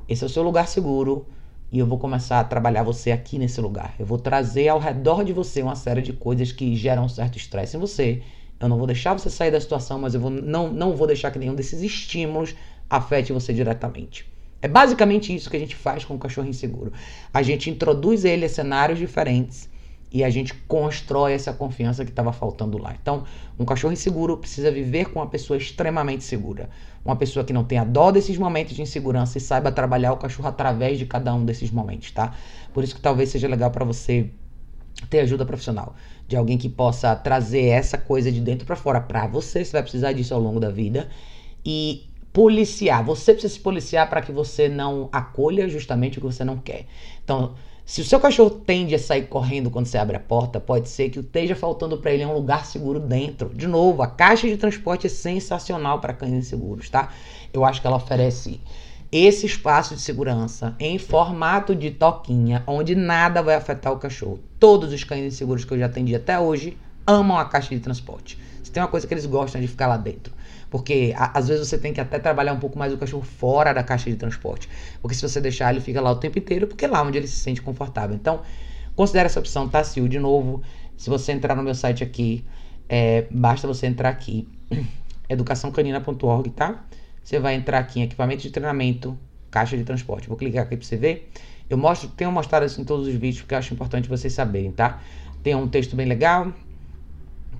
Esse 0.10 0.24
é 0.24 0.28
o 0.28 0.30
seu 0.30 0.44
lugar 0.44 0.68
seguro 0.68 1.26
e 1.72 1.80
eu 1.80 1.86
vou 1.86 1.98
começar 1.98 2.40
a 2.40 2.44
trabalhar 2.44 2.84
você 2.84 3.12
aqui 3.12 3.40
nesse 3.40 3.62
lugar. 3.62 3.96
Eu 3.98 4.06
vou 4.06 4.20
trazer 4.20 4.68
ao 4.68 4.78
redor 4.78 5.24
de 5.24 5.32
você 5.32 5.62
uma 5.62 5.76
série 5.76 6.02
de 6.02 6.12
coisas 6.12 6.52
que 6.52 6.76
geram 6.76 7.06
um 7.06 7.10
certo 7.10 7.38
estresse 7.38 7.78
em 7.78 7.80
você. 7.80 8.22
Eu 8.60 8.68
não 8.68 8.78
vou 8.78 8.86
deixar 8.86 9.14
você 9.14 9.30
sair 9.30 9.52
da 9.52 9.62
situação, 9.62 9.98
mas 9.98 10.14
eu 10.14 10.20
vou, 10.20 10.30
não, 10.30 10.72
não 10.72 10.96
vou 10.96 11.08
deixar 11.08 11.32
que 11.32 11.40
nenhum 11.40 11.56
desses 11.56 11.82
estímulos 11.82 12.54
afete 12.90 13.32
você 13.32 13.54
diretamente. 13.54 14.30
É 14.62 14.68
basicamente 14.68 15.34
isso 15.34 15.50
que 15.50 15.56
a 15.56 15.60
gente 15.60 15.76
faz 15.76 16.04
com 16.04 16.14
o 16.14 16.20
cachorro 16.20 16.48
inseguro. 16.48 16.92
A 17.34 17.42
gente 17.42 17.70
introduz 17.70 18.26
ele 18.26 18.46
a 18.46 18.50
cenários 18.50 19.00
diferentes 19.00 19.71
e 20.12 20.24
a 20.24 20.30
gente 20.30 20.54
constrói 20.68 21.34
essa 21.34 21.54
confiança 21.54 22.04
que 22.04 22.12
estava 22.12 22.34
faltando 22.34 22.78
lá. 22.78 22.94
Então, 23.02 23.24
um 23.58 23.64
cachorro 23.64 23.94
inseguro 23.94 24.38
precisa 24.38 24.70
viver 24.70 25.06
com 25.06 25.20
uma 25.20 25.28
pessoa 25.28 25.58
extremamente 25.58 26.24
segura. 26.24 26.70
Uma 27.06 27.16
pessoa 27.16 27.46
que 27.46 27.54
não 27.54 27.64
tenha 27.64 27.86
dó 27.86 28.12
desses 28.12 28.38
momentos 28.38 28.76
de 28.76 28.82
insegurança 28.82 29.38
e 29.38 29.42
saiba 29.42 29.72
trabalhar 29.72 30.12
o 30.12 30.18
cachorro 30.18 30.50
através 30.50 31.00
de 31.00 31.06
cada 31.06 31.34
um 31.34 31.46
desses 31.46 31.72
momentos, 31.72 32.12
tá? 32.12 32.36
Por 32.74 32.84
isso 32.84 32.94
que 32.94 33.02
talvez 33.02 33.30
seja 33.30 33.48
legal 33.48 33.72
para 33.72 33.86
você 33.86 34.30
ter 35.10 35.22
ajuda 35.22 35.46
profissional, 35.46 35.96
de 36.28 36.36
alguém 36.36 36.58
que 36.58 36.70
possa 36.70 37.16
trazer 37.16 37.68
essa 37.68 37.98
coisa 37.98 38.32
de 38.32 38.42
dentro 38.42 38.66
para 38.66 38.76
fora 38.76 39.00
para 39.00 39.26
você, 39.28 39.64
você 39.64 39.72
vai 39.72 39.82
precisar 39.82 40.12
disso 40.12 40.34
ao 40.34 40.40
longo 40.40 40.60
da 40.60 40.70
vida 40.70 41.10
e 41.66 42.06
policiar. 42.34 43.04
Você 43.04 43.34
precisa 43.34 43.54
se 43.54 43.60
policiar 43.60 44.10
para 44.10 44.22
que 44.22 44.32
você 44.32 44.70
não 44.70 45.10
acolha 45.12 45.68
justamente 45.68 46.18
o 46.18 46.22
que 46.22 46.28
você 46.28 46.44
não 46.44 46.58
quer. 46.58 46.86
Então, 47.24 47.56
se 47.86 48.02
o 48.02 48.06
seu 48.06 48.20
cachorro 48.20 48.50
tende 48.52 48.96
a 48.96 49.00
sair 49.00 49.24
correndo 49.28 49.70
quando 49.70 49.86
você 49.86 49.98
abre 49.98 50.16
a 50.16 50.20
porta, 50.20 50.60
pode 50.60 50.88
ser 50.88 51.10
que 51.10 51.20
o 51.20 51.22
esteja 51.22 51.56
faltando 51.56 51.98
para 51.98 52.12
ele 52.12 52.26
um 52.26 52.34
lugar 52.34 52.66
seguro 52.66 53.00
dentro. 53.00 53.50
De 53.50 53.68
novo, 53.68 54.02
a 54.02 54.08
caixa 54.08 54.48
de 54.48 54.56
transporte 54.56 55.08
é 55.08 55.10
sensacional 55.10 56.00
para 56.00 56.14
cães 56.14 56.32
inseguros, 56.32 56.90
tá? 56.90 57.12
Eu 57.52 57.66
acho 57.66 57.82
que 57.82 57.88
ela 57.88 57.98
oferece 57.98 58.62
esse 59.12 59.46
espaço 59.46 59.94
de 59.94 60.02
segurança 60.02 60.74
em 60.80 60.98
formato 60.98 61.76
de 61.76 61.92
toquinha, 61.92 62.64
onde 62.66 62.96
nada 62.96 63.42
vai 63.42 63.56
afetar 63.56 63.92
o 63.92 63.98
cachorro. 63.98 64.40
Todos 64.58 64.94
os 64.94 65.04
cães 65.04 65.34
inseguros 65.34 65.66
que 65.66 65.74
eu 65.74 65.80
já 65.80 65.88
atendi 65.88 66.16
até 66.16 66.40
hoje 66.40 66.78
amam 67.06 67.38
a 67.38 67.44
caixa 67.44 67.76
de 67.76 67.82
transporte. 67.82 68.40
Se 68.64 68.72
tem 68.72 68.82
uma 68.82 68.88
coisa 68.88 69.06
que 69.06 69.14
eles 69.14 69.26
gostam 69.26 69.60
é 69.60 69.62
de 69.62 69.68
ficar 69.68 69.88
lá 69.88 69.98
dentro. 69.98 70.32
Porque 70.72 71.14
a, 71.18 71.38
às 71.38 71.50
vezes 71.50 71.68
você 71.68 71.78
tem 71.78 71.94
que 71.94 72.00
até 72.00 72.18
trabalhar 72.18 72.54
um 72.54 72.60
pouco 72.60 72.80
mais 72.80 72.94
o 72.94 72.98
cachorro 72.98 73.22
fora 73.22 73.74
da 73.74 73.84
caixa 73.84 74.10
de 74.10 74.16
transporte. 74.16 74.70
Porque 75.02 75.14
se 75.14 75.22
você 75.22 75.42
deixar, 75.42 75.70
ele 75.70 75.82
fica 75.82 76.00
lá 76.02 76.10
o 76.10 76.16
tempo 76.16 76.40
inteiro, 76.40 76.66
porque 76.66 76.86
é 76.86 76.88
lá 76.88 77.04
onde 77.04 77.18
ele 77.18 77.28
se 77.28 77.36
sente 77.36 77.62
confortável. 77.62 78.16
Então, 78.16 78.42
considere 78.96 79.26
essa 79.26 79.40
opção, 79.40 79.68
tá, 79.68 79.84
Sil? 79.84 80.08
De 80.08 80.18
novo, 80.18 80.64
se 80.96 81.10
você 81.10 81.34
entrar 81.34 81.56
no 81.56 81.62
meu 81.62 81.76
site 81.76 82.04
aqui, 82.04 82.46
é, 82.88 83.28
basta 83.30 83.68
você 83.68 83.86
entrar 83.86 84.10
aqui, 84.10 84.48
educaçãocanina.org, 85.28 86.50
tá? 86.52 86.86
Você 87.22 87.38
vai 87.38 87.56
entrar 87.56 87.78
aqui 87.78 88.00
em 88.00 88.04
equipamento 88.04 88.42
de 88.42 88.50
treinamento, 88.50 89.20
caixa 89.52 89.78
de 89.78 89.84
transporte. 89.84 90.30
Vou 90.30 90.38
clicar 90.38 90.64
aqui 90.64 90.78
para 90.78 90.86
você 90.88 90.96
ver. 90.96 91.30
Eu 91.70 91.78
mostro, 91.78 92.08
tenho 92.10 92.32
mostrado 92.32 92.66
isso 92.66 92.80
em 92.80 92.86
todos 92.86 93.08
os 93.08 93.14
vídeos 93.14 93.42
porque 93.42 93.54
eu 93.54 93.60
acho 93.60 93.74
importante 93.74 94.08
vocês 94.08 94.32
saberem, 94.32 94.72
tá? 94.72 95.02
Tem 95.44 95.54
um 95.54 95.68
texto 95.68 95.98
bem 95.98 96.06
legal, 96.08 96.54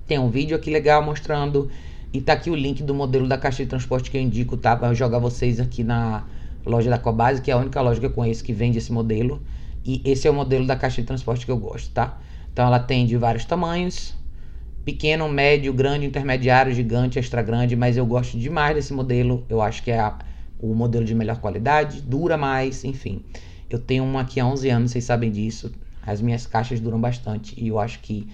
tem 0.06 0.18
um 0.18 0.30
vídeo 0.30 0.56
aqui 0.56 0.70
legal 0.70 1.02
mostrando 1.02 1.70
e 2.12 2.20
tá 2.20 2.34
aqui 2.34 2.50
o 2.50 2.54
link 2.54 2.82
do 2.82 2.94
modelo 2.94 3.26
da 3.26 3.38
caixa 3.38 3.62
de 3.62 3.68
transporte 3.70 4.10
que 4.10 4.16
eu 4.16 4.20
indico, 4.20 4.56
tá? 4.56 4.76
Para 4.76 4.92
jogar 4.92 5.18
vocês 5.18 5.58
aqui 5.58 5.82
na 5.82 6.24
loja 6.64 6.90
da 6.90 6.98
Cobase, 6.98 7.40
que 7.40 7.50
é 7.50 7.54
a 7.54 7.56
única 7.56 7.80
loja 7.80 7.98
que 7.98 8.06
eu 8.06 8.10
conheço 8.10 8.44
que 8.44 8.52
vende 8.52 8.78
esse 8.78 8.92
modelo. 8.92 9.42
E 9.84 10.02
esse 10.04 10.28
é 10.28 10.30
o 10.30 10.34
modelo 10.34 10.66
da 10.66 10.76
caixa 10.76 11.00
de 11.00 11.06
transporte 11.06 11.46
que 11.46 11.50
eu 11.50 11.56
gosto, 11.56 11.90
tá? 11.90 12.20
Então 12.52 12.66
ela 12.66 12.78
tem 12.78 13.06
de 13.06 13.16
vários 13.16 13.44
tamanhos, 13.46 14.14
pequeno, 14.84 15.26
médio, 15.28 15.72
grande, 15.72 16.04
intermediário, 16.04 16.72
gigante, 16.74 17.18
extra 17.18 17.40
grande, 17.40 17.74
mas 17.74 17.96
eu 17.96 18.04
gosto 18.04 18.38
demais 18.38 18.74
desse 18.74 18.92
modelo. 18.92 19.44
Eu 19.48 19.62
acho 19.62 19.82
que 19.82 19.90
é 19.90 19.98
a, 19.98 20.18
o 20.60 20.74
modelo 20.74 21.04
de 21.04 21.14
melhor 21.14 21.38
qualidade, 21.38 22.02
dura 22.02 22.36
mais, 22.36 22.84
enfim. 22.84 23.24
Eu 23.70 23.78
tenho 23.78 24.04
uma 24.04 24.20
aqui 24.20 24.38
há 24.38 24.46
11 24.46 24.68
anos, 24.68 24.90
vocês 24.90 25.04
sabem 25.04 25.30
disso. 25.30 25.72
As 26.04 26.20
minhas 26.20 26.46
caixas 26.46 26.78
duram 26.78 27.00
bastante 27.00 27.54
e 27.58 27.68
eu 27.68 27.78
acho 27.78 28.00
que 28.00 28.28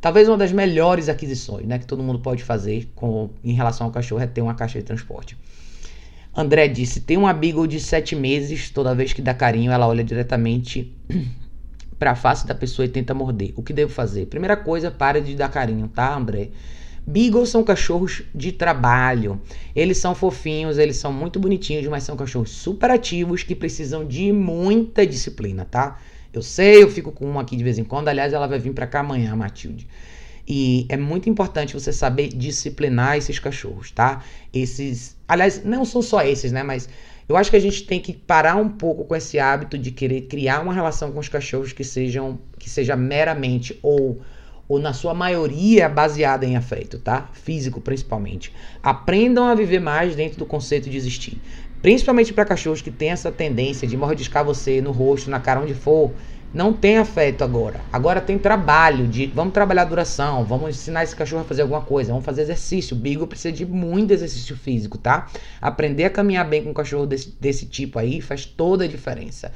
Talvez 0.00 0.28
uma 0.28 0.36
das 0.36 0.52
melhores 0.52 1.08
aquisições 1.08 1.66
né, 1.66 1.78
que 1.78 1.86
todo 1.86 2.02
mundo 2.02 2.20
pode 2.20 2.44
fazer 2.44 2.90
com, 2.94 3.30
em 3.42 3.52
relação 3.52 3.86
ao 3.86 3.92
cachorro 3.92 4.22
é 4.22 4.26
ter 4.26 4.40
uma 4.40 4.54
caixa 4.54 4.78
de 4.78 4.84
transporte. 4.84 5.36
André 6.34 6.68
disse: 6.68 7.00
tem 7.00 7.16
uma 7.16 7.32
Beagle 7.32 7.66
de 7.66 7.80
7 7.80 8.14
meses, 8.14 8.70
toda 8.70 8.94
vez 8.94 9.12
que 9.12 9.20
dá 9.20 9.34
carinho, 9.34 9.72
ela 9.72 9.88
olha 9.88 10.04
diretamente 10.04 10.94
para 11.98 12.12
a 12.12 12.14
face 12.14 12.46
da 12.46 12.54
pessoa 12.54 12.86
e 12.86 12.88
tenta 12.88 13.12
morder. 13.12 13.52
O 13.56 13.62
que 13.62 13.72
devo 13.72 13.92
fazer? 13.92 14.26
Primeira 14.26 14.56
coisa, 14.56 14.88
pare 14.88 15.20
de 15.20 15.34
dar 15.34 15.48
carinho, 15.48 15.88
tá, 15.88 16.14
André? 16.14 16.50
Beagles 17.04 17.48
são 17.48 17.64
cachorros 17.64 18.22
de 18.34 18.52
trabalho. 18.52 19.40
Eles 19.74 19.96
são 19.98 20.14
fofinhos, 20.14 20.78
eles 20.78 20.96
são 20.96 21.12
muito 21.12 21.40
bonitinhos, 21.40 21.86
mas 21.88 22.04
são 22.04 22.14
cachorros 22.14 22.50
super 22.50 22.90
ativos 22.90 23.42
que 23.42 23.54
precisam 23.54 24.06
de 24.06 24.30
muita 24.30 25.04
disciplina, 25.06 25.64
tá? 25.64 25.98
Eu 26.32 26.42
sei, 26.42 26.82
eu 26.82 26.90
fico 26.90 27.10
com 27.10 27.24
uma 27.24 27.42
aqui 27.42 27.56
de 27.56 27.64
vez 27.64 27.78
em 27.78 27.84
quando. 27.84 28.08
Aliás, 28.08 28.32
ela 28.32 28.46
vai 28.46 28.58
vir 28.58 28.72
para 28.72 28.86
cá 28.86 29.00
amanhã, 29.00 29.34
Matilde. 29.34 29.86
E 30.46 30.86
é 30.88 30.96
muito 30.96 31.28
importante 31.28 31.74
você 31.74 31.92
saber 31.92 32.28
disciplinar 32.28 33.18
esses 33.18 33.38
cachorros, 33.38 33.90
tá? 33.90 34.24
Esses. 34.52 35.16
Aliás, 35.28 35.62
não 35.62 35.84
são 35.84 36.00
só 36.00 36.22
esses, 36.22 36.52
né? 36.52 36.62
Mas 36.62 36.88
eu 37.28 37.36
acho 37.36 37.50
que 37.50 37.56
a 37.56 37.60
gente 37.60 37.84
tem 37.84 38.00
que 38.00 38.14
parar 38.14 38.56
um 38.56 38.70
pouco 38.70 39.04
com 39.04 39.14
esse 39.14 39.38
hábito 39.38 39.76
de 39.76 39.90
querer 39.90 40.22
criar 40.22 40.60
uma 40.60 40.72
relação 40.72 41.12
com 41.12 41.18
os 41.18 41.28
cachorros 41.28 41.74
que 41.74 41.84
sejam 41.84 42.38
que 42.58 42.70
seja 42.70 42.96
meramente 42.96 43.78
ou 43.82 44.20
ou 44.66 44.78
na 44.78 44.92
sua 44.92 45.14
maioria 45.14 45.88
baseada 45.88 46.44
em 46.44 46.54
afeto, 46.54 46.98
tá? 46.98 47.30
Físico 47.32 47.80
principalmente. 47.80 48.52
Aprendam 48.82 49.46
a 49.46 49.54
viver 49.54 49.80
mais 49.80 50.14
dentro 50.14 50.38
do 50.38 50.46
conceito 50.46 50.90
de 50.90 50.96
existir. 50.96 51.40
Principalmente 51.80 52.32
para 52.32 52.44
cachorros 52.44 52.82
que 52.82 52.90
têm 52.90 53.10
essa 53.10 53.30
tendência 53.30 53.86
de 53.86 53.96
mordiscar 53.96 54.44
você 54.44 54.80
no 54.80 54.90
rosto, 54.90 55.30
na 55.30 55.38
cara, 55.38 55.60
onde 55.60 55.74
for. 55.74 56.12
Não 56.52 56.72
tem 56.72 56.96
afeto 56.96 57.44
agora. 57.44 57.78
Agora 57.92 58.22
tem 58.22 58.38
trabalho 58.38 59.06
de 59.06 59.26
vamos 59.26 59.52
trabalhar 59.52 59.82
a 59.82 59.84
duração, 59.84 60.44
vamos 60.44 60.70
ensinar 60.70 61.04
esse 61.04 61.14
cachorro 61.14 61.42
a 61.42 61.44
fazer 61.44 61.62
alguma 61.62 61.82
coisa, 61.82 62.10
vamos 62.10 62.24
fazer 62.24 62.42
exercício. 62.42 62.96
O 62.96 62.98
Beagle 62.98 63.26
precisa 63.26 63.52
de 63.52 63.66
muito 63.66 64.12
exercício 64.12 64.56
físico, 64.56 64.96
tá? 64.96 65.28
Aprender 65.60 66.04
a 66.04 66.10
caminhar 66.10 66.48
bem 66.48 66.64
com 66.64 66.70
um 66.70 66.74
cachorro 66.74 67.06
desse, 67.06 67.36
desse 67.38 67.66
tipo 67.66 67.98
aí 67.98 68.22
faz 68.22 68.46
toda 68.46 68.84
a 68.84 68.88
diferença. 68.88 69.52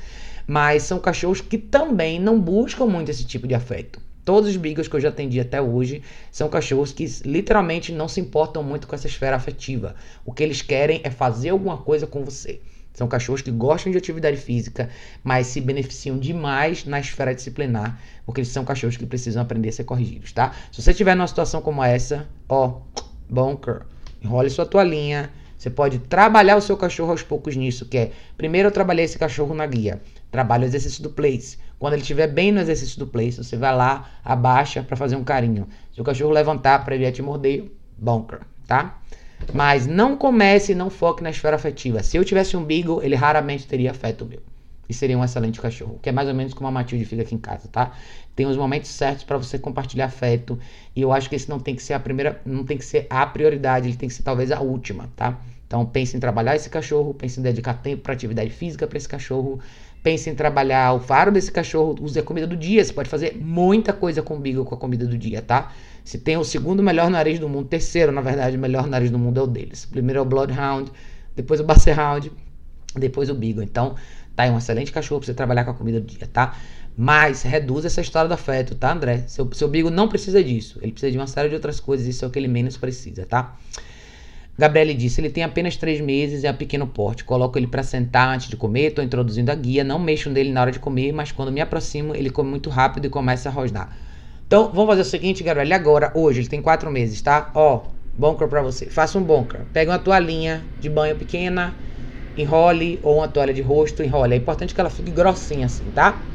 Mas 0.46 0.82
são 0.82 0.98
cachorros 0.98 1.40
que 1.40 1.56
também 1.56 2.20
não 2.20 2.38
buscam 2.38 2.84
muito 2.84 3.10
esse 3.10 3.24
tipo 3.24 3.48
de 3.48 3.54
afeto. 3.54 3.98
Todos 4.24 4.50
os 4.50 4.56
Beagles 4.56 4.86
que 4.86 4.94
eu 4.94 5.00
já 5.00 5.08
atendi 5.08 5.40
até 5.40 5.60
hoje 5.60 6.02
são 6.30 6.48
cachorros 6.48 6.92
que 6.92 7.04
literalmente 7.24 7.92
não 7.92 8.06
se 8.06 8.20
importam 8.20 8.62
muito 8.62 8.86
com 8.86 8.94
essa 8.94 9.08
esfera 9.08 9.34
afetiva. 9.34 9.96
O 10.24 10.32
que 10.32 10.42
eles 10.42 10.62
querem 10.62 11.00
é 11.02 11.10
fazer 11.10 11.50
alguma 11.50 11.78
coisa 11.78 12.06
com 12.06 12.24
você. 12.24 12.60
São 12.94 13.08
cachorros 13.08 13.40
que 13.40 13.50
gostam 13.50 13.90
de 13.90 13.98
atividade 13.98 14.36
física, 14.36 14.90
mas 15.24 15.46
se 15.46 15.60
beneficiam 15.60 16.18
demais 16.18 16.84
na 16.84 17.00
esfera 17.00 17.34
disciplinar, 17.34 17.98
porque 18.24 18.42
eles 18.42 18.50
são 18.50 18.64
cachorros 18.64 18.96
que 18.96 19.06
precisam 19.06 19.42
aprender 19.42 19.70
a 19.70 19.72
ser 19.72 19.84
corrigidos, 19.84 20.32
tá? 20.32 20.54
Se 20.70 20.82
você 20.82 20.90
estiver 20.90 21.16
numa 21.16 21.26
situação 21.26 21.62
como 21.62 21.82
essa, 21.82 22.28
ó, 22.48 22.80
bunker, 23.28 23.82
enrole 24.22 24.50
sua 24.50 24.66
toalhinha. 24.66 25.30
Você 25.56 25.70
pode 25.70 26.00
trabalhar 26.00 26.56
o 26.56 26.60
seu 26.60 26.76
cachorro 26.76 27.12
aos 27.12 27.22
poucos 27.22 27.56
nisso, 27.56 27.86
que 27.86 27.96
é, 27.96 28.12
primeiro 28.36 28.68
eu 28.68 28.72
trabalhei 28.72 29.04
esse 29.04 29.18
cachorro 29.18 29.54
na 29.54 29.64
guia, 29.64 30.02
trabalho 30.30 30.64
o 30.64 30.66
exercício 30.66 31.02
do 31.02 31.10
place. 31.10 31.56
Quando 31.82 31.94
ele 31.94 32.02
estiver 32.02 32.28
bem 32.28 32.52
no 32.52 32.60
exercício 32.60 32.96
do 32.96 33.08
place, 33.08 33.42
você 33.42 33.56
vai 33.56 33.74
lá, 33.74 34.08
abaixa 34.24 34.84
para 34.84 34.96
fazer 34.96 35.16
um 35.16 35.24
carinho. 35.24 35.66
Se 35.92 36.00
o 36.00 36.04
cachorro 36.04 36.30
levantar 36.30 36.84
para 36.84 36.94
ele 36.94 37.10
te 37.10 37.20
morder, 37.20 37.72
bunker, 37.98 38.42
tá? 38.68 39.00
Mas 39.52 39.84
não 39.84 40.16
comece 40.16 40.70
e 40.70 40.74
não 40.76 40.88
foque 40.88 41.24
na 41.24 41.30
esfera 41.30 41.56
afetiva. 41.56 42.00
Se 42.04 42.16
eu 42.16 42.24
tivesse 42.24 42.56
um 42.56 42.64
Beagle, 42.64 43.02
ele 43.02 43.16
raramente 43.16 43.66
teria 43.66 43.90
afeto 43.90 44.24
meu. 44.24 44.38
E 44.88 44.94
seria 44.94 45.18
um 45.18 45.24
excelente 45.24 45.60
cachorro. 45.60 45.98
Que 46.00 46.10
é 46.10 46.12
mais 46.12 46.28
ou 46.28 46.34
menos 46.34 46.54
como 46.54 46.68
a 46.68 46.70
Matilde 46.70 47.04
fica 47.04 47.22
aqui 47.22 47.34
em 47.34 47.38
casa, 47.38 47.66
tá? 47.66 47.90
Tem 48.36 48.46
os 48.46 48.56
momentos 48.56 48.88
certos 48.88 49.24
para 49.24 49.36
você 49.36 49.58
compartilhar 49.58 50.04
afeto. 50.04 50.56
E 50.94 51.02
eu 51.02 51.12
acho 51.12 51.28
que 51.28 51.34
esse 51.34 51.48
não 51.48 51.58
tem 51.58 51.74
que 51.74 51.82
ser 51.82 51.94
a 51.94 51.98
primeira, 51.98 52.40
não 52.46 52.62
tem 52.62 52.78
que 52.78 52.84
ser 52.84 53.08
a 53.10 53.26
prioridade, 53.26 53.88
ele 53.88 53.96
tem 53.96 54.08
que 54.08 54.14
ser 54.14 54.22
talvez 54.22 54.52
a 54.52 54.60
última, 54.60 55.10
tá? 55.16 55.36
Então 55.66 55.86
pense 55.86 56.14
em 56.14 56.20
trabalhar 56.20 56.54
esse 56.54 56.68
cachorro, 56.68 57.14
pense 57.14 57.40
em 57.40 57.42
dedicar 57.42 57.72
tempo 57.72 58.02
para 58.02 58.12
atividade 58.12 58.50
física 58.50 58.86
para 58.86 58.98
esse 58.98 59.08
cachorro, 59.08 59.58
pense 60.02 60.28
em 60.28 60.34
trabalhar 60.34 60.92
o 60.94 61.00
faro 61.00 61.30
desse 61.30 61.50
cachorro, 61.50 61.96
use 62.00 62.18
a 62.18 62.22
comida 62.22 62.46
do 62.46 62.56
dia. 62.56 62.84
Você 62.84 62.92
pode 62.92 63.08
fazer 63.08 63.36
muita 63.40 63.92
coisa 63.92 64.22
com 64.22 64.36
o 64.36 64.40
Beagle 64.40 64.64
com 64.64 64.74
a 64.74 64.78
comida 64.78 65.06
do 65.06 65.16
dia, 65.16 65.40
tá? 65.40 65.72
Se 66.04 66.18
tem 66.18 66.36
o 66.36 66.44
segundo 66.44 66.82
melhor 66.82 67.08
nariz 67.08 67.38
do 67.38 67.48
mundo, 67.48 67.68
terceiro, 67.68 68.10
na 68.10 68.20
verdade, 68.20 68.56
o 68.56 68.60
melhor 68.60 68.86
nariz 68.86 69.10
do 69.10 69.18
mundo 69.18 69.38
é 69.38 69.42
o 69.42 69.46
deles. 69.46 69.86
Primeiro 69.86 70.18
é 70.18 70.22
o 70.22 70.24
Bloodhound, 70.24 70.90
depois 71.36 71.60
o 71.60 71.64
Basset 71.64 71.98
Hound, 71.98 72.32
depois 72.96 73.30
o 73.30 73.34
Beagle. 73.34 73.62
Então, 73.62 73.94
Tá? 74.34 74.46
É 74.46 74.50
um 74.50 74.58
excelente 74.58 74.90
cachorro 74.92 75.20
pra 75.20 75.26
você 75.26 75.34
trabalhar 75.34 75.64
com 75.64 75.70
a 75.70 75.74
comida 75.74 76.00
do 76.00 76.06
dia, 76.06 76.26
tá? 76.26 76.56
Mas 76.96 77.42
reduz 77.42 77.84
essa 77.84 78.00
história 78.00 78.28
do 78.28 78.34
afeto, 78.34 78.74
tá, 78.74 78.92
André? 78.92 79.24
Seu, 79.26 79.50
seu 79.52 79.68
bigo 79.68 79.90
não 79.90 80.08
precisa 80.08 80.42
disso. 80.42 80.78
Ele 80.82 80.92
precisa 80.92 81.12
de 81.12 81.18
uma 81.18 81.26
série 81.26 81.48
de 81.48 81.54
outras 81.54 81.80
coisas, 81.80 82.06
isso 82.06 82.24
é 82.24 82.28
o 82.28 82.30
que 82.30 82.38
ele 82.38 82.48
menos 82.48 82.76
precisa, 82.76 83.26
tá? 83.26 83.56
Gabriele 84.56 84.94
disse: 84.94 85.20
ele 85.20 85.30
tem 85.30 85.42
apenas 85.42 85.76
três 85.76 86.00
meses 86.00 86.42
e 86.42 86.46
é 86.46 86.52
pequeno 86.52 86.86
porte. 86.86 87.24
Coloco 87.24 87.58
ele 87.58 87.66
para 87.66 87.82
sentar 87.82 88.28
antes 88.28 88.48
de 88.48 88.56
comer, 88.56 88.88
estou 88.88 89.02
introduzindo 89.04 89.50
a 89.50 89.54
guia, 89.54 89.82
não 89.82 89.98
mexo 89.98 90.28
nele 90.30 90.52
na 90.52 90.60
hora 90.60 90.72
de 90.72 90.78
comer, 90.78 91.12
mas 91.12 91.32
quando 91.32 91.50
me 91.50 91.60
aproximo, 91.60 92.14
ele 92.14 92.30
come 92.30 92.50
muito 92.50 92.68
rápido 92.68 93.06
e 93.06 93.10
começa 93.10 93.48
a 93.48 93.52
rosnar. 93.52 93.96
Então, 94.46 94.70
vamos 94.70 94.88
fazer 94.88 95.00
o 95.00 95.04
seguinte, 95.06 95.42
Gabriele, 95.42 95.72
agora, 95.72 96.12
hoje, 96.14 96.40
ele 96.40 96.48
tem 96.48 96.60
quatro 96.60 96.90
meses, 96.90 97.22
tá? 97.22 97.50
Ó, 97.54 97.84
bunker 98.14 98.46
para 98.48 98.60
você. 98.60 98.90
Faça 98.90 99.18
um 99.18 99.22
bunker. 99.22 99.62
Pega 99.72 99.90
uma 99.90 99.98
toalhinha 99.98 100.66
de 100.78 100.90
banho 100.90 101.16
pequena, 101.16 101.74
enrole, 102.36 103.00
ou 103.02 103.16
uma 103.16 103.28
toalha 103.28 103.54
de 103.54 103.62
rosto, 103.62 104.02
enrole. 104.02 104.34
É 104.34 104.36
importante 104.36 104.74
que 104.74 104.80
ela 104.80 104.90
fique 104.90 105.10
grossinha 105.10 105.64
assim, 105.64 105.90
tá? 105.90 106.26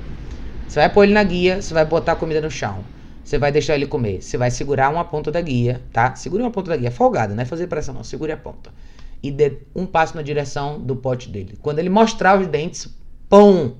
Você 0.67 0.79
vai 0.79 0.89
pôr 0.89 1.03
ele 1.03 1.13
na 1.13 1.23
guia, 1.23 1.61
você 1.61 1.73
vai 1.73 1.85
botar 1.85 2.13
a 2.13 2.15
comida 2.15 2.41
no 2.41 2.49
chão. 2.49 2.83
Você 3.27 3.37
vai 3.37 3.51
deixar 3.51 3.75
ele 3.75 3.85
comer. 3.85 4.21
Você 4.21 4.37
vai 4.37 4.49
segurar 4.49 4.89
uma 4.89 5.03
ponta 5.03 5.29
da 5.29 5.41
guia, 5.41 5.81
tá? 5.91 6.15
Segure 6.15 6.41
uma 6.41 6.49
ponta 6.49 6.69
da 6.69 6.77
guia, 6.77 6.89
folgada, 6.89 7.35
não 7.35 7.43
é 7.43 7.45
fazer 7.45 7.67
pressão 7.67 7.93
não. 7.93 8.01
Segure 8.01 8.31
a 8.31 8.37
ponta. 8.37 8.73
E 9.21 9.29
dê 9.29 9.57
um 9.75 9.85
passo 9.85 10.15
na 10.15 10.21
direção 10.21 10.79
do 10.79 10.95
pote 10.95 11.27
dele. 11.27 11.57
Quando 11.61 11.79
ele 11.79 11.89
mostrar 11.89 12.39
os 12.39 12.47
dentes, 12.47 12.87
pum! 13.27 13.73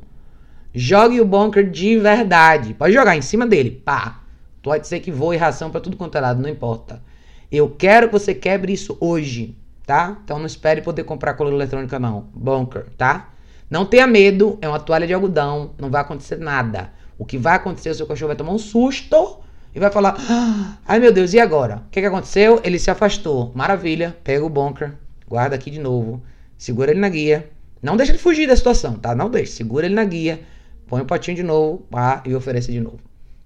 Jogue 0.74 1.22
o 1.22 1.26
bunker 1.26 1.72
de 1.72 1.98
verdade. 1.98 2.74
Pode 2.74 2.94
jogar 2.94 3.16
em 3.16 3.22
cima 3.22 3.48
dele, 3.48 3.72
pá. 3.72 4.20
Pode 4.62 4.86
ser 4.86 5.00
que 5.00 5.14
voe 5.14 5.38
ração 5.38 5.72
para 5.72 5.80
tudo 5.80 5.96
quanto 5.96 6.18
é 6.18 6.20
lado, 6.20 6.42
não 6.42 6.50
importa. 6.50 7.02
Eu 7.50 7.70
quero 7.70 8.08
que 8.08 8.20
você 8.20 8.36
quebre 8.36 8.74
isso 8.74 8.98
hoje, 9.00 9.56
tá? 9.86 10.18
Então 10.26 10.40
não 10.40 10.46
espere 10.46 10.82
poder 10.82 11.06
comprar 11.06 11.36
coleira 11.36 11.58
eletrônica 11.58 11.98
não. 11.98 12.28
Bunker, 12.34 12.88
tá? 12.98 13.30
Não 13.70 13.86
tenha 13.86 14.08
medo, 14.08 14.58
é 14.62 14.68
uma 14.68 14.78
toalha 14.78 15.08
de 15.08 15.14
algodão, 15.14 15.72
não 15.80 15.90
vai 15.90 16.02
acontecer 16.02 16.38
nada. 16.38 16.97
O 17.18 17.26
que 17.26 17.38
vai 17.38 17.56
acontecer, 17.56 17.90
o 17.90 17.96
seu 17.96 18.06
cachorro 18.06 18.28
vai 18.28 18.36
tomar 18.36 18.52
um 18.52 18.60
susto 18.60 19.40
e 19.74 19.80
vai 19.80 19.92
falar: 19.92 20.16
ah, 20.30 20.78
Ai 20.88 21.00
meu 21.00 21.12
Deus, 21.12 21.34
e 21.34 21.40
agora? 21.40 21.84
O 21.88 21.90
que, 21.90 22.00
que 22.00 22.06
aconteceu? 22.06 22.62
Ele 22.64 22.80
se 22.80 22.92
afastou. 22.92 23.52
Maravilha, 23.56 24.16
pega 24.24 24.46
o 24.46 24.50
bunker, 24.50 24.94
guarda 25.28 25.56
aqui 25.56 25.72
de 25.72 25.80
novo, 25.80 26.22
segura 26.58 26.92
ele 26.92 27.00
na 27.00 27.10
guia. 27.10 27.50
Não 27.82 27.96
deixa 27.96 28.12
ele 28.12 28.20
fugir 28.20 28.48
da 28.48 28.56
situação, 28.56 28.96
tá? 28.96 29.14
Não 29.14 29.30
deixa, 29.30 29.54
segura 29.54 29.86
ele 29.86 29.96
na 29.96 30.04
guia, 30.04 30.42
põe 30.88 31.02
o 31.02 31.06
potinho 31.06 31.38
de 31.38 31.44
novo 31.44 31.86
pá, 31.90 32.24
e 32.26 32.34
oferece 32.34 32.72
de 32.72 32.80
novo. 32.80 33.00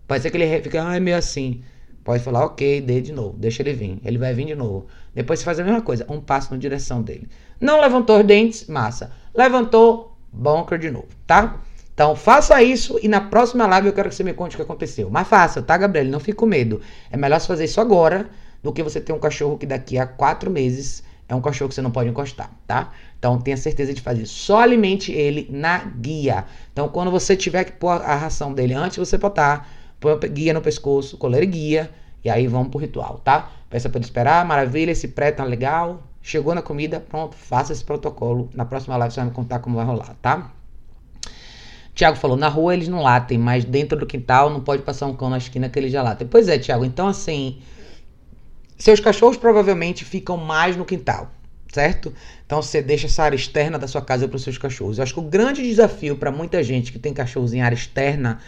Pode 0.08 0.24
ser 0.24 0.32
que 0.32 0.38
ele 0.38 0.62
fique, 0.62 0.78
meio 1.00 1.18
assim. 1.18 1.62
Pode 2.04 2.24
falar, 2.24 2.46
ok, 2.46 2.82
dê 2.82 3.00
de 3.00 3.12
novo, 3.12 3.38
deixa 3.38 3.62
ele 3.62 3.74
vir. 3.74 4.00
Ele 4.04 4.18
vai 4.18 4.34
vir 4.34 4.46
de 4.46 4.56
novo. 4.56 4.88
Depois 5.14 5.40
você 5.40 5.46
faz 5.46 5.60
a 5.60 5.64
mesma 5.64 5.82
coisa, 5.82 6.06
um 6.10 6.20
passo 6.20 6.52
na 6.52 6.58
direção 6.58 7.02
dele. 7.02 7.28
Não 7.60 7.80
levantou 7.80 8.20
os 8.20 8.26
dentes, 8.26 8.68
massa. 8.68 9.12
Levantou, 9.36 10.18
bunker 10.34 10.80
de 10.80 10.90
novo, 10.90 11.08
tá? 11.28 11.62
Então 12.02 12.16
faça 12.16 12.64
isso 12.64 13.00
e 13.04 13.08
na 13.08 13.22
próxima 13.22 13.68
live 13.68 13.90
eu 13.90 13.94
quero 13.94 14.10
que 14.10 14.16
você 14.16 14.24
me 14.24 14.34
conte 14.34 14.56
o 14.56 14.58
que 14.58 14.64
aconteceu. 14.64 15.08
Mas 15.12 15.28
faça, 15.28 15.62
tá, 15.62 15.78
Gabriel? 15.78 16.08
Não 16.08 16.20
fique 16.20 16.34
com 16.34 16.48
medo. 16.48 16.82
É 17.12 17.16
melhor 17.16 17.40
você 17.40 17.46
fazer 17.46 17.66
isso 17.66 17.80
agora 17.80 18.28
do 18.64 18.74
que 18.74 18.82
você 18.82 19.00
ter 19.00 19.14
um 19.14 19.20
cachorro 19.20 19.56
que 19.56 19.68
daqui 19.68 20.00
a 20.00 20.08
quatro 20.08 20.50
meses 20.50 21.04
é 21.30 21.36
um 21.36 21.42
cachorro 21.42 21.70
que 21.70 21.76
você 21.76 21.82
não 21.84 21.92
pode 21.92 22.10
encostar, 22.10 22.50
tá? 22.66 22.92
Então 23.20 23.38
tenha 23.38 23.56
certeza 23.56 23.94
de 23.94 24.02
fazer. 24.02 24.26
Só 24.26 24.62
alimente 24.62 25.12
ele 25.12 25.48
na 25.52 25.78
guia. 25.78 26.46
Então 26.74 26.90
quando 26.90 27.12
você 27.12 27.36
tiver 27.36 27.66
que 27.66 27.74
pôr 27.74 27.90
a 27.92 28.16
ração 28.16 28.52
dele 28.52 28.74
antes, 28.74 28.98
você 28.98 29.20
botar, 29.20 29.70
põe 30.00 30.18
guia 30.22 30.56
no 30.56 30.62
pescoço, 30.62 31.20
coleira 31.20 31.46
e 31.46 31.50
guia. 31.50 31.92
E 32.26 32.32
aí 32.32 32.48
vamos 32.48 32.70
pro 32.70 32.80
ritual, 32.80 33.22
tá? 33.24 33.52
Peça 33.70 33.90
para 33.90 34.00
ele 34.00 34.06
esperar, 34.06 34.44
maravilha, 34.44 34.90
esse 34.90 35.10
pré 35.10 35.32
tá 35.32 35.44
legal. 35.44 36.02
Chegou 36.20 36.56
na 36.56 36.64
comida, 36.64 37.00
pronto, 37.00 37.36
faça 37.36 37.72
esse 37.72 37.84
protocolo. 37.86 38.50
Na 38.56 38.66
próxima 38.66 38.98
live 38.98 39.14
você 39.14 39.20
vai 39.20 39.30
me 39.30 39.36
contar 39.36 39.60
como 39.60 39.76
vai 39.76 39.86
rolar, 39.86 40.16
tá? 40.20 40.52
Tiago 41.94 42.18
falou, 42.18 42.38
na 42.38 42.48
rua 42.48 42.74
eles 42.74 42.88
não 42.88 43.02
latem, 43.02 43.38
mas 43.38 43.66
dentro 43.66 43.98
do 43.98 44.06
quintal 44.06 44.50
não 44.50 44.62
pode 44.62 44.82
passar 44.84 45.08
um 45.08 45.16
cão 45.16 45.30
na 45.30 45.38
esquina 45.38 45.70
que 45.70 45.78
ele 45.78 45.90
já 45.90 46.02
late. 46.02 46.26
Pois 46.26 46.48
é, 46.48 46.58
Tiago, 46.58 46.86
então 46.86 47.08
assim, 47.08 47.60
seus 48.78 49.00
cachorros 49.00 49.38
provavelmente 49.38 50.06
ficam 50.06 50.38
mais 50.38 50.78
no 50.78 50.86
quintal, 50.86 51.30
certo? 51.72 52.14
Então 52.46 52.62
você 52.62 52.82
deixa 52.82 53.08
essa 53.08 53.24
área 53.24 53.36
externa 53.36 53.78
da 53.78 53.88
sua 53.88 54.02
casa 54.02 54.28
para 54.28 54.38
os 54.38 54.44
seus 54.44 54.58
cachorros. 54.58 54.98
Eu 54.98 55.04
acho 55.04 55.14
que 55.14 55.20
o 55.20 55.24
grande 55.24 55.62
desafio 55.62 56.16
para 56.16 56.32
muita 56.32 56.64
gente 56.64 56.92
que 56.92 57.00
tem 57.00 57.14
cachorros 57.14 57.54
em 57.54 57.62
área 57.62 57.76
externa 57.76 58.40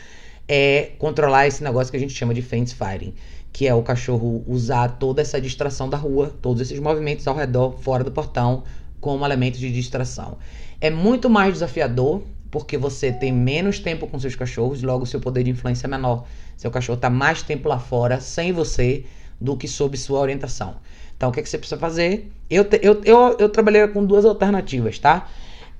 é 0.47 0.91
controlar 0.97 1.47
esse 1.47 1.63
negócio 1.63 1.91
que 1.91 1.97
a 1.97 1.99
gente 1.99 2.13
chama 2.13 2.33
de 2.33 2.41
fence 2.41 2.73
firing, 2.73 3.13
que 3.51 3.67
é 3.67 3.73
o 3.73 3.83
cachorro 3.83 4.43
usar 4.47 4.97
toda 4.97 5.21
essa 5.21 5.39
distração 5.39 5.89
da 5.89 5.97
rua, 5.97 6.33
todos 6.41 6.61
esses 6.61 6.79
movimentos 6.79 7.27
ao 7.27 7.35
redor, 7.35 7.77
fora 7.79 8.03
do 8.03 8.11
portão, 8.11 8.63
como 8.99 9.25
elemento 9.25 9.57
de 9.59 9.71
distração. 9.71 10.37
É 10.79 10.89
muito 10.89 11.29
mais 11.29 11.53
desafiador 11.53 12.23
porque 12.53 12.77
você 12.77 13.11
tem 13.11 13.33
menos 13.33 13.79
tempo 13.79 14.05
com 14.05 14.19
seus 14.19 14.35
cachorros, 14.35 14.83
logo 14.83 15.07
seu 15.07 15.19
poder 15.19 15.43
de 15.43 15.49
influência 15.49 15.87
é 15.87 15.89
menor. 15.89 16.27
Seu 16.55 16.69
cachorro 16.69 16.97
está 16.97 17.09
mais 17.09 17.41
tempo 17.41 17.67
lá 17.67 17.79
fora, 17.79 18.21
sem 18.21 18.53
você, 18.53 19.05
do 19.41 19.57
que 19.57 19.67
sob 19.67 19.97
sua 19.97 20.19
orientação. 20.19 20.75
Então, 21.17 21.29
o 21.29 21.31
que, 21.31 21.39
é 21.39 21.43
que 21.43 21.49
você 21.49 21.57
precisa 21.57 21.79
fazer? 21.79 22.31
Eu, 22.47 22.67
eu, 22.83 23.01
eu, 23.03 23.37
eu 23.39 23.49
trabalhei 23.49 23.87
com 23.87 24.05
duas 24.05 24.23
alternativas, 24.23 24.99
tá? 24.99 25.27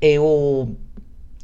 Eu, 0.01 0.75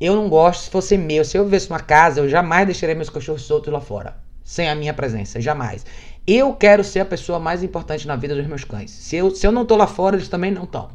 eu 0.02 0.16
não 0.16 0.28
gosto, 0.30 0.64
se 0.64 0.72
fosse 0.72 0.98
meu, 0.98 1.24
se 1.24 1.38
eu 1.38 1.44
vivesse 1.46 1.70
uma 1.70 1.80
casa, 1.80 2.22
eu 2.22 2.28
jamais 2.28 2.66
deixaria 2.66 2.96
meus 2.96 3.12
cachorros 3.12 3.44
soltos 3.44 3.72
lá 3.72 3.80
fora, 3.80 4.18
sem 4.44 4.68
a 4.68 4.74
minha 4.74 4.96
presença, 4.96 5.40
jamais. 5.40 5.86
Eu 6.26 6.56
quero 6.56 6.84
ser 6.84 7.02
a 7.02 7.06
pessoa 7.06 7.38
mais 7.38 7.62
importante 7.62 8.08
na 8.08 8.16
vida 8.16 8.34
dos 8.34 8.48
meus 8.48 8.64
cães. 8.64 8.90
Se 8.90 9.16
eu, 9.16 9.30
se 9.30 9.46
eu 9.46 9.52
não 9.52 9.64
tô 9.64 9.76
lá 9.76 9.86
fora, 9.86 10.16
eles 10.16 10.28
também 10.28 10.50
não 10.50 10.64
estão. 10.64 10.90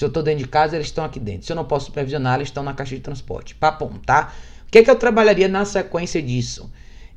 Se 0.00 0.04
eu 0.06 0.08
estou 0.08 0.22
dentro 0.22 0.42
de 0.42 0.48
casa, 0.48 0.76
eles 0.76 0.86
estão 0.86 1.04
aqui 1.04 1.20
dentro. 1.20 1.44
Se 1.44 1.52
eu 1.52 1.56
não 1.56 1.66
posso 1.66 1.84
supervisionar, 1.84 2.36
eles 2.36 2.48
estão 2.48 2.62
na 2.62 2.72
caixa 2.72 2.94
de 2.94 3.02
transporte. 3.02 3.54
Papum, 3.54 3.98
tá? 3.98 4.32
O 4.66 4.70
que, 4.70 4.78
é 4.78 4.82
que 4.82 4.90
eu 4.90 4.96
trabalharia 4.96 5.46
na 5.46 5.66
sequência 5.66 6.22
disso? 6.22 6.72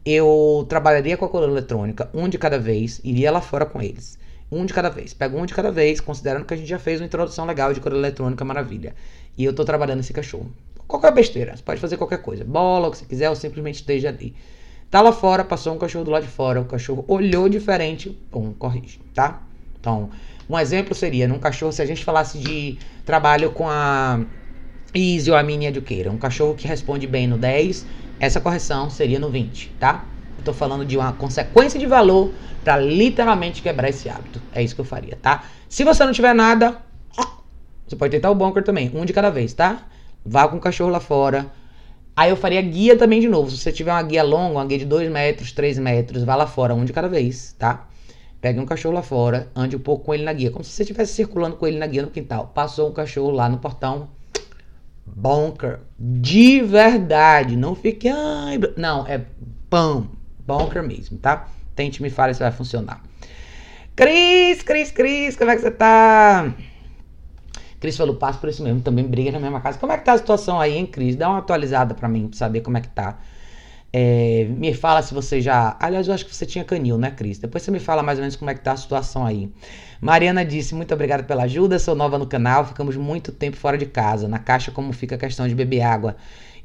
Eu 0.05 0.65
trabalharia 0.67 1.15
com 1.15 1.23
a 1.23 1.29
coleira 1.29 1.53
eletrônica, 1.53 2.09
um 2.13 2.27
de 2.27 2.37
cada 2.37 2.59
vez, 2.59 2.99
iria 3.01 3.31
lá 3.31 3.39
fora 3.39 3.65
com 3.65 3.81
eles. 3.81 4.19
Um 4.51 4.65
de 4.65 4.73
cada 4.73 4.89
vez. 4.89 5.13
Pega 5.13 5.37
um 5.37 5.45
de 5.45 5.53
cada 5.53 5.71
vez, 5.71 6.01
considerando 6.01 6.43
que 6.43 6.53
a 6.53 6.57
gente 6.57 6.67
já 6.67 6.77
fez 6.77 6.99
uma 6.99 7.05
introdução 7.05 7.45
legal 7.45 7.73
de 7.73 7.79
coleira 7.79 8.05
eletrônica, 8.05 8.43
maravilha. 8.43 8.93
E 9.37 9.45
eu 9.45 9.51
estou 9.51 9.63
trabalhando 9.63 10.01
esse 10.01 10.11
cachorro. 10.11 10.51
Qualquer 10.85 11.13
besteira, 11.13 11.55
você 11.55 11.63
pode 11.63 11.79
fazer 11.79 11.95
qualquer 11.95 12.21
coisa. 12.21 12.43
Bola, 12.43 12.89
o 12.89 12.91
que 12.91 12.97
você 12.97 13.05
quiser, 13.05 13.29
ou 13.29 13.35
simplesmente 13.37 13.75
esteja 13.75 14.09
ali. 14.09 14.35
Tá 14.91 14.99
lá 14.99 15.13
fora, 15.13 15.45
passou 15.45 15.73
um 15.73 15.77
cachorro 15.77 16.03
do 16.03 16.11
lado 16.11 16.23
de 16.23 16.29
fora, 16.29 16.59
o 16.59 16.65
cachorro 16.65 17.05
olhou 17.07 17.47
diferente, 17.47 18.09
pum, 18.29 18.51
corrige, 18.51 18.99
tá? 19.13 19.41
Então, 19.79 20.09
um 20.49 20.57
exemplo 20.59 20.93
seria 20.93 21.27
num 21.27 21.39
cachorro, 21.39 21.71
se 21.71 21.81
a 21.81 21.85
gente 21.85 22.03
falasse 22.03 22.37
de 22.37 22.77
trabalho 23.05 23.51
com 23.51 23.67
a 23.69 24.19
Easy 24.93 25.31
ou 25.31 25.37
a 25.37 25.43
Mini 25.43 25.65
Eduqueira, 25.65 26.11
um 26.11 26.17
cachorro 26.17 26.55
que 26.55 26.67
responde 26.67 27.07
bem 27.07 27.27
no 27.27 27.37
10, 27.37 27.85
essa 28.19 28.39
correção 28.39 28.89
seria 28.89 29.19
no 29.19 29.29
20, 29.29 29.75
tá? 29.79 30.05
Eu 30.37 30.43
tô 30.43 30.53
falando 30.53 30.85
de 30.85 30.97
uma 30.97 31.13
consequência 31.13 31.79
de 31.79 31.85
valor 31.85 32.33
para 32.63 32.77
literalmente 32.77 33.61
quebrar 33.61 33.89
esse 33.89 34.09
hábito. 34.09 34.41
É 34.51 34.61
isso 34.61 34.75
que 34.75 34.81
eu 34.81 34.85
faria, 34.85 35.17
tá? 35.21 35.43
Se 35.67 35.83
você 35.83 36.05
não 36.05 36.13
tiver 36.13 36.33
nada, 36.33 36.77
você 37.87 37.95
pode 37.95 38.11
tentar 38.11 38.31
o 38.31 38.35
bunker 38.35 38.63
também, 38.63 38.91
um 38.93 39.05
de 39.05 39.13
cada 39.13 39.29
vez, 39.29 39.53
tá? 39.53 39.83
Vá 40.25 40.47
com 40.47 40.57
o 40.57 40.59
cachorro 40.59 40.89
lá 40.89 40.99
fora. 40.99 41.51
Aí 42.15 42.29
eu 42.29 42.37
faria 42.37 42.61
guia 42.61 42.95
também 42.97 43.19
de 43.19 43.27
novo. 43.27 43.49
Se 43.49 43.57
você 43.57 43.71
tiver 43.71 43.91
uma 43.91 44.03
guia 44.03 44.23
longa, 44.23 44.59
uma 44.59 44.65
guia 44.65 44.77
de 44.77 44.85
2 44.85 45.11
metros, 45.11 45.51
3 45.51 45.79
metros, 45.79 46.23
vá 46.23 46.35
lá 46.35 46.45
fora, 46.45 46.73
um 46.73 46.85
de 46.85 46.93
cada 46.93 47.09
vez, 47.09 47.55
tá? 47.57 47.87
Pegue 48.43 48.59
um 48.59 48.65
cachorro 48.65 48.95
lá 48.95 49.01
fora, 49.01 49.49
ande 49.55 49.77
um 49.77 49.79
pouco 49.79 50.03
com 50.03 50.13
ele 50.13 50.25
na 50.25 50.33
guia, 50.33 50.51
como 50.51 50.65
se 50.65 50.71
você 50.71 50.83
estivesse 50.83 51.13
circulando 51.13 51.55
com 51.55 51.65
ele 51.65 51.79
na 51.79 51.87
guia 51.87 52.01
no 52.01 52.09
quintal. 52.09 52.51
Passou 52.53 52.89
um 52.89 52.91
cachorro 52.91 53.31
lá 53.31 53.47
no 53.47 53.57
portão. 53.57 54.09
Bonker. 55.05 55.79
De 55.97 56.59
verdade. 56.59 57.55
Não 57.55 57.73
fique. 57.73 58.09
Ai, 58.09 58.59
não, 58.75 59.07
é 59.07 59.21
pão. 59.69 60.09
Bonker 60.45 60.83
mesmo, 60.83 61.17
tá? 61.19 61.47
Tente 61.73 62.01
me 62.01 62.09
falar 62.09 62.33
se 62.33 62.41
vai 62.41 62.51
funcionar. 62.51 63.01
Cris, 63.95 64.61
Cris, 64.61 64.91
Cris, 64.91 65.37
como 65.37 65.49
é 65.49 65.55
que 65.55 65.61
você 65.61 65.71
tá? 65.71 66.53
Cris 67.79 67.95
falou, 67.95 68.15
passo 68.15 68.39
por 68.39 68.49
isso 68.49 68.61
mesmo, 68.61 68.81
também 68.81 69.07
briga 69.07 69.31
na 69.31 69.39
mesma 69.39 69.61
casa. 69.61 69.79
Como 69.79 69.93
é 69.93 69.97
que 69.97 70.03
tá 70.03 70.11
a 70.11 70.17
situação 70.17 70.59
aí, 70.59 70.75
hein, 70.75 70.85
Cris? 70.85 71.15
Dá 71.15 71.29
uma 71.29 71.39
atualizada 71.39 71.95
pra 71.95 72.09
mim, 72.09 72.27
pra 72.27 72.37
saber 72.37 72.59
como 72.59 72.77
é 72.77 72.81
que 72.81 72.89
tá. 72.89 73.19
É, 73.95 74.47
me 74.49 74.73
fala 74.73 75.03
se 75.03 75.13
você 75.13 75.39
já. 75.39 75.77
Aliás, 75.79 76.07
eu 76.07 76.15
acho 76.15 76.25
que 76.25 76.35
você 76.35 76.47
tinha 76.47 76.65
canil, 76.65 76.97
né, 76.97 77.11
Cris? 77.11 77.37
Depois 77.37 77.63
você 77.63 77.69
me 77.69 77.79
fala 77.79 78.01
mais 78.01 78.17
ou 78.17 78.23
menos 78.23 78.35
como 78.35 78.49
é 78.49 78.55
que 78.55 78.61
tá 78.61 78.71
a 78.71 78.77
situação 78.77 79.23
aí. 79.23 79.51
Mariana 80.01 80.43
disse: 80.43 80.73
Muito 80.73 80.91
obrigada 80.95 81.21
pela 81.21 81.43
ajuda, 81.43 81.77
sou 81.77 81.93
nova 81.93 82.17
no 82.17 82.25
canal, 82.25 82.65
ficamos 82.65 82.97
muito 82.97 83.31
tempo 83.31 83.55
fora 83.55 83.77
de 83.77 83.85
casa. 83.85 84.27
Na 84.27 84.39
caixa, 84.39 84.71
como 84.71 84.91
fica 84.91 85.13
a 85.13 85.17
questão 85.17 85.47
de 85.47 85.53
beber 85.53 85.81
água. 85.81 86.15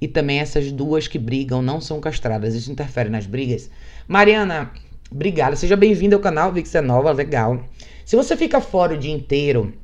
E 0.00 0.08
também 0.08 0.38
essas 0.38 0.72
duas 0.72 1.06
que 1.06 1.18
brigam 1.18 1.60
não 1.60 1.82
são 1.82 2.00
castradas. 2.00 2.54
Isso 2.54 2.72
interfere 2.72 3.10
nas 3.10 3.26
brigas. 3.26 3.70
Mariana, 4.06 4.70
obrigada. 5.10 5.54
Seja 5.54 5.76
bem-vinda 5.76 6.16
ao 6.16 6.22
canal, 6.22 6.50
vi 6.50 6.62
que 6.62 6.68
você 6.68 6.78
é 6.78 6.80
nova, 6.80 7.12
legal. 7.12 7.62
Se 8.06 8.16
você 8.16 8.38
fica 8.38 8.58
fora 8.58 8.94
o 8.94 8.96
dia 8.96 9.12
inteiro, 9.12 9.74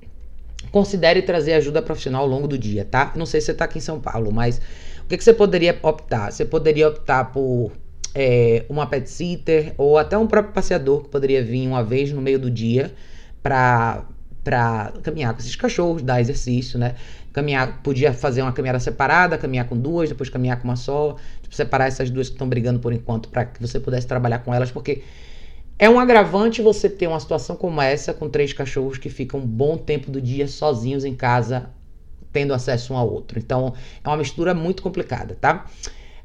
considere 0.70 1.20
trazer 1.20 1.53
ajuda 1.53 1.82
profissional 1.82 2.22
ao 2.22 2.28
longo 2.28 2.49
do 2.49 2.57
dia, 2.57 2.86
tá? 2.86 3.12
Não 3.14 3.26
sei 3.26 3.40
se 3.40 3.47
você 3.47 3.55
tá 3.55 3.66
aqui 3.66 3.78
em 3.78 3.82
São 3.82 4.01
Paulo, 4.01 4.32
mas 4.32 4.62
o 5.05 5.09
que, 5.09 5.18
que 5.18 5.24
você 5.24 5.34
poderia 5.34 5.78
optar? 5.82 6.32
Você 6.32 6.44
poderia 6.44 6.88
optar 6.88 7.26
por 7.26 7.72
é, 8.14 8.64
uma 8.68 8.86
pet 8.86 9.09
sitter 9.09 9.74
ou 9.76 9.98
até 9.98 10.16
um 10.16 10.26
próprio 10.26 10.55
passeador 10.55 11.02
que 11.02 11.09
poderia 11.11 11.44
vir 11.44 11.66
uma 11.66 11.84
vez 11.84 12.11
no 12.11 12.22
meio 12.22 12.38
do 12.38 12.50
dia 12.50 12.92
para 13.42 14.05
para 14.42 14.92
caminhar 15.02 15.32
com 15.32 15.40
esses 15.40 15.57
cachorros, 15.57 16.02
dar 16.02 16.20
exercício, 16.20 16.78
né? 16.78 16.96
Caminhar, 17.32 17.80
podia 17.82 18.12
fazer 18.12 18.42
uma 18.42 18.52
caminhada 18.52 18.78
separada, 18.78 19.38
caminhar 19.38 19.66
com 19.66 19.74
duas, 19.74 20.11
depois 20.11 20.28
caminhar 20.28 20.61
com 20.61 20.68
uma 20.68 20.76
só, 20.76 21.16
tipo, 21.40 21.55
separar 21.55 21.86
essas 21.86 22.11
duas 22.11 22.28
que 22.28 22.34
estão 22.34 22.46
brigando 22.46 22.78
por 22.78 22.92
enquanto 22.92 23.30
para 23.30 23.46
que 23.46 23.59
você 23.59 23.80
pudesse 23.80 24.07
trabalhar 24.07 24.40
com 24.40 24.52
elas, 24.52 24.70
porque 24.70 25.02
é 25.78 25.88
um 25.88 25.98
agravante 25.98 26.61
você 26.61 26.90
ter 26.90 27.07
uma 27.07 27.18
situação 27.18 27.57
como 27.57 27.80
essa 27.80 28.12
com 28.12 28.28
três 28.28 28.52
cachorros 28.52 28.98
que 28.98 29.09
ficam 29.09 29.40
um 29.40 29.46
bom 29.46 29.78
tempo 29.78 30.11
do 30.11 30.20
dia 30.20 30.46
sozinhos 30.46 31.07
em 31.07 31.14
casa, 31.14 31.70
tendo 32.35 32.53
acesso 32.53 32.93
um 32.93 32.97
ao 32.97 33.11
outro. 33.11 33.39
Então, 33.39 33.72
é 34.03 34.09
uma 34.09 34.18
mistura 34.18 34.53
muito 34.53 34.82
complicada, 34.82 35.39
tá? 35.41 35.64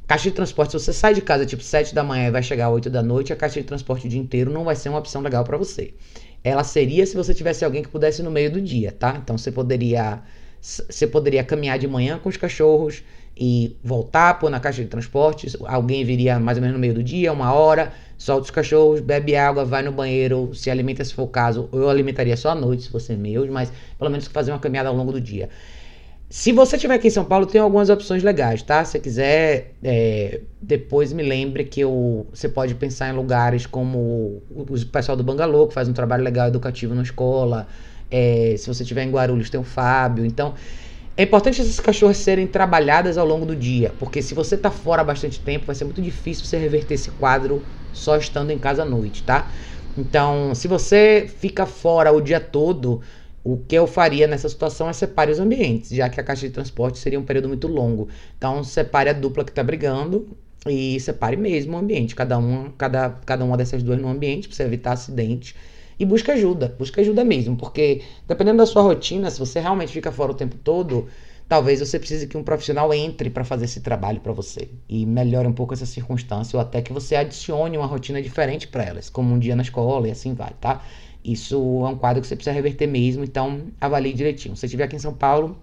Caixa 0.07 0.23
de 0.23 0.35
transporte, 0.35 0.71
se 0.71 0.79
você 0.79 0.91
sai 0.91 1.13
de 1.13 1.21
casa 1.21 1.45
tipo 1.45 1.61
7 1.61 1.93
da 1.93 2.03
manhã 2.03 2.27
e 2.27 2.31
vai 2.31 2.41
chegar 2.41 2.69
8 2.69 2.89
da 2.89 3.03
noite, 3.03 3.31
a 3.31 3.35
caixa 3.35 3.61
de 3.61 3.67
transporte 3.67 4.07
o 4.07 4.09
dia 4.09 4.19
inteiro 4.19 4.51
não 4.51 4.63
vai 4.63 4.75
ser 4.75 4.89
uma 4.89 4.97
opção 4.97 5.21
legal 5.21 5.43
para 5.43 5.55
você. 5.55 5.93
Ela 6.43 6.63
seria 6.63 7.05
se 7.05 7.15
você 7.15 7.31
tivesse 7.31 7.63
alguém 7.63 7.83
que 7.83 7.89
pudesse 7.89 8.23
no 8.23 8.31
meio 8.31 8.51
do 8.51 8.59
dia, 8.59 8.91
tá? 8.91 9.19
Então 9.21 9.37
você 9.37 9.51
poderia 9.51 10.23
você 10.61 11.07
poderia 11.07 11.43
caminhar 11.43 11.79
de 11.79 11.87
manhã 11.87 12.17
com 12.17 12.27
os 12.27 12.35
cachorros 12.35 13.03
e 13.37 13.77
voltar 13.81 14.37
pôr 14.37 14.49
na 14.49 14.59
caixa 14.59 14.83
de 14.83 14.89
transporte. 14.89 15.47
Alguém 15.65 16.03
viria 16.03 16.37
mais 16.39 16.57
ou 16.57 16.61
menos 16.61 16.75
no 16.75 16.81
meio 16.81 16.93
do 16.95 17.03
dia, 17.03 17.31
uma 17.31 17.53
hora, 17.53 17.93
solta 18.17 18.43
os 18.43 18.51
cachorros, 18.51 18.99
bebe 18.99 19.35
água, 19.35 19.63
vai 19.63 19.81
no 19.81 19.91
banheiro, 19.91 20.53
se 20.53 20.69
alimenta 20.69 21.05
se 21.05 21.13
for 21.13 21.23
o 21.23 21.27
caso. 21.27 21.69
Eu 21.71 21.89
alimentaria 21.89 22.35
só 22.35 22.49
à 22.49 22.55
noite, 22.55 22.83
se 22.83 22.89
fosse 22.89 23.15
meu, 23.15 23.49
mas 23.51 23.71
pelo 23.97 24.09
menos 24.09 24.27
fazer 24.27 24.51
uma 24.51 24.59
caminhada 24.59 24.89
ao 24.89 24.95
longo 24.95 25.11
do 25.13 25.21
dia. 25.21 25.49
Se 26.31 26.51
você 26.51 26.75
estiver 26.75 26.93
aqui 26.93 27.07
em 27.07 27.11
São 27.11 27.25
Paulo, 27.25 27.47
tem 27.47 27.59
algumas 27.59 27.89
opções 27.89 28.21
legais, 28.21 28.61
tá? 28.61 28.85
Se 28.85 28.99
quiser, 28.99 29.73
é, 29.83 30.41
depois 30.61 31.11
me 31.11 31.23
lembre 31.23 31.63
que 31.63 31.79
eu, 31.81 32.27
você 32.31 32.47
pode 32.47 32.75
pensar 32.75 33.09
em 33.09 33.13
lugares 33.13 33.65
como 33.65 33.97
o, 34.51 34.65
o 34.69 34.85
pessoal 34.85 35.17
do 35.17 35.23
Bangalô, 35.23 35.67
que 35.67 35.73
faz 35.73 35.89
um 35.89 35.93
trabalho 35.93 36.23
legal 36.23 36.47
educativo 36.47 36.93
na 36.93 37.01
escola. 37.01 37.67
É, 38.11 38.53
se 38.59 38.67
você 38.67 38.83
estiver 38.83 39.03
em 39.03 39.09
Guarulhos, 39.11 39.49
tem 39.49 39.59
o 39.59 39.63
Fábio. 39.63 40.23
Então, 40.23 40.53
é 41.17 41.23
importante 41.23 41.61
essas 41.61 41.79
cachorras 41.79 42.17
serem 42.17 42.45
trabalhadas 42.45 43.17
ao 43.17 43.25
longo 43.25 43.45
do 43.45 43.55
dia, 43.55 43.95
porque 43.97 44.21
se 44.21 44.35
você 44.35 44.55
tá 44.55 44.69
fora 44.69 45.03
bastante 45.03 45.39
tempo, 45.39 45.65
vai 45.65 45.75
ser 45.75 45.85
muito 45.85 46.01
difícil 46.01 46.45
você 46.45 46.57
reverter 46.59 46.93
esse 46.93 47.09
quadro 47.11 47.65
só 47.91 48.15
estando 48.17 48.51
em 48.51 48.59
casa 48.59 48.83
à 48.83 48.85
noite, 48.85 49.23
tá? 49.23 49.49
Então, 49.97 50.53
se 50.55 50.67
você 50.67 51.27
fica 51.27 51.65
fora 51.65 52.11
o 52.11 52.21
dia 52.21 52.39
todo, 52.39 53.01
o 53.43 53.57
que 53.57 53.75
eu 53.75 53.87
faria 53.87 54.27
nessa 54.27 54.49
situação 54.49 54.89
é 54.89 54.93
separe 54.93 55.31
os 55.31 55.39
ambientes, 55.39 55.91
já 55.91 56.09
que 56.09 56.19
a 56.19 56.23
caixa 56.23 56.47
de 56.47 56.53
transporte 56.53 56.99
seria 56.99 57.19
um 57.19 57.23
período 57.23 57.47
muito 57.47 57.67
longo. 57.67 58.09
Então, 58.37 58.63
separe 58.63 59.09
a 59.09 59.13
dupla 59.13 59.43
que 59.43 59.51
está 59.51 59.63
brigando 59.63 60.37
e 60.67 60.99
separe 60.99 61.37
mesmo 61.37 61.75
o 61.75 61.79
ambiente, 61.79 62.15
cada 62.15 62.37
uma, 62.37 62.71
cada, 62.77 63.09
cada 63.25 63.45
uma 63.45 63.55
dessas 63.55 63.81
duas 63.81 63.99
no 63.99 64.09
ambiente, 64.09 64.47
para 64.47 64.55
você 64.55 64.63
evitar 64.63 64.93
acidente. 64.93 65.55
E 65.97 66.05
busca 66.05 66.33
ajuda, 66.33 66.75
busca 66.77 67.01
ajuda 67.01 67.25
mesmo, 67.25 67.57
porque 67.57 68.01
dependendo 68.27 68.57
da 68.57 68.65
sua 68.65 68.81
rotina, 68.81 69.29
se 69.29 69.39
você 69.39 69.59
realmente 69.59 69.91
fica 69.91 70.11
fora 70.11 70.31
o 70.31 70.35
tempo 70.35 70.55
todo, 70.57 71.07
talvez 71.47 71.79
você 71.79 71.99
precise 71.99 72.27
que 72.27 72.37
um 72.37 72.43
profissional 72.43 72.93
entre 72.93 73.29
para 73.29 73.43
fazer 73.43 73.65
esse 73.65 73.81
trabalho 73.81 74.21
para 74.21 74.31
você 74.31 74.69
e 74.87 75.05
melhore 75.05 75.47
um 75.47 75.51
pouco 75.51 75.73
essa 75.73 75.85
circunstância, 75.85 76.55
ou 76.55 76.61
até 76.61 76.81
que 76.81 76.93
você 76.93 77.15
adicione 77.15 77.77
uma 77.77 77.87
rotina 77.87 78.21
diferente 78.21 78.67
para 78.67 78.83
elas, 78.83 79.09
como 79.09 79.33
um 79.33 79.39
dia 79.39 79.55
na 79.55 79.63
escola 79.63 80.07
e 80.07 80.11
assim 80.11 80.33
vai, 80.33 80.51
tá? 80.61 80.81
Isso 81.23 81.55
é 81.85 81.89
um 81.89 81.95
quadro 81.95 82.21
que 82.21 82.27
você 82.27 82.35
precisa 82.35 82.53
reverter 82.53 82.87
mesmo, 82.87 83.23
então 83.23 83.63
avalie 83.79 84.13
direitinho. 84.13 84.55
Se 84.55 84.61
você 84.61 84.65
estiver 84.67 84.85
aqui 84.85 84.95
em 84.95 84.99
São 84.99 85.13
Paulo, 85.13 85.57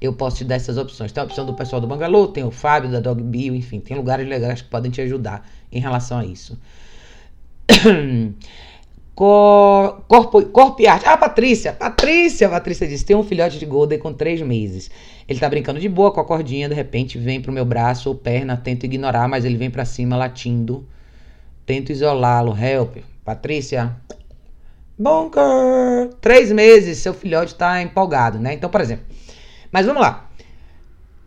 eu 0.00 0.12
posso 0.12 0.38
te 0.38 0.44
dar 0.44 0.56
essas 0.56 0.76
opções. 0.78 1.12
Tem 1.12 1.20
a 1.20 1.24
opção 1.24 1.44
do 1.44 1.54
pessoal 1.54 1.80
do 1.80 1.86
Bangalô, 1.86 2.28
tem 2.28 2.44
o 2.44 2.50
Fábio 2.50 2.90
da 2.90 3.00
Dog 3.00 3.22
Bio, 3.22 3.54
enfim, 3.54 3.80
tem 3.80 3.96
lugares 3.96 4.26
legais 4.28 4.62
que 4.62 4.68
podem 4.68 4.90
te 4.90 5.00
ajudar 5.00 5.48
em 5.70 5.80
relação 5.80 6.18
a 6.18 6.24
isso. 6.24 6.58
Cor, 9.14 10.04
corpo, 10.08 10.42
corpo 10.46 10.80
e 10.80 10.86
arte. 10.86 11.06
Ah, 11.06 11.18
Patrícia! 11.18 11.74
Patrícia! 11.74 12.48
Patrícia 12.48 12.88
disse: 12.88 13.04
tem 13.04 13.14
um 13.14 13.22
filhote 13.22 13.58
de 13.58 13.66
Golden 13.66 13.98
com 13.98 14.10
três 14.12 14.40
meses. 14.40 14.90
Ele 15.28 15.38
tá 15.38 15.50
brincando 15.50 15.78
de 15.78 15.88
boa 15.88 16.10
com 16.10 16.20
a 16.20 16.24
cordinha, 16.24 16.66
de 16.66 16.74
repente 16.74 17.18
vem 17.18 17.38
pro 17.38 17.52
meu 17.52 17.64
braço 17.64 18.08
ou 18.08 18.14
perna, 18.14 18.56
tento 18.56 18.84
ignorar, 18.84 19.28
mas 19.28 19.44
ele 19.44 19.58
vem 19.58 19.70
para 19.70 19.84
cima 19.84 20.16
latindo. 20.16 20.86
Tento 21.66 21.92
isolá-lo. 21.92 22.56
Help. 22.56 22.96
Patrícia, 23.22 23.94
Bunker! 24.98 26.10
Três 26.20 26.52
meses, 26.52 26.98
seu 26.98 27.14
filhote 27.14 27.52
está 27.52 27.82
empolgado, 27.82 28.38
né? 28.38 28.52
Então, 28.54 28.70
por 28.70 28.80
exemplo. 28.80 29.04
Mas 29.70 29.86
vamos 29.86 30.02
lá. 30.02 30.30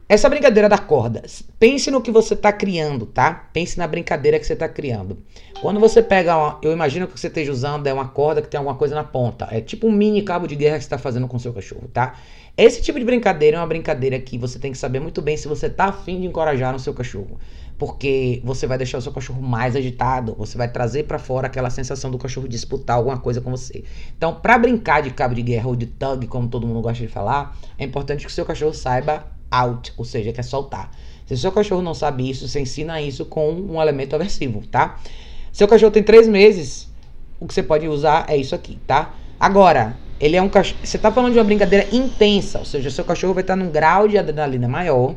Essa 0.08 0.30
brincadeira 0.30 0.70
da 0.70 0.78
corda. 0.78 1.24
Pense 1.60 1.90
no 1.90 2.00
que 2.00 2.12
você 2.12 2.36
está 2.36 2.54
criando, 2.54 3.08
tá? 3.08 3.50
Pense 3.52 3.76
na 3.78 3.88
brincadeira 3.88 4.38
que 4.38 4.46
você 4.46 4.54
está 4.54 4.70
criando. 4.70 5.18
Quando 5.62 5.80
você 5.80 6.04
pega, 6.04 6.38
uma, 6.38 6.60
eu 6.62 6.72
imagino 6.72 7.08
que 7.08 7.16
o 7.16 7.18
você 7.18 7.26
esteja 7.26 7.52
usando 7.52 7.88
é 7.88 7.94
uma 7.94 8.08
corda 8.08 8.40
que 8.40 8.48
tem 8.48 8.60
alguma 8.60 8.76
coisa 8.76 8.94
na 8.94 9.04
ponta. 9.04 9.48
É 9.50 9.60
tipo 9.62 9.88
um 9.88 9.92
mini 9.92 10.22
cabo 10.22 10.46
de 10.46 10.56
guerra 10.56 10.78
que 10.78 10.84
você 10.84 10.86
está 10.86 11.00
fazendo 11.00 11.28
com 11.28 11.40
seu 11.40 11.52
cachorro, 11.52 11.90
tá? 11.92 12.20
Esse 12.56 12.84
tipo 12.84 13.00
de 13.00 13.04
brincadeira 13.04 13.58
é 13.58 13.60
uma 13.60 13.66
brincadeira 13.66 14.20
que 14.20 14.38
você 14.38 14.60
tem 14.60 14.72
que 14.72 14.78
saber 14.78 15.00
muito 15.00 15.24
bem 15.24 15.36
se 15.36 15.48
você 15.48 15.66
está 15.66 15.86
afim 15.86 16.22
de 16.22 16.28
encorajar 16.28 16.72
no 16.72 16.80
seu 16.80 16.94
cachorro 16.94 17.40
porque 17.78 18.42
você 18.44 18.66
vai 18.66 18.78
deixar 18.78 18.98
o 18.98 19.02
seu 19.02 19.12
cachorro 19.12 19.42
mais 19.42 19.76
agitado, 19.76 20.34
você 20.38 20.58
vai 20.58 20.68
trazer 20.68 21.04
para 21.04 21.20
fora 21.20 21.48
aquela 21.48 21.70
sensação 21.70 22.10
do 22.10 22.18
cachorro 22.18 22.48
disputar 22.48 22.98
alguma 22.98 23.18
coisa 23.18 23.42
com 23.42 23.52
você. 23.52 23.84
Então, 24.18 24.36
para 24.36 24.58
brincar 24.58 25.02
de 25.02 25.12
cabo 25.12 25.36
de 25.36 25.42
guerra 25.42 25.68
ou 25.68 25.76
de 25.76 25.86
tug, 25.86 26.26
como 26.28 26.48
todo 26.48 26.66
mundo 26.66 26.82
gosta 26.82 27.06
de 27.06 27.12
falar, 27.12 27.58
é 27.78 27.84
importante 27.84 28.26
que 28.26 28.32
o 28.32 28.34
seu 28.34 28.46
cachorro 28.46 28.74
saiba 28.74 29.28
out, 29.52 29.94
ou 29.98 30.06
seja, 30.06 30.32
que 30.32 30.40
é 30.40 30.44
soltar. 30.44 30.92
Se 31.26 31.34
o 31.34 31.38
seu 31.38 31.52
cachorro 31.52 31.82
não 31.82 31.94
sabe 31.94 32.30
isso, 32.30 32.48
você 32.48 32.62
ensina 32.62 33.02
isso 33.02 33.26
com 33.26 33.52
um 33.52 33.82
elemento 33.82 34.16
aversivo, 34.16 34.66
tá? 34.68 35.00
Seu 35.52 35.68
cachorro 35.68 35.92
tem 35.92 36.04
três 36.04 36.28
meses, 36.28 36.90
o 37.40 37.48
que 37.48 37.54
você 37.54 37.64
pode 37.64 37.88
usar 37.88 38.26
é 38.30 38.38
isso 38.38 38.56
aqui, 38.56 38.80
tá? 38.88 39.14
Agora, 39.40 39.98
ele 40.20 40.38
é 40.38 40.42
um 40.42 40.48
cachorro. 40.48 40.80
Você 40.84 40.98
tá 40.98 41.12
falando 41.12 41.34
de 41.34 41.40
uma 41.40 41.44
brincadeira 41.44 41.88
intensa, 41.94 42.60
ou 42.60 42.66
seja, 42.66 42.90
seu 42.90 43.04
cachorro 43.04 43.34
vai 43.34 43.42
estar 43.44 43.56
num 43.56 43.70
grau 43.70 44.08
de 44.08 44.18
adrenalina 44.18 44.68
maior 44.68 45.16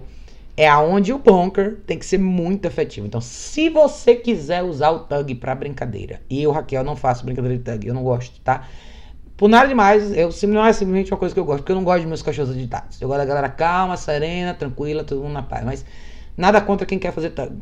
é 0.59 0.67
aonde 0.67 1.13
o 1.13 1.19
bunker 1.21 1.77
tem 1.87 1.97
que 1.97 2.05
ser 2.05 2.19
muito 2.19 2.67
efetivo. 2.67 3.07
Então, 3.07 3.21
se 3.21 3.69
você 3.69 4.17
quiser 4.17 4.65
usar 4.65 4.91
o 4.91 4.99
tug 4.99 5.33
para 5.37 5.55
brincadeira, 5.55 6.21
e 6.29 6.43
eu, 6.43 6.51
Raquel, 6.51 6.83
não 6.83 6.97
faço 6.97 7.25
brincadeira 7.25 7.57
de 7.57 7.63
tug, 7.63 7.87
eu 7.87 7.95
não 7.95 8.03
gosto, 8.03 8.41
tá? 8.41 8.67
Por 9.37 9.49
nada 9.49 9.69
demais, 9.69 10.11
eu, 10.17 10.31
não 10.49 10.67
é 10.67 10.73
simplesmente 10.73 11.13
uma 11.13 11.17
coisa 11.17 11.33
que 11.33 11.39
eu 11.39 11.45
gosto, 11.45 11.61
porque 11.61 11.71
eu 11.71 11.77
não 11.77 11.85
gosto 11.85 12.01
de 12.01 12.09
meus 12.09 12.23
cachorros 12.23 12.51
agitados. 12.51 13.01
Eu 13.01 13.07
gosto 13.07 13.21
da 13.21 13.25
galera 13.25 13.49
calma, 13.49 13.97
serena, 13.97 14.53
tranquila, 14.53 15.05
todo 15.05 15.23
mundo 15.23 15.35
na 15.35 15.45
paz. 15.45 15.65
Mas 15.65 15.85
nada 16.37 16.61
contra 16.61 16.85
quem 16.85 16.99
quer 16.99 17.13
fazer 17.13 17.31
tug. 17.31 17.57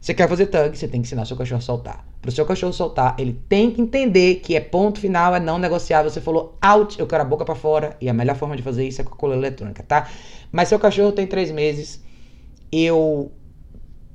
Você 0.00 0.12
quer 0.12 0.28
fazer 0.28 0.46
tug, 0.46 0.76
você 0.76 0.88
tem 0.88 1.00
que 1.00 1.06
ensinar 1.06 1.26
seu 1.26 1.36
cachorro 1.36 1.58
a 1.58 1.62
soltar. 1.62 2.04
Para 2.20 2.30
o 2.30 2.32
seu 2.32 2.44
cachorro 2.44 2.72
soltar, 2.72 3.14
ele 3.16 3.40
tem 3.48 3.70
que 3.70 3.80
entender 3.80 4.36
que 4.36 4.56
é 4.56 4.60
ponto 4.60 4.98
final, 4.98 5.36
é 5.36 5.38
não 5.38 5.56
negociável. 5.56 6.10
Você 6.10 6.20
falou 6.20 6.58
out, 6.60 6.98
eu 6.98 7.06
quero 7.06 7.22
a 7.22 7.24
boca 7.24 7.44
para 7.44 7.54
fora. 7.54 7.96
E 8.00 8.08
a 8.08 8.12
melhor 8.12 8.34
forma 8.34 8.56
de 8.56 8.62
fazer 8.64 8.88
isso 8.88 9.00
é 9.00 9.04
com 9.04 9.14
a 9.14 9.16
cola 9.16 9.36
eletrônica, 9.36 9.84
tá? 9.84 10.08
Mas 10.50 10.68
seu 10.68 10.80
cachorro 10.80 11.12
tem 11.12 11.28
três 11.28 11.52
meses 11.52 12.09
eu 12.72 13.32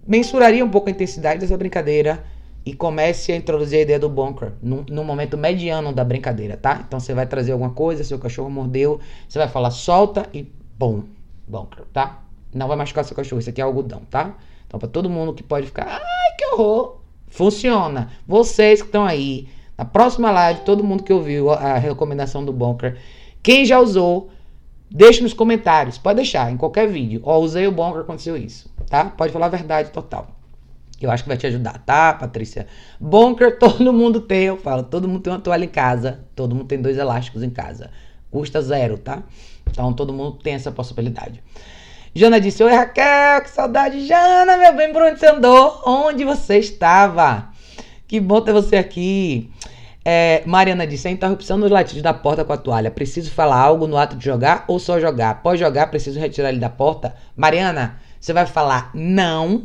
mensuraria 0.08 0.64
um 0.64 0.70
pouco 0.70 0.88
a 0.90 0.92
intensidade 0.92 1.40
dessa 1.40 1.58
brincadeira 1.58 2.24
e 2.66 2.74
comece 2.74 3.32
a 3.32 3.36
introduzir 3.36 3.80
a 3.80 3.82
ideia 3.84 4.00
do 4.00 4.10
bunker 4.10 4.54
no, 4.62 5.04
momento 5.04 5.38
mediano 5.38 5.94
da 5.94 6.04
brincadeira, 6.04 6.58
tá? 6.58 6.84
Então 6.86 7.00
você 7.00 7.14
vai 7.14 7.28
trazer 7.28 7.52
alguma 7.52 7.70
coisa, 7.70 8.04
seu 8.04 8.18
cachorro 8.18 8.50
mordeu, 8.50 9.00
você 9.30 9.38
vai 9.38 9.48
falar 9.48 9.70
solta 9.70 10.28
e 10.34 10.52
bom, 10.78 11.04
bunker, 11.48 11.86
tá? 11.94 12.24
Não 12.54 12.68
vai 12.68 12.76
machucar 12.76 13.04
seu 13.04 13.16
cachorro, 13.16 13.40
isso 13.40 13.50
aqui 13.50 13.62
é 13.62 13.64
algodão, 13.64 14.02
tá? 14.10 14.36
Então 14.66 14.80
para 14.80 14.90
todo 14.90 15.10
mundo 15.10 15.34
que 15.34 15.44
pode 15.44 15.68
ficar, 15.68 15.86
ai 15.88 16.36
que 16.38 16.46
horror, 16.48 17.02
funciona. 17.28 18.10
Vocês 18.28 18.82
que 18.82 18.88
estão 18.88 19.06
aí, 19.06 19.48
na 19.78 19.86
próxima 19.86 20.32
live, 20.32 20.62
todo 20.62 20.84
mundo 20.84 21.04
que 21.04 21.14
ouviu 21.14 21.52
a 21.52 21.78
recomendação 21.78 22.44
do 22.44 22.52
bunker, 22.52 22.98
quem 23.44 23.64
já 23.64 23.80
usou, 23.80 24.32
Deixe 24.96 25.22
nos 25.22 25.34
comentários, 25.34 25.98
pode 25.98 26.16
deixar, 26.16 26.50
em 26.50 26.56
qualquer 26.56 26.88
vídeo. 26.88 27.20
Ó, 27.26 27.38
usei 27.40 27.68
o 27.68 27.72
Bonker, 27.72 28.00
aconteceu 28.00 28.38
isso, 28.38 28.74
tá? 28.90 29.04
Pode 29.04 29.34
falar 29.34 29.48
a 29.48 29.50
verdade 29.50 29.92
total. 29.92 30.28
Eu 31.02 31.12
acho 31.12 31.22
que 31.22 31.28
vai 31.28 31.38
te 31.38 31.46
ajudar, 31.46 31.84
tá, 31.86 32.14
Patrícia? 32.14 32.66
Bonker 32.98 33.60
todo 33.60 33.92
mundo 33.92 34.22
tem, 34.22 34.46
eu 34.46 34.56
falo, 34.56 34.84
todo 34.84 35.06
mundo 35.06 35.20
tem 35.20 35.34
uma 35.34 35.40
toalha 35.42 35.66
em 35.66 35.68
casa, 35.68 36.22
todo 36.34 36.56
mundo 36.56 36.68
tem 36.68 36.82
dois 36.82 36.98
elásticos 36.98 37.44
em 37.44 37.50
casa. 37.50 37.92
Custa 38.32 38.62
zero, 38.62 38.98
tá? 38.98 39.22
Então 39.70 39.92
todo 39.92 40.14
mundo 40.14 40.38
tem 40.42 40.54
essa 40.54 40.72
possibilidade. 40.72 41.44
Jana 42.14 42.40
disse: 42.40 42.64
Oi 42.64 42.72
Raquel, 42.74 43.42
que 43.42 43.50
saudade, 43.50 44.08
Jana, 44.08 44.56
meu 44.56 44.74
bem, 44.78 44.94
por 44.94 45.02
onde 45.02 45.20
você 45.20 45.28
andou? 45.28 45.82
Onde 45.86 46.24
você 46.24 46.58
estava? 46.58 47.50
Que 48.08 48.22
bom 48.22 48.40
ter 48.40 48.54
você 48.54 48.78
aqui. 48.78 49.52
É, 50.08 50.44
Mariana 50.46 50.86
disse: 50.86 51.08
a 51.08 51.12
interrupção 51.12 51.58
nos 51.58 51.72
latidos 51.72 52.04
da 52.04 52.14
porta 52.14 52.46
com 52.46 52.54
a 52.54 52.58
toalha. 52.58 52.92
Preciso 52.92 53.32
falar 53.32 53.58
algo 53.58 53.88
no 53.88 53.98
ato 53.98 54.16
de 54.16 54.24
jogar 54.24 54.64
ou 54.68 54.78
só 54.78 55.00
jogar? 55.00 55.32
Após 55.32 55.60
jogar, 55.60 55.88
preciso 55.88 56.20
retirar 56.20 56.50
ele 56.50 56.60
da 56.60 56.70
porta? 56.70 57.16
Mariana, 57.36 58.00
você 58.20 58.32
vai 58.32 58.46
falar 58.46 58.92
não 58.94 59.64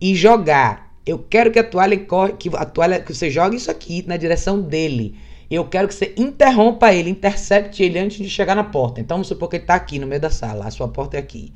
e 0.00 0.14
jogar. 0.14 0.94
Eu 1.04 1.18
quero 1.18 1.50
que 1.50 1.58
a 1.58 1.64
toalha 1.64 1.96
que 1.96 2.48
a 2.54 2.64
toalha 2.64 3.00
que 3.00 3.12
você 3.12 3.28
jogue 3.30 3.56
isso 3.56 3.70
aqui 3.70 4.04
na 4.06 4.16
direção 4.16 4.60
dele. 4.60 5.18
Eu 5.50 5.64
quero 5.64 5.88
que 5.88 5.94
você 5.94 6.12
interrompa 6.16 6.92
ele, 6.92 7.08
intercepte 7.08 7.82
ele 7.82 7.98
antes 7.98 8.18
de 8.18 8.28
chegar 8.28 8.54
na 8.54 8.64
porta. 8.64 9.00
Então, 9.00 9.16
vamos 9.16 9.28
supor 9.28 9.48
que 9.48 9.56
ele 9.56 9.64
está 9.64 9.74
aqui 9.74 9.98
no 9.98 10.06
meio 10.06 10.20
da 10.20 10.28
sala, 10.28 10.66
a 10.66 10.70
sua 10.70 10.88
porta 10.88 11.16
é 11.16 11.20
aqui. 11.20 11.54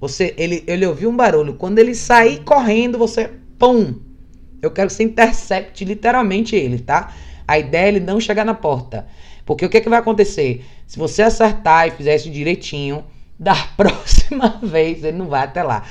Você, 0.00 0.34
ele, 0.38 0.64
ele 0.66 0.86
ouviu 0.86 1.10
um 1.10 1.16
barulho. 1.16 1.54
Quando 1.54 1.78
ele 1.78 1.94
sair 1.94 2.42
correndo, 2.42 2.96
você, 2.96 3.30
pum. 3.58 3.96
Eu 4.62 4.70
quero 4.70 4.88
que 4.88 4.94
você 4.94 5.02
intercepte 5.02 5.84
literalmente 5.84 6.56
ele, 6.56 6.78
tá? 6.78 7.12
A 7.46 7.58
ideia 7.58 7.86
é 7.86 7.88
ele 7.88 8.00
não 8.00 8.20
chegar 8.20 8.44
na 8.44 8.54
porta. 8.54 9.06
Porque 9.44 9.64
o 9.64 9.68
que, 9.68 9.76
é 9.76 9.80
que 9.80 9.88
vai 9.88 9.98
acontecer? 9.98 10.64
Se 10.86 10.98
você 10.98 11.22
acertar 11.22 11.88
e 11.88 11.90
fizer 11.90 12.14
isso 12.16 12.30
direitinho, 12.30 13.04
da 13.38 13.54
próxima 13.76 14.58
vez 14.62 15.04
ele 15.04 15.18
não 15.18 15.26
vai 15.26 15.44
até 15.44 15.62
lá. 15.62 15.84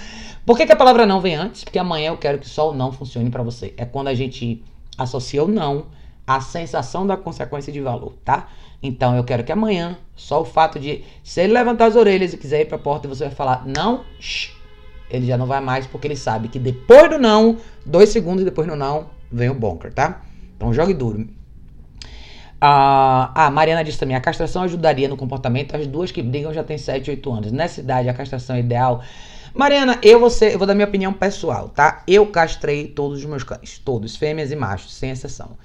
Por 0.46 0.58
que, 0.58 0.66
que 0.66 0.72
a 0.72 0.76
palavra 0.76 1.06
não 1.06 1.22
vem 1.22 1.36
antes? 1.36 1.64
Porque 1.64 1.80
amanhã 1.80 2.10
eu 2.10 2.18
quero 2.18 2.38
que 2.38 2.48
só 2.48 2.72
o 2.72 2.74
não 2.74 2.92
funcione 2.92 3.30
para 3.30 3.44
você. 3.44 3.74
É 3.78 3.86
quando 3.86 4.10
a 4.10 4.14
gente 4.14 4.64
associa 4.98 5.44
o 5.44 5.48
não 5.48 5.86
à 6.28 6.42
sensação 6.42 7.06
da 7.08 7.16
consequência 7.16 7.72
de 7.72 7.80
valor, 7.80 8.14
tá? 8.26 8.50
Então 8.82 9.16
eu 9.16 9.24
quero 9.24 9.44
que 9.44 9.52
amanhã, 9.52 9.98
só 10.16 10.42
o 10.42 10.46
fato 10.46 10.80
de 10.80 11.04
se 11.24 11.42
ele 11.42 11.54
levantar 11.54 11.86
as 11.86 11.96
orelhas 11.96 12.34
e 12.34 12.38
quiser 12.38 12.62
ir 12.62 12.66
para 12.66 12.76
a 12.76 12.80
porta 12.80 13.08
você 13.08 13.26
vai 13.26 13.34
falar 13.34 13.66
não, 13.66 14.04
shh, 14.20 14.52
ele 15.10 15.26
já 15.26 15.38
não 15.38 15.46
vai 15.46 15.62
mais 15.62 15.88
porque 15.88 16.08
ele 16.08 16.16
sabe 16.16 16.50
que 16.50 16.60
depois 16.60 17.10
do 17.10 17.18
não, 17.18 17.58
dois 17.86 18.10
segundos 18.10 18.44
depois 18.44 18.68
do 18.68 18.76
não, 18.76 19.10
vem 19.32 19.50
o 19.50 19.54
bunker, 19.54 19.94
tá? 19.94 20.22
Então 20.58 20.74
jogue 20.74 20.94
duro. 20.94 21.26
Ah, 22.66 23.48
a 23.48 23.52
Mariana 23.52 23.84
disse 23.84 24.00
também: 24.00 24.16
a 24.16 24.22
castração 24.22 24.64
ajudaria 24.64 25.10
no 25.10 25.18
comportamento. 25.18 25.76
As 25.76 25.86
duas 25.86 26.14
que 26.14 26.22
brigam 26.22 26.54
já 26.54 26.64
têm 26.64 26.78
7, 26.78 27.10
8 27.12 27.34
anos. 27.34 27.52
Nessa 27.52 27.82
idade, 27.82 28.08
a 28.08 28.14
castração 28.14 28.56
é 28.56 28.60
ideal. 28.60 29.04
Mariana, 29.54 30.00
eu 30.02 30.18
vou, 30.18 30.30
ser, 30.30 30.54
eu 30.54 30.58
vou 30.58 30.66
dar 30.66 30.74
minha 30.74 30.88
opinião 30.88 31.12
pessoal, 31.12 31.68
tá? 31.68 32.04
Eu 32.08 32.26
castrei 32.28 32.88
todos 32.88 33.20
os 33.20 33.26
meus 33.26 33.44
cães, 33.44 33.78
todos, 33.80 34.16
fêmeas 34.16 34.50
e 34.50 34.56
machos, 34.56 34.94
sem 34.94 35.10
exceção. 35.10 35.58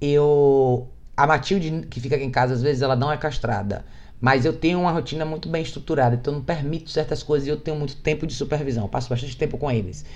Eu. 0.00 0.88
A 1.14 1.26
Matilde, 1.26 1.86
que 1.90 2.00
fica 2.00 2.16
aqui 2.16 2.24
em 2.24 2.30
casa, 2.30 2.54
às 2.54 2.62
vezes 2.62 2.80
ela 2.80 2.96
não 2.96 3.12
é 3.12 3.18
castrada. 3.18 3.84
Mas 4.18 4.46
eu 4.46 4.54
tenho 4.54 4.80
uma 4.80 4.92
rotina 4.92 5.26
muito 5.26 5.50
bem 5.50 5.60
estruturada, 5.62 6.16
então 6.16 6.32
não 6.32 6.42
permito 6.42 6.88
certas 6.88 7.22
coisas 7.22 7.46
e 7.46 7.50
eu 7.50 7.58
tenho 7.58 7.76
muito 7.76 7.96
tempo 7.96 8.26
de 8.26 8.32
supervisão. 8.32 8.84
Eu 8.84 8.88
passo 8.88 9.10
bastante 9.10 9.36
tempo 9.36 9.58
com 9.58 9.70
eles. 9.70 10.06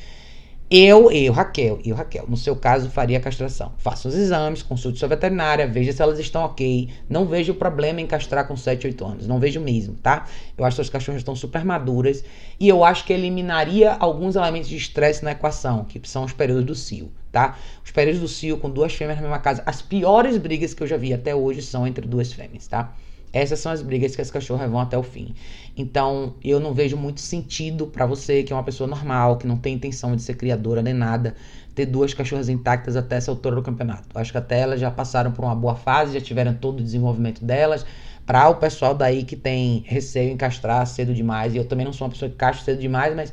Eu, 0.73 1.11
eu, 1.11 1.33
Raquel, 1.33 1.81
eu, 1.85 1.97
Raquel, 1.97 2.27
no 2.29 2.37
seu 2.37 2.55
caso, 2.55 2.89
faria 2.91 3.19
a 3.19 3.21
castração. 3.21 3.73
Faça 3.79 4.07
os 4.07 4.15
exames, 4.15 4.63
consulte 4.63 5.01
sua 5.01 5.09
veterinária, 5.09 5.67
veja 5.67 5.93
se 5.93 6.01
elas 6.01 6.17
estão 6.21 6.45
ok. 6.45 6.89
Não 7.09 7.27
vejo 7.27 7.55
problema 7.55 8.01
em 8.01 8.07
castrar 8.07 8.47
com 8.47 8.57
7, 8.57 8.87
8 8.87 9.05
anos. 9.05 9.27
Não 9.27 9.41
vejo 9.41 9.61
mesmo, 9.61 9.95
tá? 9.95 10.29
Eu 10.57 10.65
acho 10.65 10.77
que 10.77 10.83
as 10.83 10.89
cachorras 10.89 11.23
estão 11.23 11.35
super 11.35 11.65
maduras 11.65 12.23
e 12.61 12.69
eu 12.69 12.85
acho 12.85 13.05
que 13.05 13.13
eliminaria 13.13 13.97
alguns 13.99 14.37
elementos 14.37 14.69
de 14.69 14.77
estresse 14.77 15.25
na 15.25 15.33
equação, 15.33 15.85
que 15.85 16.01
são 16.09 16.23
os 16.23 16.33
períodos 16.33 16.65
do 16.65 16.75
cio, 16.77 17.11
tá? 17.33 17.59
Os 17.85 17.91
períodos 17.91 18.21
do 18.21 18.29
cio 18.29 18.57
com 18.57 18.71
duas 18.71 18.95
fêmeas 18.95 19.17
na 19.19 19.23
mesma 19.23 19.41
casa, 19.41 19.65
as 19.67 19.83
piores 19.83 20.37
brigas 20.37 20.73
que 20.73 20.85
eu 20.85 20.87
já 20.87 20.97
vi 20.97 21.13
até 21.13 21.35
hoje 21.35 21.63
são 21.63 21.85
entre 21.85 22.07
duas 22.07 22.33
fêmeas, 22.33 22.69
tá? 22.69 22.95
Essas 23.33 23.61
são 23.61 23.71
as 23.71 23.81
brigas 23.81 24.17
que 24.17 24.23
as 24.23 24.31
cachorras 24.31 24.71
vão 24.71 24.81
até 24.81 24.99
o 24.99 25.03
fim. 25.03 25.35
Então, 25.77 26.35
eu 26.43 26.59
não 26.59 26.75
vejo 26.75 26.97
muito 26.97 27.21
sentido 27.21 27.87
para 27.87 28.05
você, 28.07 28.43
que 28.43 28.53
é 28.53 28.57
uma 28.57 28.65
pessoa 28.65 28.89
normal, 28.89 29.37
que 29.37 29.47
não 29.47 29.57
tem 29.57 29.75
intenção 29.75 30.17
de 30.17 30.23
ser 30.23 30.35
criadora 30.35 30.83
nem 30.83 30.95
nada, 30.95 31.35
ter 31.75 31.87
duas 31.87 32.13
cachorras 32.13 32.49
intactas 32.49 32.97
até 32.97 33.17
essa 33.17 33.31
altura 33.31 33.57
do 33.57 33.63
campeonato. 33.63 34.09
Acho 34.15 34.33
que 34.33 34.39
até 34.39 34.61
elas 34.61 34.81
já 34.81 34.91
passaram 34.91 35.31
por 35.31 35.45
uma 35.45 35.55
boa 35.55 35.77
fase, 35.77 36.15
já 36.15 36.21
tiveram 36.21 36.55
todo 36.55 36.81
o 36.81 36.83
desenvolvimento 36.83 37.45
delas. 37.45 37.87
Para 38.27 38.49
o 38.49 38.57
pessoal 38.57 38.95
daí 38.95 39.25
que 39.25 39.37
tem 39.37 39.85
receio 39.87 40.33
em 40.33 40.37
castrar 40.37 40.85
cedo 40.87 41.15
demais, 41.15 41.55
e 41.55 41.57
eu 41.57 41.65
também 41.65 41.85
não 41.85 41.93
sou 41.93 42.07
uma 42.07 42.13
pessoa 42.13 42.31
que 42.31 42.37
castra 42.37 42.65
cedo 42.65 42.81
demais, 42.81 43.15
mas 43.15 43.33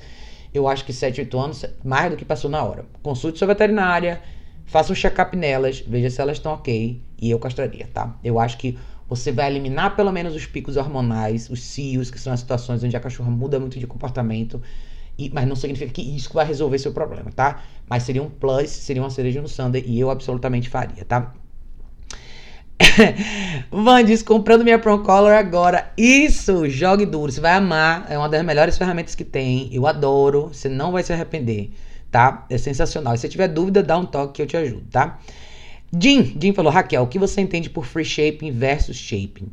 eu 0.54 0.68
acho 0.68 0.86
que 0.86 0.94
7, 0.94 1.22
8 1.22 1.40
anos, 1.40 1.66
mais 1.84 2.10
do 2.10 2.18
que 2.18 2.26
passou 2.26 2.50
na 2.50 2.64
hora. 2.64 2.86
Consulte 3.04 3.38
sua 3.38 3.48
veterinária, 3.48 4.22
faça 4.66 4.92
um 4.92 4.96
check-up 4.96 5.36
nelas, 5.36 5.84
veja 5.86 6.10
se 6.10 6.22
elas 6.22 6.38
estão 6.38 6.54
ok, 6.54 7.02
e 7.22 7.30
eu 7.30 7.38
castraria, 7.40 7.88
tá? 7.94 8.18
Eu 8.24 8.40
acho 8.40 8.58
que 8.58 8.78
você 9.08 9.32
vai 9.32 9.50
eliminar 9.50 9.96
pelo 9.96 10.12
menos 10.12 10.36
os 10.36 10.46
picos 10.46 10.76
hormonais, 10.78 11.50
os 11.50 11.64
cios, 11.64 12.12
que 12.12 12.20
são 12.20 12.34
as 12.34 12.42
situações 12.42 12.84
onde 12.84 12.96
a 12.96 13.00
cachorra 13.00 13.30
muda 13.30 13.60
muito 13.60 13.80
de 13.80 13.88
comportamento. 13.88 14.62
E, 15.18 15.32
mas 15.34 15.48
não 15.48 15.56
significa 15.56 15.92
que 15.92 16.02
isso 16.02 16.32
vai 16.34 16.46
resolver 16.46 16.78
seu 16.78 16.92
problema, 16.92 17.32
tá? 17.32 17.64
Mas 17.90 18.04
seria 18.04 18.22
um 18.22 18.30
plus, 18.30 18.70
seria 18.70 19.02
uma 19.02 19.10
cereja 19.10 19.42
no 19.42 19.48
sundae 19.48 19.84
e 19.86 20.00
eu 20.00 20.12
absolutamente 20.12 20.70
faria, 20.70 21.04
tá? 21.06 21.34
Vandis, 23.72 24.22
comprando 24.22 24.64
minha 24.64 24.78
Pro 24.78 25.04
agora. 25.10 25.92
Isso! 25.98 26.70
Jogue 26.70 27.06
duro, 27.06 27.32
você 27.32 27.42
vai 27.42 27.54
amar. 27.54 28.06
É 28.10 28.18
uma 28.18 28.30
das 28.30 28.44
melhores 28.44 28.78
ferramentas 28.78 29.16
que 29.16 29.24
tem. 29.24 29.70
Eu 29.74 29.88
adoro. 29.88 30.50
Você 30.54 30.70
não 30.70 30.92
vai 30.92 31.02
se 31.02 31.12
arrepender, 31.12 31.72
tá? 32.12 32.46
É 32.50 32.58
sensacional. 32.58 33.16
E 33.16 33.18
se 33.18 33.28
tiver 33.28 33.48
dúvida, 33.48 33.82
dá 33.82 33.98
um 33.98 34.06
toque 34.06 34.34
que 34.34 34.42
eu 34.44 34.48
te 34.48 34.58
ajudo, 34.58 34.86
tá? 34.92 35.20
Jim, 35.92 36.36
Jim 36.40 36.54
falou, 36.54 36.72
Raquel, 36.72 37.04
o 37.04 37.08
que 37.08 37.18
você 37.18 37.42
entende 37.42 37.70
por 37.70 37.86
free 37.86 38.04
shaping 38.04 38.52
versus 38.52 38.98
shaping? 38.98 39.50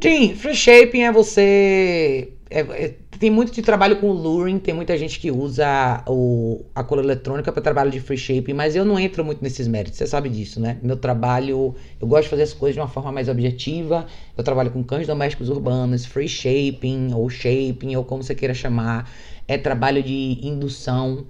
Jim, 0.00 0.34
free 0.34 0.54
shaping 0.54 1.02
é 1.02 1.12
você. 1.12 2.32
É, 2.50 2.60
é, 2.60 2.94
tem 3.18 3.30
muito 3.30 3.52
de 3.52 3.60
trabalho 3.60 3.96
com 3.96 4.10
luring, 4.12 4.58
tem 4.58 4.72
muita 4.72 4.96
gente 4.96 5.18
que 5.18 5.30
usa 5.30 6.02
o, 6.06 6.64
a 6.72 6.84
cola 6.84 7.02
eletrônica 7.02 7.50
para 7.50 7.60
trabalho 7.60 7.90
de 7.90 7.98
free 7.98 8.16
shaping, 8.16 8.54
mas 8.54 8.76
eu 8.76 8.84
não 8.84 8.98
entro 8.98 9.24
muito 9.24 9.42
nesses 9.42 9.66
méritos, 9.66 9.98
você 9.98 10.06
sabe 10.06 10.28
disso, 10.28 10.60
né? 10.60 10.78
Meu 10.80 10.96
trabalho, 10.96 11.74
eu 12.00 12.06
gosto 12.06 12.24
de 12.24 12.28
fazer 12.30 12.44
as 12.44 12.54
coisas 12.54 12.74
de 12.74 12.80
uma 12.80 12.88
forma 12.88 13.10
mais 13.10 13.28
objetiva. 13.28 14.06
Eu 14.36 14.44
trabalho 14.44 14.70
com 14.70 14.82
cães 14.84 15.06
domésticos 15.06 15.48
urbanos, 15.48 16.06
free 16.06 16.28
shaping 16.28 17.12
ou 17.12 17.28
shaping, 17.28 17.96
ou 17.96 18.04
como 18.04 18.22
você 18.22 18.34
queira 18.34 18.54
chamar. 18.54 19.10
É 19.48 19.58
trabalho 19.58 20.02
de 20.02 20.38
indução, 20.40 21.26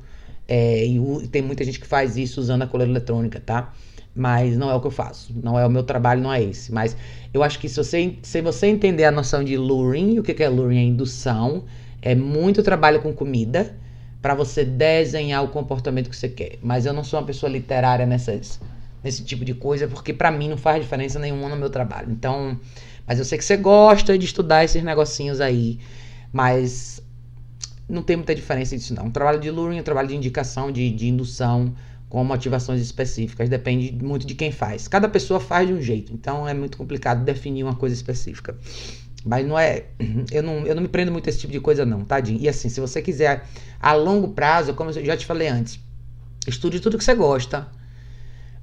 é, 0.46 0.84
e 0.84 1.28
tem 1.28 1.40
muita 1.40 1.64
gente 1.64 1.80
que 1.80 1.86
faz 1.86 2.16
isso 2.16 2.40
usando 2.40 2.62
a 2.62 2.66
coleira 2.66 2.92
eletrônica, 2.92 3.40
tá? 3.40 3.72
Mas 4.18 4.56
não 4.56 4.68
é 4.68 4.74
o 4.74 4.80
que 4.80 4.88
eu 4.88 4.90
faço. 4.90 5.32
Não 5.42 5.56
é 5.58 5.64
o 5.64 5.70
meu 5.70 5.84
trabalho, 5.84 6.20
não 6.20 6.32
é 6.32 6.42
esse. 6.42 6.72
Mas 6.72 6.96
eu 7.32 7.42
acho 7.42 7.58
que 7.58 7.68
se 7.68 7.76
você, 7.76 8.16
se 8.20 8.42
você 8.42 8.66
entender 8.66 9.04
a 9.04 9.12
noção 9.12 9.44
de 9.44 9.56
luring, 9.56 10.18
o 10.18 10.22
que 10.22 10.42
é 10.42 10.48
luring? 10.48 10.78
É 10.78 10.82
indução, 10.82 11.64
é 12.02 12.14
muito 12.14 12.62
trabalho 12.62 13.00
com 13.00 13.12
comida 13.12 13.76
para 14.20 14.34
você 14.34 14.64
desenhar 14.64 15.44
o 15.44 15.48
comportamento 15.48 16.10
que 16.10 16.16
você 16.16 16.28
quer. 16.28 16.58
Mas 16.60 16.84
eu 16.84 16.92
não 16.92 17.04
sou 17.04 17.20
uma 17.20 17.26
pessoa 17.26 17.50
literária 17.50 18.04
nessas, 18.04 18.60
nesse 19.04 19.22
tipo 19.22 19.44
de 19.44 19.54
coisa, 19.54 19.86
porque 19.86 20.12
para 20.12 20.32
mim 20.32 20.48
não 20.48 20.56
faz 20.56 20.82
diferença 20.82 21.18
nenhuma 21.20 21.48
no 21.48 21.56
meu 21.56 21.70
trabalho. 21.70 22.10
Então, 22.10 22.58
mas 23.06 23.20
eu 23.20 23.24
sei 23.24 23.38
que 23.38 23.44
você 23.44 23.56
gosta 23.56 24.18
de 24.18 24.24
estudar 24.24 24.64
esses 24.64 24.82
negocinhos 24.82 25.40
aí, 25.40 25.78
mas 26.32 27.00
não 27.88 28.02
tem 28.02 28.16
muita 28.16 28.34
diferença 28.34 28.76
disso 28.76 28.94
não. 28.94 29.06
Um 29.06 29.10
trabalho 29.12 29.38
de 29.38 29.48
luring, 29.48 29.78
um 29.78 29.84
trabalho 29.84 30.08
de 30.08 30.16
indicação, 30.16 30.72
de, 30.72 30.90
de 30.90 31.06
indução, 31.06 31.72
com 32.08 32.24
motivações 32.24 32.80
específicas, 32.80 33.48
depende 33.48 33.92
muito 33.92 34.26
de 34.26 34.34
quem 34.34 34.50
faz. 34.50 34.88
Cada 34.88 35.08
pessoa 35.08 35.38
faz 35.38 35.68
de 35.68 35.74
um 35.74 35.80
jeito, 35.80 36.12
então 36.12 36.48
é 36.48 36.54
muito 36.54 36.78
complicado 36.78 37.24
definir 37.24 37.62
uma 37.62 37.74
coisa 37.74 37.94
específica. 37.94 38.56
Mas 39.24 39.46
não 39.46 39.58
é. 39.58 39.86
Eu 40.30 40.42
não, 40.42 40.66
eu 40.66 40.74
não 40.74 40.82
me 40.82 40.88
prendo 40.88 41.10
muito 41.12 41.26
a 41.26 41.30
esse 41.30 41.40
tipo 41.40 41.52
de 41.52 41.60
coisa, 41.60 41.84
não, 41.84 42.04
tadinho. 42.04 42.40
E 42.40 42.48
assim, 42.48 42.68
se 42.68 42.80
você 42.80 43.02
quiser 43.02 43.44
a 43.80 43.92
longo 43.92 44.28
prazo, 44.28 44.74
como 44.74 44.90
eu 44.90 45.04
já 45.04 45.16
te 45.16 45.26
falei 45.26 45.48
antes, 45.48 45.80
estude 46.46 46.80
tudo 46.80 46.96
que 46.96 47.04
você 47.04 47.14
gosta, 47.14 47.68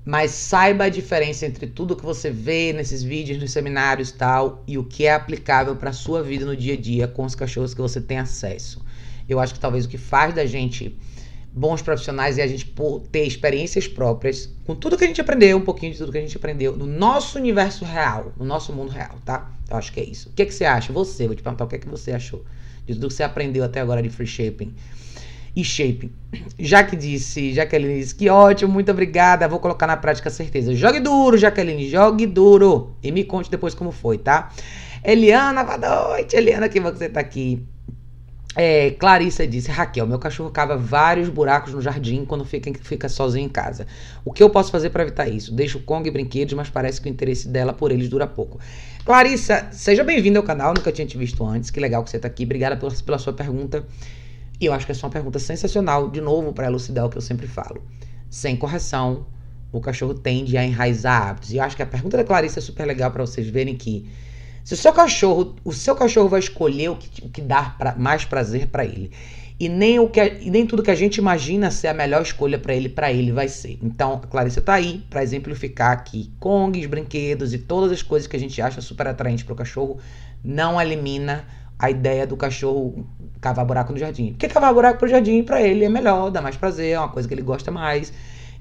mas 0.04 0.32
saiba 0.32 0.86
a 0.86 0.90
diferença 0.90 1.46
entre 1.46 1.68
tudo 1.68 1.96
que 1.96 2.06
você 2.06 2.30
vê 2.30 2.72
nesses 2.72 3.04
vídeos, 3.04 3.40
nos 3.40 3.52
seminários 3.52 4.10
e 4.10 4.14
tal, 4.14 4.64
e 4.68 4.78
o 4.78 4.84
que 4.84 5.06
é 5.06 5.14
aplicável 5.14 5.76
para 5.76 5.92
sua 5.92 6.22
vida 6.22 6.46
no 6.46 6.56
dia 6.56 6.74
a 6.74 6.78
dia 6.78 7.08
com 7.08 7.26
os 7.26 7.36
cachorros 7.36 7.74
que 7.74 7.82
você 7.82 8.00
tem 8.00 8.20
acesso. 8.20 8.84
Eu 9.28 9.40
acho 9.40 9.54
que 9.54 9.60
talvez 9.60 9.86
o 9.86 9.90
que 9.90 9.98
faz 9.98 10.34
da 10.34 10.46
gente 10.46 10.98
bons 11.56 11.82
profissionais 11.82 12.38
e 12.38 12.42
a 12.42 12.48
gente 12.48 12.70
ter 13.12 13.24
experiências 13.24 13.88
próprias 13.88 14.54
com 14.66 14.76
tudo 14.76 14.98
que 14.98 15.06
a 15.06 15.08
gente 15.08 15.22
aprendeu, 15.22 15.58
um 15.58 15.62
pouquinho 15.62 15.94
de 15.94 15.98
tudo 15.98 16.12
que 16.12 16.18
a 16.18 16.22
gente 16.22 16.36
aprendeu 16.36 16.76
no 16.76 16.86
nosso 16.86 17.40
universo 17.40 17.86
real, 17.86 18.34
no 18.38 18.44
nosso 18.44 18.74
mundo 18.74 18.92
real, 18.92 19.16
tá? 19.24 19.50
Eu 19.70 19.78
acho 19.78 19.94
que 19.94 20.02
é 20.02 20.04
isso. 20.04 20.28
O 20.28 20.34
que, 20.34 20.42
é 20.42 20.46
que 20.46 20.54
você 20.54 20.66
acha? 20.66 20.92
Você, 20.92 21.26
vou 21.26 21.36
te 21.36 21.42
perguntar 21.42 21.64
o 21.64 21.68
que 21.68 21.76
é 21.76 21.80
que 21.80 21.88
você 21.88 22.12
achou 22.12 22.44
de 22.86 22.94
tudo 22.94 23.08
que 23.08 23.14
você 23.14 23.24
aprendeu 23.24 23.64
até 23.64 23.80
agora 23.80 24.04
de 24.04 24.10
free 24.10 24.28
shaping 24.28 24.74
e 25.56 25.64
shaping. 25.64 26.12
Já 26.60 26.84
que 26.84 26.94
disse, 26.98 27.54
Jaqueline 27.54 28.00
disse 28.00 28.14
que 28.14 28.30
ótimo, 28.30 28.74
muito 28.74 28.92
obrigada, 28.92 29.48
vou 29.48 29.60
colocar 29.60 29.88
na 29.88 29.96
prática 29.96 30.30
certeza. 30.30 30.76
Jogue 30.76 31.00
duro, 31.00 31.38
Jaqueline, 31.38 31.90
jogue 31.90 32.26
duro 32.26 32.98
e 33.02 33.14
me 33.14 33.24
conte 33.24 33.50
depois 33.50 33.74
como 33.74 33.94
foi, 33.94 34.18
tá? 34.18 34.52
Eliana, 35.02 35.64
boa 35.64 35.78
noite, 35.78 36.36
Eliana, 36.36 36.68
que 36.68 36.82
você 36.82 37.08
tá 37.08 37.22
aqui. 37.22 37.66
É, 38.56 38.92
Clarissa 38.92 39.46
disse: 39.46 39.70
Raquel, 39.70 40.08
meu 40.08 40.18
cachorro 40.18 40.50
cava 40.50 40.78
vários 40.78 41.28
buracos 41.28 41.74
no 41.74 41.82
jardim 41.82 42.24
quando 42.24 42.46
fica, 42.46 42.72
fica 42.82 43.10
sozinho 43.10 43.46
em 43.46 43.50
casa. 43.50 43.86
O 44.24 44.32
que 44.32 44.42
eu 44.42 44.50
posso 44.50 44.72
fazer 44.72 44.92
para 44.92 45.04
evitar 45.04 45.28
isso? 45.28 45.54
Deixo 45.54 45.80
Kong 45.82 46.08
e 46.08 46.12
brinquedos, 46.12 46.54
mas 46.54 46.70
parece 46.70 47.02
que 47.02 47.10
o 47.10 47.12
interesse 47.12 47.50
dela 47.50 47.74
por 47.74 47.92
eles 47.92 48.08
dura 48.08 48.26
pouco. 48.26 48.60
Clarissa, 49.04 49.68
seja 49.72 50.04
bem-vinda 50.04 50.40
ao 50.40 50.44
canal, 50.44 50.74
nunca 50.74 50.92
tinha 50.92 51.06
te 51.06 51.18
visto 51.18 51.46
antes. 51.46 51.70
Que 51.70 51.80
legal 51.80 52.04
que 52.04 52.10
você 52.10 52.16
está 52.16 52.28
aqui. 52.28 52.46
Obrigada 52.46 52.78
pela, 52.78 52.92
pela 52.92 53.20
sua 53.20 53.34
pergunta. 53.34 53.86
E 54.60 54.66
eu 54.66 54.74
acho 54.74 54.86
que 54.86 54.94
essa 54.94 55.02
é 55.02 55.06
uma 55.06 55.12
pergunta 55.12 55.38
sensacional, 55.38 56.10
de 56.10 56.22
novo, 56.22 56.54
para 56.54 56.68
elucidar 56.68 57.06
o 57.06 57.10
que 57.10 57.18
eu 57.18 57.22
sempre 57.22 57.48
falo. 57.48 57.84
Sem 58.30 58.56
correção, 58.56 59.26
o 59.72 59.82
cachorro 59.82 60.14
tende 60.14 60.58
a 60.58 60.64
enraizar 60.64 61.30
hábitos. 61.30 61.52
E 61.52 61.58
eu 61.58 61.64
acho 61.64 61.76
que 61.76 61.84
a 61.84 61.86
pergunta 61.86 62.16
da 62.16 62.24
Clarissa 62.24 62.60
é 62.60 62.62
super 62.62 62.86
legal 62.86 63.12
para 63.12 63.26
vocês 63.26 63.48
verem 63.48 63.76
que 63.76 64.10
se 64.66 64.74
o 64.74 64.78
seu 64.78 64.92
cachorro, 64.92 65.56
o 65.64 65.72
seu 65.72 65.96
cachorro 65.96 66.28
vai 66.28 66.40
escolher 66.40 66.90
o 66.90 66.96
que, 66.96 67.24
o 67.24 67.30
que 67.30 67.40
dá 67.40 67.76
pra, 67.78 67.96
mais 67.96 68.26
prazer 68.26 68.66
para 68.66 68.84
ele. 68.84 69.12
E 69.60 69.70
nem, 69.70 70.00
o 70.00 70.10
que, 70.10 70.20
e 70.42 70.50
nem 70.50 70.66
tudo 70.66 70.82
que 70.82 70.90
a 70.90 70.96
gente 70.96 71.18
imagina 71.18 71.70
ser 71.70 71.88
a 71.88 71.94
melhor 71.94 72.24
escolha 72.24 72.58
para 72.58 72.74
ele, 72.74 72.90
para 72.90 73.14
ele 73.14 73.32
vai 73.32 73.48
ser. 73.48 73.78
Então, 73.84 74.14
a 74.14 74.28
Clarissa 74.28 74.62
tá 74.62 74.74
aí 74.74 75.06
para 75.08 75.22
exemplificar 75.22 75.92
aqui 75.92 76.32
Kongs, 76.40 76.88
brinquedos 76.88 77.54
e 77.54 77.60
todas 77.60 77.92
as 77.92 78.02
coisas 78.02 78.28
que 78.28 78.36
a 78.36 78.40
gente 78.40 78.60
acha 78.60 78.82
super 78.82 79.08
atraentes 79.08 79.44
para 79.44 79.54
o 79.54 79.56
cachorro. 79.56 80.00
Não 80.44 80.82
elimina 80.82 81.46
a 81.78 81.92
ideia 81.92 82.26
do 82.26 82.36
cachorro 82.36 83.08
cavar 83.40 83.66
buraco 83.66 83.94
no 83.94 84.00
jardim. 84.00 84.32
Porque 84.32 84.48
cavar 84.48 84.74
buraco 84.74 84.98
pro 84.98 85.08
jardim 85.08 85.44
para 85.44 85.62
ele 85.62 85.86
é 85.86 85.90
melhor, 85.90 86.32
dá 86.32 86.42
mais 86.42 86.58
prazer, 86.58 86.94
é 86.94 87.00
uma 87.00 87.10
coisa 87.10 87.28
que 87.28 87.34
ele 87.36 87.44
gosta 87.44 87.70
mais. 87.70 88.12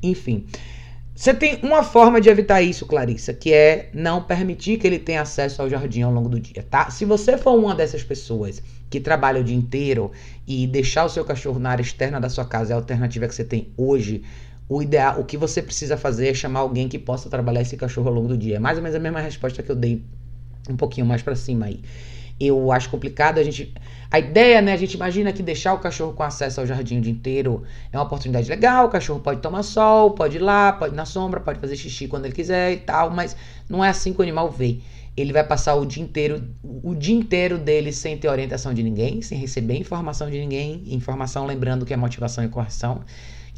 Enfim. 0.02 0.44
Você 1.16 1.32
tem 1.32 1.60
uma 1.62 1.84
forma 1.84 2.20
de 2.20 2.28
evitar 2.28 2.60
isso, 2.60 2.84
Clarissa, 2.86 3.32
que 3.32 3.52
é 3.52 3.88
não 3.94 4.20
permitir 4.20 4.78
que 4.78 4.86
ele 4.86 4.98
tenha 4.98 5.22
acesso 5.22 5.62
ao 5.62 5.70
jardim 5.70 6.02
ao 6.02 6.12
longo 6.12 6.28
do 6.28 6.40
dia, 6.40 6.66
tá? 6.68 6.90
Se 6.90 7.04
você 7.04 7.38
for 7.38 7.52
uma 7.52 7.72
dessas 7.72 8.02
pessoas 8.02 8.60
que 8.90 8.98
trabalha 8.98 9.40
o 9.40 9.44
dia 9.44 9.54
inteiro 9.54 10.10
e 10.44 10.66
deixar 10.66 11.04
o 11.04 11.08
seu 11.08 11.24
cachorro 11.24 11.60
na 11.60 11.70
área 11.70 11.82
externa 11.82 12.20
da 12.20 12.28
sua 12.28 12.44
casa 12.44 12.72
é 12.72 12.74
a 12.74 12.78
alternativa 12.78 13.28
que 13.28 13.34
você 13.34 13.44
tem 13.44 13.68
hoje, 13.76 14.24
o 14.68 14.82
ideal, 14.82 15.20
o 15.20 15.24
que 15.24 15.36
você 15.36 15.62
precisa 15.62 15.96
fazer 15.96 16.30
é 16.30 16.34
chamar 16.34 16.60
alguém 16.60 16.88
que 16.88 16.98
possa 16.98 17.30
trabalhar 17.30 17.62
esse 17.62 17.76
cachorro 17.76 18.08
ao 18.08 18.14
longo 18.14 18.26
do 18.26 18.36
dia. 18.36 18.56
É 18.56 18.58
mais 18.58 18.76
ou 18.76 18.82
menos 18.82 18.96
a 18.96 19.00
mesma 19.00 19.20
resposta 19.20 19.62
que 19.62 19.70
eu 19.70 19.76
dei 19.76 20.02
um 20.68 20.76
pouquinho 20.76 21.06
mais 21.06 21.22
para 21.22 21.36
cima 21.36 21.66
aí. 21.66 21.80
Eu 22.38 22.72
acho 22.72 22.90
complicado 22.90 23.38
a 23.38 23.42
gente. 23.42 23.72
A 24.10 24.18
ideia, 24.18 24.60
né? 24.60 24.72
A 24.72 24.76
gente 24.76 24.94
imagina 24.94 25.32
que 25.32 25.42
deixar 25.42 25.74
o 25.74 25.78
cachorro 25.78 26.12
com 26.12 26.22
acesso 26.22 26.60
ao 26.60 26.66
jardim 26.66 26.98
o 26.98 27.00
dia 27.00 27.12
inteiro 27.12 27.62
é 27.92 27.96
uma 27.96 28.04
oportunidade 28.04 28.48
legal. 28.48 28.86
O 28.86 28.88
cachorro 28.88 29.20
pode 29.20 29.40
tomar 29.40 29.62
sol, 29.62 30.12
pode 30.12 30.36
ir 30.36 30.40
lá, 30.40 30.72
pode 30.72 30.94
ir 30.94 30.96
na 30.96 31.04
sombra, 31.04 31.40
pode 31.40 31.60
fazer 31.60 31.76
xixi 31.76 32.08
quando 32.08 32.24
ele 32.24 32.34
quiser 32.34 32.72
e 32.72 32.76
tal, 32.78 33.10
mas 33.10 33.36
não 33.68 33.84
é 33.84 33.88
assim 33.88 34.12
que 34.12 34.20
o 34.20 34.22
animal 34.22 34.50
vê. 34.50 34.78
Ele 35.16 35.32
vai 35.32 35.44
passar 35.44 35.76
o 35.76 35.86
dia 35.86 36.02
inteiro, 36.02 36.42
o 36.62 36.92
dia 36.92 37.14
inteiro 37.14 37.56
dele 37.56 37.92
sem 37.92 38.16
ter 38.18 38.28
orientação 38.28 38.74
de 38.74 38.82
ninguém, 38.82 39.22
sem 39.22 39.38
receber 39.38 39.76
informação 39.76 40.28
de 40.28 40.38
ninguém, 40.38 40.82
informação 40.86 41.46
lembrando 41.46 41.86
que 41.86 41.94
é 41.94 41.96
motivação 41.96 42.44
e 42.44 42.48
correção. 42.48 43.04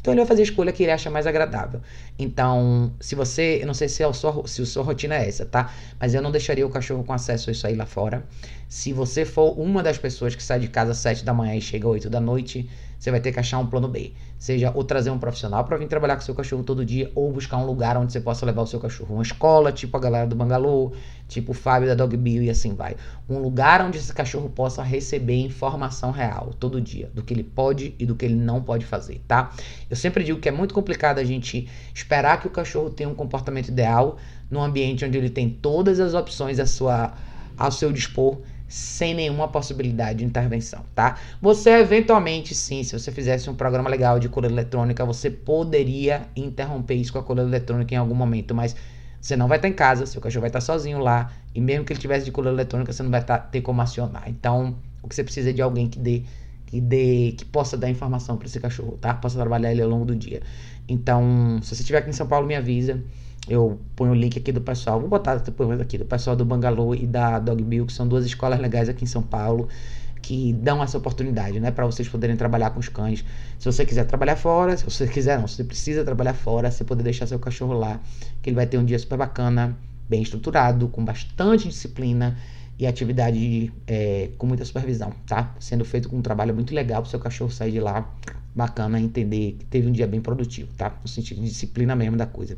Então 0.07 0.13
ele 0.13 0.21
vai 0.21 0.27
fazer 0.27 0.41
a 0.41 0.45
escolha 0.45 0.71
que 0.71 0.83
ele 0.83 0.91
acha 0.91 1.09
mais 1.09 1.27
agradável. 1.27 1.81
Então, 2.17 2.93
se 2.97 3.13
você, 3.13 3.59
eu 3.61 3.67
não 3.67 3.73
sei 3.73 3.89
se, 3.89 4.01
é 4.01 4.07
o 4.07 4.13
sua, 4.13 4.47
se 4.47 4.61
a 4.61 4.65
sua 4.65 4.81
rotina 4.81 5.15
é 5.15 5.27
essa, 5.27 5.45
tá? 5.45 5.73
Mas 5.99 6.13
eu 6.13 6.21
não 6.21 6.31
deixaria 6.31 6.65
o 6.65 6.69
cachorro 6.69 7.03
com 7.03 7.11
acesso 7.11 7.49
a 7.49 7.51
isso 7.51 7.67
aí 7.67 7.75
lá 7.75 7.85
fora. 7.85 8.23
Se 8.69 8.93
você 8.93 9.25
for 9.25 9.59
uma 9.59 9.83
das 9.83 9.97
pessoas 9.97 10.33
que 10.33 10.41
sai 10.41 10.61
de 10.61 10.69
casa 10.69 10.91
às 10.91 10.97
7 10.99 11.25
da 11.25 11.33
manhã 11.33 11.55
e 11.55 11.61
chega 11.61 11.85
às 11.87 11.91
8 11.91 12.09
da 12.09 12.21
noite, 12.21 12.69
você 12.97 13.11
vai 13.11 13.19
ter 13.19 13.31
que 13.31 13.39
achar 13.39 13.59
um 13.59 13.67
plano 13.67 13.87
B. 13.87 14.13
Seja 14.39 14.71
ou 14.73 14.83
trazer 14.83 15.09
um 15.09 15.17
profissional 15.17 15.63
para 15.63 15.77
vir 15.77 15.87
trabalhar 15.87 16.15
com 16.15 16.21
seu 16.21 16.35
cachorro 16.35 16.63
todo 16.63 16.85
dia, 16.85 17.11
ou 17.15 17.31
buscar 17.31 17.57
um 17.57 17.65
lugar 17.65 17.97
onde 17.97 18.11
você 18.11 18.19
possa 18.19 18.45
levar 18.45 18.61
o 18.61 18.67
seu 18.67 18.79
cachorro. 18.79 19.15
Uma 19.15 19.23
escola, 19.23 19.71
tipo 19.71 19.95
a 19.97 19.99
galera 19.99 20.27
do 20.27 20.35
Bangalô, 20.35 20.93
tipo 21.27 21.51
o 21.51 21.55
Fábio 21.55 21.87
da 21.87 21.95
Dog 21.95 22.15
Bill 22.15 22.43
e 22.43 22.49
assim 22.49 22.75
vai. 22.75 22.95
Um 23.29 23.39
lugar 23.39 23.81
onde 23.81 23.97
esse 23.97 24.13
cachorro 24.13 24.49
possa 24.49 24.83
receber 24.83 25.37
informação 25.37 26.11
real 26.11 26.53
todo 26.59 26.79
dia, 26.79 27.09
do 27.13 27.23
que 27.23 27.33
ele 27.33 27.43
pode 27.43 27.95
e 27.97 28.05
do 28.05 28.15
que 28.15 28.25
ele 28.25 28.35
não 28.35 28.61
pode 28.61 28.85
fazer, 28.85 29.21
tá? 29.27 29.51
Eu 29.89 29.95
sempre 29.95 30.23
digo 30.23 30.39
que 30.39 30.49
é 30.49 30.51
muito 30.51 30.73
complicado 30.73 31.19
a 31.19 31.23
gente 31.23 31.67
esperar 31.93 32.39
que 32.39 32.47
o 32.47 32.51
cachorro 32.51 32.89
tenha 32.89 33.09
um 33.09 33.15
comportamento 33.15 33.69
ideal 33.69 34.17
num 34.49 34.61
ambiente 34.61 35.03
onde 35.03 35.17
ele 35.17 35.29
tem 35.29 35.49
todas 35.49 35.99
as 35.99 36.13
opções 36.13 36.59
à 36.59 36.65
sua, 36.65 37.13
ao 37.57 37.71
seu 37.71 37.91
dispor 37.91 38.39
sem 38.67 39.13
nenhuma 39.13 39.47
possibilidade 39.47 40.19
de 40.19 40.25
intervenção, 40.25 40.83
tá? 40.93 41.17
Você 41.41 41.69
eventualmente, 41.69 42.53
sim, 42.53 42.83
se 42.83 42.97
você 42.97 43.11
fizesse 43.11 43.49
um 43.49 43.55
programa 43.55 43.89
legal 43.89 44.19
de 44.19 44.27
coleira 44.27 44.53
eletrônica, 44.53 45.05
você 45.05 45.29
poderia 45.29 46.27
interromper 46.35 46.95
isso 46.95 47.13
com 47.13 47.19
a 47.19 47.23
coleira 47.23 47.49
eletrônica 47.49 47.93
em 47.93 47.97
algum 47.97 48.15
momento, 48.15 48.53
mas 48.53 48.75
você 49.21 49.35
não 49.35 49.47
vai 49.47 49.57
estar 49.57 49.67
em 49.67 49.73
casa, 49.73 50.05
seu 50.05 50.21
cachorro 50.21 50.41
vai 50.41 50.49
estar 50.49 50.61
sozinho 50.61 50.99
lá, 50.99 51.31
e 51.55 51.61
mesmo 51.61 51.85
que 51.85 51.93
ele 51.93 51.99
tivesse 51.99 52.25
de 52.25 52.31
coleira 52.31 52.55
eletrônica, 52.55 52.91
você 52.91 53.03
não 53.03 53.09
vai 53.09 53.21
estar, 53.21 53.39
ter 53.39 53.61
como 53.61 53.81
acionar. 53.81 54.23
Então, 54.27 54.75
o 55.01 55.07
que 55.07 55.15
você 55.15 55.23
precisa 55.23 55.49
é 55.49 55.53
de 55.53 55.61
alguém 55.61 55.87
que 55.87 55.99
dê 55.99 56.23
que 56.67 56.81
dê 56.81 57.33
que 57.37 57.45
possa 57.45 57.77
dar 57.77 57.89
informação 57.89 58.37
para 58.37 58.45
esse 58.45 58.59
cachorro, 58.59 58.97
tá? 58.99 59.13
Possa 59.13 59.37
trabalhar 59.37 59.71
ele 59.71 59.81
ao 59.81 59.89
longo 59.89 60.03
do 60.03 60.15
dia. 60.15 60.41
Então, 60.87 61.59
se 61.61 61.73
você 61.73 61.81
estiver 61.81 61.99
aqui 61.99 62.09
em 62.09 62.13
São 62.13 62.27
Paulo, 62.27 62.45
me 62.45 62.55
avisa. 62.55 63.01
Eu 63.49 63.79
ponho 63.95 64.11
o 64.11 64.15
link 64.15 64.37
aqui 64.37 64.51
do 64.51 64.59
pessoal, 64.59 64.99
vou 64.99 65.09
botar 65.09 65.35
depois 65.35 65.79
aqui, 65.79 65.97
do 65.97 66.05
pessoal 66.05 66.35
do 66.35 66.43
Bangalô 66.43 66.93
e 66.93 67.07
da 67.07 67.39
Dog 67.39 67.63
Bill, 67.63 67.85
que 67.85 67.93
são 67.93 68.07
duas 68.07 68.25
escolas 68.25 68.59
legais 68.59 68.89
aqui 68.89 69.05
em 69.05 69.07
São 69.07 69.23
Paulo, 69.23 69.69
que 70.21 70.51
dão 70.51 70.83
essa 70.83 70.97
oportunidade, 70.97 71.57
né, 71.57 71.71
para 71.71 71.85
vocês 71.85 72.09
poderem 72.09 72.35
trabalhar 72.35 72.71
com 72.71 72.79
os 72.79 72.89
cães. 72.89 73.23
Se 73.57 73.65
você 73.65 73.85
quiser 73.85 74.05
trabalhar 74.05 74.35
fora, 74.35 74.75
se 74.75 74.83
você 74.83 75.07
quiser 75.07 75.39
não, 75.39 75.47
se 75.47 75.55
você 75.55 75.63
precisa 75.63 76.03
trabalhar 76.03 76.33
fora, 76.33 76.69
você 76.69 76.83
poder 76.83 77.03
deixar 77.03 77.25
seu 77.25 77.39
cachorro 77.39 77.73
lá, 77.73 78.01
que 78.41 78.49
ele 78.49 78.55
vai 78.55 78.67
ter 78.67 78.77
um 78.77 78.83
dia 78.83 78.99
super 78.99 79.17
bacana, 79.17 79.77
bem 80.09 80.21
estruturado, 80.21 80.89
com 80.89 81.05
bastante 81.05 81.69
disciplina 81.69 82.37
e 82.77 82.85
atividade 82.85 83.71
é, 83.87 84.29
com 84.37 84.45
muita 84.45 84.65
supervisão, 84.65 85.13
tá? 85.25 85.55
Sendo 85.59 85.85
feito 85.85 86.09
com 86.09 86.17
um 86.17 86.21
trabalho 86.21 86.53
muito 86.53 86.75
legal 86.75 87.01
para 87.01 87.09
seu 87.09 87.19
cachorro 87.19 87.49
sair 87.49 87.71
de 87.71 87.79
lá 87.79 88.13
bacana, 88.53 88.99
entender 88.99 89.55
que 89.57 89.65
teve 89.65 89.87
um 89.87 89.91
dia 89.91 90.05
bem 90.05 90.19
produtivo, 90.19 90.69
tá? 90.75 90.95
No 91.01 91.07
sentido 91.07 91.41
de 91.41 91.47
disciplina 91.47 91.95
mesmo 91.95 92.17
da 92.17 92.25
coisa. 92.25 92.57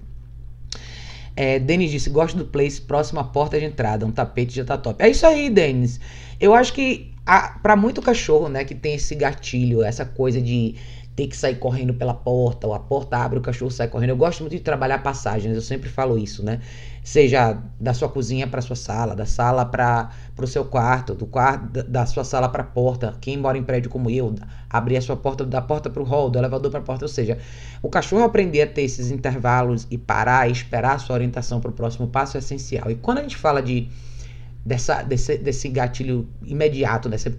É, 1.42 1.58
Denis 1.58 1.90
disse: 1.90 2.10
gosto 2.10 2.38
do 2.38 2.44
place, 2.44 2.82
próxima 2.82 3.24
porta 3.24 3.58
de 3.58 3.64
entrada, 3.64 4.06
um 4.06 4.12
tapete 4.12 4.58
já 4.58 4.66
tá 4.66 4.78
top. 4.78 5.02
É 5.02 5.08
isso 5.08 5.26
aí, 5.26 5.50
Denis. 5.50 5.98
Eu 6.38 6.54
acho 6.54 6.74
que 6.74 7.14
para 7.64 7.78
muito 7.78 8.02
cachorro, 8.02 8.50
né, 8.50 8.66
que 8.66 8.76
tem 8.76 8.96
esse 8.96 9.16
gatilho, 9.16 9.82
essa 9.82 10.04
coisa 10.04 10.42
de 10.42 10.76
ter 11.16 11.28
que 11.28 11.36
sair 11.36 11.56
correndo 11.56 11.94
pela 11.94 12.14
porta, 12.14 12.66
ou 12.66 12.74
a 12.74 12.80
porta 12.80 13.18
abre, 13.18 13.40
o 13.40 13.42
cachorro 13.42 13.70
sai 13.70 13.90
correndo. 13.90 14.12
Eu 14.12 14.18
gosto 14.18 14.40
muito 14.40 14.54
de 14.54 14.62
trabalhar 14.62 15.00
passagens, 15.00 15.54
eu 15.54 15.62
sempre 15.62 15.90
falo 15.90 16.18
isso, 16.18 16.44
né? 16.44 16.62
Seja 17.04 17.58
da 17.80 17.94
sua 17.94 18.08
cozinha 18.08 18.48
para 18.48 18.62
sua 18.62 18.76
sala, 18.76 19.16
da 19.16 19.26
sala 19.26 19.66
para 19.66 20.12
o 20.38 20.48
seu 20.48 20.64
quarto, 20.64 21.14
do 21.14 21.26
quarto 21.26 21.84
da 21.84 22.06
sua 22.06 22.24
sala 22.24 22.48
para 22.48 22.64
a 22.64 22.66
porta. 22.66 23.16
Quem 23.20 23.36
mora 23.38 23.58
em 23.58 23.64
prédio 23.64 23.90
como 23.90 24.10
eu, 24.10 24.34
abrir 24.70 24.96
a 24.96 25.02
sua 25.02 25.18
porta 25.18 25.44
da 25.46 25.62
porta 25.62 25.90
para 25.90 26.02
o 26.02 26.06
hall, 26.06 26.30
do 26.30 26.38
elevador 26.38 26.72
para 26.72 26.80
a 26.80 26.84
porta, 26.84 27.04
ou 27.06 27.10
seja, 27.10 27.38
o 27.82 27.90
cachorro 27.90 28.24
aprender 28.24 28.62
a 28.62 28.68
ter 28.68 28.84
esses 28.84 29.12
intervalos 29.12 29.88
e 29.92 29.98
parar 29.98 30.48
e 30.48 30.52
esperar 30.52 30.96
a 30.96 31.00
sua 31.00 31.16
orientação 31.16 31.60
para 31.60 31.72
o 31.72 31.74
próximo 31.74 32.08
passo 32.08 32.38
é 32.38 32.40
essencial. 32.40 32.90
E 32.90 32.96
quando 32.96 33.18
a 33.18 33.22
gente 33.22 33.36
fala 33.36 33.62
de 33.62 33.90
dessa, 34.66 35.02
desse, 35.02 35.38
desse 35.38 35.70
gatilho 35.70 36.28
imediato, 36.46 37.10
dessa 37.10 37.32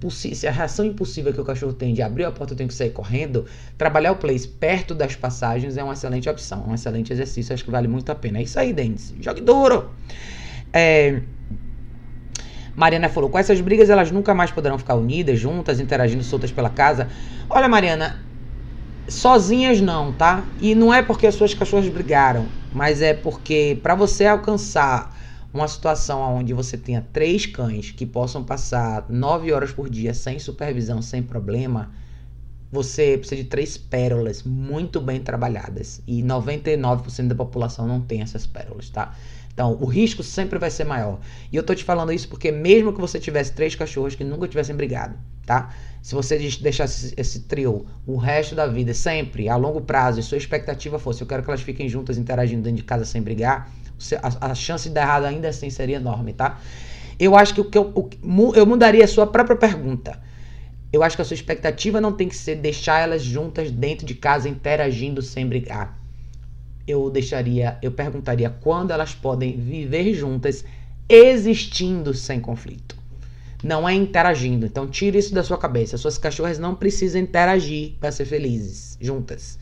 a 0.48 0.50
reação 0.50 0.84
impossível 0.84 1.32
que 1.32 1.40
o 1.40 1.44
cachorro 1.44 1.72
tem 1.72 1.92
de 1.92 2.02
abrir 2.02 2.24
a 2.24 2.32
porta, 2.32 2.54
eu 2.54 2.56
tenho 2.56 2.68
que 2.68 2.74
sair 2.74 2.90
correndo, 2.90 3.44
trabalhar 3.76 4.12
o 4.12 4.16
place 4.16 4.48
perto 4.48 4.94
das 4.94 5.14
passagens 5.14 5.76
é 5.76 5.84
uma 5.84 5.92
excelente 5.92 6.28
opção, 6.28 6.64
um 6.66 6.74
excelente 6.74 7.12
exercício, 7.12 7.52
acho 7.52 7.64
que 7.64 7.70
vale 7.70 7.88
muito 7.88 8.10
a 8.10 8.14
pena. 8.14 8.38
É 8.38 8.42
isso 8.42 8.58
aí, 8.58 8.72
Dentes. 8.72 9.14
Jogue 9.20 9.40
duro! 9.40 9.90
É... 10.72 11.22
Mariana 12.74 13.08
falou: 13.08 13.28
com 13.28 13.38
essas 13.38 13.60
brigas 13.60 13.90
elas 13.90 14.10
nunca 14.10 14.32
mais 14.32 14.50
poderão 14.50 14.78
ficar 14.78 14.94
unidas, 14.94 15.38
juntas, 15.38 15.80
interagindo 15.80 16.22
soltas 16.22 16.50
pela 16.50 16.70
casa. 16.70 17.08
Olha, 17.48 17.68
Mariana, 17.68 18.20
sozinhas 19.08 19.80
não, 19.80 20.12
tá? 20.12 20.44
E 20.60 20.74
não 20.74 20.94
é 20.94 21.02
porque 21.02 21.26
as 21.26 21.34
suas 21.34 21.52
cachorras 21.52 21.88
brigaram, 21.88 22.46
mas 22.72 23.02
é 23.02 23.12
porque 23.12 23.78
para 23.82 23.94
você 23.94 24.24
alcançar 24.24 25.19
uma 25.52 25.66
situação 25.66 26.20
onde 26.36 26.54
você 26.54 26.76
tenha 26.76 27.04
três 27.12 27.46
cães 27.46 27.90
que 27.90 28.06
possam 28.06 28.44
passar 28.44 29.06
nove 29.08 29.52
horas 29.52 29.72
por 29.72 29.90
dia 29.90 30.14
sem 30.14 30.38
supervisão, 30.38 31.02
sem 31.02 31.22
problema, 31.22 31.90
você 32.70 33.18
precisa 33.18 33.42
de 33.42 33.48
três 33.48 33.76
pérolas 33.76 34.44
muito 34.44 35.00
bem 35.00 35.20
trabalhadas. 35.20 36.00
E 36.06 36.22
99% 36.22 37.28
da 37.28 37.34
população 37.34 37.86
não 37.86 38.00
tem 38.00 38.22
essas 38.22 38.46
pérolas, 38.46 38.88
tá? 38.90 39.14
Então, 39.52 39.76
o 39.80 39.86
risco 39.86 40.22
sempre 40.22 40.58
vai 40.58 40.70
ser 40.70 40.84
maior. 40.84 41.18
E 41.52 41.56
eu 41.56 41.62
tô 41.64 41.74
te 41.74 41.82
falando 41.82 42.12
isso 42.12 42.28
porque 42.28 42.52
mesmo 42.52 42.92
que 42.92 43.00
você 43.00 43.18
tivesse 43.18 43.52
três 43.52 43.74
cachorros 43.74 44.14
que 44.14 44.22
nunca 44.22 44.46
tivessem 44.46 44.76
brigado, 44.76 45.18
tá? 45.44 45.74
Se 46.00 46.14
você 46.14 46.38
deixasse 46.38 47.12
esse 47.16 47.40
trio 47.40 47.84
o 48.06 48.16
resto 48.16 48.54
da 48.54 48.66
vida, 48.66 48.94
sempre, 48.94 49.48
a 49.48 49.56
longo 49.56 49.80
prazo, 49.80 50.20
e 50.20 50.22
sua 50.22 50.38
expectativa 50.38 50.98
fosse, 50.98 51.22
eu 51.22 51.26
quero 51.26 51.42
que 51.42 51.50
elas 51.50 51.60
fiquem 51.60 51.88
juntas 51.88 52.16
interagindo 52.16 52.62
dentro 52.62 52.76
de 52.76 52.84
casa 52.84 53.04
sem 53.04 53.20
brigar, 53.20 53.70
a, 54.22 54.50
a 54.50 54.54
chance 54.54 54.88
de 54.88 54.94
dar 54.94 55.02
errado 55.02 55.24
ainda 55.24 55.48
assim 55.48 55.70
seria 55.70 55.96
enorme, 55.96 56.32
tá? 56.32 56.58
Eu 57.20 57.36
acho 57.36 57.54
que 57.54 57.60
o 57.60 57.64
que 57.64 57.76
eu, 57.76 57.92
o, 57.94 58.54
eu 58.54 58.64
mudaria 58.64 59.04
a 59.04 59.08
sua 59.08 59.26
própria 59.26 59.54
pergunta. 59.54 60.18
Eu 60.90 61.02
acho 61.02 61.16
que 61.16 61.22
a 61.22 61.24
sua 61.24 61.34
expectativa 61.34 62.00
não 62.00 62.12
tem 62.12 62.28
que 62.28 62.34
ser 62.34 62.56
deixar 62.56 63.00
elas 63.00 63.22
juntas 63.22 63.70
dentro 63.70 64.06
de 64.06 64.14
casa 64.14 64.48
interagindo 64.48 65.20
sem 65.20 65.46
brigar. 65.46 66.00
Eu 66.86 67.10
deixaria, 67.10 67.78
eu 67.82 67.92
perguntaria 67.92 68.48
quando 68.48 68.90
elas 68.90 69.14
podem 69.14 69.56
viver 69.56 70.14
juntas 70.14 70.64
existindo 71.08 72.14
sem 72.14 72.40
conflito. 72.40 72.96
Não 73.62 73.86
é 73.86 73.92
interagindo. 73.92 74.64
Então 74.64 74.88
tire 74.88 75.18
isso 75.18 75.34
da 75.34 75.44
sua 75.44 75.58
cabeça. 75.58 75.98
Suas 75.98 76.16
cachorras 76.16 76.58
não 76.58 76.74
precisam 76.74 77.20
interagir 77.20 77.92
para 78.00 78.10
ser 78.10 78.24
felizes 78.24 78.96
juntas. 78.98 79.58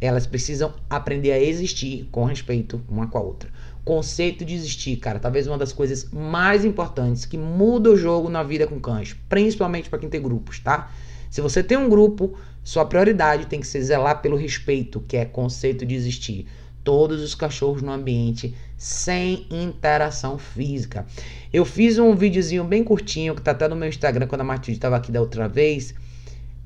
Elas 0.00 0.26
precisam 0.26 0.74
aprender 0.88 1.32
a 1.32 1.38
existir 1.38 2.08
com 2.10 2.24
respeito 2.24 2.82
uma 2.88 3.06
com 3.06 3.18
a 3.18 3.20
outra 3.20 3.50
conceito 3.84 4.44
de 4.44 4.54
existir, 4.54 4.96
cara, 4.96 5.18
talvez 5.18 5.46
uma 5.46 5.58
das 5.58 5.72
coisas 5.72 6.08
mais 6.12 6.64
importantes 6.64 7.24
que 7.24 7.36
muda 7.36 7.90
o 7.90 7.96
jogo 7.96 8.28
na 8.28 8.42
vida 8.42 8.66
com 8.66 8.80
cães, 8.80 9.16
principalmente 9.28 9.90
para 9.90 9.98
quem 9.98 10.08
tem 10.08 10.22
grupos, 10.22 10.60
tá? 10.60 10.92
Se 11.30 11.40
você 11.40 11.62
tem 11.62 11.78
um 11.78 11.88
grupo, 11.88 12.34
sua 12.62 12.84
prioridade 12.84 13.46
tem 13.46 13.60
que 13.60 13.66
ser 13.66 13.82
zelar 13.82 14.20
pelo 14.20 14.36
respeito, 14.36 15.00
que 15.00 15.16
é 15.16 15.24
conceito 15.24 15.84
de 15.84 15.94
existir. 15.94 16.46
Todos 16.84 17.22
os 17.22 17.34
cachorros 17.34 17.80
no 17.80 17.92
ambiente 17.92 18.54
sem 18.76 19.46
interação 19.50 20.36
física. 20.36 21.06
Eu 21.52 21.64
fiz 21.64 21.98
um 21.98 22.14
videozinho 22.14 22.64
bem 22.64 22.82
curtinho 22.82 23.34
que 23.34 23.42
tá 23.42 23.52
até 23.52 23.68
no 23.68 23.76
meu 23.76 23.88
Instagram 23.88 24.26
quando 24.26 24.40
a 24.40 24.44
Matilde 24.44 24.78
estava 24.78 24.96
aqui 24.96 25.10
da 25.10 25.20
outra 25.20 25.48
vez 25.48 25.94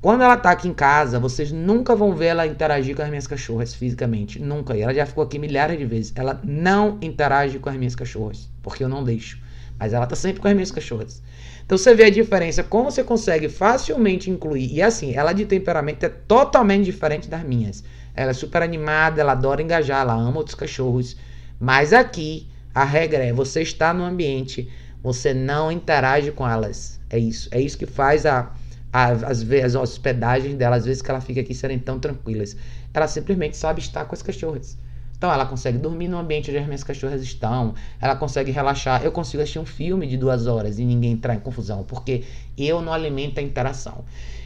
quando 0.01 0.23
ela 0.23 0.37
tá 0.37 0.51
aqui 0.51 0.69
em 0.69 0.75
casa, 0.75 1.19
vocês 1.19 1.51
nunca 1.51 1.95
vão 1.97 2.15
ver 2.15 2.27
ela 2.27 2.47
interagir 2.47 2.95
com 2.95 3.03
as 3.03 3.09
minhas 3.09 3.27
cachorras 3.27 3.75
fisicamente. 3.75 4.39
Nunca. 4.39 4.77
E 4.77 4.83
ela 4.83 4.95
já 4.95 5.07
ficou 5.07 5.25
aqui 5.25 5.39
milhares 5.39 5.79
de 5.79 5.85
vezes. 5.85 6.13
Ela 6.15 6.41
não 6.45 6.99
interage 7.01 7.59
com 7.59 7.69
as 7.69 7.77
minhas 7.77 7.97
cachorras. 7.97 8.49
Porque 8.63 8.85
eu 8.85 8.89
não 8.89 9.03
deixo. 9.03 9.39
Mas 9.79 9.93
ela 9.93 10.07
tá 10.07 10.15
sempre 10.15 10.41
com 10.41 10.49
as 10.49 10.55
minhas 10.55 10.71
cachorras. 10.71 11.23
Então 11.65 11.77
você 11.77 11.95
vê 11.95 12.05
a 12.05 12.11
diferença, 12.11 12.63
como 12.63 12.91
você 12.91 13.03
consegue 13.03 13.49
facilmente 13.49 14.31
incluir. 14.31 14.73
E 14.73 14.81
assim, 14.81 15.15
ela 15.15 15.33
de 15.33 15.45
temperamento 15.45 16.05
é 16.05 16.09
totalmente 16.09 16.85
diferente 16.85 17.29
das 17.29 17.43
minhas. 17.43 17.83
ela 18.15 18.31
é 18.31 18.35
super 18.35 18.63
animada, 18.63 19.21
ela 19.21 19.33
adora 19.33 19.61
engajar, 19.61 20.03
ela 20.03 20.15
ama 20.15 20.39
outros 20.39 20.55
cachorros. 20.55 21.17
Mas 21.59 21.93
aqui, 21.93 22.49
a 22.73 22.85
regra 22.85 23.25
é: 23.25 23.33
você 23.33 23.63
está 23.63 23.93
no 23.93 24.05
ambiente, 24.05 24.71
você 25.03 25.35
não 25.35 25.73
interage 25.73 26.31
com 26.31 26.49
elas. 26.49 27.01
É 27.11 27.19
isso. 27.19 27.49
É 27.51 27.61
isso 27.61 27.77
que 27.77 27.87
faz 27.87 28.25
a, 28.25 28.53
a, 28.97 29.09
as, 29.29 29.43
as 29.51 29.75
hospedagens 29.75 30.55
dela, 30.55 30.77
às 30.77 30.87
vezes 30.87 31.03
que 31.03 31.11
ela 31.11 31.21
fica 31.21 31.43
aqui 31.43 31.55
serem 31.55 31.79
tão 31.79 31.99
tranquilas. 31.99 32.57
Ela 32.95 33.07
simplesmente 33.07 33.55
sabe 33.55 33.81
estar 33.81 34.07
com 34.07 34.15
as 34.15 34.23
cachorras. 34.23 34.79
Então 35.19 35.31
ela 35.31 35.45
consegue 35.45 35.77
dormir 35.77 36.09
no 36.09 36.17
ambiente 36.17 36.51
onde 36.51 36.59
as 36.59 36.67
minhas 36.67 36.83
cachorras 36.83 37.23
estão, 37.23 37.75
ela 38.01 38.17
consegue 38.17 38.51
relaxar. 38.51 39.03
Eu 39.05 39.13
consigo 39.13 39.43
assistir 39.43 39.59
um 39.59 39.67
filme 39.67 40.07
de 40.07 40.17
duas 40.17 40.47
horas 40.47 40.79
e 40.79 40.85
ninguém 40.85 41.13
entrar 41.13 41.35
em 41.35 41.41
confusão, 41.41 41.85
porque 41.85 42.25
eu 42.57 42.81
não 42.81 42.93
alimento 42.93 43.39
a 43.39 43.43
interação. 43.43 44.05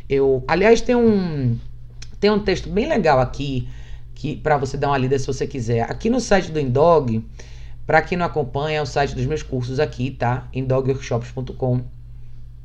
Eu, 0.09 0.43
aliás, 0.49 0.81
tem 0.81 0.97
um 0.97 1.57
tem 2.19 2.31
um 2.31 2.41
texto 2.41 2.69
bem 2.69 2.89
legal 2.89 3.21
aqui 3.21 3.69
que 4.15 4.37
para 4.37 4.57
você 4.59 4.77
dar 4.77 4.89
uma 4.89 4.99
lida 4.99 5.17
se 5.19 5.27
você 5.27 5.47
quiser. 5.47 5.83
Aqui 5.83 6.11
no 6.11 6.21
site 6.21 6.51
do 6.51 6.59
Indog, 6.59 7.25
para 7.87 8.03
quem 8.03 8.19
não 8.19 8.27
acompanha, 8.27 8.79
é 8.79 8.83
o 8.83 8.87
site 8.87 9.15
dos 9.15 9.27
meus 9.27 9.43
cursos 9.43 9.79
aqui, 9.81 10.11
tá? 10.11 10.49
indogworkshops.com. 10.53 12.00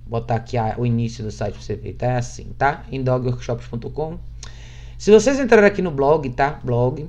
Botar 0.07 0.36
aqui 0.36 0.57
a, 0.57 0.76
o 0.77 0.86
início 0.86 1.23
do 1.23 1.32
site 1.32 1.53
pra 1.53 1.61
você 1.61 1.76
ver, 1.76 1.94
tá? 1.94 2.07
É 2.07 2.18
assim, 2.18 2.48
tá? 2.57 2.84
indogworkshops.com. 2.91 4.18
Se 4.98 5.11
vocês 5.11 5.40
entrarem 5.40 5.68
aqui 5.68 5.82
no 5.82 5.91
blog, 5.91 6.30
tá? 6.30 6.60
Blog, 6.64 7.07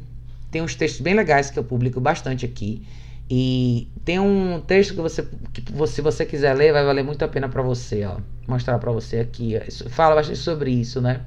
tem 0.50 0.62
uns 0.62 0.74
textos 0.74 1.00
bem 1.00 1.14
legais 1.14 1.50
que 1.50 1.58
eu 1.58 1.64
publico 1.64 2.00
bastante 2.00 2.44
aqui. 2.44 2.82
E 3.28 3.88
tem 4.04 4.18
um 4.18 4.60
texto 4.60 4.94
que 4.94 5.00
você, 5.00 5.28
que 5.52 5.62
se 5.88 6.00
você 6.00 6.24
quiser 6.24 6.54
ler, 6.54 6.72
vai 6.72 6.84
valer 6.84 7.04
muito 7.04 7.24
a 7.24 7.28
pena 7.28 7.48
para 7.48 7.62
você, 7.62 8.04
ó. 8.04 8.18
Mostrar 8.46 8.78
para 8.78 8.92
você 8.92 9.18
aqui. 9.18 9.54
Ó. 9.56 9.88
Fala 9.90 10.14
bastante 10.14 10.38
sobre 10.38 10.70
isso, 10.70 11.00
né? 11.00 11.22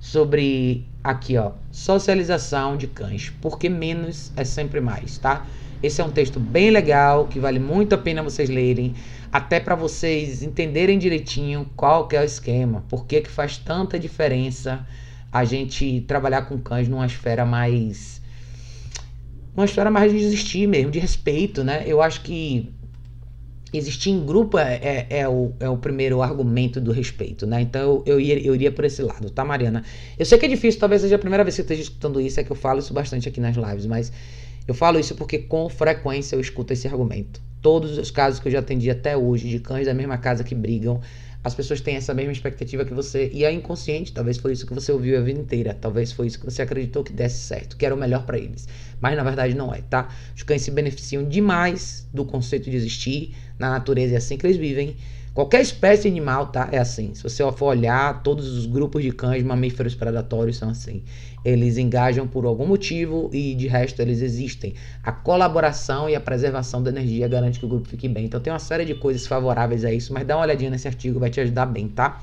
Sobre 0.00 0.84
aqui, 1.02 1.36
ó, 1.36 1.52
socialização 1.72 2.76
de 2.76 2.86
cães, 2.86 3.32
porque 3.40 3.68
menos 3.68 4.32
é 4.36 4.44
sempre 4.44 4.80
mais, 4.80 5.18
tá? 5.18 5.46
Esse 5.82 6.00
é 6.00 6.04
um 6.04 6.10
texto 6.10 6.38
bem 6.38 6.70
legal 6.70 7.26
que 7.26 7.38
vale 7.38 7.58
muito 7.58 7.94
a 7.94 7.98
pena 7.98 8.22
vocês 8.22 8.48
lerem, 8.48 8.94
até 9.32 9.60
para 9.60 9.74
vocês 9.74 10.42
entenderem 10.42 10.98
direitinho 10.98 11.68
qual 11.76 12.08
que 12.08 12.16
é 12.16 12.20
o 12.20 12.24
esquema, 12.24 12.84
por 12.88 13.06
que 13.06 13.20
que 13.20 13.30
faz 13.30 13.56
tanta 13.58 13.98
diferença 13.98 14.86
a 15.30 15.44
gente 15.44 16.02
trabalhar 16.02 16.42
com 16.42 16.58
cães 16.58 16.88
numa 16.88 17.06
esfera 17.06 17.44
mais 17.44 18.18
uma 19.54 19.64
história 19.64 19.90
mais 19.90 20.12
de 20.12 20.18
existir 20.18 20.68
mesmo, 20.68 20.90
de 20.90 21.00
respeito, 21.00 21.64
né? 21.64 21.82
Eu 21.84 22.00
acho 22.00 22.22
que 22.22 22.72
existir 23.72 24.10
em 24.10 24.24
grupo 24.24 24.56
é, 24.56 24.76
é, 24.76 25.06
é, 25.10 25.28
o, 25.28 25.52
é 25.58 25.68
o 25.68 25.76
primeiro 25.76 26.22
argumento 26.22 26.80
do 26.80 26.92
respeito, 26.92 27.46
né? 27.46 27.60
Então 27.60 27.80
eu, 27.80 28.02
eu, 28.06 28.20
iria, 28.20 28.46
eu 28.46 28.54
iria 28.54 28.70
por 28.70 28.84
esse 28.84 29.02
lado, 29.02 29.30
tá, 29.30 29.44
Mariana? 29.44 29.84
Eu 30.16 30.24
sei 30.24 30.38
que 30.38 30.46
é 30.46 30.48
difícil, 30.48 30.78
talvez 30.78 31.02
seja 31.02 31.16
a 31.16 31.18
primeira 31.18 31.42
vez 31.42 31.54
que 31.54 31.56
você 31.56 31.62
esteja 31.62 31.82
escutando 31.82 32.20
isso, 32.20 32.38
é 32.38 32.44
que 32.44 32.52
eu 32.52 32.56
falo 32.56 32.78
isso 32.78 32.94
bastante 32.94 33.28
aqui 33.28 33.40
nas 33.40 33.56
lives, 33.56 33.84
mas 33.84 34.12
eu 34.66 34.74
falo 34.74 34.98
isso 34.98 35.14
porque 35.16 35.38
com 35.38 35.68
frequência 35.68 36.36
eu 36.36 36.40
escuto 36.40 36.72
esse 36.72 36.86
argumento. 36.86 37.47
Todos 37.60 37.98
os 37.98 38.10
casos 38.10 38.40
que 38.40 38.48
eu 38.48 38.52
já 38.52 38.60
atendi 38.60 38.90
até 38.90 39.16
hoje, 39.16 39.48
de 39.48 39.58
cães 39.58 39.86
da 39.86 39.94
mesma 39.94 40.18
casa 40.18 40.44
que 40.44 40.54
brigam, 40.54 41.00
as 41.42 41.54
pessoas 41.54 41.80
têm 41.80 41.96
essa 41.96 42.12
mesma 42.12 42.32
expectativa 42.32 42.84
que 42.84 42.92
você 42.92 43.30
e 43.32 43.44
é 43.44 43.52
inconsciente, 43.52 44.12
talvez 44.12 44.38
foi 44.38 44.52
isso 44.52 44.66
que 44.66 44.74
você 44.74 44.90
ouviu 44.90 45.16
a 45.18 45.20
vida 45.20 45.40
inteira, 45.40 45.72
talvez 45.72 46.12
foi 46.12 46.26
isso 46.26 46.38
que 46.38 46.44
você 46.44 46.62
acreditou 46.62 47.04
que 47.04 47.12
desse 47.12 47.38
certo, 47.38 47.76
que 47.76 47.86
era 47.86 47.94
o 47.94 47.98
melhor 47.98 48.26
para 48.26 48.38
eles, 48.38 48.66
mas 49.00 49.16
na 49.16 49.22
verdade 49.22 49.54
não 49.54 49.72
é, 49.72 49.80
tá? 49.82 50.08
Os 50.36 50.42
cães 50.42 50.62
se 50.62 50.70
beneficiam 50.70 51.24
demais 51.24 52.08
do 52.12 52.24
conceito 52.24 52.68
de 52.68 52.76
existir 52.76 53.34
na 53.58 53.70
natureza, 53.70 54.14
é 54.14 54.16
assim 54.18 54.36
que 54.36 54.46
eles 54.46 54.56
vivem 54.56 54.96
Qualquer 55.38 55.60
espécie 55.60 56.08
animal, 56.08 56.48
tá? 56.48 56.68
É 56.72 56.78
assim. 56.78 57.14
Se 57.14 57.22
você 57.22 57.44
for 57.52 57.66
olhar, 57.66 58.24
todos 58.24 58.48
os 58.58 58.66
grupos 58.66 59.04
de 59.04 59.12
cães 59.12 59.44
mamíferos 59.44 59.94
predatórios 59.94 60.56
são 60.56 60.70
assim. 60.70 61.04
Eles 61.44 61.78
engajam 61.78 62.26
por 62.26 62.44
algum 62.44 62.66
motivo 62.66 63.30
e 63.32 63.54
de 63.54 63.66
resto 63.66 64.00
eles 64.00 64.20
existem. 64.20 64.74
A 65.02 65.12
colaboração 65.12 66.08
e 66.08 66.14
a 66.14 66.20
preservação 66.20 66.82
da 66.82 66.90
energia 66.90 67.28
garante 67.28 67.58
que 67.58 67.66
o 67.66 67.68
grupo 67.68 67.88
fique 67.88 68.08
bem. 68.08 68.24
Então 68.24 68.40
tem 68.40 68.52
uma 68.52 68.58
série 68.58 68.84
de 68.84 68.94
coisas 68.94 69.26
favoráveis 69.26 69.84
a 69.84 69.92
isso, 69.92 70.12
mas 70.12 70.26
dá 70.26 70.36
uma 70.36 70.42
olhadinha 70.42 70.70
nesse 70.70 70.88
artigo, 70.88 71.20
vai 71.20 71.30
te 71.30 71.40
ajudar 71.40 71.66
bem, 71.66 71.88
tá? 71.88 72.20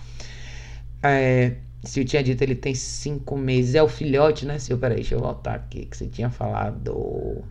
É, 1.02 1.56
se 1.84 2.00
eu 2.00 2.06
tinha 2.06 2.24
dito, 2.24 2.42
ele 2.42 2.56
tem 2.56 2.74
cinco 2.74 3.38
meses. 3.38 3.76
É 3.76 3.84
o 3.84 3.88
filhote, 3.88 4.46
né, 4.46 4.58
Sil? 4.60 4.78
Peraí, 4.78 4.98
deixa 4.98 5.16
eu 5.16 5.20
voltar 5.20 5.56
aqui, 5.56 5.86
que 5.86 5.96
você 5.96 6.08
tinha 6.08 6.30
falado. 6.30 7.44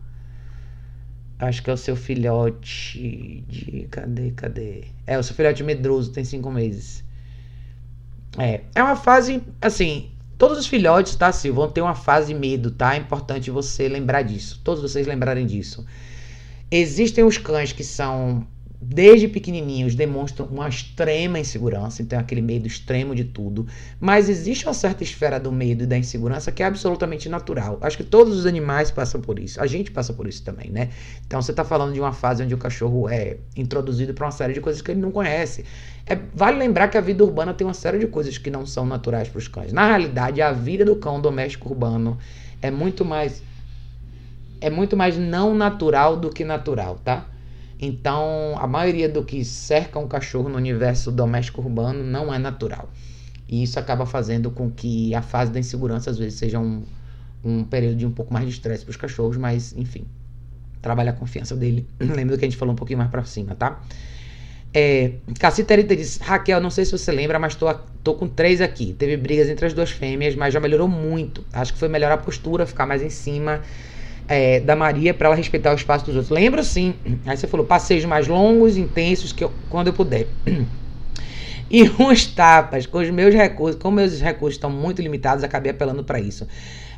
Acho 1.39 1.63
que 1.63 1.71
é 1.71 1.73
o 1.73 1.77
seu 1.77 1.97
filhote 1.97 3.45
de. 3.49 3.87
Cadê, 3.91 4.31
cadê? 4.33 4.85
É, 5.07 5.19
o 5.19 5.23
seu 5.23 5.35
filhote 5.35 5.63
medroso 5.63 6.13
tem 6.13 6.25
cinco 6.25 6.51
meses. 6.51 7.05
É. 8.39 8.63
É 8.75 8.83
uma 8.83 8.97
fase. 8.97 9.43
Assim, 9.61 10.11
todos 10.39 10.59
os 10.59 10.67
filhotes, 10.67 11.15
tá, 11.17 11.31
Sil, 11.33 11.55
vão 11.55 11.71
ter 11.71 11.81
uma 11.81 11.95
fase 11.95 12.33
de 12.33 12.39
medo, 12.39 12.71
tá? 12.71 12.95
É 12.95 12.99
importante 12.99 13.51
você 13.51 13.89
lembrar 13.89 14.23
disso. 14.23 14.61
Todos 14.65 14.83
vocês 14.83 15.07
lembrarem 15.07 15.47
disso. 15.47 15.85
Existem 16.71 17.25
os 17.25 17.39
cães 17.39 17.73
que 17.73 17.85
são 17.85 18.47
desde 18.87 19.27
pequenininhos 19.29 19.95
demonstram 19.95 20.47
uma 20.47 20.69
extrema 20.69 21.39
insegurança, 21.39 22.03
então 22.03 22.19
aquele 22.19 22.43
medo 22.43 22.67
extremo 22.67 23.15
de 23.15 23.25
tudo. 23.25 23.67
Mas 23.99 24.29
existe 24.29 24.67
uma 24.67 24.75
certa 24.75 25.03
esfera 25.03 25.41
do 25.41 25.51
medo 25.51 25.85
e 25.85 25.87
da 25.87 25.97
insegurança 25.97 26.53
que 26.53 26.63
é 26.63 26.67
absolutamente 26.67 27.29
natural. 27.29 27.79
Acho 27.81 27.97
que 27.97 28.05
todos 28.05 28.37
os 28.37 28.47
animais 28.47 28.91
passam 28.91 29.21
por 29.21 29.39
isso. 29.39 29.61
A 29.61 29.67
gente 29.67 29.91
passa 29.91 30.13
por 30.13 30.27
isso 30.27 30.43
também, 30.43 30.71
né? 30.71 30.91
Então 31.27 31.41
você 31.41 31.51
está 31.51 31.65
falando 31.65 31.95
de 31.95 32.01
uma 32.01 32.13
fase 32.13 32.43
onde 32.43 32.55
o 32.55 32.59
cachorro 32.59 33.09
é 33.09 33.39
introduzido 33.57 34.13
para 34.13 34.27
uma 34.27 34.33
série 34.33 34.53
de 34.53 34.61
coisas 34.61 34.83
que 34.83 34.91
ele 34.91 35.01
não 35.01 35.11
conhece. 35.11 35.65
É, 36.07 36.19
vale 36.35 36.59
lembrar 36.59 36.89
que 36.89 36.99
a 36.99 37.01
vida 37.01 37.25
urbana 37.25 37.55
tem 37.55 37.67
uma 37.67 37.75
série 37.75 37.99
de 37.99 38.07
coisas 38.07 38.37
que 38.37 38.51
não 38.51 38.67
são 38.67 38.85
naturais 38.85 39.29
para 39.29 39.39
os 39.39 39.49
cães. 39.49 39.73
Na 39.73 39.87
realidade, 39.87 40.43
a 40.43 40.53
vida 40.53 40.85
do 40.85 40.97
cão 40.97 41.21
doméstico 41.21 41.71
urbano 41.71 42.19
é 42.61 42.71
muito 42.71 43.05
mais 43.05 43.43
é 44.61 44.71
muito 44.71 44.97
mais 44.97 45.19
não 45.19 45.55
natural 45.55 46.17
do 46.17 46.31
que 46.31 46.43
natural, 46.43 46.99
tá? 47.05 47.27
Então, 47.85 48.57
a 48.59 48.67
maioria 48.67 49.09
do 49.09 49.23
que 49.23 49.45
cerca 49.45 49.99
um 49.99 50.09
cachorro 50.09 50.49
no 50.49 50.57
universo 50.57 51.13
doméstico 51.13 51.61
urbano 51.61 52.03
não 52.03 52.33
é 52.33 52.39
natural. 52.39 52.89
E 53.49 53.63
isso 53.63 53.79
acaba 53.79 54.07
fazendo 54.07 54.51
com 54.51 54.71
que 54.71 55.15
a 55.15 55.21
fase 55.21 55.53
da 55.53 55.61
insegurança 55.61 56.11
às 56.11 56.19
vezes 56.19 56.39
seja 56.39 56.59
um, 56.59 56.83
um 57.45 57.63
período 57.63 57.97
de 57.97 58.07
um 58.07 58.11
pouco 58.11 58.33
mais 58.33 58.47
de 58.47 58.53
estresse 58.53 58.85
para 58.85 58.91
os 58.91 58.97
cachorros, 58.97 59.37
mas 59.37 59.75
enfim, 59.77 60.07
trabalha 60.81 61.11
a 61.11 61.13
confiança 61.13 61.55
dele. 61.55 61.87
Lembra 62.01 62.39
que 62.39 62.45
a 62.45 62.49
gente 62.49 62.57
falou 62.57 62.73
um 62.73 62.77
pouquinho 62.77 62.99
mais 62.99 63.11
para 63.11 63.23
cima, 63.25 63.55
tá? 63.55 63.83
É, 64.73 65.13
Caciterita 65.39 65.95
diz: 65.95 66.19
Raquel, 66.19 66.61
não 66.61 66.71
sei 66.71 66.85
se 66.85 66.93
você 66.93 67.13
lembra, 67.13 67.39
mas 67.39 67.55
tô, 67.55 67.73
tô 68.03 68.15
com 68.15 68.27
três 68.27 68.61
aqui. 68.61 68.95
Teve 68.95 69.17
brigas 69.17 69.49
entre 69.49 69.67
as 69.67 69.75
duas 69.75 69.91
fêmeas, 69.91 70.35
mas 70.35 70.53
já 70.53 70.59
melhorou 70.59 70.89
muito. 70.89 71.45
Acho 71.53 71.75
que 71.75 71.79
foi 71.79 71.89
melhorar 71.89 72.15
a 72.15 72.19
postura, 72.19 72.67
ficar 72.67 72.87
mais 72.87 73.03
em 73.03 73.11
cima 73.11 73.61
é, 74.29 74.61
da 74.61 74.75
Maria 74.75 75.13
para 75.13 75.29
ela 75.29 75.37
respeitar 75.37 75.73
o 75.73 75.75
espaço 75.75 76.05
dos 76.05 76.17
outros. 76.17 76.31
Lembro 76.31 76.63
sim. 76.65 76.95
Aí 77.27 77.37
você 77.37 77.47
falou 77.47 77.67
passeios 77.67 78.05
mais 78.05 78.27
longos, 78.29 78.77
intensos, 78.77 79.33
que 79.33 79.45
eu, 79.45 79.53
quando 79.69 79.89
eu 79.89 79.93
puder. 79.93 80.29
E 81.71 81.83
uns 81.99 82.27
tapas, 82.27 82.87
com 82.87 82.99
os 82.99 83.11
meus 83.11 83.35
recursos, 83.35 83.81
como 83.81 83.97
meus 83.97 84.21
recursos 84.21 84.57
estão 84.57 84.71
muito 84.71 85.01
limitados, 85.01 85.43
acabei 85.43 85.73
apelando 85.73 86.05
para 86.05 86.21
isso. 86.21 86.47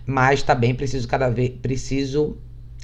Mas 0.05 0.43
também 0.43 0.73
tá 0.73 0.79
preciso 0.79 1.09
cada 1.09 1.31
vez 1.31 1.51
preciso 1.63 2.37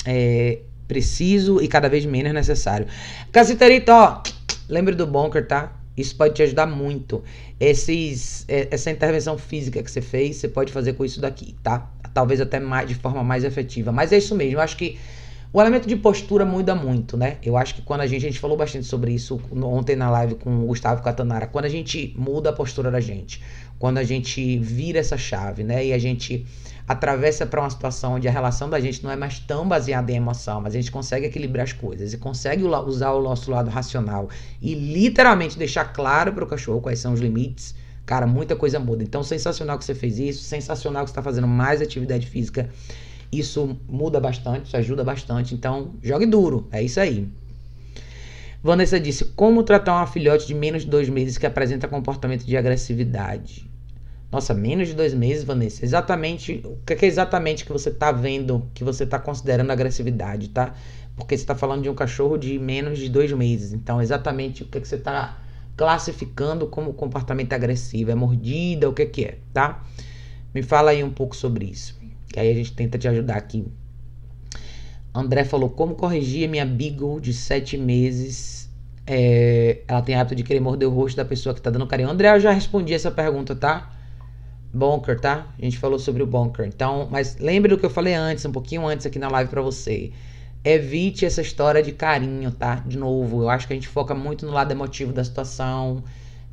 é, 0.06 0.60
preciso 0.88 1.60
e 1.60 1.68
cada 1.68 1.88
vez 1.88 2.06
menos 2.06 2.32
necessário. 2.32 2.86
Casiterito, 3.30 3.90
ó, 3.92 4.22
lembre 4.68 4.94
do 4.94 5.06
bunker, 5.06 5.46
tá? 5.46 5.72
Isso 5.96 6.16
pode 6.16 6.34
te 6.34 6.42
ajudar 6.42 6.66
muito. 6.66 7.22
Esses, 7.60 8.44
é, 8.48 8.68
essa 8.70 8.90
intervenção 8.90 9.36
física 9.36 9.82
que 9.82 9.90
você 9.90 10.00
fez, 10.00 10.36
você 10.36 10.48
pode 10.48 10.72
fazer 10.72 10.94
com 10.94 11.04
isso 11.04 11.20
daqui, 11.20 11.54
tá? 11.62 11.90
talvez 12.12 12.40
até 12.40 12.60
mais, 12.60 12.88
de 12.88 12.94
forma 12.94 13.22
mais 13.24 13.44
efetiva. 13.44 13.92
Mas 13.92 14.12
é 14.12 14.18
isso 14.18 14.34
mesmo, 14.34 14.56
eu 14.56 14.60
acho 14.60 14.76
que 14.76 14.98
o 15.52 15.60
elemento 15.60 15.86
de 15.86 15.96
postura 15.96 16.44
muda 16.44 16.74
muito, 16.74 17.16
né? 17.16 17.36
Eu 17.42 17.56
acho 17.58 17.74
que 17.74 17.82
quando 17.82 18.00
a 18.00 18.06
gente, 18.06 18.24
a 18.24 18.28
gente 18.28 18.40
falou 18.40 18.56
bastante 18.56 18.86
sobre 18.86 19.12
isso 19.12 19.40
ontem 19.52 19.94
na 19.94 20.10
live 20.10 20.36
com 20.36 20.64
o 20.64 20.66
Gustavo 20.66 21.02
Catanara, 21.02 21.46
quando 21.46 21.66
a 21.66 21.68
gente 21.68 22.14
muda 22.16 22.50
a 22.50 22.52
postura 22.52 22.90
da 22.90 23.00
gente, 23.00 23.42
quando 23.78 23.98
a 23.98 24.04
gente 24.04 24.58
vira 24.58 24.98
essa 24.98 25.18
chave, 25.18 25.62
né? 25.62 25.84
E 25.84 25.92
a 25.92 25.98
gente 25.98 26.46
atravessa 26.92 27.44
para 27.44 27.60
uma 27.60 27.70
situação 27.70 28.14
onde 28.14 28.28
a 28.28 28.30
relação 28.30 28.70
da 28.70 28.80
gente 28.80 29.02
não 29.02 29.10
é 29.10 29.16
mais 29.16 29.38
tão 29.38 29.66
baseada 29.66 30.10
em 30.12 30.16
emoção, 30.16 30.60
mas 30.60 30.74
a 30.74 30.78
gente 30.78 30.90
consegue 30.90 31.26
equilibrar 31.26 31.64
as 31.64 31.72
coisas 31.72 32.12
e 32.12 32.18
consegue 32.18 32.62
usar 32.62 33.12
o 33.12 33.22
nosso 33.22 33.50
lado 33.50 33.70
racional 33.70 34.28
e 34.60 34.74
literalmente 34.74 35.58
deixar 35.58 35.86
claro 35.86 36.32
para 36.32 36.44
o 36.44 36.46
cachorro 36.46 36.80
quais 36.80 36.98
são 36.98 37.12
os 37.12 37.20
limites 37.20 37.74
Cara, 38.04 38.26
muita 38.26 38.56
coisa 38.56 38.78
muda. 38.78 39.02
Então, 39.02 39.22
sensacional 39.22 39.78
que 39.78 39.84
você 39.84 39.94
fez 39.94 40.18
isso, 40.18 40.42
sensacional 40.42 41.04
que 41.04 41.10
você 41.10 41.12
está 41.12 41.22
fazendo 41.22 41.46
mais 41.46 41.80
atividade 41.80 42.26
física. 42.26 42.68
Isso 43.30 43.78
muda 43.88 44.20
bastante, 44.20 44.66
isso 44.66 44.76
ajuda 44.76 45.04
bastante. 45.04 45.54
Então, 45.54 45.94
jogue 46.02 46.26
duro. 46.26 46.68
É 46.70 46.82
isso 46.82 47.00
aí. 47.00 47.28
Vanessa 48.62 48.98
disse: 48.98 49.24
Como 49.36 49.62
tratar 49.62 49.94
uma 49.94 50.06
filhote 50.06 50.46
de 50.46 50.54
menos 50.54 50.82
de 50.82 50.90
dois 50.90 51.08
meses 51.08 51.38
que 51.38 51.46
apresenta 51.46 51.88
comportamento 51.88 52.44
de 52.44 52.56
agressividade? 52.56 53.71
Nossa, 54.32 54.54
menos 54.54 54.88
de 54.88 54.94
dois 54.94 55.12
meses, 55.12 55.44
Vanessa. 55.44 55.84
Exatamente. 55.84 56.62
O 56.64 56.78
que 56.86 56.94
é 56.94 57.06
exatamente 57.06 57.66
que 57.66 57.72
você 57.72 57.90
está 57.90 58.10
vendo, 58.10 58.66
que 58.72 58.82
você 58.82 59.04
está 59.04 59.18
considerando 59.18 59.70
agressividade, 59.70 60.48
tá? 60.48 60.74
Porque 61.14 61.36
você 61.36 61.42
está 61.42 61.54
falando 61.54 61.82
de 61.82 61.90
um 61.90 61.94
cachorro 61.94 62.38
de 62.38 62.58
menos 62.58 62.98
de 62.98 63.10
dois 63.10 63.30
meses. 63.30 63.74
Então, 63.74 64.00
exatamente 64.00 64.62
o 64.62 64.66
que, 64.66 64.78
é 64.78 64.80
que 64.80 64.88
você 64.88 64.94
está 64.94 65.38
classificando 65.76 66.66
como 66.66 66.94
comportamento 66.94 67.52
agressivo, 67.52 68.10
é 68.10 68.14
mordida, 68.14 68.88
o 68.88 68.94
que 68.94 69.04
que 69.04 69.24
é, 69.24 69.38
tá? 69.52 69.84
Me 70.54 70.62
fala 70.62 70.92
aí 70.92 71.04
um 71.04 71.10
pouco 71.10 71.36
sobre 71.36 71.66
isso. 71.66 72.00
Que 72.32 72.40
aí 72.40 72.50
a 72.50 72.54
gente 72.54 72.72
tenta 72.72 72.96
te 72.96 73.06
ajudar 73.06 73.36
aqui. 73.36 73.66
André 75.14 75.44
falou: 75.44 75.68
Como 75.68 75.94
corrigir 75.94 76.48
minha 76.48 76.64
Beagle 76.64 77.20
de 77.20 77.34
7 77.34 77.76
meses? 77.76 78.70
É, 79.06 79.82
ela 79.86 80.00
tem 80.00 80.14
hábito 80.14 80.34
de 80.34 80.42
querer 80.42 80.60
morder 80.60 80.88
o 80.88 80.90
rosto 80.90 81.16
da 81.16 81.24
pessoa 81.24 81.54
que 81.54 81.60
tá 81.60 81.68
dando 81.68 81.86
carinho. 81.86 82.08
André, 82.08 82.34
eu 82.34 82.40
já 82.40 82.50
respondi 82.50 82.94
essa 82.94 83.10
pergunta, 83.10 83.54
tá? 83.54 83.91
Bunker, 84.72 85.20
tá? 85.20 85.46
A 85.58 85.64
gente 85.64 85.78
falou 85.78 85.98
sobre 85.98 86.22
o 86.22 86.26
bunker. 86.26 86.66
Então, 86.66 87.06
mas 87.10 87.36
lembre 87.38 87.68
do 87.70 87.78
que 87.78 87.84
eu 87.84 87.90
falei 87.90 88.14
antes, 88.14 88.44
um 88.44 88.52
pouquinho 88.52 88.86
antes 88.86 89.04
aqui 89.04 89.18
na 89.18 89.28
live 89.28 89.50
para 89.50 89.60
você. 89.60 90.10
Evite 90.64 91.26
essa 91.26 91.42
história 91.42 91.82
de 91.82 91.92
carinho, 91.92 92.50
tá? 92.50 92.76
De 92.76 92.96
novo, 92.96 93.42
eu 93.42 93.50
acho 93.50 93.66
que 93.66 93.72
a 93.72 93.76
gente 93.76 93.88
foca 93.88 94.14
muito 94.14 94.46
no 94.46 94.52
lado 94.52 94.70
emotivo 94.70 95.12
da 95.12 95.22
situação. 95.22 96.02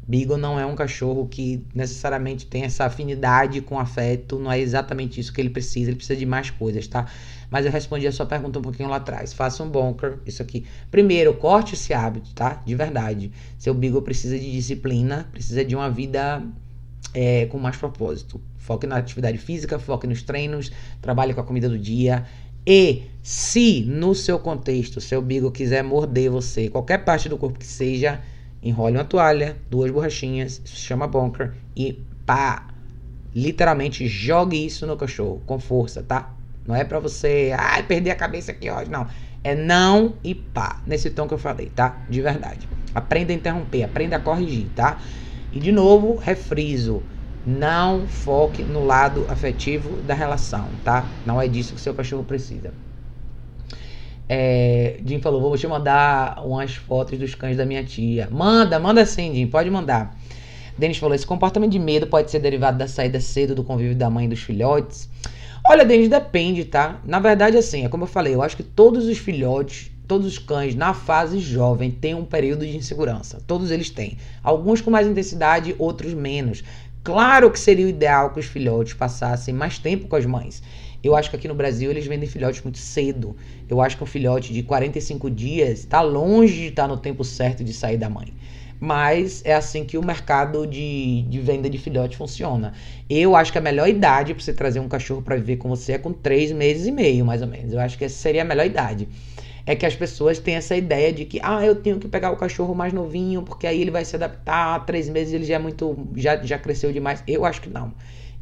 Beagle 0.06 0.38
não 0.38 0.60
é 0.60 0.66
um 0.66 0.76
cachorro 0.76 1.28
que 1.28 1.64
necessariamente 1.74 2.48
tem 2.48 2.64
essa 2.64 2.86
afinidade 2.86 3.62
com 3.62 3.80
afeto, 3.80 4.40
não 4.40 4.52
é 4.52 4.60
exatamente 4.60 5.20
isso 5.20 5.32
que 5.32 5.40
ele 5.40 5.52
precisa, 5.52 5.92
ele 5.92 5.98
precisa 5.98 6.18
de 6.18 6.26
mais 6.26 6.50
coisas, 6.50 6.88
tá? 6.88 7.06
Mas 7.52 7.66
eu 7.66 7.72
respondi 7.72 8.08
a 8.08 8.12
sua 8.12 8.26
pergunta 8.26 8.58
um 8.58 8.62
pouquinho 8.64 8.90
lá 8.90 8.96
atrás. 8.96 9.34
Faça 9.34 9.64
um 9.64 9.70
bunker, 9.70 10.18
isso 10.26 10.42
aqui. 10.42 10.66
Primeiro, 10.90 11.34
corte 11.36 11.76
esse 11.76 11.94
hábito, 11.94 12.34
tá? 12.34 12.62
De 12.66 12.74
verdade. 12.74 13.32
Seu 13.58 13.74
Beagle 13.74 14.02
precisa 14.02 14.38
de 14.38 14.52
disciplina, 14.52 15.30
precisa 15.32 15.64
de 15.64 15.76
uma 15.76 15.90
vida 15.92 16.44
é, 17.14 17.46
com 17.48 17.58
mais 17.58 17.78
propósito. 17.78 18.40
Foque 18.58 18.86
na 18.86 18.98
atividade 18.98 19.38
física, 19.38 19.80
foque 19.80 20.06
nos 20.06 20.22
treinos, 20.22 20.72
trabalhe 21.02 21.34
com 21.34 21.42
a 21.42 21.44
comida 21.44 21.68
do 21.68 21.78
dia. 21.78 22.26
E 22.66 23.04
se 23.24 23.82
no 23.82 24.14
seu 24.14 24.38
contexto 24.38 25.02
seu 25.02 25.22
bigo 25.22 25.52
quiser 25.52 25.84
morder 25.84 26.30
você, 26.30 26.70
qualquer 26.70 27.00
parte 27.00 27.28
do 27.28 27.38
corpo 27.38 27.58
que 27.58 27.66
seja, 27.66 28.22
enrole 28.62 28.98
uma 28.98 29.06
toalha, 29.06 29.58
duas 29.70 29.90
borrachinhas, 29.90 30.62
isso 30.64 30.76
se 30.76 30.82
chama 30.84 31.08
bunker 31.08 31.54
e 31.76 32.00
pá, 32.26 32.68
literalmente 33.34 34.08
jogue 34.08 34.64
isso 34.66 34.86
no 34.86 34.98
cachorro 34.98 35.42
com 35.46 35.60
força, 35.60 36.04
tá? 36.04 36.34
Não 36.66 36.76
é 36.76 36.84
para 36.84 37.00
você, 37.00 37.54
ai, 37.58 37.84
perder 37.84 38.12
a 38.12 38.16
cabeça 38.16 38.52
aqui 38.52 38.70
hoje, 38.70 38.92
não. 38.92 39.08
É 39.44 39.56
não 39.56 40.14
e 40.24 40.36
pá, 40.36 40.82
nesse 40.86 41.10
tom 41.10 41.28
que 41.28 41.34
eu 41.34 41.38
falei, 41.38 41.72
tá? 41.74 41.98
De 42.10 42.22
verdade. 42.22 42.68
Aprenda 42.94 43.32
a 43.32 43.36
interromper, 43.36 43.84
aprenda 43.84 44.18
a 44.18 44.20
corrigir, 44.20 44.68
tá? 44.76 45.00
E 45.52 45.60
de 45.60 45.72
novo, 45.72 46.16
refriso. 46.16 47.04
Não 47.46 48.08
foque 48.08 48.64
no 48.64 48.84
lado 48.84 49.26
afetivo 49.30 50.02
da 50.02 50.14
relação, 50.14 50.78
tá? 50.84 51.10
Não 51.26 51.42
é 51.42 51.48
disso 51.48 51.74
que 51.74 51.82
seu 51.82 51.94
cachorro 51.94 52.24
precisa. 52.24 52.74
É, 54.28 55.00
Jim 55.04 55.20
falou: 55.20 55.42
vou 55.42 55.58
te 55.58 55.68
mandar 55.68 56.46
umas 56.46 56.76
fotos 56.76 57.18
dos 57.18 57.34
cães 57.34 57.58
da 57.58 57.66
minha 57.66 57.84
tia. 57.84 58.28
Manda, 58.30 58.78
manda 58.78 59.06
sim, 59.06 59.34
Jim, 59.34 59.48
pode 59.48 59.70
mandar. 59.72 60.16
Denis 60.78 60.98
falou: 60.98 61.16
esse 61.16 61.26
comportamento 61.26 61.72
de 61.72 61.80
medo 61.80 62.06
pode 62.06 62.30
ser 62.30 62.40
derivado 62.40 62.78
da 62.78 62.88
saída 62.88 63.20
cedo 63.20 63.56
do 63.56 63.64
convívio 63.64 63.96
da 63.96 64.10
mãe 64.10 64.26
e 64.26 64.30
dos 64.30 64.42
filhotes. 64.42 65.10
Olha, 65.68 65.84
Denis, 65.84 66.10
depende, 66.10 66.66
tá? 66.66 67.02
Na 67.04 67.20
verdade, 67.20 67.58
assim, 67.58 67.86
é 67.86 67.90
como 67.90 68.04
eu 68.04 68.08
falei, 68.08 68.36
eu 68.36 68.42
acho 68.42 68.56
que 68.56 68.64
todos 68.64 69.06
os 69.06 69.18
filhotes 69.18 69.92
todos 70.10 70.26
os 70.26 70.40
cães 70.40 70.74
na 70.74 70.92
fase 70.92 71.40
jovem 71.40 71.92
têm 71.92 72.16
um 72.16 72.26
período 72.26 72.66
de 72.66 72.76
insegurança. 72.76 73.40
Todos 73.46 73.70
eles 73.70 73.92
têm. 73.92 74.18
Alguns 74.42 74.82
com 74.82 74.90
mais 74.90 75.06
intensidade, 75.06 75.76
outros 75.78 76.16
menos. 76.16 76.64
Claro 77.04 77.52
que 77.52 77.60
seria 77.60 77.86
o 77.86 77.90
ideal 77.90 78.32
que 78.32 78.40
os 78.40 78.48
filhotes 78.48 78.96
passassem 78.96 79.54
mais 79.54 79.78
tempo 79.78 80.08
com 80.08 80.16
as 80.16 80.26
mães. 80.26 80.64
Eu 81.04 81.16
acho 81.16 81.30
que 81.30 81.36
aqui 81.36 81.48
no 81.48 81.54
Brasil 81.54 81.92
eles 81.92 82.08
vendem 82.08 82.28
filhotes 82.28 82.64
muito 82.64 82.80
cedo. 82.80 83.36
Eu 83.70 83.80
acho 83.80 83.98
que 83.98 84.04
um 84.04 84.08
filhote 84.08 84.52
de 84.52 84.64
45 84.64 85.30
dias 85.30 85.82
está 85.82 86.02
longe 86.02 86.56
de 86.56 86.68
estar 86.70 86.84
tá 86.84 86.88
no 86.88 86.98
tempo 86.98 87.24
certo 87.24 87.64
de 87.64 87.72
sair 87.72 87.98
da 87.98 88.10
mãe. 88.10 88.34
Mas 88.80 89.44
é 89.46 89.54
assim 89.54 89.86
que 89.86 89.96
o 89.98 90.04
mercado 90.04 90.66
de, 90.66 91.22
de 91.24 91.40
venda 91.40 91.70
de 91.70 91.78
filhote 91.78 92.18
funciona. 92.18 92.74
Eu 93.08 93.36
acho 93.36 93.52
que 93.52 93.60
a 93.60 93.62
melhor 93.62 93.88
idade 93.88 94.34
para 94.34 94.44
você 94.44 94.54
trazer 94.54 94.80
um 94.80 94.88
cachorro 94.88 95.22
para 95.22 95.36
viver 95.36 95.58
com 95.58 95.70
você 95.70 95.94
é 95.94 95.98
com 96.00 96.12
3 96.12 96.52
meses 96.54 96.88
e 96.88 96.92
meio, 96.92 97.24
mais 97.24 97.44
ou 97.44 97.48
menos. 97.48 97.74
Eu 97.74 97.80
acho 97.80 97.96
que 97.96 98.06
essa 98.06 98.16
seria 98.16 98.42
a 98.42 98.46
melhor 98.46 98.66
idade 98.66 99.08
é 99.70 99.76
que 99.76 99.86
as 99.86 99.96
pessoas 99.96 100.40
têm 100.40 100.56
essa 100.56 100.76
ideia 100.76 101.14
de 101.14 101.26
que, 101.26 101.40
ah, 101.44 101.64
eu 101.64 101.76
tenho 101.76 102.00
que 102.00 102.08
pegar 102.08 102.32
o 102.32 102.36
cachorro 102.36 102.74
mais 102.74 102.92
novinho, 102.92 103.44
porque 103.44 103.68
aí 103.68 103.80
ele 103.80 103.92
vai 103.92 104.04
se 104.04 104.16
adaptar, 104.16 104.84
três 104.84 105.08
meses 105.08 105.32
ele 105.32 105.46
já 105.46 105.58
é 105.58 105.60
muito, 105.60 105.96
já, 106.16 106.38
já 106.38 106.58
cresceu 106.58 106.92
demais. 106.92 107.24
Eu 107.28 107.46
acho 107.46 107.62
que 107.62 107.70
não. 107.70 107.94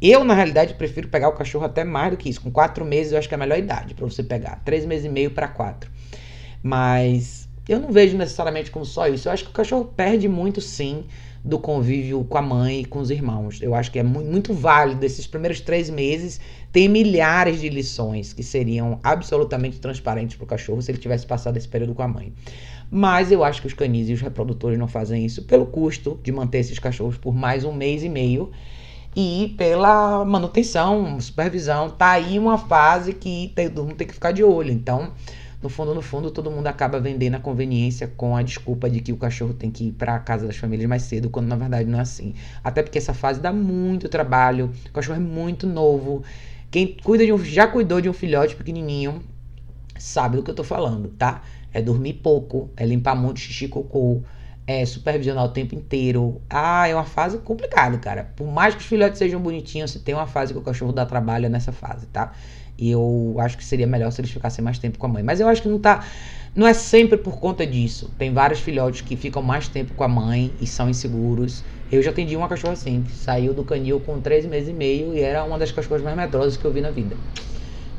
Eu, 0.02 0.24
na 0.24 0.34
realidade, 0.34 0.76
prefiro 0.76 1.10
pegar 1.10 1.28
o 1.28 1.34
cachorro 1.34 1.66
até 1.66 1.84
mais 1.84 2.12
do 2.12 2.18
que 2.18 2.30
isso. 2.30 2.40
Com 2.40 2.50
quatro 2.50 2.86
meses, 2.86 3.12
eu 3.12 3.20
acho 3.20 3.28
que 3.28 3.34
é 3.34 3.36
a 3.36 3.40
melhor 3.40 3.60
idade 3.60 3.94
para 3.94 4.06
você 4.06 4.24
pegar. 4.24 4.62
Três 4.64 4.86
meses 4.86 5.06
e 5.06 5.10
meio 5.10 5.30
para 5.32 5.50
quatro. 5.50 5.92
Mas 6.64 7.50
eu 7.68 7.82
não 7.82 7.92
vejo 7.92 8.16
necessariamente 8.16 8.72
como 8.72 8.86
só 8.86 9.06
isso. 9.10 9.28
Eu 9.28 9.34
acho 9.34 9.44
que 9.44 9.50
o 9.50 9.54
cachorro 9.54 9.84
perde 9.84 10.30
muito, 10.30 10.62
sim, 10.62 11.04
do 11.48 11.58
convívio 11.58 12.24
com 12.26 12.38
a 12.38 12.42
mãe 12.42 12.82
e 12.82 12.86
com 12.86 13.00
os 13.00 13.10
irmãos. 13.10 13.62
Eu 13.62 13.74
acho 13.74 13.90
que 13.90 13.98
é 13.98 14.04
muito, 14.04 14.54
válido. 14.54 15.06
Esses 15.06 15.26
primeiros 15.26 15.62
três 15.62 15.90
meses 15.90 16.42
tem 16.74 16.90
milhares 16.90 17.62
de 17.62 17.70
lições 17.70 18.34
que 18.34 18.44
seriam 18.44 19.00
absolutamente 19.02 19.80
transparentes 19.80 20.36
para 20.36 20.44
o 20.44 20.48
cachorro 20.48 20.82
se 20.82 20.92
ele 20.92 20.98
tivesse 20.98 21.26
passado 21.26 21.56
esse 21.56 21.68
período 21.68 21.96
com 21.96 22.04
a 22.04 22.08
mãe. 22.08 22.34
Mas 22.92 23.32
eu 23.32 23.44
acho 23.44 23.62
que 23.62 23.68
os 23.68 23.74
canis 23.74 24.10
e 24.10 24.14
os 24.14 24.22
reprodutores 24.22 24.78
não 24.78 24.88
fazem 24.88 25.26
isso 25.26 25.44
pelo 25.44 25.66
custo 25.66 26.20
de 26.22 26.32
manter 26.34 26.60
esses 26.60 26.80
cachorros 26.80 27.18
por 27.18 27.34
mais 27.34 27.64
um 27.64 27.72
mês 27.72 28.04
e 28.04 28.10
meio 28.10 28.52
e 29.16 29.56
pela 29.58 30.26
manutenção, 30.26 31.20
supervisão. 31.22 31.90
Tá 31.90 32.12
aí 32.12 32.38
uma 32.38 32.58
fase 32.58 33.14
que 33.14 33.54
todo 33.56 33.84
mundo 33.84 33.96
tem 33.96 34.08
que 34.08 34.14
ficar 34.14 34.34
de 34.34 34.44
olho. 34.44 34.72
Então, 34.72 35.14
no 35.62 35.70
fundo, 35.70 35.94
no 35.94 36.02
fundo, 36.02 36.30
todo 36.30 36.52
mundo 36.52 36.68
acaba 36.68 37.00
vendendo 37.00 37.36
a 37.36 37.40
conveniência 37.40 38.08
com 38.16 38.36
a 38.36 38.44
desculpa 38.44 38.90
de 38.90 39.02
que 39.02 39.12
o 39.12 39.18
cachorro 39.18 39.54
tem 39.54 39.72
que 39.72 39.88
ir 39.88 39.92
para 39.92 40.16
a 40.16 40.20
casa 40.20 40.46
das 40.46 40.58
famílias 40.58 40.88
mais 40.88 41.04
cedo, 41.04 41.30
quando 41.30 41.48
na 41.48 41.56
verdade 41.56 41.90
não 41.90 41.98
é 41.98 42.02
assim. 42.02 42.36
Até 42.64 42.84
porque 42.84 42.98
essa 43.00 43.14
fase 43.14 43.40
dá 43.40 43.52
muito 43.52 44.08
trabalho, 44.08 44.72
o 44.88 44.92
cachorro 44.92 45.18
é 45.18 45.24
muito 45.24 45.66
novo. 45.66 46.24
Quem 46.70 46.96
cuida 47.04 47.26
de 47.26 47.34
um, 47.34 47.38
já 47.44 47.68
cuidou 47.68 48.00
de 48.00 48.10
um 48.10 48.14
filhote 48.14 48.56
pequenininho 48.56 49.22
sabe 49.98 50.38
do 50.38 50.44
que 50.44 50.52
eu 50.52 50.56
tô 50.56 50.64
falando, 50.64 51.10
tá? 51.10 51.42
É 51.74 51.82
dormir 51.82 52.14
pouco, 52.14 52.70
é 52.78 52.86
limpar 52.86 53.16
muito 53.16 53.40
xixi 53.40 53.68
cocô, 53.68 54.22
é 54.66 54.86
supervisionar 54.86 55.46
o 55.46 55.50
tempo 55.50 55.74
inteiro. 55.76 56.42
Ah, 56.50 56.88
é 56.88 56.94
uma 56.94 57.06
fase 57.06 57.38
complicada, 57.40 57.98
cara. 57.98 58.32
Por 58.36 58.48
mais 58.48 58.76
que 58.76 58.82
os 58.82 58.86
filhotes 58.86 59.18
sejam 59.18 59.40
bonitinhos, 59.40 59.92
se 59.92 60.00
tem 60.00 60.14
uma 60.14 60.28
fase 60.28 60.54
que 60.54 60.60
o 60.60 60.62
cachorro 60.62 60.92
dá 60.92 61.06
trabalho 61.06 61.46
é 61.46 61.50
nessa 61.50 61.72
fase, 61.72 62.06
tá? 62.08 62.34
E 62.78 62.92
eu 62.92 63.36
acho 63.40 63.58
que 63.58 63.64
seria 63.64 63.88
melhor 63.88 64.12
se 64.12 64.22
eles 64.22 64.32
ficassem 64.32 64.64
mais 64.64 64.78
tempo 64.78 64.98
com 64.98 65.06
a 65.08 65.10
mãe. 65.10 65.24
Mas 65.24 65.40
eu 65.40 65.48
acho 65.48 65.62
que 65.62 65.68
não 65.68 65.80
tá. 65.80 66.06
Não 66.56 66.68
é 66.68 66.74
sempre 66.74 67.18
por 67.18 67.40
conta 67.40 67.66
disso. 67.66 68.14
Tem 68.18 68.34
vários 68.34 68.60
filhotes 68.60 69.02
que 69.02 69.16
ficam 69.16 69.42
mais 69.42 69.68
tempo 69.68 69.94
com 69.94 70.04
a 70.04 70.08
mãe 70.08 70.56
e 70.60 70.68
são 70.68 70.90
inseguros. 70.90 71.64
Eu 71.92 72.02
já 72.02 72.12
atendi 72.12 72.36
uma 72.36 72.48
cachorra 72.48 72.74
assim, 72.74 73.04
que 73.04 73.12
saiu 73.12 73.54
do 73.54 73.64
canil 73.64 74.00
com 74.00 74.20
3 74.20 74.46
meses 74.46 74.70
e 74.70 74.74
meio 74.74 75.14
e 75.14 75.22
era 75.22 75.44
uma 75.44 75.58
das 75.58 75.72
cachorras 75.72 76.04
mais 76.04 76.16
medrosas 76.18 76.58
que 76.58 76.66
eu 76.66 76.72
vi 76.72 76.82
na 76.82 76.92
vida. 76.92 77.16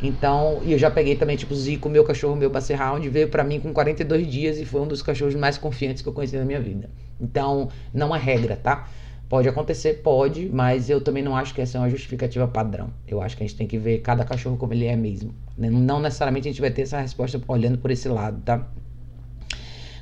Então, 0.01 0.61
e 0.63 0.73
eu 0.73 0.79
já 0.79 0.91
peguei 0.91 1.17
também, 1.17 1.37
tipo, 1.37 1.55
Zico, 1.55 1.89
meu 1.89 2.05
cachorro, 2.05 2.37
meu 2.37 2.49
Basset 2.49 2.81
Hound, 2.81 3.09
veio 3.09 3.29
para 3.29 3.43
mim 3.43 3.59
com 3.59 3.73
42 3.73 4.27
dias 4.29 4.59
e 4.59 4.65
foi 4.65 4.81
um 4.81 4.87
dos 4.87 5.03
cachorros 5.03 5.35
mais 5.35 5.59
confiantes 5.59 6.03
que 6.03 6.09
eu 6.09 6.13
conheci 6.13 6.37
na 6.37 6.45
minha 6.45 6.61
vida. 6.61 6.89
Então, 7.21 7.69
não 7.93 8.15
é 8.15 8.19
regra, 8.19 8.55
tá? 8.57 8.89
Pode 9.29 9.47
acontecer, 9.47 10.01
pode, 10.03 10.49
mas 10.49 10.89
eu 10.89 11.03
também 11.03 11.23
não 11.23 11.37
acho 11.37 11.53
que 11.55 11.61
essa 11.61 11.77
é 11.77 11.81
uma 11.81 11.91
justificativa 11.91 12.49
padrão. 12.49 12.91
Eu 13.07 13.21
acho 13.21 13.37
que 13.37 13.45
a 13.45 13.47
gente 13.47 13.57
tem 13.57 13.67
que 13.67 13.77
ver 13.77 13.99
cada 13.99 14.25
cachorro 14.25 14.57
como 14.57 14.73
ele 14.73 14.87
é 14.87 14.97
mesmo. 14.97 15.35
Né? 15.57 15.69
Não 15.69 16.01
necessariamente 16.01 16.49
a 16.49 16.51
gente 16.51 16.61
vai 16.61 16.71
ter 16.71 16.83
essa 16.83 16.99
resposta 16.99 17.39
olhando 17.47 17.77
por 17.77 17.91
esse 17.91 18.09
lado, 18.09 18.41
tá? 18.41 18.67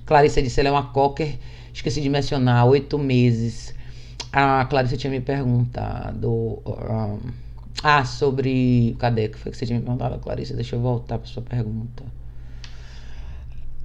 Clarissa 0.05 0.41
disse, 0.41 0.61
ela 0.61 0.69
é 0.69 0.73
uma 0.73 0.93
cocker, 0.93 1.37
esqueci 1.75 2.01
de 2.01 2.09
mencionar, 2.09 2.67
oito 2.67 2.97
meses. 2.99 3.75
A 4.33 4.65
Clarissa 4.67 4.97
tinha 4.97 5.11
me 5.11 5.21
perguntado. 5.21 6.31
Um, 6.65 7.19
ah, 7.83 8.05
sobre. 8.05 8.97
Cadê? 8.99 9.29
que 9.29 9.39
foi 9.39 9.51
que 9.51 9.59
você 9.59 9.67
tinha 9.67 9.79
me 9.79 9.85
perguntado, 9.85 10.19
Clarissa? 10.21 10.55
Deixa 10.55 10.77
eu 10.77 10.81
voltar 10.81 11.19
para 11.19 11.27
sua 11.27 11.43
pergunta. 11.43 12.05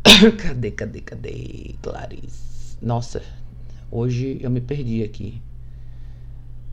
cadê, 0.38 0.72
cadê, 0.72 1.02
cadê, 1.02 1.76
Clarice? 1.82 2.78
Nossa, 2.82 3.24
Hoje 3.92 4.40
eu 4.42 4.50
me 4.50 4.62
perdi 4.62 5.04
aqui. 5.04 5.42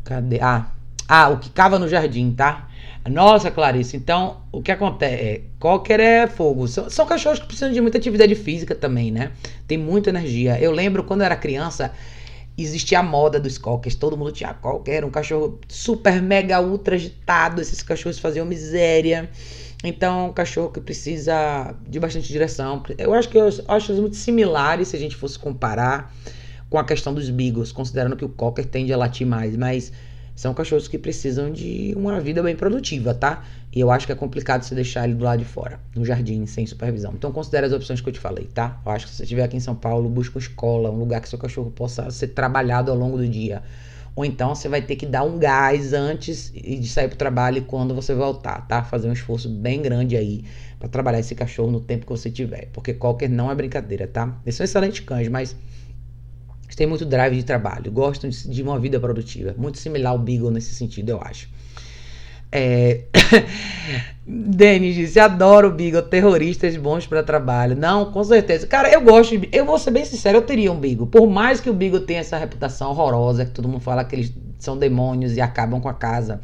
Cadê? 0.04 0.38
Ah, 0.40 0.70
ah, 1.08 1.30
o 1.30 1.38
que 1.38 1.50
cava 1.50 1.78
no 1.78 1.88
jardim, 1.88 2.32
tá? 2.32 2.68
Nossa, 3.08 3.50
Clarice, 3.50 3.96
então 3.96 4.42
o 4.52 4.62
que 4.62 4.70
acontece? 4.70 5.14
É, 5.14 5.40
qualquer 5.58 5.98
é 5.98 6.26
fogo. 6.26 6.68
São, 6.68 6.88
são, 6.90 7.06
cachorros 7.06 7.38
que 7.38 7.46
precisam 7.46 7.72
de 7.72 7.80
muita 7.80 7.98
atividade 7.98 8.34
física 8.34 8.74
também, 8.74 9.10
né? 9.10 9.32
Tem 9.66 9.78
muita 9.78 10.10
energia. 10.10 10.60
Eu 10.60 10.70
lembro 10.70 11.02
quando 11.04 11.22
eu 11.22 11.26
era 11.26 11.36
criança, 11.36 11.92
existia 12.56 13.00
a 13.00 13.02
moda 13.02 13.40
dos 13.40 13.56
cockers. 13.58 13.94
Todo 13.94 14.16
mundo 14.16 14.30
tinha 14.32 14.52
cocker. 14.52 15.04
Um 15.04 15.10
cachorro 15.10 15.58
super, 15.66 16.20
mega, 16.22 16.60
ultra 16.60 16.96
agitado. 16.96 17.60
Esses 17.60 17.82
cachorros 17.82 18.18
faziam 18.18 18.44
miséria. 18.44 19.30
Então, 19.82 20.28
um 20.28 20.32
cachorro 20.32 20.70
que 20.70 20.80
precisa 20.80 21.74
de 21.88 21.98
bastante 21.98 22.28
direção. 22.28 22.82
Eu 22.98 23.14
acho 23.14 23.28
que 23.28 23.38
eu 23.38 23.48
acho 23.68 23.92
muito 23.94 24.16
similares 24.16 24.88
se 24.88 24.96
a 24.96 24.98
gente 24.98 25.16
fosse 25.16 25.38
comparar 25.38 26.12
com 26.68 26.78
a 26.78 26.84
questão 26.84 27.14
dos 27.14 27.30
beagles, 27.30 27.72
considerando 27.72 28.16
que 28.16 28.24
o 28.24 28.28
cocker 28.28 28.66
tende 28.66 28.92
a 28.92 28.96
latir 28.96 29.26
mais, 29.26 29.56
mas 29.56 29.92
são 30.36 30.54
cachorros 30.54 30.86
que 30.86 30.96
precisam 30.96 31.50
de 31.50 31.92
uma 31.96 32.20
vida 32.20 32.40
bem 32.42 32.54
produtiva, 32.54 33.12
tá? 33.12 33.42
E 33.74 33.80
eu 33.80 33.90
acho 33.90 34.06
que 34.06 34.12
é 34.12 34.14
complicado 34.14 34.62
você 34.62 34.72
deixar 34.72 35.04
ele 35.04 35.14
do 35.14 35.24
lado 35.24 35.40
de 35.40 35.44
fora, 35.44 35.80
no 35.96 36.04
jardim, 36.04 36.46
sem 36.46 36.64
supervisão. 36.64 37.12
Então 37.12 37.32
considere 37.32 37.66
as 37.66 37.72
opções 37.72 38.00
que 38.00 38.08
eu 38.08 38.12
te 38.12 38.20
falei, 38.20 38.44
tá? 38.44 38.80
Eu 38.86 38.92
acho 38.92 39.06
que 39.06 39.10
se 39.10 39.16
você 39.16 39.22
estiver 39.24 39.42
aqui 39.42 39.56
em 39.56 39.60
São 39.60 39.74
Paulo, 39.74 40.08
busque 40.08 40.36
uma 40.36 40.40
escola, 40.40 40.90
um 40.90 40.98
lugar 40.98 41.20
que 41.20 41.28
seu 41.28 41.38
cachorro 41.38 41.72
possa 41.72 42.08
ser 42.10 42.28
trabalhado 42.28 42.90
ao 42.90 42.96
longo 42.96 43.16
do 43.16 43.26
dia. 43.26 43.62
ou 44.14 44.24
então 44.24 44.54
você 44.54 44.68
vai 44.68 44.82
ter 44.82 44.96
que 44.96 45.06
dar 45.06 45.22
um 45.22 45.38
gás 45.38 45.92
antes 45.92 46.52
de 46.52 46.88
sair 46.88 47.08
pro 47.08 47.16
trabalho 47.16 47.58
e 47.58 47.60
quando 47.60 47.94
você 47.94 48.14
voltar, 48.14 48.66
tá? 48.66 48.82
Fazer 48.82 49.08
um 49.08 49.12
esforço 49.12 49.48
bem 49.48 49.82
grande 49.82 50.16
aí 50.16 50.44
para 50.78 50.88
trabalhar 50.88 51.20
esse 51.20 51.34
cachorro 51.34 51.70
no 51.70 51.80
tempo 51.80 52.06
que 52.06 52.10
você 52.10 52.30
tiver, 52.30 52.68
porque 52.72 52.94
Cocker 52.94 53.28
não 53.28 53.50
é 53.50 53.54
brincadeira, 53.54 54.06
tá? 54.06 54.36
Eles 54.44 54.54
são 54.54 54.64
excelentes 54.64 55.00
cães, 55.00 55.28
mas 55.28 55.56
têm 56.76 56.86
muito 56.86 57.04
drive 57.04 57.36
de 57.36 57.42
trabalho, 57.42 57.90
gostam 57.90 58.28
de 58.30 58.62
uma 58.62 58.78
vida 58.78 59.00
produtiva, 59.00 59.54
muito 59.56 59.78
similar 59.78 60.12
ao 60.12 60.18
Beagle 60.18 60.50
nesse 60.50 60.74
sentido, 60.74 61.10
eu 61.10 61.20
acho. 61.22 61.48
É... 62.50 63.02
Denis 64.26 64.94
disse: 64.94 65.20
adoro 65.20 65.68
o 65.68 65.70
Beagle, 65.70 66.02
terroristas 66.02 66.76
bons 66.76 67.06
para 67.06 67.22
trabalho. 67.22 67.76
Não, 67.76 68.10
com 68.12 68.22
certeza. 68.24 68.66
Cara, 68.66 68.90
eu 68.90 69.00
gosto 69.00 69.36
de. 69.36 69.48
Eu 69.52 69.64
vou 69.64 69.78
ser 69.78 69.90
bem 69.90 70.04
sincero, 70.04 70.38
eu 70.38 70.42
teria 70.42 70.72
um 70.72 70.78
Beagle. 70.78 71.06
Por 71.06 71.26
mais 71.28 71.60
que 71.60 71.70
o 71.70 71.74
Beagle 71.74 72.00
tenha 72.00 72.20
essa 72.20 72.36
reputação 72.36 72.90
horrorosa, 72.90 73.44
que 73.44 73.50
todo 73.50 73.68
mundo 73.68 73.80
fala 73.80 74.04
que 74.04 74.16
eles 74.16 74.32
são 74.58 74.76
demônios 74.76 75.36
e 75.36 75.40
acabam 75.40 75.80
com 75.80 75.88
a 75.88 75.94
casa. 75.94 76.40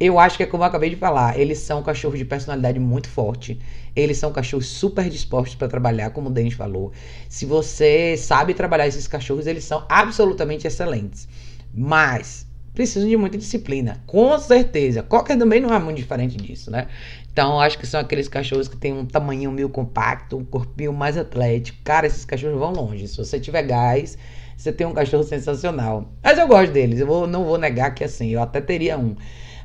Eu 0.00 0.18
acho 0.18 0.38
que 0.38 0.42
é 0.42 0.46
como 0.46 0.62
eu 0.62 0.66
acabei 0.66 0.88
de 0.88 0.96
falar, 0.96 1.38
eles 1.38 1.58
são 1.58 1.82
cachorros 1.82 2.18
de 2.18 2.24
personalidade 2.24 2.80
muito 2.80 3.06
forte. 3.06 3.60
Eles 3.94 4.16
são 4.16 4.32
cachorros 4.32 4.66
super 4.66 5.10
dispostos 5.10 5.54
para 5.54 5.68
trabalhar, 5.68 6.08
como 6.08 6.30
o 6.30 6.32
Denis 6.32 6.54
falou. 6.54 6.90
Se 7.28 7.44
você 7.44 8.16
sabe 8.16 8.54
trabalhar 8.54 8.86
esses 8.86 9.06
cachorros, 9.06 9.46
eles 9.46 9.62
são 9.62 9.84
absolutamente 9.90 10.66
excelentes. 10.66 11.28
Mas 11.74 12.46
precisam 12.72 13.06
de 13.10 13.16
muita 13.16 13.36
disciplina, 13.36 14.02
com 14.06 14.38
certeza. 14.38 15.02
Cocker 15.02 15.36
também 15.36 15.60
não 15.60 15.74
é 15.74 15.78
muito 15.78 15.98
diferente 15.98 16.34
disso, 16.34 16.70
né? 16.70 16.88
Então, 17.30 17.60
acho 17.60 17.78
que 17.78 17.86
são 17.86 18.00
aqueles 18.00 18.26
cachorros 18.26 18.68
que 18.68 18.78
têm 18.78 18.94
um 18.94 19.04
tamanho 19.04 19.52
meio 19.52 19.68
compacto, 19.68 20.38
um 20.38 20.44
corpinho 20.44 20.94
mais 20.94 21.18
atlético. 21.18 21.78
Cara, 21.84 22.06
esses 22.06 22.24
cachorros 22.24 22.58
vão 22.58 22.72
longe. 22.72 23.06
Se 23.06 23.18
você 23.18 23.38
tiver 23.38 23.64
gás, 23.64 24.16
você 24.56 24.72
tem 24.72 24.86
um 24.86 24.94
cachorro 24.94 25.24
sensacional. 25.24 26.10
Mas 26.22 26.38
eu 26.38 26.48
gosto 26.48 26.72
deles, 26.72 27.00
eu 27.00 27.06
vou, 27.06 27.26
não 27.26 27.44
vou 27.44 27.58
negar 27.58 27.94
que 27.94 28.02
assim, 28.02 28.30
eu 28.30 28.42
até 28.42 28.62
teria 28.62 28.96
um. 28.96 29.14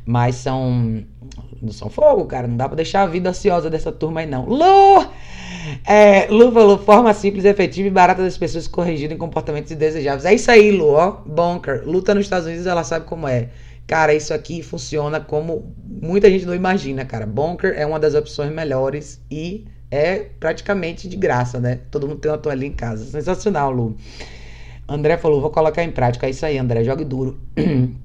Mas 0.05 0.35
são. 0.35 1.03
Não 1.61 1.71
são 1.71 1.89
fogo, 1.89 2.25
cara. 2.25 2.47
Não 2.47 2.55
dá 2.55 2.67
pra 2.67 2.75
deixar 2.75 3.01
a 3.01 3.07
vida 3.07 3.29
ansiosa 3.29 3.69
dessa 3.69 3.91
turma 3.91 4.19
aí, 4.19 4.27
não. 4.27 4.45
Lu! 4.45 5.05
É, 5.87 6.27
Lu 6.29 6.51
falou, 6.51 6.77
forma 6.77 7.13
simples, 7.13 7.43
efetiva 7.43 7.87
e 7.87 7.91
barata 7.91 8.21
das 8.21 8.37
pessoas 8.37 8.67
corrigirem 8.67 9.17
comportamentos 9.17 9.71
indesejáveis. 9.71 10.25
É 10.25 10.33
isso 10.33 10.51
aí, 10.51 10.71
Lu, 10.71 10.91
ó. 10.91 11.11
Bunker. 11.25 11.83
Lu 11.85 12.01
tá 12.01 12.13
nos 12.13 12.25
Estados 12.25 12.45
Unidos, 12.45 12.67
ela 12.67 12.83
sabe 12.83 13.05
como 13.05 13.27
é. 13.27 13.49
Cara, 13.87 14.13
isso 14.13 14.33
aqui 14.33 14.63
funciona 14.63 15.19
como 15.19 15.75
muita 15.85 16.29
gente 16.29 16.45
não 16.45 16.55
imagina, 16.55 17.05
cara. 17.05 17.25
Bunker 17.25 17.73
é 17.75 17.85
uma 17.85 17.99
das 17.99 18.15
opções 18.15 18.51
melhores 18.51 19.21
e 19.29 19.65
é 19.91 20.25
praticamente 20.39 21.07
de 21.07 21.15
graça, 21.15 21.59
né? 21.59 21.79
Todo 21.91 22.07
mundo 22.07 22.19
tem 22.19 22.31
uma 22.31 22.37
toalha 22.37 22.65
em 22.65 22.71
casa. 22.71 23.05
Sensacional, 23.05 23.71
Lu. 23.71 23.95
André 24.87 25.17
falou, 25.17 25.41
vou 25.41 25.51
colocar 25.51 25.83
em 25.83 25.91
prática. 25.91 26.27
É 26.27 26.29
isso 26.29 26.45
aí, 26.45 26.57
André, 26.57 26.83
jogue 26.83 27.03
duro. 27.03 27.39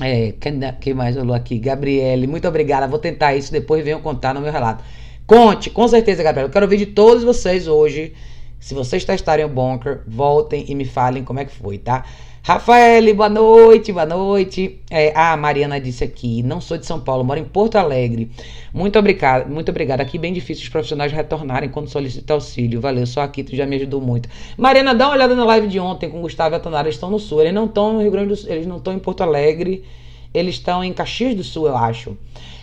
É, 0.00 0.32
quem, 0.40 0.58
quem 0.80 0.94
mais 0.94 1.16
falou 1.16 1.34
aqui? 1.34 1.58
Gabriele, 1.58 2.26
muito 2.26 2.48
obrigada. 2.48 2.86
Vou 2.86 2.98
tentar 2.98 3.34
isso 3.34 3.52
depois 3.52 3.84
venho 3.84 4.00
contar 4.00 4.34
no 4.34 4.40
meu 4.40 4.50
relato. 4.50 4.82
Conte, 5.26 5.70
com 5.70 5.86
certeza, 5.86 6.22
Gabriel. 6.22 6.48
Eu 6.48 6.52
quero 6.52 6.64
ouvir 6.64 6.78
de 6.78 6.86
todos 6.86 7.22
vocês 7.22 7.68
hoje. 7.68 8.14
Se 8.58 8.74
vocês 8.74 9.04
testarem 9.04 9.44
o 9.44 9.48
Bunker, 9.48 10.02
voltem 10.06 10.64
e 10.68 10.74
me 10.74 10.84
falem 10.84 11.24
como 11.24 11.40
é 11.40 11.44
que 11.44 11.52
foi, 11.52 11.78
tá? 11.78 12.04
Rafael, 12.42 13.14
boa 13.14 13.28
noite, 13.28 13.92
boa 13.92 14.06
noite. 14.06 14.80
É, 14.90 15.12
a 15.14 15.36
Mariana 15.36 15.78
disse 15.78 16.02
aqui, 16.02 16.42
não 16.42 16.58
sou 16.58 16.78
de 16.78 16.86
São 16.86 16.98
Paulo, 16.98 17.22
moro 17.22 17.38
em 17.38 17.44
Porto 17.44 17.76
Alegre. 17.76 18.30
Muito 18.72 18.98
obrigado, 18.98 19.46
muito 19.50 19.68
obrigada. 19.68 20.02
Aqui 20.02 20.16
bem 20.16 20.32
difícil 20.32 20.62
os 20.62 20.70
profissionais 20.70 21.12
retornarem 21.12 21.68
quando 21.68 21.90
solicitam 21.90 22.36
auxílio. 22.36 22.80
Valeu, 22.80 23.06
só 23.06 23.20
aqui 23.20 23.44
tu 23.44 23.54
já 23.54 23.66
me 23.66 23.76
ajudou 23.76 24.00
muito. 24.00 24.26
Mariana, 24.56 24.94
dá 24.94 25.08
uma 25.08 25.14
olhada 25.16 25.34
na 25.34 25.44
live 25.44 25.68
de 25.68 25.78
ontem 25.78 26.08
com 26.08 26.22
Gustavo 26.22 26.54
e 26.54 26.56
a 26.56 26.60
Tonara, 26.60 26.88
eles 26.88 26.94
estão 26.94 27.10
no 27.10 27.18
sul. 27.18 27.42
Eles 27.42 27.52
não 27.52 27.66
estão 27.66 27.92
no 27.92 28.00
Rio 28.00 28.10
Grande 28.10 28.28
do 28.28 28.36
Sul, 28.36 28.50
eles 28.50 28.66
não 28.66 28.78
estão 28.78 28.94
em 28.94 28.98
Porto 28.98 29.20
Alegre, 29.20 29.84
eles 30.32 30.54
estão 30.54 30.82
em 30.82 30.94
Caxias 30.94 31.34
do 31.34 31.44
Sul, 31.44 31.66
eu 31.66 31.76
acho. 31.76 32.16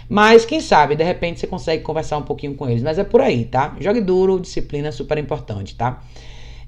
Mas 0.09 0.43
quem 0.43 0.59
sabe, 0.59 0.95
de 0.95 1.03
repente 1.03 1.39
você 1.39 1.45
consegue 1.45 1.83
conversar 1.83 2.17
um 2.17 2.23
pouquinho 2.23 2.55
com 2.55 2.67
eles. 2.67 2.81
Mas 2.81 2.97
é 2.97 3.03
por 3.03 3.21
aí, 3.21 3.45
tá? 3.45 3.75
Jogue 3.79 4.01
duro, 4.01 4.39
disciplina 4.39 4.87
é 4.87 4.91
super 4.91 5.19
importante, 5.19 5.75
tá? 5.75 6.01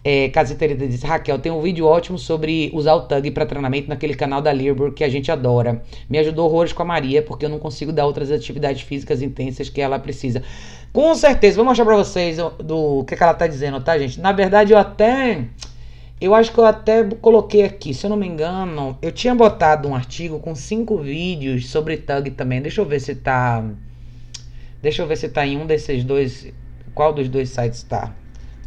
É, 0.03 0.29
Caseterita 0.29 0.87
disse, 0.87 1.05
Raquel, 1.05 1.37
tem 1.39 1.51
um 1.51 1.61
vídeo 1.61 1.85
ótimo 1.85 2.17
sobre 2.17 2.71
usar 2.73 2.93
o 2.93 3.01
tug 3.01 3.31
para 3.31 3.45
treinamento 3.45 3.89
naquele 3.89 4.15
canal 4.15 4.41
da 4.41 4.51
Learburg 4.51 4.95
que 4.95 5.03
a 5.03 5.09
gente 5.09 5.31
adora. 5.31 5.83
Me 6.09 6.17
ajudou 6.17 6.45
horrores 6.45 6.71
com 6.71 6.81
a 6.81 6.85
Maria, 6.85 7.21
porque 7.21 7.45
eu 7.45 7.49
não 7.49 7.59
consigo 7.59 7.91
dar 7.91 8.05
outras 8.05 8.31
atividades 8.31 8.81
físicas 8.81 9.21
intensas 9.21 9.69
que 9.69 9.81
ela 9.81 9.99
precisa. 9.99 10.41
Com 10.93 11.13
certeza, 11.15 11.57
vou 11.57 11.65
mostrar 11.65 11.85
pra 11.85 11.97
vocês 11.97 12.37
do, 12.37 13.03
que, 13.03 13.15
que 13.15 13.21
ela 13.21 13.33
tá 13.33 13.45
dizendo, 13.45 13.79
tá, 13.81 13.97
gente? 13.97 14.19
Na 14.19 14.31
verdade, 14.31 14.71
eu 14.71 14.77
até. 14.77 15.45
Eu 16.21 16.33
acho 16.33 16.51
que 16.51 16.59
eu 16.59 16.65
até 16.65 17.03
coloquei 17.03 17.63
aqui, 17.63 17.93
se 17.93 18.05
eu 18.05 18.09
não 18.09 18.17
me 18.17 18.27
engano, 18.27 18.97
eu 19.01 19.11
tinha 19.11 19.33
botado 19.33 19.87
um 19.87 19.95
artigo 19.95 20.37
com 20.39 20.53
cinco 20.53 20.97
vídeos 20.97 21.69
sobre 21.69 21.97
tug 21.97 22.31
também. 22.31 22.61
Deixa 22.61 22.81
eu 22.81 22.85
ver 22.85 22.99
se 22.99 23.15
tá. 23.15 23.63
Deixa 24.81 25.01
eu 25.01 25.07
ver 25.07 25.17
se 25.17 25.27
tá 25.27 25.45
em 25.45 25.57
um 25.57 25.65
desses 25.65 26.03
dois. 26.05 26.47
Qual 26.95 27.13
dos 27.13 27.29
dois 27.29 27.49
sites 27.49 27.83
tá? 27.83 28.13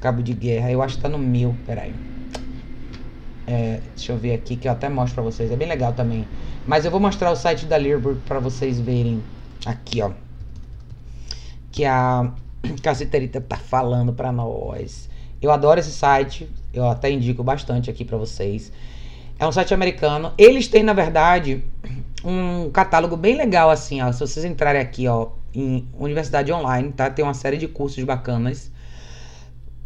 Cabo 0.03 0.20
de 0.20 0.35
guerra. 0.35 0.70
Eu 0.70 0.83
acho 0.83 0.97
que 0.97 1.03
tá 1.03 1.09
no 1.09 1.16
mil. 1.19 1.57
Peraí. 1.65 1.95
É, 3.47 3.81
deixa 3.95 4.12
eu 4.12 4.19
ver 4.19 4.35
aqui 4.35 4.57
que 4.57 4.66
eu 4.66 4.73
até 4.73 4.89
mostro 4.89 5.15
pra 5.15 5.23
vocês. 5.23 5.51
É 5.51 5.57
bem 5.57 5.69
legal 5.69 5.93
também. 5.93 6.27
Mas 6.66 6.85
eu 6.85 6.91
vou 6.91 6.99
mostrar 6.99 7.31
o 7.31 7.37
site 7.37 7.66
da 7.66 7.77
Learburg 7.77 8.20
pra 8.27 8.41
vocês 8.41 8.81
verem. 8.81 9.23
Aqui, 9.65 10.03
ó. 10.03 10.11
Que 11.70 11.85
a 11.85 12.33
Caceterita 12.83 13.41
tá 13.41 13.57
falando 13.57 14.12
pra 14.12 14.33
nós. 14.33 15.09
Eu 15.41 15.53
adoro 15.53 15.79
esse 15.79 15.93
site. 15.93 16.51
Eu 16.74 16.89
até 16.89 17.09
indico 17.09 17.45
bastante 17.45 17.89
aqui 17.89 18.05
pra 18.05 18.19
vocês. 18.19 18.73
É 19.39 19.47
um 19.47 19.53
site 19.53 19.73
americano. 19.73 20.33
Eles 20.37 20.66
têm, 20.66 20.83
na 20.83 20.93
verdade, 20.93 21.65
um 22.24 22.70
catálogo 22.70 23.16
bem 23.16 23.37
legal 23.37 23.70
assim, 23.70 24.03
ó. 24.03 24.11
Se 24.11 24.19
vocês 24.19 24.45
entrarem 24.45 24.81
aqui, 24.81 25.07
ó, 25.07 25.29
em 25.55 25.87
Universidade 25.97 26.53
Online, 26.53 26.93
tá? 26.93 27.09
Tem 27.09 27.24
uma 27.24 27.35
série 27.35 27.57
de 27.57 27.69
cursos 27.69 28.03
bacanas. 28.03 28.73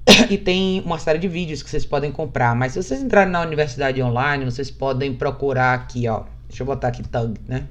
e 0.30 0.38
tem 0.38 0.80
uma 0.80 0.98
série 0.98 1.18
de 1.18 1.28
vídeos 1.28 1.62
que 1.62 1.70
vocês 1.70 1.84
podem 1.84 2.12
comprar. 2.12 2.54
Mas 2.54 2.72
se 2.72 2.82
vocês 2.82 3.02
entrarem 3.02 3.32
na 3.32 3.42
universidade 3.42 4.02
online, 4.02 4.44
vocês 4.44 4.70
podem 4.70 5.14
procurar 5.14 5.74
aqui, 5.74 6.08
ó. 6.08 6.24
Deixa 6.48 6.62
eu 6.62 6.66
botar 6.66 6.88
aqui 6.88 7.02
tag, 7.02 7.34
né? 7.46 7.66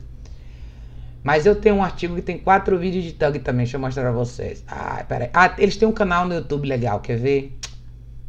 Mas 1.24 1.46
eu 1.46 1.56
tenho 1.56 1.76
um 1.76 1.84
artigo 1.84 2.16
que 2.16 2.22
tem 2.22 2.38
quatro 2.38 2.78
vídeos 2.78 3.04
de 3.04 3.14
tag 3.14 3.40
também. 3.40 3.66
Deixa 3.66 3.78
eu 3.78 3.82
mostrar 3.82 4.04
pra 4.04 4.12
vocês. 4.12 4.64
Ah, 4.68 5.04
peraí. 5.08 5.30
Ah, 5.34 5.56
eles 5.58 5.78
têm 5.78 5.88
um 5.88 5.92
canal 5.92 6.28
no 6.28 6.36
YouTube 6.36 6.68
legal, 6.68 7.00
quer 7.00 7.18
ver? 7.18 7.58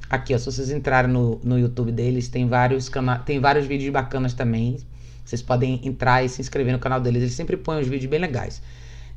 Aqui, 0.08 0.34
ó. 0.34 0.38
Se 0.38 0.46
vocês 0.46 0.70
entrarem 0.70 1.10
no, 1.10 1.40
no 1.42 1.58
YouTube 1.58 1.92
deles, 1.92 2.28
tem 2.28 2.48
vários, 2.48 2.88
cana 2.88 3.18
tem 3.18 3.40
vários 3.40 3.66
vídeos 3.66 3.92
bacanas 3.92 4.32
também. 4.32 4.78
Vocês 5.24 5.42
podem 5.42 5.80
entrar 5.84 6.24
e 6.24 6.28
se 6.28 6.40
inscrever 6.40 6.72
no 6.72 6.78
canal 6.78 7.00
deles. 7.00 7.22
Eles 7.22 7.34
sempre 7.34 7.56
põem 7.56 7.80
uns 7.80 7.88
vídeos 7.88 8.08
bem 8.08 8.20
legais. 8.20 8.62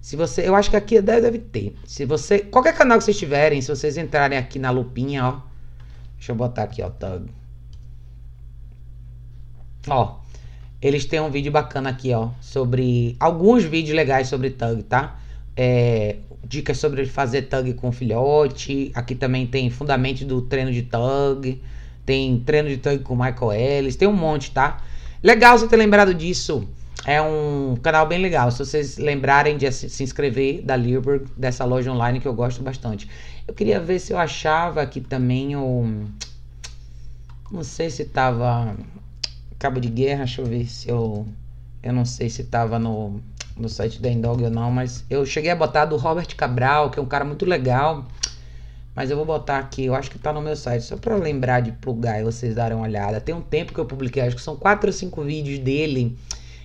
Se 0.01 0.15
você, 0.15 0.47
eu 0.47 0.55
acho 0.55 0.69
que 0.69 0.75
aqui 0.75 1.01
deve, 1.01 1.21
deve 1.21 1.39
ter. 1.39 1.75
Se 1.85 2.05
você, 2.05 2.39
qualquer 2.39 2.75
canal 2.75 2.97
que 2.97 3.03
vocês 3.03 3.17
tiverem, 3.17 3.61
se 3.61 3.69
vocês 3.69 3.97
entrarem 3.97 4.37
aqui 4.37 4.57
na 4.57 4.71
lupinha, 4.71 5.25
ó. 5.25 5.41
Deixa 6.15 6.31
eu 6.31 6.35
botar 6.35 6.63
aqui, 6.63 6.81
ó, 6.81 6.89
tag. 6.89 7.25
Ó, 9.87 10.19
eles 10.81 11.05
têm 11.05 11.19
um 11.19 11.29
vídeo 11.29 11.51
bacana 11.51 11.89
aqui, 11.89 12.13
ó, 12.13 12.29
sobre 12.41 13.15
alguns 13.19 13.63
vídeos 13.63 13.95
legais 13.95 14.27
sobre 14.27 14.49
tag, 14.49 14.83
tá? 14.83 15.19
É, 15.55 16.17
dicas 16.43 16.77
sobre 16.77 17.05
fazer 17.05 17.43
tag 17.43 17.73
com 17.73 17.91
filhote. 17.91 18.91
Aqui 18.95 19.15
também 19.15 19.45
tem 19.45 19.69
fundamento 19.69 20.25
do 20.25 20.41
treino 20.41 20.71
de 20.71 20.83
tag. 20.83 21.61
Tem 22.05 22.39
treino 22.39 22.69
de 22.69 22.77
tag 22.77 23.03
com 23.03 23.15
Michael 23.15 23.53
Ellis. 23.53 23.95
Tem 23.95 24.07
um 24.07 24.13
monte, 24.13 24.51
tá? 24.51 24.81
Legal 25.21 25.57
você 25.57 25.67
ter 25.67 25.75
lembrado 25.75 26.13
disso. 26.13 26.67
É 27.09 27.19
um 27.19 27.75
canal 27.81 28.05
bem 28.05 28.19
legal. 28.19 28.51
Se 28.51 28.59
vocês 28.59 28.99
lembrarem 28.99 29.57
de 29.57 29.71
se 29.71 30.03
inscrever 30.03 30.61
da 30.61 30.75
Learburg, 30.75 31.25
dessa 31.35 31.65
loja 31.65 31.91
online 31.91 32.19
que 32.19 32.27
eu 32.27 32.35
gosto 32.35 32.61
bastante. 32.61 33.09
Eu 33.47 33.53
queria 33.55 33.79
ver 33.79 33.97
se 33.97 34.13
eu 34.13 34.17
achava 34.19 34.83
aqui 34.83 35.01
também 35.01 35.55
o. 35.55 36.05
Não 37.51 37.63
sei 37.63 37.89
se 37.89 38.05
tava. 38.05 38.75
Cabo 39.57 39.79
de 39.79 39.89
Guerra, 39.89 40.25
deixa 40.25 40.39
eu 40.43 40.45
ver 40.45 40.67
se 40.67 40.87
eu. 40.87 41.25
Eu 41.81 41.93
não 41.93 42.05
sei 42.05 42.29
se 42.29 42.43
tava 42.43 42.77
no, 42.77 43.19
no 43.57 43.67
site 43.67 43.99
da 43.99 44.11
Indog 44.11 44.43
ou 44.43 44.51
não, 44.51 44.69
mas 44.69 45.03
eu 45.09 45.25
cheguei 45.25 45.49
a 45.49 45.55
botar 45.55 45.85
do 45.85 45.97
Robert 45.97 46.35
Cabral, 46.35 46.91
que 46.91 46.99
é 46.99 47.01
um 47.01 47.07
cara 47.07 47.25
muito 47.25 47.43
legal. 47.43 48.05
Mas 48.95 49.09
eu 49.09 49.17
vou 49.17 49.25
botar 49.25 49.57
aqui, 49.57 49.85
eu 49.85 49.95
acho 49.95 50.11
que 50.11 50.19
tá 50.19 50.31
no 50.31 50.43
meu 50.43 50.55
site, 50.55 50.83
só 50.83 50.95
para 50.95 51.15
lembrar 51.15 51.61
de 51.61 51.71
plugar 51.71 52.21
e 52.21 52.23
vocês 52.23 52.53
darem 52.53 52.77
uma 52.77 52.85
olhada. 52.85 53.19
Tem 53.19 53.33
um 53.33 53.41
tempo 53.41 53.73
que 53.73 53.79
eu 53.79 53.85
publiquei, 53.85 54.21
acho 54.21 54.35
que 54.35 54.41
são 54.43 54.55
4 54.55 54.89
ou 54.89 54.93
5 54.93 55.23
vídeos 55.23 55.57
dele 55.57 56.15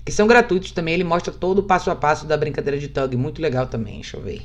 que 0.04 0.12
são 0.12 0.26
gratuitos 0.26 0.72
também. 0.72 0.94
Ele 0.94 1.04
mostra 1.04 1.32
todo 1.32 1.60
o 1.60 1.62
passo 1.62 1.90
a 1.90 1.96
passo 1.96 2.26
da 2.26 2.36
brincadeira 2.36 2.78
de 2.78 2.88
tug, 2.88 3.16
muito 3.16 3.40
legal 3.40 3.66
também. 3.66 3.94
Deixa 3.94 4.16
eu 4.16 4.22
ver 4.22 4.42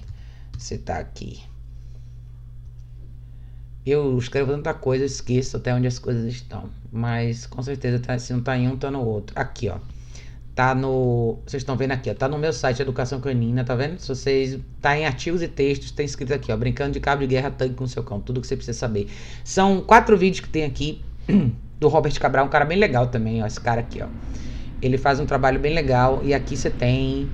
se 0.57 0.77
tá 0.77 0.97
aqui. 0.97 1.41
Eu 3.85 4.17
escrevo 4.17 4.51
tanta 4.51 4.73
coisa, 4.73 5.05
esqueço 5.05 5.57
até 5.57 5.73
onde 5.73 5.87
as 5.87 5.97
coisas 5.97 6.25
estão. 6.25 6.69
Mas 6.91 7.45
com 7.45 7.61
certeza, 7.63 7.99
tá, 7.99 8.19
se 8.19 8.33
não 8.33 8.41
tá 8.41 8.57
em 8.57 8.67
um, 8.67 8.77
tá 8.77 8.91
no 8.91 9.03
outro. 9.03 9.33
Aqui, 9.39 9.69
ó. 9.69 9.77
Tá 10.53 10.75
no. 10.75 11.39
Vocês 11.45 11.61
estão 11.61 11.77
vendo 11.77 11.91
aqui, 11.91 12.09
ó. 12.09 12.13
Tá 12.13 12.27
no 12.27 12.37
meu 12.37 12.51
site 12.51 12.81
Educação 12.81 13.21
Canina, 13.21 13.63
tá 13.63 13.75
vendo? 13.75 13.97
Se 13.97 14.09
vocês. 14.09 14.59
Tá 14.81 14.97
em 14.97 15.05
artigos 15.05 15.41
e 15.41 15.47
textos, 15.47 15.91
tem 15.91 16.05
escrito 16.05 16.33
aqui, 16.33 16.51
ó. 16.51 16.57
Brincando 16.57 16.91
de 16.91 16.99
cabo 16.99 17.21
de 17.21 17.27
guerra, 17.27 17.49
tug 17.49 17.73
com 17.73 17.87
seu 17.87 18.03
cão. 18.03 18.19
Tudo 18.19 18.41
que 18.41 18.47
você 18.47 18.57
precisa 18.57 18.77
saber. 18.77 19.09
São 19.43 19.81
quatro 19.81 20.17
vídeos 20.17 20.41
que 20.41 20.49
tem 20.49 20.65
aqui 20.65 21.01
do 21.79 21.87
Robert 21.87 22.19
Cabral, 22.19 22.45
um 22.45 22.49
cara 22.49 22.65
bem 22.65 22.77
legal 22.77 23.07
também, 23.07 23.41
ó. 23.41 23.47
Esse 23.47 23.61
cara 23.61 23.79
aqui, 23.79 24.01
ó. 24.03 24.07
Ele 24.81 24.97
faz 24.97 25.19
um 25.19 25.25
trabalho 25.25 25.59
bem 25.59 25.73
legal 25.73 26.21
e 26.23 26.33
aqui 26.33 26.55
você 26.55 26.69
tem. 26.69 27.29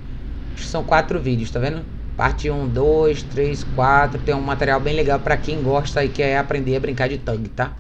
São 0.58 0.84
quatro 0.84 1.20
vídeos, 1.20 1.52
tá 1.52 1.60
vendo? 1.60 1.84
Parte 2.16 2.50
1, 2.50 2.70
2, 2.70 3.24
3, 3.24 3.64
4. 3.64 4.22
Tem 4.22 4.34
um 4.34 4.42
material 4.42 4.80
bem 4.80 4.96
legal 4.96 5.20
para 5.20 5.38
quem 5.38 5.62
gosta 5.62 6.04
e 6.04 6.10
quer 6.10 6.38
aprender 6.38 6.76
a 6.76 6.80
brincar 6.80 7.10
de 7.10 7.18
tug, 7.18 7.50
tá? 7.50 7.74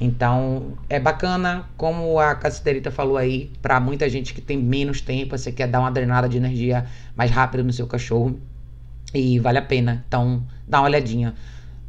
Então 0.00 0.72
é 0.88 0.98
bacana, 0.98 1.64
como 1.76 2.18
a 2.18 2.34
Caceterita 2.34 2.90
falou 2.90 3.16
aí, 3.16 3.52
para 3.60 3.78
muita 3.78 4.08
gente 4.08 4.34
que 4.34 4.40
tem 4.40 4.56
menos 4.56 5.00
tempo, 5.00 5.36
você 5.36 5.52
quer 5.52 5.68
dar 5.68 5.78
uma 5.78 5.92
drenada 5.92 6.28
de 6.28 6.36
energia 6.36 6.86
mais 7.14 7.30
rápida 7.30 7.62
no 7.62 7.72
seu 7.72 7.86
cachorro 7.86 8.40
e 9.14 9.38
vale 9.38 9.58
a 9.58 9.62
pena. 9.62 10.04
Então 10.08 10.44
dá 10.66 10.80
uma 10.80 10.88
olhadinha. 10.88 11.34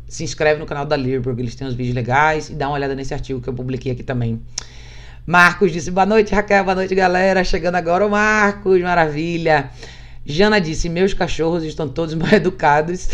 Se 0.07 0.23
inscreve 0.23 0.59
no 0.59 0.65
canal 0.67 0.85
da 0.85 0.95
Learburg, 0.95 1.41
eles 1.41 1.55
têm 1.55 1.65
uns 1.67 1.73
vídeos 1.73 1.95
legais 1.95 2.49
e 2.49 2.53
dá 2.53 2.67
uma 2.67 2.75
olhada 2.75 2.93
nesse 2.93 3.15
artigo 3.15 3.41
que 3.41 3.49
eu 3.49 3.53
publiquei 3.53 3.91
aqui 3.91 4.03
também. 4.03 4.39
Marcos 5.25 5.71
disse 5.71 5.89
boa 5.89 6.05
noite, 6.05 6.35
Raquel, 6.35 6.65
boa 6.65 6.75
noite, 6.75 6.93
galera. 6.93 7.45
Chegando 7.45 7.75
agora 7.75 8.05
o 8.05 8.09
Marcos, 8.09 8.81
maravilha. 8.81 9.69
Jana 10.25 10.59
disse: 10.59 10.89
Meus 10.89 11.13
cachorros 11.13 11.63
estão 11.63 11.87
todos 11.87 12.13
mal 12.15 12.33
educados. 12.33 13.07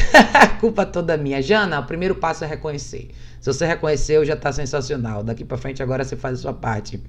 Culpa 0.60 0.88
toda 0.88 1.16
minha. 1.18 1.40
Jana, 1.40 1.80
o 1.80 1.86
primeiro 1.86 2.16
passo 2.16 2.44
é 2.44 2.48
reconhecer. 2.48 3.10
Se 3.40 3.54
você 3.54 3.64
reconheceu, 3.64 4.26
já 4.26 4.36
tá 4.36 4.52
sensacional. 4.52 5.24
Daqui 5.24 5.46
para 5.46 5.56
frente, 5.56 5.84
agora 5.84 6.04
você 6.04 6.16
faz 6.16 6.40
a 6.40 6.42
sua 6.42 6.54
parte. 6.54 7.00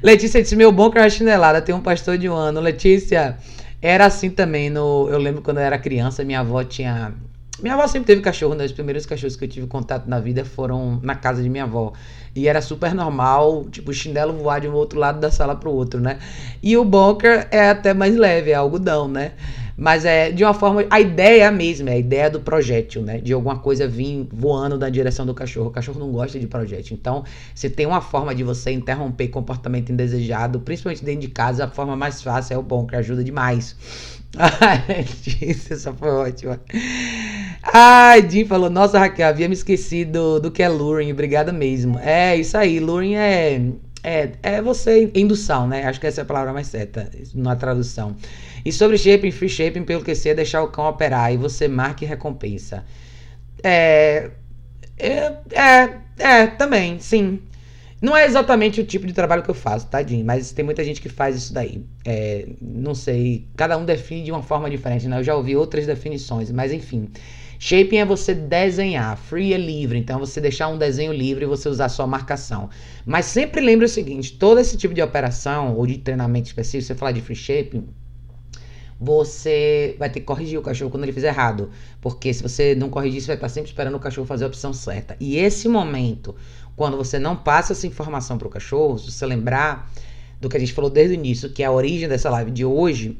Letícia 0.00 0.40
disse: 0.40 0.54
Meu 0.54 0.70
bom 0.70 0.88
que 0.88 1.10
chinelada. 1.10 1.60
Tem 1.60 1.74
um 1.74 1.80
pastor 1.80 2.16
de 2.16 2.28
um 2.28 2.34
ano. 2.34 2.60
Letícia, 2.60 3.36
era 3.82 4.06
assim 4.06 4.30
também. 4.30 4.70
No, 4.70 5.08
eu 5.10 5.18
lembro 5.18 5.42
quando 5.42 5.58
eu 5.58 5.64
era 5.64 5.78
criança, 5.78 6.22
minha 6.22 6.40
avó 6.40 6.62
tinha. 6.62 7.12
Minha 7.58 7.74
avó 7.74 7.86
sempre 7.86 8.06
teve 8.06 8.20
cachorro, 8.20 8.54
né? 8.54 8.64
Os 8.64 8.72
primeiros 8.72 9.06
cachorros 9.06 9.34
que 9.34 9.44
eu 9.44 9.48
tive 9.48 9.66
contato 9.66 10.06
na 10.06 10.20
vida 10.20 10.44
foram 10.44 11.00
na 11.02 11.14
casa 11.14 11.42
de 11.42 11.48
minha 11.48 11.64
avó. 11.64 11.92
E 12.34 12.48
era 12.48 12.60
super 12.60 12.94
normal, 12.94 13.64
tipo, 13.70 13.90
o 13.90 13.94
chinelo 13.94 14.34
voar 14.34 14.60
de 14.60 14.68
um 14.68 14.74
outro 14.74 14.98
lado 14.98 15.20
da 15.20 15.30
sala 15.30 15.56
pro 15.56 15.70
outro, 15.70 15.98
né? 15.98 16.18
E 16.62 16.76
o 16.76 16.84
bunker 16.84 17.48
é 17.50 17.70
até 17.70 17.94
mais 17.94 18.14
leve, 18.14 18.50
é 18.50 18.54
algodão, 18.54 19.08
né? 19.08 19.32
Mas 19.76 20.04
é 20.04 20.30
de 20.32 20.42
uma 20.42 20.54
forma. 20.54 20.84
A 20.88 21.00
ideia 21.00 21.42
é 21.42 21.46
a 21.46 21.52
é 21.52 21.92
a 21.92 21.98
ideia 21.98 22.30
do 22.30 22.40
projétil, 22.40 23.02
né? 23.02 23.18
De 23.18 23.32
alguma 23.32 23.58
coisa 23.58 23.86
vir 23.86 24.26
voando 24.32 24.78
na 24.78 24.88
direção 24.88 25.26
do 25.26 25.34
cachorro. 25.34 25.68
O 25.68 25.70
cachorro 25.70 25.98
não 26.00 26.10
gosta 26.10 26.38
de 26.38 26.46
projétil. 26.46 26.96
Então, 26.98 27.24
se 27.54 27.68
tem 27.68 27.84
uma 27.84 28.00
forma 28.00 28.34
de 28.34 28.42
você 28.42 28.70
interromper 28.70 29.28
comportamento 29.28 29.92
indesejado, 29.92 30.60
principalmente 30.60 31.04
dentro 31.04 31.20
de 31.20 31.28
casa, 31.28 31.64
a 31.66 31.68
forma 31.68 31.94
mais 31.94 32.22
fácil 32.22 32.54
é 32.54 32.58
o 32.58 32.62
bunker, 32.62 32.98
ajuda 32.98 33.22
demais. 33.22 33.76
Ai, 34.38 35.04
essa 35.70 35.92
foi 35.92 36.08
ótima. 36.08 36.60
Ai, 37.62 38.28
Jim 38.28 38.44
falou, 38.44 38.70
nossa, 38.70 38.98
Raquel, 38.98 39.28
havia 39.28 39.48
me 39.48 39.54
esquecido 39.54 40.40
do 40.40 40.50
que 40.50 40.62
é 40.62 40.68
luring, 40.68 41.12
obrigada 41.12 41.52
mesmo. 41.52 41.98
É, 41.98 42.36
isso 42.36 42.56
aí, 42.56 42.78
luring 42.78 43.14
é, 43.14 43.60
é, 44.02 44.30
é 44.42 44.62
você, 44.62 45.10
indução, 45.14 45.66
né? 45.66 45.84
Acho 45.84 46.00
que 46.00 46.06
essa 46.06 46.20
é 46.20 46.22
a 46.22 46.24
palavra 46.24 46.52
mais 46.52 46.68
certa 46.68 47.10
na 47.34 47.56
tradução. 47.56 48.16
E 48.64 48.72
sobre 48.72 48.98
shaping, 48.98 49.30
free 49.30 49.48
shaping, 49.48 49.84
pelo 49.84 50.02
que 50.02 50.14
sei, 50.14 50.32
é 50.32 50.34
deixar 50.34 50.62
o 50.62 50.68
cão 50.68 50.86
operar 50.88 51.32
e 51.32 51.36
você 51.36 51.68
marca 51.68 52.04
e 52.04 52.06
recompensa. 52.06 52.84
É, 53.62 54.30
é, 54.98 55.32
é, 55.52 55.98
é 56.18 56.46
também, 56.46 56.98
sim. 57.00 57.40
Não 58.00 58.16
é 58.16 58.26
exatamente 58.26 58.80
o 58.80 58.84
tipo 58.84 59.06
de 59.06 59.12
trabalho 59.12 59.42
que 59.42 59.48
eu 59.50 59.54
faço, 59.54 59.86
tadinho, 59.86 60.24
mas 60.24 60.52
tem 60.52 60.64
muita 60.64 60.84
gente 60.84 61.00
que 61.00 61.08
faz 61.08 61.34
isso 61.34 61.52
daí. 61.52 61.82
É, 62.04 62.46
não 62.60 62.94
sei, 62.94 63.46
cada 63.56 63.76
um 63.78 63.84
define 63.84 64.22
de 64.22 64.30
uma 64.30 64.42
forma 64.42 64.68
diferente, 64.68 65.08
né? 65.08 65.18
Eu 65.18 65.24
já 65.24 65.34
ouvi 65.34 65.56
outras 65.56 65.86
definições, 65.86 66.50
mas 66.50 66.72
enfim. 66.72 67.08
Shaping 67.58 67.98
é 67.98 68.04
você 68.04 68.34
desenhar, 68.34 69.16
free 69.16 69.52
é 69.52 69.58
livre, 69.58 69.98
então 69.98 70.18
você 70.18 70.40
deixar 70.40 70.68
um 70.68 70.78
desenho 70.78 71.12
livre 71.12 71.44
e 71.44 71.48
você 71.48 71.68
usar 71.68 71.88
sua 71.88 72.06
marcação. 72.06 72.68
Mas 73.04 73.26
sempre 73.26 73.60
lembre 73.60 73.86
o 73.86 73.88
seguinte: 73.88 74.32
todo 74.32 74.58
esse 74.58 74.76
tipo 74.76 74.94
de 74.94 75.02
operação 75.02 75.76
ou 75.76 75.86
de 75.86 75.98
treinamento 75.98 76.48
específico, 76.48 76.86
você 76.86 76.94
falar 76.94 77.12
de 77.12 77.20
free 77.20 77.36
shaping, 77.36 77.88
você 78.98 79.94
vai 79.98 80.08
ter 80.08 80.20
que 80.20 80.26
corrigir 80.26 80.58
o 80.58 80.62
cachorro 80.62 80.90
quando 80.90 81.04
ele 81.04 81.12
fizer 81.12 81.28
errado. 81.28 81.70
Porque 82.00 82.32
se 82.32 82.42
você 82.42 82.74
não 82.74 82.88
corrigir, 82.88 83.20
você 83.20 83.28
vai 83.28 83.36
estar 83.36 83.48
sempre 83.48 83.70
esperando 83.70 83.96
o 83.96 84.00
cachorro 84.00 84.26
fazer 84.26 84.44
a 84.44 84.48
opção 84.48 84.72
certa. 84.72 85.16
E 85.20 85.36
esse 85.36 85.68
momento, 85.68 86.34
quando 86.74 86.96
você 86.96 87.18
não 87.18 87.36
passa 87.36 87.72
essa 87.72 87.86
informação 87.86 88.38
para 88.38 88.48
o 88.48 88.50
cachorro, 88.50 88.98
se 88.98 89.10
você 89.10 89.26
lembrar 89.26 89.90
do 90.40 90.48
que 90.48 90.56
a 90.56 90.60
gente 90.60 90.72
falou 90.72 90.90
desde 90.90 91.14
o 91.14 91.18
início, 91.18 91.50
que 91.50 91.62
é 91.62 91.66
a 91.66 91.72
origem 91.72 92.08
dessa 92.08 92.30
live 92.30 92.50
de 92.50 92.64
hoje, 92.64 93.18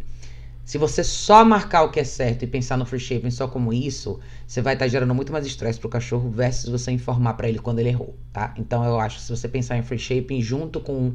se 0.66 0.78
você 0.78 1.04
só 1.04 1.44
marcar 1.44 1.84
o 1.84 1.90
que 1.92 2.00
é 2.00 2.04
certo 2.04 2.42
e 2.42 2.46
pensar 2.46 2.76
no 2.76 2.84
free 2.84 2.98
shaping 2.98 3.30
só 3.30 3.46
como 3.46 3.72
isso, 3.72 4.18
você 4.44 4.60
vai 4.60 4.74
estar 4.74 4.88
gerando 4.88 5.14
muito 5.14 5.32
mais 5.32 5.46
estresse 5.46 5.78
pro 5.78 5.88
cachorro 5.88 6.28
versus 6.28 6.68
você 6.68 6.90
informar 6.90 7.34
para 7.34 7.48
ele 7.48 7.60
quando 7.60 7.78
ele 7.78 7.90
errou, 7.90 8.16
tá? 8.32 8.52
Então 8.58 8.84
eu 8.84 8.98
acho 8.98 9.18
que 9.18 9.22
se 9.22 9.30
você 9.30 9.46
pensar 9.46 9.78
em 9.78 9.82
free 9.82 9.96
shaping 9.96 10.42
junto 10.42 10.80
com 10.80 11.14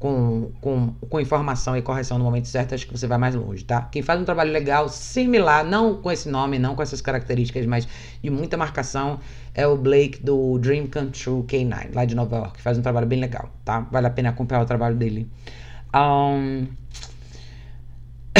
com, 0.00 0.50
com, 0.60 0.94
com 1.08 1.20
informação 1.20 1.76
e 1.76 1.82
correção 1.82 2.18
no 2.18 2.24
momento 2.24 2.46
certo, 2.46 2.74
acho 2.74 2.86
que 2.86 2.96
você 2.96 3.06
vai 3.06 3.18
mais 3.18 3.34
longe, 3.34 3.64
tá? 3.64 3.82
Quem 3.82 4.02
faz 4.02 4.20
um 4.20 4.24
trabalho 4.24 4.52
legal, 4.52 4.88
similar, 4.88 5.64
não 5.64 6.00
com 6.00 6.10
esse 6.10 6.28
nome, 6.28 6.58
não 6.58 6.74
com 6.76 6.82
essas 6.82 7.00
características, 7.00 7.66
mas 7.66 7.86
de 8.22 8.30
muita 8.30 8.56
marcação, 8.56 9.18
é 9.54 9.66
o 9.66 9.76
Blake 9.76 10.22
do 10.22 10.58
Dream 10.58 10.86
Come 10.86 11.10
True 11.10 11.42
K9, 11.42 11.94
lá 11.94 12.04
de 12.04 12.14
Nova 12.14 12.36
York, 12.36 12.60
faz 12.60 12.78
um 12.78 12.82
trabalho 12.82 13.06
bem 13.06 13.20
legal, 13.20 13.50
tá? 13.64 13.80
Vale 13.80 14.06
a 14.06 14.10
pena 14.10 14.28
acompanhar 14.30 14.62
o 14.62 14.66
trabalho 14.66 14.96
dele. 14.96 15.28
Um... 15.94 16.66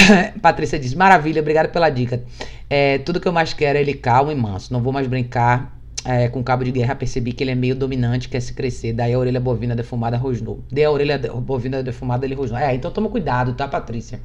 Patrícia 0.41 0.79
diz: 0.79 0.95
Maravilha, 0.95 1.41
obrigado 1.41 1.71
pela 1.71 1.89
dica. 1.91 2.23
É, 2.69 2.99
tudo 2.99 3.21
que 3.21 3.29
eu 3.29 3.33
mais 3.33 3.53
quero 3.53 3.79
é 3.79 3.81
ele 3.81 3.95
calmo 3.95 4.31
e 4.31 4.35
manso. 4.35 4.73
Não 4.73 4.83
vou 4.83 4.93
mais 4.93 5.07
brincar 5.07 5.79
é, 6.05 6.29
com 6.29 6.43
cabo 6.43 6.65
de 6.65 6.71
guerra, 6.71 6.95
percebi 6.95 7.33
que 7.33 7.43
ele 7.43 7.51
é 7.51 7.55
meio 7.55 7.75
dominante, 7.75 8.29
quer 8.29 8.41
se 8.41 8.53
crescer. 8.53 8.93
Daí 8.93 9.13
a 9.13 9.19
orelha 9.19 9.41
bovina 9.41 9.75
defumada 9.75 10.17
rosnou. 10.17 10.61
Dei 10.71 10.85
a 10.85 10.91
orelha 10.91 11.19
bovina 11.19 11.83
defumada, 11.83 12.25
ele 12.27 12.35
rosnou. 12.35 12.59
É, 12.59 12.75
então 12.75 12.91
toma 12.91 13.09
cuidado, 13.09 13.55
tá, 13.55 13.67
Patrícia? 13.67 14.21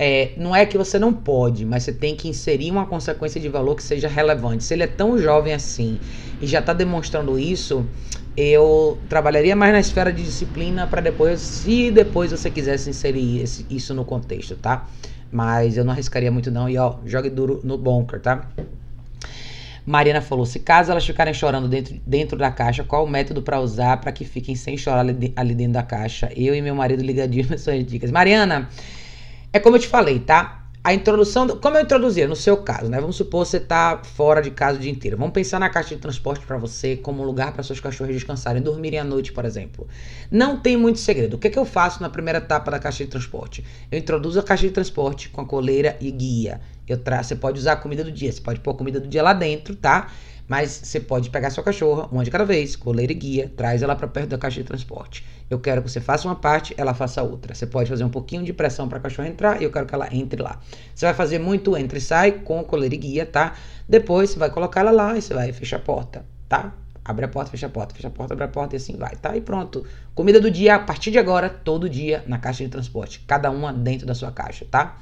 É, 0.00 0.30
não 0.36 0.54
é 0.54 0.64
que 0.64 0.78
você 0.78 0.96
não 0.96 1.12
pode, 1.12 1.66
mas 1.66 1.82
você 1.82 1.92
tem 1.92 2.14
que 2.14 2.28
inserir 2.28 2.70
uma 2.70 2.86
consequência 2.86 3.40
de 3.40 3.48
valor 3.48 3.74
que 3.74 3.82
seja 3.82 4.06
relevante. 4.06 4.62
Se 4.62 4.74
ele 4.74 4.84
é 4.84 4.86
tão 4.86 5.18
jovem 5.18 5.52
assim 5.52 5.98
e 6.40 6.46
já 6.46 6.60
está 6.60 6.72
demonstrando 6.72 7.36
isso, 7.36 7.84
eu 8.40 9.02
trabalharia 9.08 9.56
mais 9.56 9.72
na 9.72 9.80
esfera 9.80 10.12
de 10.12 10.22
disciplina 10.22 10.86
para 10.86 11.00
depois, 11.00 11.40
se 11.40 11.90
depois 11.90 12.30
você 12.30 12.48
quisesse 12.48 12.88
inserir 12.88 13.42
esse, 13.42 13.66
isso 13.68 13.92
no 13.92 14.04
contexto, 14.04 14.54
tá? 14.54 14.86
Mas 15.28 15.76
eu 15.76 15.84
não 15.84 15.92
arriscaria 15.92 16.30
muito 16.30 16.48
não 16.48 16.68
e 16.68 16.78
ó, 16.78 16.98
jogue 17.04 17.28
duro 17.30 17.60
no 17.64 17.76
bunker, 17.76 18.20
tá? 18.20 18.46
Mariana 19.84 20.20
falou: 20.20 20.46
se 20.46 20.60
caso 20.60 20.92
elas 20.92 21.04
ficarem 21.04 21.34
chorando 21.34 21.66
dentro, 21.66 22.00
dentro 22.06 22.38
da 22.38 22.52
caixa, 22.52 22.84
qual 22.84 23.04
o 23.04 23.08
método 23.08 23.42
para 23.42 23.58
usar 23.58 23.96
para 23.96 24.12
que 24.12 24.24
fiquem 24.24 24.54
sem 24.54 24.76
chorar 24.76 25.00
ali, 25.00 25.32
ali, 25.34 25.54
dentro 25.54 25.72
da 25.72 25.82
caixa? 25.82 26.30
Eu 26.36 26.54
e 26.54 26.62
meu 26.62 26.76
marido 26.76 27.02
ligadinho 27.02 27.48
nas 27.50 27.62
suas 27.62 27.84
dicas. 27.84 28.12
Mariana, 28.12 28.68
é 29.52 29.58
como 29.58 29.74
eu 29.74 29.80
te 29.80 29.88
falei, 29.88 30.20
tá? 30.20 30.57
A 30.82 30.94
introdução, 30.94 31.46
do, 31.46 31.56
como 31.56 31.76
eu 31.76 31.82
introduzia 31.82 32.26
no 32.28 32.36
seu 32.36 32.56
caso, 32.58 32.88
né? 32.88 33.00
Vamos 33.00 33.16
supor 33.16 33.44
você 33.44 33.58
tá 33.58 34.00
fora 34.02 34.40
de 34.40 34.50
casa 34.50 34.78
o 34.78 34.80
dia 34.80 34.90
inteiro. 34.90 35.16
Vamos 35.16 35.32
pensar 35.32 35.58
na 35.58 35.68
caixa 35.68 35.94
de 35.94 36.00
transporte 36.00 36.46
para 36.46 36.56
você 36.56 36.96
como 36.96 37.22
um 37.22 37.26
lugar 37.26 37.52
para 37.52 37.62
seus 37.62 37.80
cachorros 37.80 38.14
descansarem, 38.14 38.62
dormirem 38.62 38.98
à 38.98 39.04
noite, 39.04 39.32
por 39.32 39.44
exemplo. 39.44 39.86
Não 40.30 40.58
tem 40.58 40.76
muito 40.76 40.98
segredo. 40.98 41.34
O 41.34 41.38
que, 41.38 41.48
é 41.48 41.50
que 41.50 41.58
eu 41.58 41.64
faço 41.64 42.00
na 42.00 42.08
primeira 42.08 42.38
etapa 42.38 42.70
da 42.70 42.78
caixa 42.78 43.04
de 43.04 43.10
transporte? 43.10 43.64
Eu 43.90 43.98
introduzo 43.98 44.38
a 44.38 44.42
caixa 44.42 44.66
de 44.66 44.72
transporte 44.72 45.28
com 45.28 45.40
a 45.40 45.44
coleira 45.44 45.96
e 46.00 46.10
guia. 46.10 46.60
Eu 46.88 46.96
tra... 46.96 47.22
Você 47.22 47.34
pode 47.34 47.58
usar 47.58 47.72
a 47.72 47.76
comida 47.76 48.04
do 48.04 48.12
dia, 48.12 48.32
você 48.32 48.40
pode 48.40 48.60
pôr 48.60 48.70
a 48.70 48.74
comida 48.74 49.00
do 49.00 49.08
dia 49.08 49.22
lá 49.22 49.32
dentro, 49.32 49.74
tá? 49.74 50.10
Mas 50.48 50.70
você 50.82 50.98
pode 50.98 51.28
pegar 51.28 51.50
sua 51.50 51.62
cachorra, 51.62 52.08
uma 52.10 52.24
de 52.24 52.30
cada 52.30 52.44
vez, 52.44 52.74
coleira 52.74 53.12
e 53.12 53.14
guia, 53.14 53.52
traz 53.54 53.82
ela 53.82 53.94
para 53.94 54.08
perto 54.08 54.30
da 54.30 54.38
caixa 54.38 54.62
de 54.62 54.66
transporte. 54.66 55.24
Eu 55.50 55.60
quero 55.60 55.82
que 55.82 55.90
você 55.90 56.00
faça 56.00 56.26
uma 56.26 56.34
parte, 56.34 56.74
ela 56.78 56.94
faça 56.94 57.22
outra. 57.22 57.54
Você 57.54 57.66
pode 57.66 57.90
fazer 57.90 58.02
um 58.02 58.08
pouquinho 58.08 58.42
de 58.42 58.52
pressão 58.54 58.88
para 58.88 58.96
a 58.96 59.00
cachorra 59.00 59.28
entrar 59.28 59.60
e 59.60 59.64
eu 59.64 59.70
quero 59.70 59.84
que 59.84 59.94
ela 59.94 60.08
entre 60.10 60.42
lá. 60.42 60.58
Você 60.94 61.04
vai 61.04 61.14
fazer 61.14 61.38
muito 61.38 61.76
entre 61.76 61.98
e 61.98 62.00
sai 62.00 62.32
com 62.32 62.64
coleira 62.64 62.94
e 62.94 62.98
guia, 62.98 63.26
tá? 63.26 63.54
Depois 63.86 64.30
você 64.30 64.38
vai 64.38 64.50
colocar 64.50 64.80
ela 64.80 64.90
lá 64.90 65.18
e 65.18 65.20
você 65.20 65.34
vai 65.34 65.52
fechar 65.52 65.76
a 65.76 65.80
porta, 65.80 66.24
tá? 66.48 66.72
Abre 67.04 67.26
a 67.26 67.28
porta, 67.28 67.50
fecha 67.50 67.66
a 67.66 67.70
porta, 67.70 67.94
fecha 67.94 68.08
a 68.08 68.10
porta, 68.10 68.34
abre 68.34 68.44
a 68.44 68.48
porta 68.48 68.74
e 68.74 68.78
assim 68.78 68.96
vai, 68.96 69.16
tá? 69.16 69.36
E 69.36 69.40
pronto. 69.40 69.84
Comida 70.14 70.40
do 70.40 70.50
dia, 70.50 70.74
a 70.76 70.78
partir 70.78 71.10
de 71.10 71.18
agora, 71.18 71.48
todo 71.48 71.88
dia 71.88 72.24
na 72.26 72.38
caixa 72.38 72.64
de 72.64 72.70
transporte. 72.70 73.20
Cada 73.26 73.50
uma 73.50 73.72
dentro 73.72 74.06
da 74.06 74.14
sua 74.14 74.30
caixa, 74.30 74.66
tá? 74.70 74.98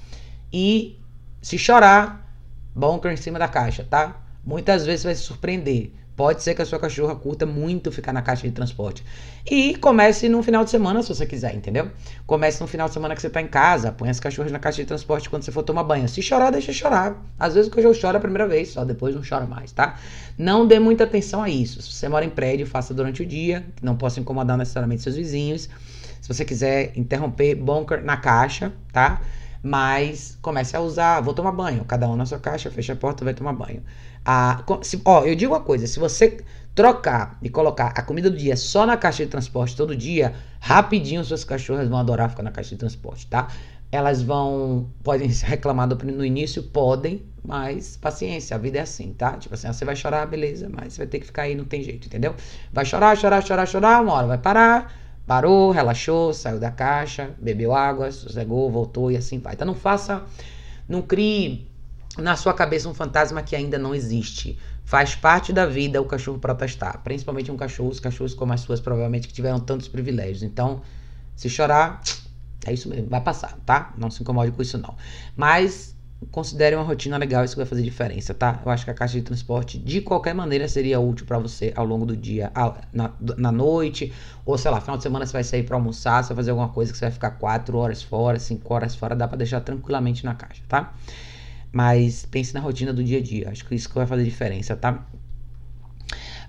E 0.53 1.01
se 1.43 1.59
chorar, 1.59 2.29
bunker 2.75 3.13
em 3.13 3.17
cima 3.17 3.39
da 3.39 3.49
caixa, 3.49 3.85
tá? 3.89 4.26
Muitas 4.47 4.87
vezes 4.87 5.01
você 5.01 5.09
vai 5.09 5.15
se 5.17 5.23
surpreender. 5.23 5.91
Pode 6.15 6.43
ser 6.43 6.55
que 6.55 6.63
a 6.63 6.65
sua 6.65 6.79
cachorra 6.79 7.15
curta 7.15 7.45
muito 7.45 7.93
ficar 7.93 8.11
na 8.11 8.23
caixa 8.23 8.47
de 8.47 8.53
transporte. 8.55 9.05
E 9.45 9.77
comece 9.77 10.31
no 10.31 10.43
final 10.43 10.65
de 10.65 10.71
semana, 10.71 11.03
se 11.03 11.11
você 11.11 11.27
quiser, 11.27 11.55
entendeu? 11.55 11.91
Comece 12.27 12.59
no 12.63 12.67
final 12.67 12.89
de 12.89 12.95
semana 12.95 13.15
que 13.15 13.21
você 13.21 13.29
tá 13.29 13.43
em 13.43 13.47
casa, 13.47 13.93
põe 13.93 14.09
as 14.09 14.19
cachorras 14.19 14.51
na 14.51 14.59
caixa 14.59 14.81
de 14.81 14.87
transporte 14.87 15.29
quando 15.29 15.43
você 15.43 15.53
for 15.53 15.63
tomar 15.63 15.83
banho. 15.83 16.09
Se 16.09 16.23
chorar, 16.23 16.51
deixa 16.51 16.73
chorar. 16.73 17.23
Às 17.39 17.55
vezes 17.55 17.69
o 17.69 17.75
cachorro 17.75 17.95
chora 18.01 18.17
a 18.17 18.21
primeira 18.21 18.49
vez, 18.49 18.71
só 18.71 18.83
depois 18.83 19.15
não 19.15 19.21
chora 19.29 19.45
mais, 19.45 19.73
tá? 19.73 19.99
Não 20.39 20.67
dê 20.67 20.79
muita 20.79 21.05
atenção 21.05 21.43
a 21.43 21.51
isso. 21.51 21.83
Se 21.83 21.93
você 21.93 22.09
mora 22.09 22.25
em 22.25 22.31
prédio, 22.31 22.67
faça 22.67 22.95
durante 22.95 23.23
o 23.23 23.27
dia, 23.27 23.67
que 23.77 23.85
não 23.85 23.95
possa 23.95 24.19
incomodar 24.19 24.57
necessariamente 24.57 25.03
seus 25.03 25.17
vizinhos. 25.17 25.69
Se 26.23 26.29
você 26.33 26.47
quiser 26.47 26.93
interromper, 26.97 27.57
bunker 27.57 28.03
na 28.03 28.17
caixa, 28.17 28.73
tá? 28.91 29.21
Mas 29.63 30.39
comece 30.41 30.77
a 30.77 30.81
usar, 30.81 31.21
vou 31.21 31.35
tomar 31.35 31.53
banho. 31.53 31.85
Cada 31.85 32.09
um 32.09 32.17
na 32.17 32.25
sua 32.25 32.39
caixa, 32.39 32.71
fecha 32.71 32.95
a 32.95 32.97
porta, 32.97 33.25
vai 33.25 33.35
tomar 33.35 33.53
banho. 33.53 33.83
A, 34.29 34.65
se, 34.83 35.01
ó, 35.05 35.25
eu 35.25 35.37
digo 35.37 35.55
uma 35.55 35.61
coisa, 35.61 35.87
se 35.87 36.01
você 36.01 36.45
trocar 36.75 37.39
e 37.41 37.49
colocar 37.49 37.93
a 37.95 38.03
comida 38.03 38.29
do 38.29 38.37
dia 38.37 38.57
só 38.57 38.85
na 38.85 38.97
caixa 38.97 39.25
de 39.25 39.31
transporte 39.31 39.77
todo 39.77 39.95
dia, 39.95 40.35
rapidinho 40.59 41.25
suas 41.25 41.45
cachorras 41.45 41.89
vão 41.89 41.97
adorar 41.97 42.29
ficar 42.29 42.43
na 42.43 42.51
caixa 42.51 42.71
de 42.71 42.77
transporte, 42.77 43.29
tá? 43.29 43.47
Elas 43.91 44.21
vão, 44.21 44.91
podem 45.05 45.29
reclamar 45.47 45.87
no 45.87 46.25
início, 46.25 46.61
podem, 46.65 47.23
mas 47.45 47.97
paciência, 47.97 48.57
a 48.57 48.59
vida 48.59 48.79
é 48.79 48.81
assim, 48.81 49.13
tá? 49.13 49.37
Tipo 49.37 49.55
assim, 49.55 49.69
você 49.69 49.85
vai 49.85 49.95
chorar, 49.95 50.27
beleza, 50.27 50.69
mas 50.69 50.95
você 50.95 50.99
vai 50.99 51.07
ter 51.07 51.21
que 51.21 51.27
ficar 51.27 51.43
aí, 51.43 51.55
não 51.55 51.65
tem 51.65 51.81
jeito, 51.85 52.09
entendeu? 52.09 52.35
Vai 52.73 52.85
chorar, 52.85 53.17
chorar, 53.17 53.41
chorar, 53.45 53.67
chorar, 53.67 54.03
uma 54.03 54.13
hora 54.13 54.27
vai 54.27 54.39
parar, 54.39 54.93
parou, 55.25 55.71
relaxou, 55.71 56.35
saiu 56.35 56.59
da 56.59 56.73
caixa, 56.73 57.31
bebeu 57.41 57.73
água, 57.73 58.11
sossegou, 58.11 58.69
voltou 58.73 59.13
e 59.13 59.17
assim 59.17 59.39
vai. 59.39 59.55
Então 59.55 59.69
não 59.69 59.75
faça, 59.77 60.25
não 60.89 61.01
crie 61.01 61.76
na 62.19 62.37
sua 62.37 62.55
cabeça 62.55 62.89
um 62.89 62.95
fantasma 62.95 63.43
que 63.43 63.55
ainda 63.55 63.79
não 63.79 63.95
existe. 63.95 64.59
Faz 64.85 65.15
parte 65.15 65.53
da 65.53 65.67
vida 65.67 66.01
o 66.01 66.05
cachorro 66.05 66.39
protestar, 66.39 67.03
principalmente 67.03 67.51
um 67.51 67.57
cachorro, 67.57 67.91
os 67.91 68.01
cachorros 68.01 68.35
como 68.35 68.53
as 68.53 68.61
suas, 68.61 68.81
provavelmente, 68.81 69.27
que 69.27 69.35
tiveram 69.35 69.59
tantos 69.59 69.89
privilégios. 69.89 70.43
Então, 70.43 70.81
se 71.35 71.49
chorar, 71.51 72.01
é 72.65 72.73
isso 72.73 72.89
mesmo, 72.89 73.09
vai 73.09 73.21
passar, 73.21 73.57
tá? 73.67 73.93
Não 73.99 74.11
se 74.11 74.23
incomode 74.23 74.53
com 74.53 74.63
isso, 74.63 74.79
não. 74.79 74.95
Mas 75.37 75.97
considere 76.31 76.75
uma 76.75 76.85
rotina 76.85 77.17
legal, 77.19 77.45
isso 77.45 77.57
vai 77.57 77.67
fazer 77.67 77.83
diferença, 77.83 78.33
tá? 78.33 78.61
Eu 78.65 78.71
acho 78.71 78.85
que 78.85 78.91
a 78.91 78.95
caixa 78.95 79.15
de 79.15 79.23
transporte, 79.23 79.79
de 79.79 80.01
qualquer 80.01 80.35
maneira, 80.35 80.67
seria 80.67 80.99
útil 80.99 81.27
para 81.27 81.39
você 81.39 81.73
ao 81.77 81.85
longo 81.85 82.07
do 82.07 82.17
dia, 82.17 82.51
na, 82.93 83.13
na 83.37 83.53
noite, 83.53 84.13
ou 84.45 84.57
sei 84.57 84.71
lá, 84.71 84.81
final 84.81 84.97
de 84.97 85.03
semana 85.03 85.27
você 85.27 85.33
vai 85.33 85.45
sair 85.45 85.63
para 85.63 85.77
almoçar, 85.77 86.23
você 86.23 86.29
vai 86.29 86.37
fazer 86.37 86.51
alguma 86.53 86.69
coisa 86.71 86.91
que 86.91 86.99
você 86.99 87.05
vai 87.05 87.13
ficar 87.13 87.33
4 87.33 87.77
horas 87.77 88.03
fora, 88.03 88.39
5 88.39 88.73
horas 88.73 88.95
fora, 88.95 89.15
dá 89.15 89.29
para 89.29 89.37
deixar 89.37 89.61
tranquilamente 89.61 90.25
na 90.25 90.35
caixa, 90.35 90.63
tá? 90.67 90.95
Mas 91.73 92.25
pense 92.27 92.55
na 92.55 92.61
rotina 92.61 92.93
do 92.93 93.03
dia 93.03 93.19
a 93.19 93.23
dia. 93.23 93.51
Acho 93.51 93.65
que 93.67 93.75
isso 93.75 93.89
que 93.89 93.95
vai 93.95 94.07
fazer 94.07 94.25
diferença, 94.25 94.77
tá? 94.77 95.07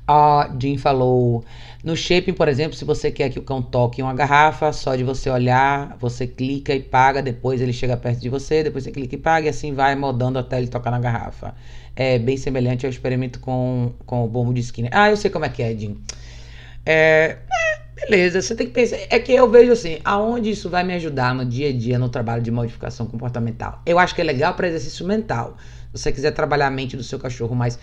A 0.07 0.49
Jean 0.57 0.77
falou: 0.77 1.43
no 1.83 1.95
shaping, 1.95 2.33
por 2.33 2.47
exemplo, 2.47 2.77
se 2.77 2.85
você 2.85 3.11
quer 3.11 3.29
que 3.29 3.37
o 3.37 3.41
cão 3.41 3.61
toque 3.61 4.01
uma 4.01 4.13
garrafa, 4.13 4.71
só 4.71 4.95
de 4.95 5.03
você 5.03 5.29
olhar, 5.29 5.97
você 5.99 6.25
clica 6.25 6.73
e 6.73 6.79
paga, 6.81 7.21
depois 7.21 7.59
ele 7.59 7.73
chega 7.73 7.97
perto 7.97 8.21
de 8.21 8.29
você, 8.29 8.63
depois 8.63 8.85
você 8.85 8.91
clica 8.91 9.15
e 9.15 9.17
paga, 9.17 9.47
e 9.47 9.49
assim 9.49 9.73
vai 9.73 9.95
modando 9.95 10.39
até 10.39 10.57
ele 10.57 10.67
tocar 10.67 10.91
na 10.91 10.99
garrafa. 10.99 11.53
É 11.95 12.17
bem 12.17 12.37
semelhante 12.37 12.85
ao 12.85 12.89
experimento 12.89 13.39
com, 13.39 13.91
com 14.05 14.23
o 14.23 14.27
bombo 14.29 14.53
de 14.53 14.61
Skinner. 14.61 14.91
Ah, 14.93 15.09
eu 15.09 15.17
sei 15.17 15.29
como 15.29 15.43
é 15.43 15.49
que 15.49 15.61
é, 15.61 15.75
Jean. 15.75 15.95
É, 16.85 17.39
Beleza, 17.99 18.41
você 18.41 18.55
tem 18.55 18.67
que 18.67 18.73
pensar. 18.73 18.97
É 19.09 19.19
que 19.19 19.33
eu 19.33 19.49
vejo 19.49 19.71
assim, 19.71 19.99
aonde 20.05 20.51
isso 20.51 20.69
vai 20.69 20.83
me 20.83 20.93
ajudar 20.93 21.33
no 21.33 21.43
dia 21.43 21.69
a 21.69 21.73
dia 21.73 21.97
no 21.97 22.09
trabalho 22.09 22.43
de 22.43 22.51
modificação 22.51 23.07
comportamental. 23.07 23.81
Eu 23.85 23.97
acho 23.97 24.13
que 24.13 24.21
é 24.21 24.23
legal 24.23 24.53
para 24.53 24.67
exercício 24.67 25.05
mental. 25.05 25.57
Se 25.93 25.99
você 26.03 26.11
quiser 26.11 26.31
trabalhar 26.31 26.67
a 26.67 26.71
mente 26.71 26.95
do 26.95 27.03
seu 27.03 27.17
cachorro, 27.17 27.55
mas 27.55 27.79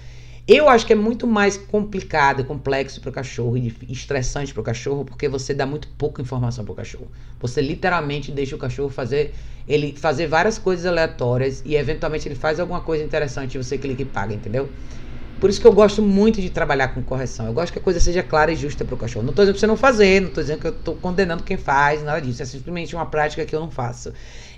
eu 0.46 0.68
acho 0.68 0.86
que 0.86 0.92
é 0.92 0.96
muito 0.96 1.26
mais 1.26 1.56
complicado 1.56 2.44
complexo 2.44 3.00
para 3.00 3.10
o 3.10 3.12
cachorro 3.12 3.56
e 3.56 3.74
estressante 3.88 4.52
para 4.54 4.60
o 4.60 4.64
cachorro, 4.64 5.04
porque 5.04 5.28
você 5.28 5.52
dá 5.52 5.66
muito 5.66 5.88
pouca 5.98 6.22
informação 6.22 6.64
para 6.64 6.72
o 6.72 6.76
cachorro. 6.76 7.10
Você 7.40 7.60
literalmente 7.60 8.30
deixa 8.30 8.54
o 8.54 8.58
cachorro 8.58 8.90
fazer 8.90 9.34
ele 9.66 9.96
fazer 9.96 10.26
várias 10.26 10.58
coisas 10.58 10.84
aleatórias 10.86 11.62
e 11.64 11.74
eventualmente 11.74 12.28
ele 12.28 12.34
faz 12.36 12.60
alguma 12.60 12.82
coisa 12.82 13.02
interessante 13.02 13.54
e 13.54 13.58
você 13.58 13.78
clica 13.78 14.02
e 14.02 14.04
paga, 14.04 14.34
entendeu? 14.34 14.70
Por 15.40 15.50
isso 15.50 15.60
que 15.60 15.66
eu 15.66 15.72
gosto 15.72 16.00
muito 16.00 16.40
de 16.40 16.48
trabalhar 16.48 16.88
com 16.88 17.02
correção. 17.02 17.46
Eu 17.46 17.52
gosto 17.52 17.72
que 17.72 17.78
a 17.78 17.82
coisa 17.82 18.00
seja 18.00 18.22
clara 18.22 18.52
e 18.52 18.56
justa 18.56 18.84
para 18.84 18.94
o 18.94 18.98
cachorro. 18.98 19.24
Não 19.24 19.30
estou 19.30 19.44
dizendo 19.44 19.54
para 19.54 19.60
você 19.60 19.66
não 19.66 19.76
fazer, 19.76 20.20
não 20.20 20.28
estou 20.28 20.42
dizendo 20.42 20.60
que 20.60 20.66
eu 20.66 20.72
estou 20.72 20.96
condenando 20.96 21.42
quem 21.42 21.56
faz, 21.56 22.02
nada 22.02 22.20
disso. 22.20 22.42
É 22.42 22.46
simplesmente 22.46 22.94
uma 22.94 23.06
prática 23.06 23.44
que 23.44 23.54
eu 23.54 23.60
não 23.60 23.70
faço. 23.70 24.12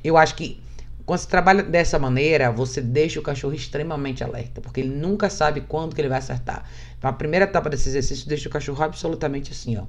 Eu 0.05 0.17
acho 0.17 0.35
que 0.35 0.61
quando 1.07 1.21
você 1.21 1.29
trabalha 1.29 1.63
dessa 1.63 2.01
maneira, 2.01 2.51
você 2.51 2.81
deixa 2.81 3.21
o 3.21 3.23
cachorro 3.23 3.55
extremamente 3.55 4.25
alerta, 4.25 4.61
porque 4.61 4.81
ele 4.81 4.93
nunca 4.93 5.31
sabe 5.31 5.61
quando 5.61 5.95
que 5.95 6.01
ele 6.01 6.09
vai 6.09 6.19
acertar. 6.19 6.69
Então, 6.99 7.09
a 7.09 7.13
primeira 7.13 7.45
etapa 7.45 7.71
desse 7.71 7.89
exercício 7.89 8.29
deixa 8.29 8.49
o 8.49 8.53
cachorro 8.53 8.83
absolutamente 8.83 9.53
assim, 9.53 9.77
ó. 9.77 9.85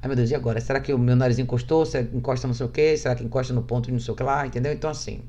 Ai 0.00 0.08
meu 0.08 0.16
Deus, 0.16 0.30
e 0.30 0.34
agora? 0.34 0.60
Será 0.60 0.80
que 0.80 0.92
o 0.92 0.98
meu 0.98 1.14
nariz 1.14 1.38
encostou? 1.38 1.84
Será 1.84 2.04
que 2.04 2.16
encosta 2.16 2.46
não 2.46 2.54
sei 2.54 2.66
o 2.66 2.70
que? 2.70 2.96
Será 2.96 3.14
que 3.14 3.22
encosta 3.22 3.52
no 3.52 3.62
ponto 3.62 3.86
de 3.86 3.92
não 3.92 4.00
sei 4.00 4.14
o 4.14 4.16
que 4.16 4.22
lá? 4.22 4.46
Entendeu? 4.46 4.72
Então, 4.72 4.90
assim, 4.90 5.22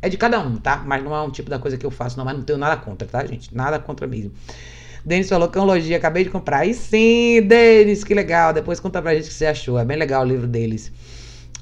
é 0.00 0.08
de 0.08 0.16
cada 0.16 0.38
um, 0.40 0.56
tá? 0.56 0.82
Mas 0.86 1.02
não 1.02 1.14
é 1.14 1.22
um 1.22 1.30
tipo 1.30 1.50
da 1.50 1.58
coisa 1.58 1.76
que 1.76 1.84
eu 1.84 1.90
faço, 1.90 2.16
não. 2.16 2.24
Mas 2.24 2.36
não 2.36 2.44
tenho 2.44 2.58
nada 2.58 2.76
contra, 2.76 3.06
tá, 3.06 3.24
gente? 3.26 3.54
Nada 3.54 3.78
contra 3.78 4.06
mesmo. 4.06 4.32
Denis 5.04 5.28
falou, 5.28 5.48
Cãologia, 5.48 5.96
acabei 5.96 6.24
de 6.24 6.30
comprar. 6.30 6.66
E 6.66 6.74
sim, 6.74 7.42
Denis, 7.42 8.04
que 8.04 8.14
legal. 8.14 8.52
Depois 8.52 8.80
conta 8.80 9.00
pra 9.00 9.14
gente 9.14 9.24
o 9.24 9.28
que 9.28 9.34
você 9.34 9.46
achou. 9.46 9.78
É 9.78 9.84
bem 9.84 9.96
legal 9.96 10.22
o 10.22 10.26
livro 10.26 10.46
deles. 10.46 10.92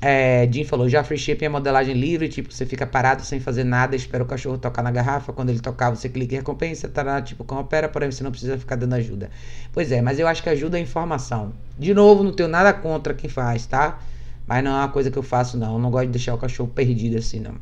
É, 0.00 0.46
Jim 0.52 0.64
falou, 0.64 0.88
já 0.88 1.02
free 1.02 1.16
shipping 1.16 1.46
é 1.46 1.48
modelagem 1.48 1.94
livre, 1.94 2.28
tipo, 2.28 2.52
você 2.52 2.66
fica 2.66 2.86
parado 2.86 3.24
sem 3.24 3.40
fazer 3.40 3.64
nada, 3.64 3.96
espera 3.96 4.22
o 4.22 4.26
cachorro 4.26 4.58
tocar 4.58 4.82
na 4.82 4.90
garrafa, 4.90 5.32
quando 5.32 5.48
ele 5.48 5.58
tocar 5.58 5.88
você 5.88 6.06
clica 6.06 6.34
em 6.34 6.38
recompensa, 6.38 6.86
tá 6.86 7.22
tipo, 7.22 7.44
como 7.44 7.62
opera, 7.62 7.88
porém 7.88 8.10
você 8.10 8.22
não 8.22 8.30
precisa 8.30 8.58
ficar 8.58 8.76
dando 8.76 8.92
ajuda. 8.92 9.30
Pois 9.72 9.90
é, 9.90 10.02
mas 10.02 10.18
eu 10.18 10.28
acho 10.28 10.42
que 10.42 10.50
ajuda 10.50 10.76
a 10.76 10.80
informação. 10.80 11.54
De 11.78 11.94
novo, 11.94 12.22
não 12.22 12.32
tenho 12.32 12.48
nada 12.48 12.74
contra 12.74 13.14
quem 13.14 13.30
faz, 13.30 13.64
tá? 13.64 13.98
Mas 14.46 14.62
não 14.62 14.72
é 14.72 14.74
uma 14.74 14.88
coisa 14.88 15.10
que 15.10 15.16
eu 15.16 15.22
faço, 15.22 15.56
não. 15.56 15.74
Eu 15.74 15.78
não 15.78 15.90
gosto 15.90 16.06
de 16.06 16.12
deixar 16.12 16.34
o 16.34 16.38
cachorro 16.38 16.70
perdido 16.74 17.16
assim, 17.16 17.40
não. 17.40 17.54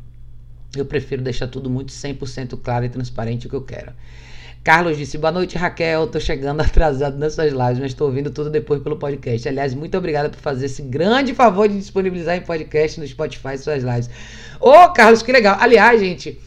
Eu 0.78 0.86
prefiro 0.86 1.22
deixar 1.22 1.46
tudo 1.46 1.70
muito 1.70 1.92
100% 1.92 2.58
claro 2.62 2.84
e 2.84 2.88
transparente 2.88 3.46
o 3.46 3.50
que 3.50 3.56
eu 3.56 3.62
quero. 3.62 3.92
Carlos 4.64 4.96
disse: 4.96 5.18
Boa 5.18 5.30
noite, 5.30 5.58
Raquel. 5.58 6.06
Tô 6.06 6.18
chegando 6.18 6.60
atrasado 6.62 7.18
nessas 7.18 7.52
lives, 7.52 7.78
mas 7.78 7.92
tô 7.92 8.06
ouvindo 8.06 8.30
tudo 8.30 8.48
depois 8.48 8.82
pelo 8.82 8.96
podcast. 8.96 9.46
Aliás, 9.46 9.74
muito 9.74 9.96
obrigada 9.98 10.30
por 10.30 10.38
fazer 10.38 10.66
esse 10.66 10.80
grande 10.80 11.34
favor 11.34 11.68
de 11.68 11.76
disponibilizar 11.76 12.36
em 12.36 12.40
podcast 12.40 12.98
no 12.98 13.06
Spotify 13.06 13.58
suas 13.58 13.84
lives. 13.84 14.08
Ô, 14.58 14.70
oh, 14.70 14.92
Carlos, 14.92 15.22
que 15.22 15.30
legal. 15.30 15.58
Aliás, 15.60 16.00
gente. 16.00 16.40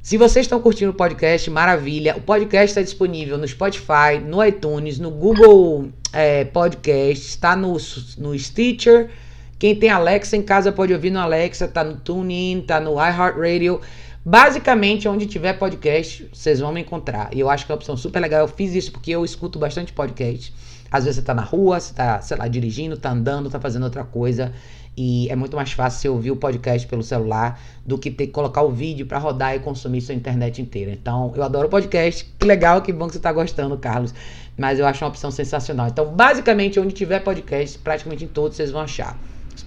Se 0.00 0.16
vocês 0.16 0.46
estão 0.46 0.60
curtindo 0.60 0.92
o 0.92 0.94
podcast, 0.94 1.50
maravilha. 1.50 2.16
O 2.16 2.20
podcast 2.20 2.70
está 2.70 2.80
disponível 2.80 3.36
no 3.36 3.46
Spotify, 3.46 4.18
no 4.24 4.42
iTunes, 4.42 4.98
no 4.98 5.10
Google 5.10 5.90
é, 6.12 6.44
Podcast, 6.44 7.26
está 7.26 7.56
no, 7.56 7.76
no 8.16 8.38
Stitcher. 8.38 9.10
Quem 9.58 9.74
tem 9.74 9.90
Alexa 9.90 10.36
em 10.36 10.42
casa 10.42 10.70
pode 10.70 10.92
ouvir 10.92 11.10
no 11.10 11.18
Alexa, 11.18 11.66
tá 11.66 11.82
no 11.82 11.96
TuneIn, 11.96 12.60
tá 12.60 12.78
no 12.78 12.92
iHeartRadio. 12.92 13.80
Basicamente, 14.24 15.08
onde 15.08 15.26
tiver 15.26 15.54
podcast, 15.54 16.28
vocês 16.32 16.60
vão 16.60 16.72
me 16.72 16.80
encontrar. 16.80 17.30
E 17.34 17.40
eu 17.40 17.50
acho 17.50 17.66
que 17.66 17.72
é 17.72 17.74
uma 17.74 17.78
opção 17.78 17.96
super 17.96 18.20
legal. 18.20 18.40
Eu 18.40 18.48
fiz 18.48 18.72
isso 18.74 18.92
porque 18.92 19.10
eu 19.10 19.24
escuto 19.24 19.58
bastante 19.58 19.92
podcast. 19.92 20.54
Às 20.92 21.04
vezes 21.04 21.16
você 21.16 21.22
tá 21.22 21.34
na 21.34 21.42
rua, 21.42 21.80
você 21.80 21.92
tá, 21.92 22.20
sei 22.20 22.36
lá, 22.36 22.46
dirigindo, 22.46 22.96
tá 22.96 23.10
andando, 23.10 23.50
tá 23.50 23.58
fazendo 23.58 23.82
outra 23.82 24.04
coisa. 24.04 24.52
E 24.96 25.28
é 25.28 25.34
muito 25.34 25.56
mais 25.56 25.72
fácil 25.72 26.00
você 26.00 26.08
ouvir 26.08 26.30
o 26.30 26.36
podcast 26.36 26.86
pelo 26.86 27.02
celular 27.02 27.60
do 27.84 27.98
que 27.98 28.12
ter 28.12 28.26
que 28.26 28.32
colocar 28.32 28.62
o 28.62 28.70
vídeo 28.70 29.06
para 29.06 29.18
rodar 29.18 29.56
e 29.56 29.58
consumir 29.58 30.02
sua 30.02 30.14
internet 30.14 30.62
inteira. 30.62 30.92
Então, 30.92 31.32
eu 31.34 31.42
adoro 31.42 31.68
podcast. 31.68 32.24
Que 32.38 32.46
legal, 32.46 32.80
que 32.80 32.92
bom 32.92 33.08
que 33.08 33.14
você 33.14 33.20
tá 33.20 33.32
gostando, 33.32 33.76
Carlos. 33.76 34.14
Mas 34.56 34.78
eu 34.78 34.86
acho 34.86 35.04
uma 35.04 35.08
opção 35.08 35.32
sensacional. 35.32 35.88
Então, 35.88 36.06
basicamente, 36.14 36.78
onde 36.78 36.94
tiver 36.94 37.18
podcast, 37.20 37.76
praticamente 37.78 38.24
em 38.24 38.28
todos 38.28 38.56
vocês 38.56 38.70
vão 38.70 38.82
achar. 38.82 39.18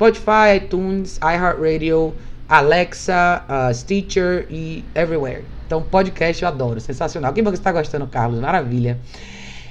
Spotify, 0.01 0.57
iTunes, 0.57 1.19
iHeartRadio, 1.21 2.11
Alexa, 2.49 3.45
uh, 3.47 3.71
Stitcher 3.71 4.47
e 4.49 4.83
everywhere. 4.95 5.43
Então, 5.67 5.83
podcast 5.83 6.41
eu 6.41 6.49
adoro, 6.49 6.81
sensacional. 6.81 7.31
Que 7.31 7.39
bom 7.43 7.51
que 7.51 7.57
você 7.57 7.61
está 7.61 7.71
gostando, 7.71 8.07
Carlos, 8.07 8.39
maravilha. 8.39 8.97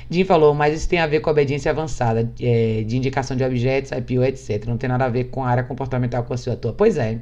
Jim 0.09 0.25
falou, 0.25 0.55
mas 0.55 0.77
isso 0.79 0.89
tem 0.89 1.01
a 1.01 1.07
ver 1.09 1.19
com 1.19 1.31
obediência 1.31 1.73
avançada, 1.73 2.31
é, 2.41 2.85
de 2.87 2.97
indicação 2.97 3.37
de 3.37 3.43
objetos, 3.43 3.91
IPO, 3.91 4.23
etc. 4.23 4.67
Não 4.67 4.77
tem 4.77 4.89
nada 4.89 5.05
a 5.07 5.09
ver 5.09 5.25
com 5.25 5.45
a 5.45 5.49
área 5.49 5.65
comportamental 5.65 6.23
com 6.23 6.33
a 6.33 6.37
sua 6.37 6.55
tua. 6.55 6.73
Pois 6.73 6.97
é. 6.97 7.19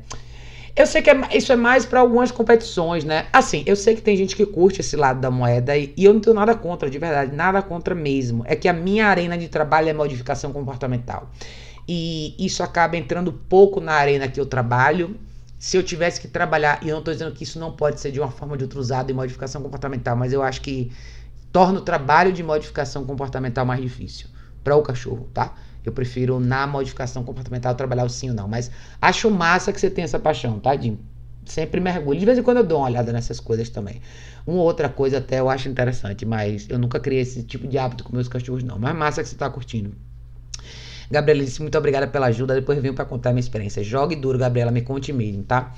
Eu 0.77 0.87
sei 0.87 1.01
que 1.01 1.09
é, 1.09 1.19
isso 1.35 1.51
é 1.51 1.57
mais 1.57 1.87
para 1.87 2.01
algumas 2.01 2.31
competições, 2.31 3.05
né? 3.05 3.25
Assim, 3.33 3.63
eu 3.65 3.75
sei 3.75 3.95
que 3.97 4.03
tem 4.03 4.19
gente 4.19 4.37
que 4.37 4.45
curte 4.45 4.83
esse 4.83 4.97
lado 4.97 5.19
da 5.19 5.31
moeda 5.31 5.75
e, 5.75 5.95
e, 5.97 6.05
eu 6.05 6.13
não 6.13 6.21
tenho 6.21 6.37
nada 6.37 6.55
contra, 6.55 6.91
de 6.91 6.99
verdade, 6.99 7.35
nada 7.35 7.63
contra 7.63 7.95
mesmo. 7.95 8.45
É 8.47 8.55
que 8.55 8.69
a 8.69 8.73
minha 8.75 9.07
arena 9.07 9.39
de 9.39 9.49
trabalho 9.49 9.89
é 9.89 9.95
modificação 9.95 10.53
comportamental. 10.53 11.31
E 11.89 12.35
isso 12.39 12.63
acaba 12.63 12.97
entrando 12.97 13.33
pouco 13.33 13.81
na 13.81 13.93
arena 13.93 14.29
que 14.29 14.39
eu 14.39 14.45
trabalho 14.47 15.19
se 15.59 15.77
eu 15.77 15.83
tivesse 15.83 16.21
que 16.21 16.29
trabalhar, 16.29 16.79
e 16.83 16.89
eu 16.89 16.93
não 16.93 17.01
estou 17.01 17.13
dizendo 17.13 17.33
que 17.33 17.43
isso 17.43 17.59
não 17.59 17.73
pode 17.73 18.01
ser 18.01 18.13
de 18.13 18.21
uma 18.21 18.31
forma 18.31 18.57
de 18.57 18.63
outra 18.63 18.79
usado 18.79 19.11
em 19.11 19.15
modificação 19.15 19.61
comportamental, 19.61 20.15
mas 20.17 20.33
eu 20.33 20.41
acho 20.41 20.61
que 20.61 20.93
torna 21.51 21.81
o 21.81 21.83
trabalho 21.83 22.33
de 22.33 22.43
modificação 22.45 23.05
comportamental 23.05 23.67
mais 23.67 23.81
difícil 23.81 24.29
para 24.63 24.77
o 24.77 24.83
cachorro, 24.83 25.29
tá? 25.35 25.55
Eu 25.85 25.93
prefiro 25.93 26.39
na 26.39 26.67
modificação 26.67 27.25
comportamental 27.25 27.75
trabalhar 27.75 28.05
o 28.05 28.09
sim 28.09 28.29
ou 28.29 28.37
não, 28.37 28.47
mas 28.47 28.71
acho 29.03 29.31
massa 29.31 29.73
que 29.73 29.81
você 29.81 29.91
tem 29.91 30.05
essa 30.05 30.19
paixão, 30.19 30.61
tá, 30.61 30.77
Jim? 30.77 30.99
Sempre 31.45 31.81
mergulho. 31.81 32.21
De 32.21 32.27
vez 32.27 32.39
em 32.39 32.43
quando 32.43 32.59
eu 32.59 32.65
dou 32.65 32.79
uma 32.79 32.89
olhada 32.89 33.11
nessas 33.11 33.41
coisas 33.41 33.71
também. 33.71 34.03
Uma 34.47 34.63
outra 34.63 34.89
coisa 34.89 35.19
até 35.19 35.41
eu 35.41 35.49
acho 35.49 35.69
interessante, 35.69 36.27
mas 36.27 36.69
eu 36.69 36.79
nunca 36.79 37.01
criei 37.01 37.23
esse 37.23 37.43
tipo 37.43 37.67
de 37.67 37.79
hábito 37.79 38.05
com 38.05 38.15
meus 38.15 38.29
cachorros, 38.29 38.63
não. 38.63 38.79
Mas 38.79 38.95
massa 38.95 39.23
que 39.23 39.29
você 39.29 39.37
tá 39.37 39.49
curtindo. 39.49 39.93
Gabriela 41.11 41.45
disse, 41.45 41.61
muito 41.63 41.77
obrigada 41.77 42.07
pela 42.07 42.27
ajuda. 42.27 42.55
Depois 42.55 42.79
venho 42.81 42.95
para 42.95 43.05
contar 43.05 43.31
minha 43.31 43.41
experiência. 43.41 43.83
Jogue 43.83 44.17
duro, 44.17 44.39
Gabriela, 44.39 44.71
me 44.71 44.83
conte 44.83 45.13
mesmo, 45.13 45.43
tá? 45.43 45.73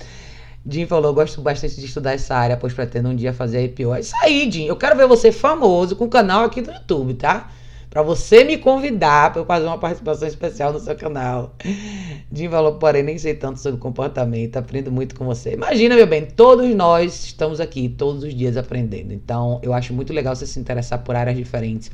Jim 0.65 0.85
falou, 0.85 1.13
gosto 1.13 1.41
bastante 1.41 1.79
de 1.79 1.85
estudar 1.85 2.13
essa 2.13 2.35
área, 2.35 2.55
pois 2.55 2.73
pretendo 2.73 3.09
um 3.09 3.15
dia 3.15 3.33
fazer 3.33 3.63
IPO. 3.65 3.95
É 3.95 3.99
isso 3.99 4.15
aí, 4.21 4.49
Jim. 4.51 4.65
Eu 4.65 4.75
quero 4.75 4.95
ver 4.95 5.07
você 5.07 5.31
famoso 5.31 5.95
com 5.95 6.05
o 6.05 6.09
canal 6.09 6.43
aqui 6.45 6.61
do 6.61 6.71
YouTube, 6.71 7.15
tá? 7.15 7.49
para 7.91 8.01
você 8.01 8.45
me 8.45 8.57
convidar 8.57 9.33
para 9.33 9.41
eu 9.41 9.45
fazer 9.45 9.65
uma 9.65 9.77
participação 9.77 10.25
especial 10.25 10.71
no 10.71 10.79
seu 10.79 10.95
canal. 10.95 11.53
De 12.31 12.47
valor, 12.47 12.75
porém, 12.75 13.03
nem 13.03 13.17
sei 13.17 13.33
tanto 13.33 13.59
sobre 13.59 13.81
comportamento, 13.81 14.55
aprendo 14.55 14.89
muito 14.89 15.13
com 15.13 15.25
você. 15.25 15.51
Imagina, 15.51 15.93
meu 15.93 16.07
bem, 16.07 16.25
todos 16.25 16.73
nós 16.73 17.25
estamos 17.25 17.59
aqui 17.59 17.89
todos 17.89 18.23
os 18.23 18.33
dias 18.33 18.55
aprendendo. 18.55 19.11
Então, 19.11 19.59
eu 19.61 19.73
acho 19.73 19.93
muito 19.93 20.13
legal 20.13 20.33
você 20.33 20.47
se 20.47 20.57
interessar 20.57 20.99
por 20.99 21.17
áreas 21.17 21.35
diferentes. 21.35 21.91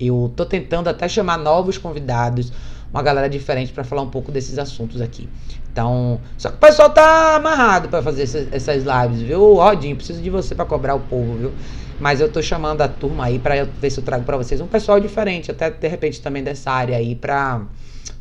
Eu 0.00 0.32
tô 0.34 0.44
tentando 0.44 0.88
até 0.90 1.08
chamar 1.08 1.38
novos 1.38 1.78
convidados, 1.78 2.52
uma 2.92 3.02
galera 3.02 3.28
diferente 3.28 3.72
para 3.72 3.84
falar 3.84 4.02
um 4.02 4.10
pouco 4.10 4.32
desses 4.32 4.58
assuntos 4.58 5.00
aqui. 5.00 5.28
Então, 5.70 6.20
só 6.38 6.48
que 6.48 6.56
o 6.56 6.58
pessoal 6.58 6.90
tá 6.90 7.36
amarrado 7.36 7.88
para 7.88 8.02
fazer 8.02 8.22
essas 8.22 8.82
lives, 8.82 9.20
viu? 9.20 9.54
Rodinho, 9.54 9.94
preciso 9.96 10.22
de 10.22 10.30
você 10.30 10.54
para 10.54 10.64
cobrar 10.64 10.94
o 10.94 11.00
povo, 11.00 11.36
viu? 11.36 11.52
Mas 12.00 12.20
eu 12.20 12.30
tô 12.30 12.42
chamando 12.42 12.82
a 12.82 12.88
turma 12.88 13.26
aí 13.26 13.38
para 13.38 13.64
ver 13.64 13.90
se 13.90 13.98
eu 13.98 14.04
trago 14.04 14.24
para 14.24 14.36
vocês 14.36 14.60
um 14.60 14.66
pessoal 14.66 15.00
diferente, 15.00 15.50
até 15.50 15.70
de 15.70 15.88
repente 15.88 16.20
também 16.20 16.42
dessa 16.42 16.70
área 16.70 16.96
aí 16.96 17.14
para 17.14 17.62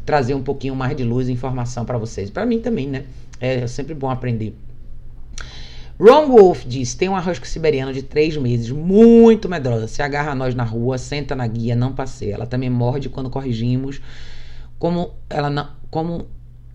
trazer 0.05 0.33
um 0.33 0.43
pouquinho 0.43 0.75
mais 0.75 0.95
de 0.95 1.03
luz 1.03 1.27
e 1.27 1.31
informação 1.31 1.85
para 1.85 1.97
vocês. 1.97 2.29
Para 2.29 2.45
mim 2.45 2.59
também, 2.59 2.87
né? 2.87 3.05
É 3.39 3.67
sempre 3.67 3.93
bom 3.93 4.09
aprender. 4.09 4.55
Ron 5.99 6.27
Wolf 6.27 6.65
diz: 6.65 6.93
tem 6.93 7.07
um 7.07 7.15
arrosco 7.15 7.47
siberiano 7.47 7.93
de 7.93 8.03
três 8.03 8.35
meses, 8.35 8.69
muito 8.69 9.47
medrosa. 9.47 9.87
Se 9.87 10.01
agarra 10.01 10.31
a 10.31 10.35
nós 10.35 10.53
na 10.53 10.63
rua, 10.63 10.97
senta 10.97 11.35
na 11.35 11.47
guia, 11.47 11.75
não 11.75 11.93
passeia. 11.93 12.33
Ela 12.35 12.45
também 12.45 12.69
morde 12.69 13.09
quando 13.09 13.29
corrigimos. 13.29 14.01
Como 14.85 15.15
ela 15.27 15.49
não. 15.49 15.67
Como, 15.89 16.27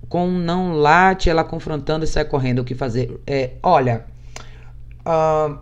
com 0.08 0.26
não 0.28 0.72
late, 0.72 1.30
ela 1.30 1.44
confrontando 1.44 2.04
e 2.04 2.08
sai 2.08 2.24
correndo. 2.24 2.58
O 2.58 2.64
que 2.64 2.74
fazer? 2.74 3.20
É, 3.24 3.52
olha. 3.62 4.04
Uh, 5.06 5.56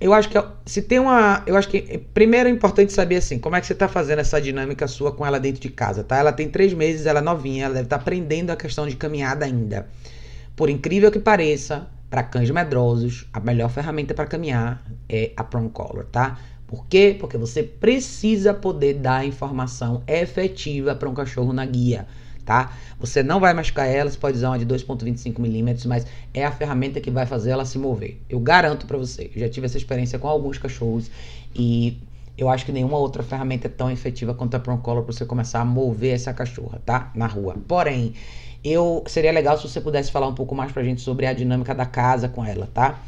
eu 0.00 0.12
acho 0.12 0.28
que 0.28 0.36
se 0.66 0.82
tem 0.82 0.98
uma. 0.98 1.44
Eu 1.46 1.54
acho 1.54 1.68
que 1.68 1.98
primeiro 2.12 2.48
é 2.48 2.52
importante 2.52 2.92
saber 2.92 3.14
assim, 3.18 3.38
como 3.38 3.54
é 3.54 3.60
que 3.60 3.66
você 3.68 3.74
está 3.74 3.86
fazendo 3.86 4.18
essa 4.18 4.40
dinâmica 4.40 4.88
sua 4.88 5.12
com 5.12 5.24
ela 5.24 5.38
dentro 5.38 5.60
de 5.60 5.68
casa, 5.68 6.02
tá? 6.02 6.16
Ela 6.16 6.32
tem 6.32 6.48
três 6.48 6.74
meses, 6.74 7.06
ela 7.06 7.20
é 7.20 7.22
novinha, 7.22 7.66
ela 7.66 7.74
deve 7.74 7.86
estar 7.86 7.98
tá 7.98 8.02
aprendendo 8.02 8.50
a 8.50 8.56
questão 8.56 8.88
de 8.88 8.96
caminhada 8.96 9.44
ainda. 9.44 9.86
Por 10.56 10.68
incrível 10.68 11.12
que 11.12 11.20
pareça, 11.20 11.86
para 12.10 12.24
cães 12.24 12.50
medrosos, 12.50 13.28
a 13.32 13.38
melhor 13.38 13.70
ferramenta 13.70 14.14
para 14.14 14.26
caminhar 14.26 14.82
é 15.08 15.30
a 15.36 15.44
prong 15.44 15.70
collar, 15.70 16.06
tá? 16.06 16.38
Por 16.74 16.86
quê? 16.86 17.16
Porque 17.18 17.38
você 17.38 17.62
precisa 17.62 18.52
poder 18.52 18.94
dar 18.94 19.24
informação 19.24 20.02
efetiva 20.08 20.94
para 20.94 21.08
um 21.08 21.14
cachorro 21.14 21.52
na 21.52 21.64
guia 21.64 22.06
tá? 22.44 22.76
Você 23.00 23.22
não 23.22 23.40
vai 23.40 23.54
machucar 23.54 23.88
ela, 23.88 24.10
você 24.10 24.18
pode 24.18 24.36
usar 24.36 24.50
uma 24.50 24.58
de 24.58 24.66
2.25 24.66 25.38
milímetros, 25.38 25.86
mas 25.86 26.06
é 26.34 26.44
a 26.44 26.52
ferramenta 26.52 27.00
que 27.00 27.10
vai 27.10 27.24
fazer 27.24 27.52
ela 27.52 27.64
se 27.64 27.78
mover. 27.78 28.20
Eu 28.28 28.38
garanto 28.38 28.86
para 28.86 28.98
você. 28.98 29.30
Eu 29.34 29.40
já 29.40 29.48
tive 29.48 29.64
essa 29.64 29.78
experiência 29.78 30.18
com 30.18 30.28
alguns 30.28 30.58
cachorros 30.58 31.10
e 31.54 31.96
eu 32.36 32.50
acho 32.50 32.66
que 32.66 32.72
nenhuma 32.72 32.98
outra 32.98 33.22
ferramenta 33.22 33.66
é 33.66 33.70
tão 33.70 33.90
efetiva 33.90 34.34
quanto 34.34 34.56
a 34.56 34.60
Collar 34.60 35.02
para 35.02 35.12
você 35.12 35.24
começar 35.24 35.60
a 35.60 35.64
mover 35.64 36.14
essa 36.14 36.34
cachorra, 36.34 36.82
tá? 36.84 37.10
Na 37.14 37.26
rua. 37.26 37.56
Porém, 37.66 38.12
eu 38.62 39.02
seria 39.06 39.32
legal 39.32 39.56
se 39.56 39.68
você 39.68 39.80
pudesse 39.80 40.10
falar 40.10 40.26
um 40.26 40.34
pouco 40.34 40.54
mais 40.54 40.70
pra 40.70 40.82
gente 40.82 41.00
sobre 41.00 41.26
a 41.26 41.32
dinâmica 41.32 41.74
da 41.74 41.86
casa 41.86 42.28
com 42.28 42.44
ela, 42.44 42.68
tá? 42.74 43.00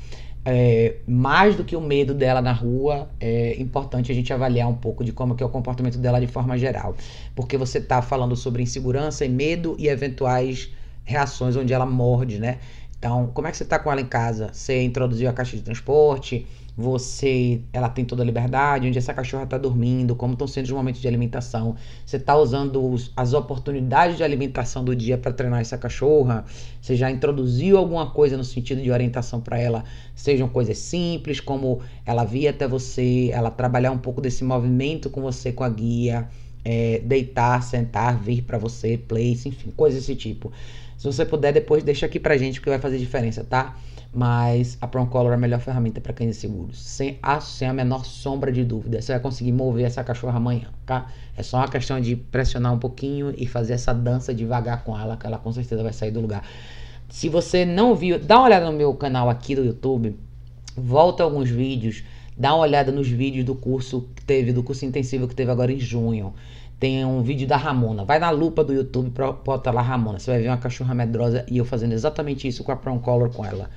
É, 0.49 0.95
mais 1.09 1.57
do 1.57 1.65
que 1.65 1.75
o 1.75 1.81
medo 1.81 2.15
dela 2.15 2.41
na 2.41 2.53
rua, 2.53 3.11
é 3.19 3.61
importante 3.61 4.13
a 4.13 4.15
gente 4.15 4.33
avaliar 4.33 4.69
um 4.69 4.77
pouco 4.77 5.03
de 5.03 5.11
como 5.11 5.35
que 5.35 5.43
é 5.43 5.47
o 5.47 5.49
comportamento 5.49 5.99
dela 5.99 6.21
de 6.21 6.29
forma 6.29 6.57
geral. 6.57 6.95
Porque 7.35 7.57
você 7.57 7.79
está 7.79 8.01
falando 8.01 8.37
sobre 8.37 8.63
insegurança 8.63 9.25
e 9.25 9.29
medo 9.29 9.75
e 9.77 9.89
eventuais 9.89 10.71
reações 11.03 11.57
onde 11.57 11.73
ela 11.73 11.85
morde, 11.85 12.39
né? 12.39 12.59
Então, 12.97 13.29
como 13.35 13.49
é 13.49 13.51
que 13.51 13.57
você 13.57 13.65
está 13.65 13.77
com 13.77 13.91
ela 13.91 14.01
em 14.01 14.07
casa? 14.07 14.51
Você 14.53 14.85
introduziu 14.85 15.29
a 15.29 15.33
caixa 15.33 15.57
de 15.57 15.63
transporte? 15.63 16.47
Você 16.77 17.63
ela 17.73 17.89
tem 17.89 18.05
toda 18.05 18.23
a 18.23 18.27
liberdade, 18.27 18.87
onde 18.87 18.99
essa 18.99 19.15
cachorra 19.15 19.45
está 19.45 19.57
dormindo, 19.57 20.15
como 20.15 20.35
estão 20.35 20.47
sendo 20.47 20.67
os 20.67 20.73
momentos 20.73 21.01
de 21.01 21.09
alimentação. 21.09 21.75
Você 22.05 22.19
está 22.19 22.37
usando 22.37 22.85
os, 22.87 23.11
as 23.17 23.33
oportunidades 23.33 24.19
de 24.19 24.23
alimentação 24.23 24.85
do 24.85 24.95
dia 24.95 25.17
para 25.17 25.33
treinar 25.33 25.61
essa 25.61 25.79
cachorra. 25.79 26.45
Você 26.81 26.95
já 26.95 27.11
introduziu 27.11 27.79
alguma 27.79 28.11
coisa 28.11 28.37
no 28.37 28.45
sentido 28.45 28.83
de 28.83 28.91
orientação 28.91 29.41
para 29.41 29.59
ela, 29.59 29.85
sejam 30.15 30.49
coisas 30.49 30.77
simples, 30.77 31.41
como 31.41 31.81
ela 32.05 32.25
vir 32.25 32.49
até 32.49 32.69
você, 32.69 33.31
ela 33.33 33.51
trabalhar 33.51 33.91
um 33.91 33.99
pouco 33.99 34.21
desse 34.21 34.45
movimento 34.45 35.09
com 35.09 35.23
você, 35.23 35.53
com 35.53 35.65
a 35.65 35.69
guia, 35.71 36.29
é, 36.63 37.01
deitar, 37.03 37.63
sentar, 37.63 38.19
vir 38.19 38.43
para 38.43 38.59
você, 38.59 38.99
place, 38.99 39.49
enfim, 39.49 39.73
coisas 39.75 40.01
desse 40.01 40.15
tipo. 40.15 40.53
Se 40.99 41.07
você 41.07 41.25
puder, 41.25 41.53
depois 41.53 41.83
deixa 41.83 42.05
aqui 42.05 42.21
pra 42.21 42.37
gente, 42.37 42.61
porque 42.61 42.71
vai 42.71 42.79
fazer 42.79 42.99
diferença, 42.99 43.45
tá? 43.45 43.77
Mas 44.13 44.79
a 44.81 44.87
Color 44.87 45.33
é 45.33 45.35
a 45.35 45.39
melhor 45.39 45.61
ferramenta 45.61 46.01
para 46.01 46.13
cães 46.13 46.39
seguros. 46.39 46.81
Sem 46.81 47.19
a, 47.23 47.39
sem 47.41 47.69
a 47.69 47.73
menor 47.73 48.05
sombra 48.05 48.51
de 48.51 48.65
dúvida. 48.65 49.01
Você 49.01 49.13
vai 49.13 49.21
conseguir 49.21 49.53
mover 49.53 49.85
essa 49.85 50.03
cachorra 50.03 50.39
amanhã, 50.39 50.69
tá? 50.87 51.09
É 51.37 51.43
só 51.43 51.59
uma 51.59 51.69
questão 51.69 52.01
de 52.01 52.17
pressionar 52.17 52.73
um 52.73 52.79
pouquinho 52.79 53.35
e 53.37 53.47
fazer 53.47 53.75
essa 53.75 53.93
dança 53.93 54.35
devagar 54.35 54.85
com 54.85 54.99
ela, 54.99 55.17
que 55.17 55.27
ela 55.27 55.37
com 55.39 55.53
certeza 55.53 55.83
vai 55.83 55.93
sair 55.93 56.11
do 56.11 56.21
lugar. 56.21 56.43
Se 57.11 57.29
você 57.29 57.65
não 57.65 57.95
viu, 57.95 58.19
dá 58.19 58.37
uma 58.39 58.45
olhada 58.45 58.67
no 58.67 58.73
meu 58.73 58.95
canal 58.95 59.29
aqui 59.29 59.55
do 59.55 59.65
YouTube. 59.65 60.17
Volta 60.75 61.23
alguns 61.23 61.51
vídeos. 61.51 62.03
Dá 62.37 62.55
uma 62.55 62.63
olhada 62.63 62.91
nos 62.91 63.09
vídeos 63.09 63.45
do 63.45 63.55
curso 63.55 64.09
que 64.15 64.25
teve, 64.25 64.53
do 64.53 64.63
curso 64.63 64.85
intensivo 64.85 65.29
que 65.29 65.35
teve 65.35 65.51
agora 65.51 65.73
em 65.73 65.79
junho. 65.79 66.35
Tem 66.81 67.05
um 67.05 67.23
vídeo 67.23 67.47
da 67.47 67.57
Ramona. 67.57 68.05
Vai 68.05 68.19
na 68.19 68.31
lupa 68.31 68.65
do 68.65 68.73
YouTube, 68.73 69.11
bota 69.45 69.71
lá 69.71 69.81
Ramona. 69.83 70.19
Você 70.19 70.31
vai 70.31 70.41
ver 70.41 70.49
uma 70.49 70.59
cachorra 70.59 70.95
medrosa 70.95 71.45
e 71.51 71.59
eu 71.59 71.65
fazendo 71.65 71.93
exatamente 71.93 72.49
isso 72.49 72.65
com 72.65 72.73
a 72.73 72.77
Prong 72.77 72.99
Color 73.03 73.31
com 73.31 73.45
ela 73.45 73.71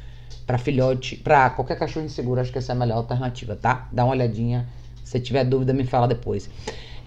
para 0.49 0.57
filhote, 0.57 1.15
para 1.15 1.51
qualquer 1.51 1.77
cachorro 1.77 2.07
inseguro, 2.07 2.41
acho 2.41 2.51
que 2.51 2.57
essa 2.57 2.71
é 2.71 2.75
a 2.75 2.79
melhor 2.79 2.95
alternativa, 2.95 3.55
tá? 3.55 3.87
Dá 3.91 4.03
uma 4.03 4.13
olhadinha. 4.15 4.67
Se 5.03 5.19
tiver 5.19 5.43
dúvida, 5.43 5.73
me 5.73 5.83
fala 5.83 6.07
depois. 6.07 6.49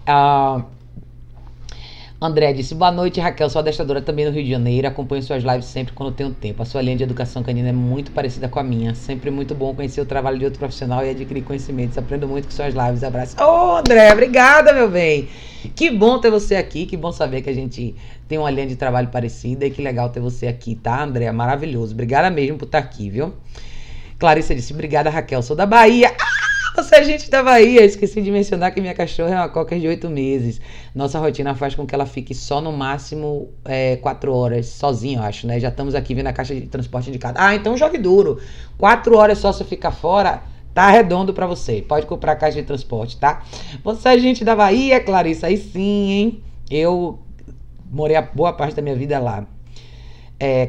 Uh, 0.07 0.63
André 2.23 2.53
disse: 2.53 2.73
Boa 2.73 2.89
noite, 2.89 3.19
Raquel. 3.19 3.49
Sou 3.49 3.59
adestradora 3.59 4.01
também 4.01 4.23
no 4.23 4.31
Rio 4.31 4.45
de 4.45 4.49
Janeiro. 4.49 4.87
Acompanho 4.87 5.21
suas 5.21 5.43
lives 5.43 5.65
sempre 5.65 5.91
quando 5.91 6.13
tenho 6.13 6.31
tempo. 6.31 6.63
A 6.63 6.65
sua 6.65 6.81
linha 6.81 6.95
de 6.95 7.03
educação 7.03 7.43
canina 7.43 7.67
é 7.67 7.73
muito 7.73 8.11
parecida 8.11 8.47
com 8.47 8.57
a 8.57 8.63
minha. 8.63 8.95
Sempre 8.95 9.29
muito 9.29 9.53
bom 9.53 9.75
conhecer 9.75 9.99
o 9.99 10.05
trabalho 10.05 10.39
de 10.39 10.45
outro 10.45 10.57
profissional 10.57 11.05
e 11.05 11.09
adquirir 11.09 11.43
conhecimentos. 11.43 11.97
Aprendo 11.97 12.25
muito 12.25 12.45
com 12.45 12.51
suas 12.51 12.73
lives. 12.73 13.03
Abraço. 13.03 13.35
Ô, 13.43 13.43
oh, 13.43 13.75
André, 13.75 14.13
obrigada, 14.13 14.71
meu 14.71 14.89
bem. 14.89 15.27
Que 15.75 15.91
bom 15.91 16.17
ter 16.17 16.31
você 16.31 16.55
aqui. 16.55 16.85
Que 16.85 16.95
bom 16.95 17.11
saber 17.11 17.41
que 17.41 17.49
a 17.49 17.53
gente 17.53 17.93
tem 18.25 18.37
uma 18.37 18.49
linha 18.49 18.67
de 18.67 18.77
trabalho 18.77 19.09
parecida. 19.09 19.65
E 19.65 19.69
que 19.69 19.81
legal 19.81 20.07
ter 20.07 20.21
você 20.21 20.47
aqui, 20.47 20.75
tá, 20.75 21.03
André? 21.03 21.29
Maravilhoso. 21.29 21.93
Obrigada 21.93 22.29
mesmo 22.29 22.57
por 22.57 22.67
estar 22.67 22.77
aqui, 22.77 23.09
viu? 23.09 23.33
Clarissa 24.17 24.55
disse: 24.55 24.71
Obrigada, 24.71 25.09
Raquel. 25.09 25.41
Sou 25.41 25.57
da 25.57 25.65
Bahia. 25.65 26.15
Ah! 26.17 26.32
Você 26.75 26.95
é 26.95 27.03
gente 27.03 27.29
da 27.29 27.43
Bahia. 27.43 27.85
Esqueci 27.85 28.19
de 28.19 28.31
mencionar 28.31 28.73
que 28.73 28.81
minha 28.81 28.95
cachorra 28.95 29.29
é 29.29 29.35
uma 29.35 29.49
cocker 29.49 29.79
de 29.79 29.87
oito 29.87 30.09
meses. 30.09 30.59
Nossa 30.95 31.19
rotina 31.19 31.53
faz 31.53 31.75
com 31.75 31.85
que 31.85 31.93
ela 31.93 32.07
fique 32.07 32.33
só 32.33 32.59
no 32.59 32.71
máximo 32.71 33.53
é, 33.63 33.97
quatro 33.97 34.33
horas, 34.33 34.65
sozinha, 34.67 35.19
eu 35.19 35.23
acho, 35.23 35.45
né? 35.45 35.59
Já 35.59 35.69
estamos 35.69 35.93
aqui 35.93 36.15
vendo 36.15 36.27
a 36.27 36.33
caixa 36.33 36.55
de 36.55 36.61
transporte 36.61 37.09
indicada. 37.09 37.39
Ah, 37.39 37.53
então 37.53 37.77
jogue 37.77 37.99
duro. 37.99 38.39
Quatro 38.75 39.15
horas 39.15 39.37
só 39.37 39.53
você 39.53 39.63
fica 39.63 39.91
fora. 39.91 40.41
Tá 40.73 40.89
redondo 40.89 41.31
para 41.31 41.45
você. 41.45 41.83
Pode 41.87 42.07
comprar 42.07 42.31
a 42.31 42.35
caixa 42.35 42.59
de 42.59 42.65
transporte, 42.65 43.17
tá? 43.17 43.43
Você 43.83 44.09
é 44.09 44.17
gente 44.17 44.43
da 44.43 44.55
Bahia, 44.55 44.99
Clarissa? 44.99 45.45
Aí 45.45 45.57
sim, 45.57 46.11
hein? 46.11 46.43
Eu 46.71 47.19
morei 47.91 48.15
a 48.15 48.21
boa 48.23 48.51
parte 48.51 48.75
da 48.75 48.81
minha 48.81 48.95
vida 48.95 49.19
lá. 49.19 49.45
É, 50.45 50.67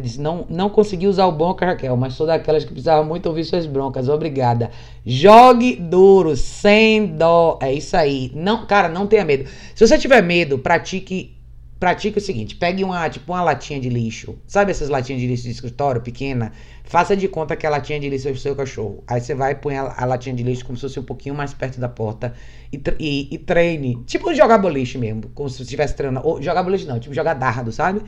disse: 0.00 0.20
não, 0.20 0.44
não 0.50 0.68
consegui 0.68 1.06
usar 1.06 1.26
o 1.26 1.32
bronca, 1.32 1.64
Raquel, 1.64 1.96
mas 1.96 2.14
sou 2.14 2.26
daquelas 2.26 2.64
que 2.64 2.70
precisava 2.70 3.04
muito 3.04 3.26
ouvir 3.26 3.44
suas 3.44 3.66
broncas. 3.66 4.08
Obrigada. 4.08 4.72
Jogue 5.06 5.76
duro, 5.76 6.34
sem 6.34 7.06
dó. 7.06 7.56
É 7.62 7.72
isso 7.72 7.96
aí. 7.96 8.32
Não, 8.34 8.66
cara, 8.66 8.88
não 8.88 9.06
tenha 9.06 9.24
medo. 9.24 9.48
Se 9.76 9.86
você 9.86 9.96
tiver 9.96 10.20
medo, 10.22 10.58
pratique. 10.58 11.36
Pratique 11.78 12.18
o 12.18 12.20
seguinte: 12.20 12.56
pegue 12.56 12.82
uma, 12.82 13.08
tipo, 13.08 13.32
uma 13.32 13.44
latinha 13.44 13.78
de 13.78 13.88
lixo. 13.88 14.36
Sabe 14.44 14.72
essas 14.72 14.88
latinhas 14.88 15.20
de 15.20 15.28
lixo 15.28 15.44
de 15.44 15.50
escritório 15.50 16.00
pequena? 16.00 16.50
Faça 16.82 17.16
de 17.16 17.28
conta 17.28 17.54
que 17.54 17.64
a 17.64 17.70
latinha 17.70 18.00
de 18.00 18.08
lixo 18.08 18.28
é 18.28 18.32
o 18.32 18.36
seu 18.36 18.56
cachorro. 18.56 19.04
Aí 19.06 19.20
você 19.20 19.36
vai 19.36 19.54
põe 19.54 19.76
a, 19.76 19.94
a 19.98 20.04
latinha 20.04 20.34
de 20.34 20.42
lixo 20.42 20.64
como 20.64 20.76
se 20.76 20.82
fosse 20.82 20.98
um 20.98 21.04
pouquinho 21.04 21.36
mais 21.36 21.54
perto 21.54 21.78
da 21.78 21.88
porta 21.88 22.34
e, 22.72 22.82
e, 22.98 23.34
e 23.34 23.38
treine. 23.38 24.02
Tipo 24.04 24.34
jogar 24.34 24.58
boliche 24.58 24.98
mesmo. 24.98 25.28
Como 25.32 25.48
se 25.48 25.62
estivesse 25.62 25.94
treinando. 25.94 26.26
Ou 26.26 26.42
jogar 26.42 26.64
boliche 26.64 26.86
não, 26.86 26.98
tipo 26.98 27.14
jogar 27.14 27.34
dardo, 27.34 27.70
sabe? 27.70 28.02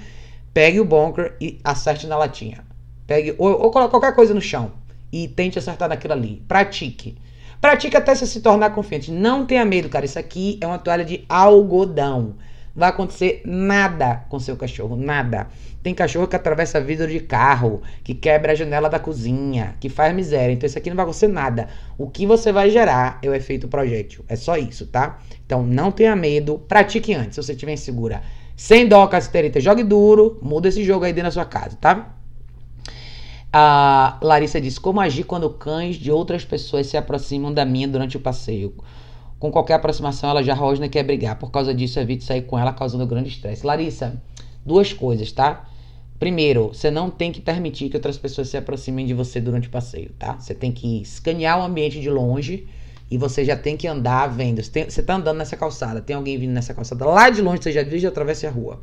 Pegue 0.54 0.80
o 0.80 0.84
bunker 0.84 1.36
e 1.40 1.58
acerte 1.64 2.06
na 2.06 2.16
latinha. 2.16 2.64
Pegue, 3.08 3.34
ou, 3.36 3.60
ou 3.60 3.70
coloque 3.72 3.90
qualquer 3.90 4.14
coisa 4.14 4.32
no 4.32 4.40
chão 4.40 4.72
e 5.12 5.26
tente 5.26 5.58
acertar 5.58 5.88
naquilo 5.88 6.14
ali. 6.14 6.42
Pratique. 6.46 7.18
Pratique 7.60 7.96
até 7.96 8.14
você 8.14 8.24
se 8.24 8.40
tornar 8.40 8.70
confiante. 8.70 9.10
Não 9.10 9.44
tenha 9.44 9.64
medo, 9.64 9.88
cara. 9.88 10.04
Isso 10.04 10.18
aqui 10.18 10.56
é 10.60 10.66
uma 10.66 10.78
toalha 10.78 11.04
de 11.04 11.24
algodão. 11.28 12.36
Vai 12.76 12.88
acontecer 12.88 13.42
nada 13.44 14.24
com 14.28 14.38
seu 14.38 14.56
cachorro, 14.56 14.96
nada. 14.96 15.48
Tem 15.82 15.94
cachorro 15.94 16.26
que 16.26 16.36
atravessa 16.36 16.80
vidro 16.80 17.06
de 17.06 17.20
carro, 17.20 17.82
que 18.02 18.14
quebra 18.14 18.52
a 18.52 18.54
janela 18.54 18.88
da 18.88 18.98
cozinha, 18.98 19.76
que 19.80 19.88
faz 19.88 20.14
miséria. 20.14 20.52
Então 20.52 20.66
isso 20.66 20.78
aqui 20.78 20.88
não 20.88 20.96
vai 20.96 21.04
acontecer 21.04 21.28
nada. 21.28 21.68
O 21.98 22.08
que 22.08 22.26
você 22.26 22.52
vai 22.52 22.70
gerar 22.70 23.18
é 23.22 23.28
o 23.28 23.34
efeito 23.34 23.68
projétil. 23.68 24.24
É 24.28 24.36
só 24.36 24.56
isso, 24.56 24.86
tá? 24.86 25.18
Então 25.44 25.62
não 25.62 25.92
tenha 25.92 26.16
medo, 26.16 26.58
pratique 26.58 27.12
antes, 27.12 27.34
se 27.34 27.42
você 27.42 27.52
estiver 27.52 27.72
insegura. 27.72 28.22
Sem 28.56 28.86
dó, 28.88 29.06
casterita. 29.06 29.60
Jogue 29.60 29.82
duro. 29.82 30.38
Muda 30.42 30.68
esse 30.68 30.84
jogo 30.84 31.04
aí 31.04 31.12
dentro 31.12 31.28
da 31.28 31.32
sua 31.32 31.44
casa, 31.44 31.76
tá? 31.80 32.14
A 33.52 34.18
Larissa 34.22 34.60
diz: 34.60 34.78
Como 34.78 35.00
agir 35.00 35.24
quando 35.24 35.50
cães 35.50 35.96
de 35.96 36.10
outras 36.10 36.44
pessoas 36.44 36.86
se 36.86 36.96
aproximam 36.96 37.52
da 37.52 37.64
minha 37.64 37.88
durante 37.88 38.16
o 38.16 38.20
passeio? 38.20 38.74
com 39.44 39.50
qualquer 39.50 39.74
aproximação 39.74 40.30
ela 40.30 40.42
já 40.42 40.54
rosna 40.54 40.86
e 40.86 40.88
quer 40.88 41.02
brigar. 41.02 41.38
Por 41.38 41.50
causa 41.50 41.74
disso, 41.74 42.00
evite 42.00 42.24
sair 42.24 42.42
com 42.42 42.58
ela 42.58 42.72
causando 42.72 43.06
grande 43.06 43.28
estresse. 43.28 43.66
Larissa, 43.66 44.22
duas 44.64 44.90
coisas, 44.94 45.30
tá? 45.32 45.68
Primeiro, 46.18 46.68
você 46.68 46.90
não 46.90 47.10
tem 47.10 47.30
que 47.30 47.42
permitir 47.42 47.90
que 47.90 47.96
outras 47.96 48.16
pessoas 48.16 48.48
se 48.48 48.56
aproximem 48.56 49.04
de 49.04 49.12
você 49.12 49.42
durante 49.42 49.68
o 49.68 49.70
passeio, 49.70 50.12
tá? 50.18 50.38
Você 50.40 50.54
tem 50.54 50.72
que 50.72 51.02
escanear 51.02 51.60
o 51.60 51.62
ambiente 51.62 52.00
de 52.00 52.08
longe 52.08 52.66
e 53.10 53.18
você 53.18 53.44
já 53.44 53.56
tem 53.56 53.76
que 53.76 53.86
andar 53.86 54.26
vendo. 54.28 54.62
Você, 54.62 54.70
tem, 54.70 54.84
você 54.90 55.02
tá 55.02 55.14
andando 55.16 55.38
nessa 55.38 55.56
calçada, 55.56 56.00
tem 56.00 56.16
alguém 56.16 56.38
vindo 56.38 56.52
nessa 56.52 56.74
calçada 56.74 57.04
lá 57.04 57.30
de 57.30 57.42
longe, 57.42 57.62
você 57.62 57.72
já 57.72 57.82
viu 57.82 57.98
e 57.98 58.06
atravessa 58.06 58.48
a 58.48 58.50
rua. 58.50 58.80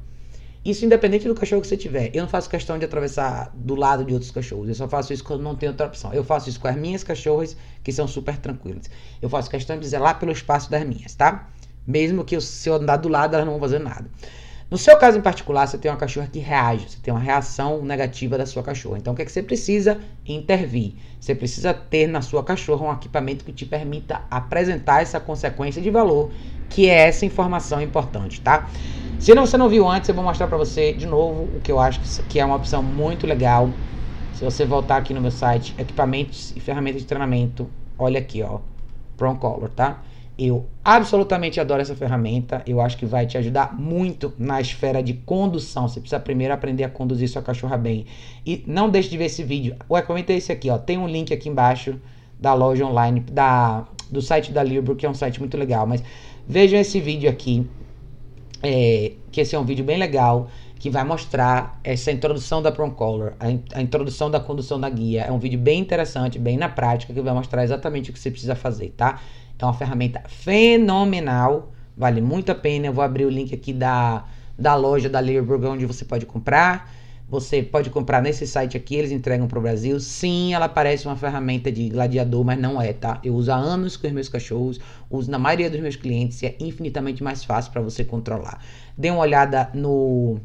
Isso 0.64 0.86
independente 0.86 1.28
do 1.28 1.34
cachorro 1.34 1.60
que 1.60 1.68
você 1.68 1.76
tiver. 1.76 2.12
Eu 2.14 2.22
não 2.22 2.30
faço 2.30 2.48
questão 2.48 2.78
de 2.78 2.86
atravessar 2.86 3.52
do 3.56 3.74
lado 3.74 4.06
de 4.06 4.14
outros 4.14 4.30
cachorros. 4.30 4.70
Eu 4.70 4.76
só 4.76 4.88
faço 4.88 5.12
isso 5.12 5.24
quando 5.24 5.42
não 5.42 5.56
tenho 5.56 5.72
outra 5.72 5.88
opção. 5.88 6.14
Eu 6.14 6.24
faço 6.24 6.50
isso 6.50 6.60
com 6.60 6.68
as 6.68 6.76
minhas 6.76 7.04
cachorras, 7.04 7.58
que 7.84 7.92
são 7.92 8.08
super 8.08 8.38
tranquilas. 8.38 8.88
Eu 9.20 9.28
faço 9.28 9.50
questão 9.50 9.80
de 9.80 9.88
zelar 9.88 10.20
pelo 10.20 10.32
espaço 10.32 10.70
das 10.70 10.86
minhas, 10.86 11.16
tá? 11.16 11.50
Mesmo 11.86 12.24
que 12.24 12.36
eu, 12.36 12.42
se 12.42 12.70
eu 12.70 12.76
andar 12.76 12.98
do 12.98 13.10
lado, 13.10 13.34
elas 13.34 13.46
não 13.46 13.54
vão 13.54 13.62
fazer 13.62 13.80
nada. 13.80 14.08
No 14.72 14.78
seu 14.78 14.98
caso 14.98 15.18
em 15.18 15.22
particular, 15.22 15.68
você 15.68 15.78
tem 15.78 15.92
uma 15.92 15.98
cachorra 15.98 16.30
que 16.32 16.40
reage, 16.40 16.90
você 16.90 16.98
tem 17.04 17.14
uma 17.14 17.20
reação 17.20 17.84
negativa 17.84 18.38
da 18.38 18.46
sua 18.46 18.64
cachorra. 18.64 19.00
Então, 19.00 19.12
o 19.12 19.16
que, 19.18 19.22
é 19.22 19.26
que 19.26 19.32
você 19.32 19.44
precisa? 19.44 20.00
Intervir. 20.26 20.94
Você 21.20 21.36
precisa 21.36 21.74
ter 21.74 22.08
na 22.08 22.22
sua 22.22 22.42
cachorra 22.42 22.86
um 22.86 22.94
equipamento 22.94 23.44
que 23.44 23.52
te 23.52 23.66
permita 23.66 24.22
apresentar 24.32 25.02
essa 25.02 25.20
consequência 25.20 25.82
de 25.82 25.90
valor, 25.90 26.32
que 26.70 26.88
é 26.88 27.10
essa 27.10 27.26
informação 27.26 27.82
importante, 27.82 28.40
tá? 28.40 28.70
Se 29.20 29.36
não, 29.36 29.46
você 29.46 29.58
não 29.58 29.68
viu 29.68 29.86
antes, 29.90 30.08
eu 30.08 30.16
vou 30.16 30.24
mostrar 30.24 30.48
para 30.48 30.58
você 30.58 30.94
de 30.94 31.06
novo 31.06 31.50
o 31.54 31.60
que 31.60 31.70
eu 31.70 31.78
acho 31.78 32.00
que 32.30 32.40
é 32.40 32.46
uma 32.46 32.56
opção 32.56 32.82
muito 32.82 33.28
legal. 33.28 33.70
Se 34.36 34.46
você 34.46 34.66
voltar 34.66 34.96
aqui 34.96 35.14
no 35.14 35.20
meu 35.20 35.32
site, 35.32 35.76
equipamentos 35.78 36.56
e 36.56 36.62
ferramentas 36.62 37.02
de 37.02 37.08
treinamento, 37.10 37.70
olha 38.00 38.20
aqui, 38.20 38.42
ó, 38.42 38.60
Prong 39.18 39.38
Color, 39.38 39.70
tá? 39.72 40.02
Eu 40.38 40.68
absolutamente 40.84 41.60
adoro 41.60 41.82
essa 41.82 41.96
ferramenta. 41.96 42.64
Eu 42.66 42.82
acho 42.82 42.98
que 42.98 43.06
vai 43.06 43.26
te 43.26 43.38
ajudar 43.38 43.78
muito 43.78 44.34
na 44.38 44.60
esfera 44.60 45.04
de 45.04 45.14
condução. 45.14 45.88
Você 45.88 46.00
precisa 46.00 46.20
primeiro 46.20 46.54
aprender 46.54 46.84
a 46.84 46.90
conduzir 46.90 47.30
sua 47.30 47.42
cachorra 47.42 47.78
bem. 47.78 48.06
E 48.46 48.64
não 48.66 48.90
deixe 48.90 49.10
de 49.10 49.18
ver 49.18 49.26
esse 49.26 49.44
vídeo. 49.44 49.76
O 49.88 49.98
equipamento 49.98 50.32
é 50.32 50.36
esse 50.36 50.52
aqui, 50.52 50.70
ó. 50.70 50.78
Tem 50.78 50.98
um 50.98 51.08
link 51.08 51.34
aqui 51.34 51.50
embaixo 51.50 52.00
da 52.40 52.54
loja 52.54 52.86
online, 52.86 53.20
da, 53.20 53.86
do 54.10 54.22
site 54.22 54.52
da 54.52 54.64
Libro, 54.64 54.96
que 54.96 55.06
é 55.06 55.10
um 55.10 55.14
site 55.14 55.40
muito 55.40 55.56
legal. 55.58 55.86
Mas 55.86 56.04
vejam 56.48 56.80
esse 56.80 57.00
vídeo 57.00 57.30
aqui 57.30 57.68
é, 58.64 59.14
que 59.32 59.42
esse 59.42 59.56
é 59.56 59.60
um 59.60 59.66
vídeo 59.66 59.84
bem 59.84 59.98
legal 59.98 60.50
que 60.82 60.90
vai 60.90 61.04
mostrar 61.04 61.80
essa 61.84 62.12
introdução 62.12 62.60
da 62.60 62.72
Color, 62.72 63.34
a, 63.40 63.52
in, 63.52 63.64
a, 63.72 63.82
introdução 63.84 64.32
da 64.32 64.40
condução 64.40 64.80
da 64.80 64.90
guia. 64.90 65.22
É 65.22 65.32
um 65.32 65.38
vídeo 65.38 65.60
bem 65.60 65.80
interessante, 65.80 66.40
bem 66.40 66.58
na 66.58 66.68
prática, 66.68 67.14
que 67.14 67.22
vai 67.22 67.36
mostrar 67.36 67.64
exatamente 67.64 68.10
o 68.10 68.14
que 68.14 68.20
você 68.20 68.32
precisa 68.32 68.56
fazer, 68.56 68.90
tá? 68.98 69.22
É 69.62 69.66
uma 69.66 69.74
ferramenta 69.74 70.24
fenomenal, 70.28 71.72
vale 71.96 72.20
muito 72.20 72.52
a 72.52 72.56
pena. 72.56 72.88
Eu 72.88 72.94
vou 72.94 73.04
abrir 73.04 73.26
o 73.26 73.30
link 73.30 73.54
aqui 73.54 73.72
da, 73.72 74.26
da 74.58 74.74
loja 74.76 75.08
da 75.08 75.20
Learburg, 75.20 75.66
onde 75.68 75.86
você 75.86 76.04
pode 76.04 76.26
comprar. 76.26 76.92
Você 77.30 77.64
pode 77.64 77.90
comprar 77.90 78.22
nesse 78.22 78.46
site 78.46 78.76
aqui, 78.76 78.96
eles 78.96 79.12
entregam 79.12 79.48
para 79.48 79.58
o 79.58 79.62
Brasil. 79.62 80.00
Sim, 80.00 80.54
ela 80.54 80.68
parece 80.68 81.06
uma 81.06 81.16
ferramenta 81.16 81.72
de 81.72 81.88
gladiador, 81.90 82.44
mas 82.44 82.60
não 82.60 82.82
é, 82.82 82.92
tá? 82.92 83.22
Eu 83.24 83.36
uso 83.36 83.52
há 83.52 83.56
anos 83.56 83.96
com 83.96 84.06
os 84.06 84.12
meus 84.12 84.28
cachorros, 84.28 84.80
uso 85.10 85.32
na 85.32 85.40
maioria 85.40 85.70
dos 85.70 85.80
meus 85.80 85.96
clientes 85.96 86.42
e 86.42 86.48
é 86.48 86.56
infinitamente 86.60 87.24
mais 87.24 87.44
fácil 87.44 87.72
para 87.72 87.82
você 87.82 88.04
controlar. 88.04 88.62
Dê 88.98 89.12
uma 89.12 89.22
olhada 89.22 89.70
no, 89.74 90.40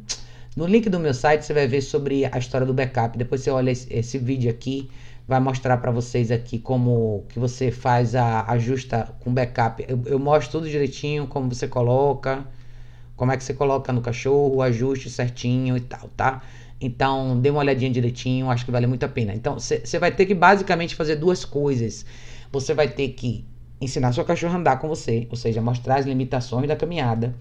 no 0.55 0.66
link 0.66 0.88
do 0.88 1.01
meu 1.01 1.12
site, 1.12 1.44
você 1.44 1.52
vai 1.52 1.66
ver 1.66 1.80
sobre 1.80 2.24
a 2.26 2.38
história 2.38 2.66
do 2.66 2.72
backup. 2.72 3.18
Depois 3.18 3.40
você 3.40 3.51
olha 3.51 3.70
esse, 3.70 3.93
esse 3.93 4.16
vídeo 4.16 4.48
aqui, 4.48 4.88
vai 5.27 5.40
mostrar 5.40 5.77
para 5.78 5.90
vocês 5.90 6.31
aqui 6.31 6.59
como 6.59 7.24
que 7.28 7.39
você 7.39 7.70
faz 7.70 8.15
a 8.15 8.44
ajusta 8.53 9.15
com 9.20 9.32
backup. 9.32 9.85
Eu, 9.89 10.01
eu 10.07 10.19
mostro 10.19 10.53
tudo 10.53 10.70
direitinho, 10.70 11.27
como 11.27 11.53
você 11.53 11.66
coloca, 11.66 12.47
como 13.16 13.32
é 13.32 13.36
que 13.36 13.43
você 13.43 13.55
coloca 13.55 13.93
no 13.93 14.01
cachorro, 14.01 14.57
o 14.57 14.62
ajuste 14.62 15.11
certinho 15.11 15.77
e 15.77 15.81
tal, 15.81 16.09
tá? 16.16 16.43
Então, 16.81 17.40
dê 17.40 17.51
uma 17.51 17.61
olhadinha 17.61 17.90
direitinho, 17.90 18.51
acho 18.51 18.65
que 18.65 18.70
vale 18.70 18.86
muito 18.86 19.05
a 19.05 19.09
pena. 19.09 19.35
Então, 19.35 19.59
você 19.59 19.98
vai 19.98 20.12
ter 20.12 20.27
que 20.27 20.35
basicamente 20.35 20.94
fazer 20.94 21.16
duas 21.16 21.44
coisas. 21.44 22.05
Você 22.53 22.74
vai 22.74 22.86
ter 22.86 23.09
que 23.09 23.44
ensinar 23.81 24.12
sua 24.12 24.24
cachorra 24.24 24.55
a 24.55 24.59
andar 24.59 24.78
com 24.78 24.89
você, 24.89 25.27
ou 25.31 25.36
seja, 25.36 25.61
mostrar 25.61 25.97
as 25.97 26.07
limitações 26.07 26.69
da 26.69 26.77
caminhada, 26.77 27.35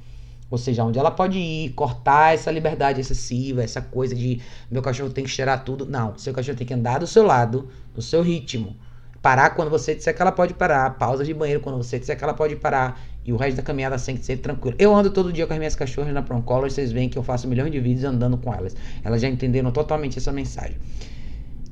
ou 0.49 0.57
seja, 0.57 0.83
onde 0.83 0.99
ela 0.99 1.11
pode 1.11 1.37
ir, 1.37 1.69
cortar 1.71 2.33
essa 2.33 2.51
liberdade 2.51 3.01
excessiva, 3.01 3.63
essa 3.63 3.81
coisa 3.81 4.13
de 4.13 4.41
meu 4.69 4.81
cachorro 4.81 5.09
tem 5.09 5.23
que 5.23 5.29
cheirar 5.29 5.63
tudo. 5.63 5.85
Não, 5.85 6.17
seu 6.17 6.33
cachorro 6.33 6.57
tem 6.57 6.67
que 6.67 6.73
andar 6.73 6.99
do 6.99 7.07
seu 7.07 7.23
lado, 7.23 7.67
no 7.95 8.01
seu 8.01 8.21
ritmo. 8.21 8.75
Parar 9.21 9.51
quando 9.51 9.71
você 9.71 9.95
disser 9.95 10.15
que 10.15 10.21
ela 10.21 10.31
pode 10.31 10.53
parar, 10.53 10.97
pausa 10.99 11.23
de 11.23 11.33
banheiro 11.33 11.59
quando 11.59 11.77
você 11.77 11.97
disser 11.97 12.15
que 12.15 12.23
ela 12.23 12.33
pode 12.33 12.55
parar 12.55 13.01
e 13.25 13.33
o 13.33 13.37
resto 13.37 13.57
da 13.57 13.63
caminhada 13.63 13.97
tem 13.97 14.15
que 14.15 14.23
ser 14.23 14.37
tranquilo. 14.37 14.75
Eu 14.77 14.95
ando 14.95 15.09
todo 15.09 15.33
dia 15.33 15.47
com 15.47 15.53
as 15.53 15.57
minhas 15.57 15.75
cachorras 15.75 16.13
na 16.13 16.21
Proncolor, 16.21 16.69
vocês 16.69 16.91
veem 16.91 17.09
que 17.09 17.17
eu 17.17 17.23
faço 17.23 17.47
milhões 17.47 17.71
de 17.71 17.79
vídeos 17.79 18.03
andando 18.03 18.37
com 18.37 18.53
elas. 18.53 18.75
Elas 19.03 19.19
já 19.19 19.27
entenderam 19.27 19.71
totalmente 19.71 20.19
essa 20.19 20.31
mensagem. 20.31 20.77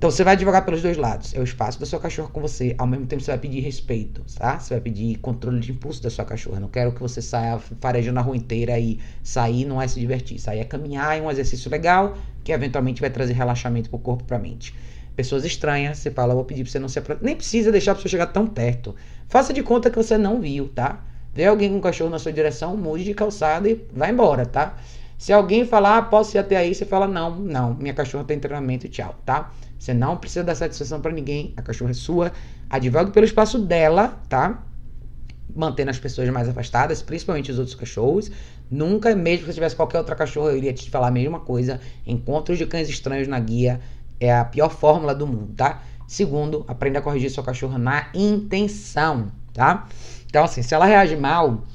Então 0.03 0.11
você 0.11 0.21
vai 0.21 0.35
devagar 0.35 0.65
pelos 0.65 0.81
dois 0.81 0.97
lados. 0.97 1.34
É 1.34 1.39
o 1.39 1.45
espaço 1.45 1.80
da 1.80 1.85
sua 1.85 1.97
cachorra 1.97 2.27
com 2.27 2.41
você. 2.41 2.75
Ao 2.77 2.85
mesmo 2.85 3.05
tempo 3.05 3.23
você 3.23 3.31
vai 3.31 3.38
pedir 3.38 3.61
respeito, 3.61 4.21
tá? 4.38 4.59
Você 4.59 4.73
vai 4.73 4.81
pedir 4.81 5.15
controle 5.19 5.61
de 5.61 5.71
impulso 5.71 6.03
da 6.03 6.09
sua 6.09 6.25
cachorra. 6.25 6.59
Não 6.59 6.67
quero 6.67 6.91
que 6.91 6.99
você 6.99 7.21
saia 7.21 7.57
farejando 7.80 8.19
a 8.19 8.21
rua 8.21 8.35
inteira 8.35 8.77
e 8.77 8.99
sair 9.23 9.63
não 9.63 9.81
é 9.81 9.88
se 9.88 9.97
divertir. 10.01 10.38
Sair 10.39 10.59
é 10.59 10.65
caminhar, 10.65 11.17
é 11.17 11.21
um 11.21 11.31
exercício 11.31 11.71
legal 11.71 12.17
que 12.43 12.51
eventualmente 12.51 12.99
vai 12.99 13.09
trazer 13.09 13.31
relaxamento 13.31 13.89
pro 13.89 13.97
corpo, 13.97 14.25
pra 14.25 14.38
mente. 14.38 14.75
Pessoas 15.15 15.45
estranhas, 15.45 15.99
você 15.99 16.11
fala, 16.11 16.35
vou 16.35 16.43
pedir 16.43 16.63
pra 16.63 16.71
você 16.73 16.80
não 16.80 16.89
se 16.89 16.99
aproximar. 16.99 17.25
Nem 17.25 17.38
precisa 17.38 17.71
deixar 17.71 17.93
a 17.93 17.95
pessoa 17.95 18.09
chegar 18.09 18.27
tão 18.27 18.45
perto. 18.45 18.93
Faça 19.30 19.53
de 19.53 19.63
conta 19.63 19.89
que 19.89 19.95
você 19.95 20.17
não 20.17 20.41
viu, 20.41 20.67
tá? 20.67 21.01
Vê 21.34 21.45
alguém 21.45 21.69
com 21.69 21.77
um 21.77 21.81
cachorro 21.81 22.09
na 22.09 22.19
sua 22.19 22.34
direção, 22.34 22.75
mude 22.75 23.05
de 23.05 23.13
calçada 23.13 23.69
e 23.69 23.81
vai 23.95 24.11
embora, 24.11 24.45
tá? 24.45 24.75
Se 25.17 25.31
alguém 25.31 25.65
falar, 25.65 25.97
ah, 25.99 26.01
posso 26.01 26.35
ir 26.35 26.39
até 26.39 26.57
aí, 26.57 26.75
você 26.75 26.84
fala, 26.84 27.07
não, 27.07 27.34
não, 27.34 27.73
minha 27.75 27.93
cachorra 27.93 28.25
tem 28.25 28.38
treinamento 28.38 28.85
e 28.88 28.89
tchau, 28.89 29.15
tá? 29.25 29.53
Você 29.84 29.93
não 29.93 30.15
precisa 30.15 30.45
dar 30.45 30.55
satisfação 30.55 31.01
para 31.01 31.11
ninguém, 31.11 31.53
a 31.57 31.61
cachorra 31.61 31.91
é 31.91 31.93
sua, 31.93 32.31
advogue 32.69 33.11
pelo 33.11 33.26
espaço 33.26 33.60
dela, 33.60 34.18
tá? 34.30 34.64
Mantendo 35.53 35.91
as 35.91 35.99
pessoas 35.99 36.30
mais 36.30 36.47
afastadas, 36.47 37.01
principalmente 37.01 37.51
os 37.51 37.60
outros 37.60 37.76
cachorros. 37.76 38.31
Nunca, 38.72 39.14
mesmo 39.14 39.45
se 39.47 39.53
tivesse 39.55 39.76
qualquer 39.76 39.97
outra 39.97 40.15
cachorra, 40.15 40.51
eu 40.51 40.57
iria 40.57 40.72
te 40.72 40.89
falar 40.89 41.10
a 41.10 41.11
mesma 41.11 41.41
coisa. 41.41 41.81
Encontros 42.07 42.57
de 42.57 42.65
cães 42.65 42.88
estranhos 42.88 43.27
na 43.27 43.38
guia 43.38 43.81
é 44.22 44.34
a 44.34 44.45
pior 44.45 44.69
fórmula 44.69 45.14
do 45.14 45.27
mundo, 45.27 45.53
tá? 45.53 45.84
Segundo, 46.07 46.64
aprenda 46.65 46.99
a 46.99 47.01
corrigir 47.01 47.30
sua 47.30 47.43
cachorra 47.43 47.77
na 47.77 48.07
intenção, 48.14 49.34
tá? 49.53 49.89
Então, 50.27 50.45
assim, 50.45 50.61
se 50.61 50.73
ela 50.73 50.85
reage 50.85 51.18
mal, 51.18 51.65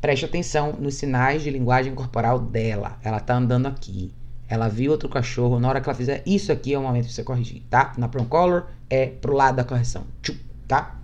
preste 0.00 0.24
atenção 0.24 0.72
nos 0.72 0.96
sinais 0.96 1.44
de 1.44 1.50
linguagem 1.50 1.94
corporal 1.94 2.40
dela. 2.40 2.98
Ela 3.00 3.20
tá 3.20 3.36
andando 3.36 3.66
aqui. 3.66 4.12
Ela 4.52 4.68
viu 4.68 4.90
outro 4.90 5.08
cachorro. 5.08 5.58
Na 5.58 5.66
hora 5.66 5.80
que 5.80 5.88
ela 5.88 5.96
fizer 5.96 6.22
isso 6.26 6.52
aqui 6.52 6.74
é 6.74 6.78
o 6.78 6.82
momento 6.82 7.06
de 7.06 7.14
você 7.14 7.24
corrigir, 7.24 7.62
tá? 7.70 7.94
Na 7.96 8.06
prong 8.06 8.28
color 8.28 8.66
é 8.90 9.06
pro 9.06 9.32
lado 9.32 9.56
da 9.56 9.64
correção. 9.64 10.04
Tchum, 10.20 10.34
tá? 10.68 10.94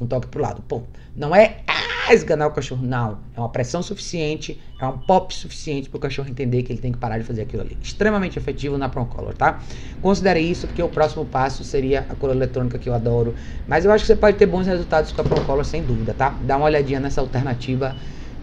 Um 0.00 0.06
toque 0.06 0.26
pro 0.28 0.40
lado. 0.40 0.62
Pum. 0.62 0.84
Não 1.14 1.36
é 1.36 1.58
ah, 1.66 2.14
esganar 2.14 2.48
o 2.48 2.52
cachorro. 2.52 2.82
Não. 2.82 3.18
É 3.36 3.40
uma 3.40 3.50
pressão 3.50 3.82
suficiente. 3.82 4.58
É 4.80 4.86
um 4.86 4.96
pop 4.96 5.34
suficiente 5.34 5.90
pro 5.90 6.00
cachorro 6.00 6.30
entender 6.30 6.62
que 6.62 6.72
ele 6.72 6.80
tem 6.80 6.92
que 6.92 6.96
parar 6.98 7.18
de 7.18 7.24
fazer 7.24 7.42
aquilo 7.42 7.60
ali. 7.60 7.76
Extremamente 7.82 8.38
efetivo 8.38 8.78
na 8.78 8.88
prong 8.88 9.14
color, 9.14 9.34
tá? 9.34 9.60
Considere 10.00 10.40
isso 10.40 10.66
porque 10.66 10.82
o 10.82 10.88
próximo 10.88 11.26
passo 11.26 11.62
seria 11.62 12.06
a 12.08 12.14
cola 12.14 12.32
eletrônica 12.32 12.78
que 12.78 12.88
eu 12.88 12.94
adoro. 12.94 13.34
Mas 13.68 13.84
eu 13.84 13.92
acho 13.92 14.04
que 14.04 14.06
você 14.06 14.16
pode 14.16 14.38
ter 14.38 14.46
bons 14.46 14.66
resultados 14.66 15.12
com 15.12 15.20
a 15.20 15.24
prong 15.24 15.44
color 15.44 15.66
sem 15.66 15.82
dúvida, 15.82 16.14
tá? 16.14 16.30
Dá 16.40 16.56
uma 16.56 16.64
olhadinha 16.64 17.00
nessa 17.00 17.20
alternativa. 17.20 17.94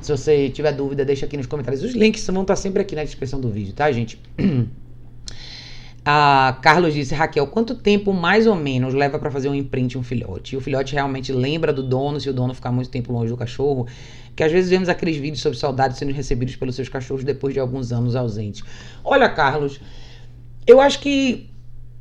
Se 0.02 0.12
você 0.12 0.50
tiver 0.50 0.72
dúvida, 0.72 1.06
deixa 1.06 1.26
aqui 1.26 1.38
nos 1.38 1.46
comentários. 1.46 1.84
Os 1.84 1.94
links 1.94 2.26
vão 2.28 2.42
estar 2.42 2.56
sempre 2.56 2.82
aqui 2.82 2.96
na 2.96 3.04
descrição 3.04 3.40
do 3.40 3.50
vídeo, 3.50 3.74
tá, 3.74 3.92
gente? 3.92 4.20
A 6.04 6.58
Carlos 6.64 6.96
disse, 6.96 7.14
Raquel, 7.14 7.46
quanto 7.46 7.76
tempo 7.76 8.12
mais 8.12 8.48
ou 8.48 8.56
menos 8.56 8.96
leva 8.96 9.20
para 9.20 9.30
fazer 9.30 9.50
um 9.50 9.54
imprint 9.54 10.00
um 10.00 10.04
filhote? 10.04 10.56
E 10.56 10.58
o 10.58 10.62
filhote 10.62 10.96
realmente 10.96 11.32
lembra 11.32 11.72
do 11.72 11.84
dono, 11.84 12.20
se 12.20 12.28
o 12.28 12.34
dono 12.34 12.56
ficar 12.56 12.72
muito 12.72 12.90
tempo 12.90 13.14
longe 13.14 13.30
do 13.30 13.38
cachorro, 13.38 13.86
que 14.36 14.44
às 14.44 14.52
vezes 14.52 14.72
vemos 14.72 14.90
aqueles 14.90 15.18
vídeos 15.18 15.42
sobre 15.42 15.60
saudades 15.60 16.00
sendo 16.00 16.12
recebidos 16.12 16.56
pelos 16.56 16.74
seus 16.74 16.90
cachorros 16.90 17.24
depois 17.24 17.54
de 17.54 17.60
alguns 17.60 17.92
anos 17.92 18.16
ausentes. 18.16 18.64
Olha, 19.04 19.30
Carlos, 19.30 19.80
eu 20.66 20.82
acho 20.82 21.00
que 21.00 21.48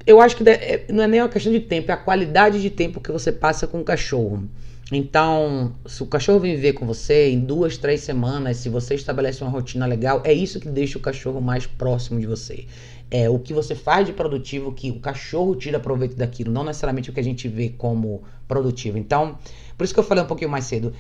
eu 0.07 0.19
acho 0.19 0.35
que 0.35 0.49
é, 0.49 0.87
não 0.89 1.05
é 1.05 1.07
nem 1.07 1.21
uma 1.21 1.29
questão 1.29 1.53
de 1.53 1.61
tempo, 1.61 1.91
é 1.91 1.95
a 1.95 1.99
qualidade 1.99 2.63
de 2.63 2.71
tempo 2.71 3.03
que 3.03 3.13
você 3.13 3.31
passa 3.31 3.67
com 3.67 3.81
o 3.81 3.85
cachorro. 3.85 4.49
Então, 4.93 5.73
se 5.87 6.03
o 6.03 6.07
cachorro 6.07 6.41
vem 6.41 6.57
viver 6.57 6.73
com 6.73 6.85
você 6.85 7.31
em 7.31 7.39
duas, 7.39 7.77
três 7.77 8.01
semanas, 8.01 8.57
se 8.57 8.69
você 8.69 8.95
estabelece 8.95 9.43
uma 9.43 9.51
rotina 9.51 9.87
legal, 9.87 10.21
é 10.25 10.33
isso 10.33 10.59
que 10.59 10.69
deixa 10.69 10.99
o 10.99 11.01
cachorro 11.01 11.41
mais 11.41 11.65
próximo 11.65 12.19
de 12.19 12.27
você. 12.27 12.67
É 13.09 13.31
o 13.31 13.39
que 13.39 13.55
você 13.55 13.75
faz 13.75 14.07
de 14.07 14.13
produtivo 14.13 14.73
que 14.73 14.91
o 14.91 14.99
cachorro 14.99 15.55
tira 15.55 15.79
proveito 15.79 16.17
daquilo, 16.17 16.53
não 16.53 16.65
necessariamente 16.65 17.11
o 17.11 17.13
que 17.13 17.21
a 17.21 17.25
gente 17.25 17.47
vê 17.47 17.69
como 17.69 18.23
produtivo. 18.49 18.99
Então, 18.99 19.39
por 19.79 19.85
isso 19.85 19.95
que 19.95 20.01
eu 20.01 20.05
falei 20.05 20.25
um 20.25 20.27
pouquinho 20.27 20.51
mais 20.51 20.65
cedo, 20.65 20.93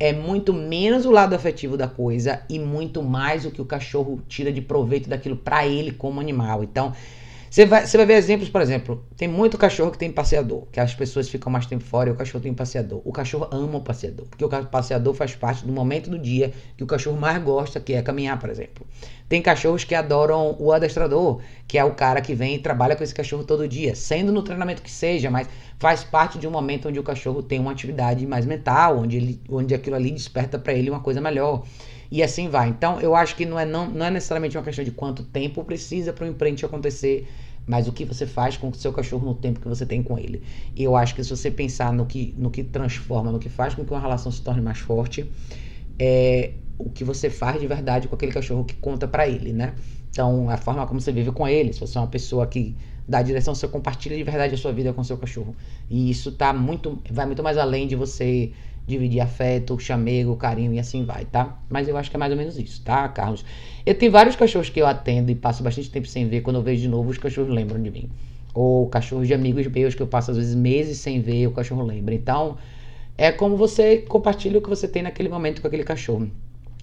é 0.00 0.12
muito 0.12 0.52
menos 0.52 1.04
o 1.04 1.10
lado 1.10 1.34
afetivo 1.34 1.76
da 1.76 1.86
coisa 1.86 2.42
e 2.48 2.58
muito 2.58 3.02
mais 3.02 3.44
o 3.44 3.50
que 3.50 3.60
o 3.60 3.64
cachorro 3.64 4.22
tira 4.26 4.50
de 4.50 4.60
proveito 4.60 5.08
daquilo 5.08 5.36
para 5.36 5.66
ele 5.66 5.92
como 5.92 6.18
animal. 6.18 6.64
Então, 6.64 6.92
Você 7.54 7.66
vai, 7.66 7.86
você 7.86 7.96
vai 7.96 8.04
ver 8.04 8.14
exemplos, 8.14 8.48
por 8.48 8.60
exemplo, 8.60 9.04
tem 9.16 9.28
muito 9.28 9.56
cachorro 9.56 9.92
que 9.92 9.96
tem 9.96 10.10
passeador, 10.10 10.66
que 10.72 10.80
as 10.80 10.92
pessoas 10.92 11.28
ficam 11.28 11.52
mais 11.52 11.66
tempo 11.66 11.84
fora 11.84 12.08
e 12.08 12.12
o 12.12 12.16
cachorro 12.16 12.42
tem 12.42 12.52
passeador. 12.52 13.00
O 13.04 13.12
cachorro 13.12 13.46
ama 13.48 13.78
o 13.78 13.80
passeador, 13.80 14.26
porque 14.26 14.44
o 14.44 14.48
passeador 14.66 15.14
faz 15.14 15.36
parte 15.36 15.64
do 15.64 15.72
momento 15.72 16.10
do 16.10 16.18
dia 16.18 16.52
que 16.76 16.82
o 16.82 16.86
cachorro 16.88 17.16
mais 17.16 17.40
gosta, 17.40 17.78
que 17.78 17.92
é 17.92 18.02
caminhar, 18.02 18.40
por 18.40 18.50
exemplo. 18.50 18.84
Tem 19.28 19.40
cachorros 19.40 19.84
que 19.84 19.94
adoram 19.94 20.56
o 20.58 20.72
adestrador, 20.72 21.42
que 21.68 21.78
é 21.78 21.84
o 21.84 21.94
cara 21.94 22.20
que 22.20 22.34
vem 22.34 22.56
e 22.56 22.58
trabalha 22.58 22.96
com 22.96 23.04
esse 23.04 23.14
cachorro 23.14 23.44
todo 23.44 23.68
dia, 23.68 23.94
sendo 23.94 24.32
no 24.32 24.42
treinamento 24.42 24.82
que 24.82 24.90
seja, 24.90 25.30
mas 25.30 25.48
faz 25.78 26.02
parte 26.02 26.40
de 26.40 26.48
um 26.48 26.50
momento 26.50 26.88
onde 26.88 26.98
o 26.98 27.04
cachorro 27.04 27.40
tem 27.40 27.60
uma 27.60 27.70
atividade 27.70 28.26
mais 28.26 28.44
mental, 28.44 28.98
onde, 28.98 29.16
ele, 29.16 29.40
onde 29.48 29.72
aquilo 29.76 29.94
ali 29.94 30.10
desperta 30.10 30.58
para 30.58 30.72
ele 30.72 30.90
uma 30.90 30.98
coisa 30.98 31.20
melhor 31.20 31.62
e 32.14 32.22
assim 32.22 32.48
vai. 32.48 32.68
Então, 32.68 33.00
eu 33.00 33.16
acho 33.16 33.34
que 33.34 33.44
não 33.44 33.58
é, 33.58 33.66
não, 33.66 33.90
não 33.90 34.06
é 34.06 34.10
necessariamente 34.10 34.56
uma 34.56 34.62
questão 34.62 34.84
de 34.84 34.92
quanto 34.92 35.24
tempo 35.24 35.64
precisa 35.64 36.12
para 36.12 36.24
o 36.24 36.28
imprint 36.28 36.64
acontecer, 36.64 37.28
mas 37.66 37.88
o 37.88 37.92
que 37.92 38.04
você 38.04 38.24
faz 38.24 38.56
com 38.56 38.68
o 38.68 38.74
seu 38.76 38.92
cachorro 38.92 39.26
no 39.26 39.34
tempo 39.34 39.58
que 39.58 39.66
você 39.66 39.84
tem 39.84 40.00
com 40.00 40.16
ele. 40.16 40.40
E 40.76 40.84
eu 40.84 40.94
acho 40.94 41.12
que 41.12 41.24
se 41.24 41.30
você 41.30 41.50
pensar 41.50 41.92
no 41.92 42.06
que, 42.06 42.32
no 42.38 42.52
que 42.52 42.62
transforma, 42.62 43.32
no 43.32 43.40
que 43.40 43.48
faz 43.48 43.74
com 43.74 43.84
que 43.84 43.90
uma 43.90 43.98
relação 43.98 44.30
se 44.30 44.40
torne 44.40 44.62
mais 44.62 44.78
forte, 44.78 45.28
é 45.98 46.52
o 46.78 46.88
que 46.88 47.02
você 47.02 47.28
faz 47.28 47.60
de 47.60 47.66
verdade 47.66 48.06
com 48.06 48.14
aquele 48.14 48.30
cachorro 48.30 48.64
que 48.64 48.74
conta 48.74 49.08
para 49.08 49.26
ele, 49.26 49.52
né? 49.52 49.74
Então, 50.08 50.48
a 50.48 50.56
forma 50.56 50.86
como 50.86 51.00
você 51.00 51.10
vive 51.10 51.32
com 51.32 51.48
ele, 51.48 51.72
se 51.72 51.80
você 51.80 51.98
é 51.98 52.00
uma 52.00 52.06
pessoa 52.06 52.46
que 52.46 52.76
dá 53.08 53.22
direção, 53.22 53.56
você 53.56 53.66
compartilha 53.66 54.16
de 54.16 54.22
verdade 54.22 54.54
a 54.54 54.56
sua 54.56 54.70
vida 54.70 54.92
com 54.92 55.00
o 55.00 55.04
seu 55.04 55.18
cachorro. 55.18 55.56
E 55.90 56.08
isso 56.08 56.30
tá 56.30 56.52
muito, 56.52 57.02
vai 57.10 57.26
muito 57.26 57.42
mais 57.42 57.58
além 57.58 57.88
de 57.88 57.96
você 57.96 58.52
dividir 58.86 59.20
afeto, 59.20 59.78
chamego, 59.78 60.36
carinho 60.36 60.72
e 60.74 60.78
assim 60.78 61.04
vai, 61.04 61.24
tá? 61.24 61.58
Mas 61.68 61.88
eu 61.88 61.96
acho 61.96 62.10
que 62.10 62.16
é 62.16 62.18
mais 62.18 62.32
ou 62.32 62.38
menos 62.38 62.58
isso, 62.58 62.82
tá, 62.82 63.08
Carlos? 63.08 63.44
Eu 63.84 63.94
tenho 63.94 64.12
vários 64.12 64.36
cachorros 64.36 64.68
que 64.68 64.80
eu 64.80 64.86
atendo 64.86 65.30
e 65.30 65.34
passo 65.34 65.62
bastante 65.62 65.90
tempo 65.90 66.06
sem 66.06 66.28
ver, 66.28 66.42
quando 66.42 66.56
eu 66.56 66.62
vejo 66.62 66.82
de 66.82 66.88
novo, 66.88 67.10
os 67.10 67.18
cachorros 67.18 67.52
lembram 67.52 67.82
de 67.82 67.90
mim. 67.90 68.10
Ou 68.52 68.86
cachorros 68.88 69.26
de 69.26 69.34
amigos 69.34 69.66
meus 69.66 69.94
que 69.94 70.02
eu 70.02 70.06
passo 70.06 70.30
às 70.30 70.36
vezes 70.36 70.54
meses 70.54 70.98
sem 70.98 71.20
ver, 71.20 71.46
o 71.46 71.52
cachorro 71.52 71.82
lembra. 71.82 72.14
Então, 72.14 72.56
é 73.16 73.32
como 73.32 73.56
você 73.56 73.98
compartilha 73.98 74.58
o 74.58 74.62
que 74.62 74.68
você 74.68 74.86
tem 74.86 75.02
naquele 75.02 75.28
momento 75.28 75.60
com 75.60 75.66
aquele 75.66 75.84
cachorro. 75.84 76.30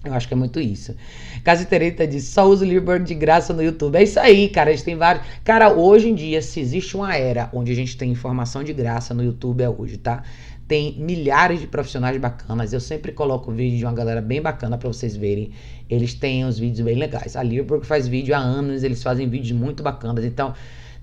Eu 0.04 0.12
acho 0.14 0.26
que 0.26 0.34
é 0.34 0.36
muito 0.36 0.58
isso. 0.58 0.96
Casa 1.44 1.64
Tereta 1.64 2.06
diz: 2.06 2.24
só 2.24 2.44
uso 2.44 2.64
Libor 2.64 2.98
de 2.98 3.14
graça 3.14 3.52
no 3.52 3.62
YouTube. 3.62 3.94
É 3.96 4.02
isso 4.02 4.18
aí, 4.18 4.48
cara. 4.48 4.70
A 4.70 4.72
gente 4.72 4.84
tem 4.84 4.96
vários. 4.96 5.24
Cara, 5.44 5.72
hoje 5.72 6.08
em 6.08 6.14
dia, 6.14 6.42
se 6.42 6.58
existe 6.58 6.96
uma 6.96 7.14
era 7.14 7.48
onde 7.52 7.70
a 7.70 7.74
gente 7.74 7.96
tem 7.96 8.10
informação 8.10 8.64
de 8.64 8.72
graça 8.72 9.14
no 9.14 9.22
YouTube, 9.22 9.62
é 9.62 9.68
hoje, 9.68 9.98
tá? 9.98 10.24
Tem 10.72 10.94
milhares 10.98 11.60
de 11.60 11.66
profissionais 11.66 12.16
bacanas. 12.16 12.72
Eu 12.72 12.80
sempre 12.80 13.12
coloco 13.12 13.52
vídeo 13.52 13.76
de 13.76 13.84
uma 13.84 13.92
galera 13.92 14.22
bem 14.22 14.40
bacana 14.40 14.78
para 14.78 14.88
vocês 14.88 15.14
verem. 15.14 15.50
Eles 15.86 16.14
têm 16.14 16.46
uns 16.46 16.58
vídeos 16.58 16.80
bem 16.80 16.96
legais. 16.96 17.36
A 17.36 17.42
Liberburg 17.42 17.84
faz 17.84 18.08
vídeo 18.08 18.34
há 18.34 18.38
anos, 18.38 18.82
eles 18.82 19.02
fazem 19.02 19.28
vídeos 19.28 19.52
muito 19.52 19.82
bacanas. 19.82 20.24
Então, 20.24 20.54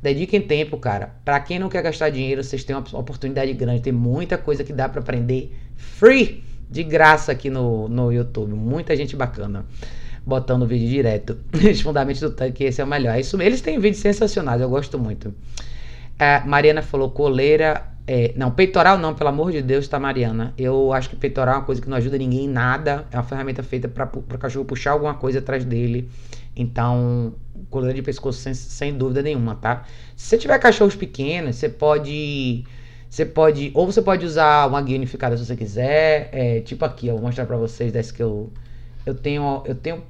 dediquem 0.01 0.41
tempo, 0.41 0.75
cara. 0.79 1.13
Para 1.23 1.39
quem 1.41 1.59
não 1.59 1.69
quer 1.69 1.83
gastar 1.83 2.09
dinheiro, 2.09 2.43
vocês 2.43 2.63
têm 2.63 2.75
uma 2.75 2.83
oportunidade 2.99 3.53
grande. 3.53 3.81
Tem 3.83 3.93
muita 3.93 4.39
coisa 4.39 4.63
que 4.63 4.73
dá 4.73 4.89
para 4.89 5.01
aprender 5.01 5.55
free 5.77 6.43
de 6.67 6.83
graça 6.83 7.31
aqui 7.31 7.51
no, 7.51 7.87
no 7.87 8.11
YouTube. 8.11 8.55
Muita 8.55 8.95
gente 8.95 9.15
bacana 9.15 9.67
botando 10.25 10.65
vídeo 10.65 10.89
direto. 10.89 11.37
Os 11.53 11.79
fundamentos 11.81 12.21
do 12.21 12.31
tanque, 12.31 12.63
esse 12.63 12.81
é 12.81 12.83
o 12.83 12.87
melhor. 12.87 13.15
É 13.15 13.19
isso, 13.19 13.39
eles 13.39 13.61
têm 13.61 13.77
vídeos 13.77 14.01
sensacionais, 14.01 14.59
eu 14.61 14.67
gosto 14.67 14.97
muito. 14.97 15.31
É, 16.17 16.39
Mariana 16.39 16.81
falou 16.81 17.11
coleira. 17.11 17.85
É, 18.11 18.33
não, 18.35 18.49
peitoral 18.49 18.97
não, 18.97 19.13
pelo 19.13 19.29
amor 19.29 19.51
de 19.51 19.61
Deus, 19.61 19.87
tá, 19.87 19.99
Mariana? 19.99 20.51
Eu 20.57 20.91
acho 20.91 21.11
que 21.11 21.15
peitoral 21.15 21.53
é 21.53 21.57
uma 21.59 21.63
coisa 21.63 21.79
que 21.79 21.87
não 21.87 21.95
ajuda 21.95 22.17
ninguém 22.17 22.45
em 22.45 22.47
nada. 22.47 23.05
É 23.11 23.15
uma 23.15 23.21
ferramenta 23.23 23.61
feita 23.61 23.87
para 23.87 24.09
o 24.17 24.23
cachorro 24.39 24.65
puxar 24.65 24.93
alguma 24.93 25.13
coisa 25.13 25.37
atrás 25.37 25.63
dele. 25.63 26.09
Então, 26.55 27.35
coleira 27.69 27.93
de 27.93 28.01
pescoço 28.01 28.39
sem, 28.39 28.55
sem 28.55 28.97
dúvida 28.97 29.21
nenhuma, 29.21 29.53
tá? 29.53 29.85
Se 30.15 30.25
você 30.25 30.39
tiver 30.39 30.57
cachorros 30.57 30.95
pequenos, 30.95 31.57
você 31.57 31.69
pode 31.69 32.65
você 33.07 33.27
pode, 33.27 33.69
ou 33.75 33.85
você 33.85 34.01
pode 34.01 34.25
usar 34.25 34.67
uma 34.67 34.81
guia 34.81 34.95
unificada 34.97 35.37
se 35.37 35.45
você 35.45 35.55
quiser, 35.55 36.29
é, 36.31 36.61
tipo 36.61 36.83
aqui, 36.83 37.05
eu 37.05 37.13
vou 37.13 37.25
mostrar 37.25 37.45
para 37.45 37.57
vocês 37.57 37.91
desse 37.91 38.11
que 38.11 38.23
eu 38.23 38.51
eu 39.05 39.13
tenho, 39.13 39.61
eu 39.67 39.75
tenho 39.75 40.01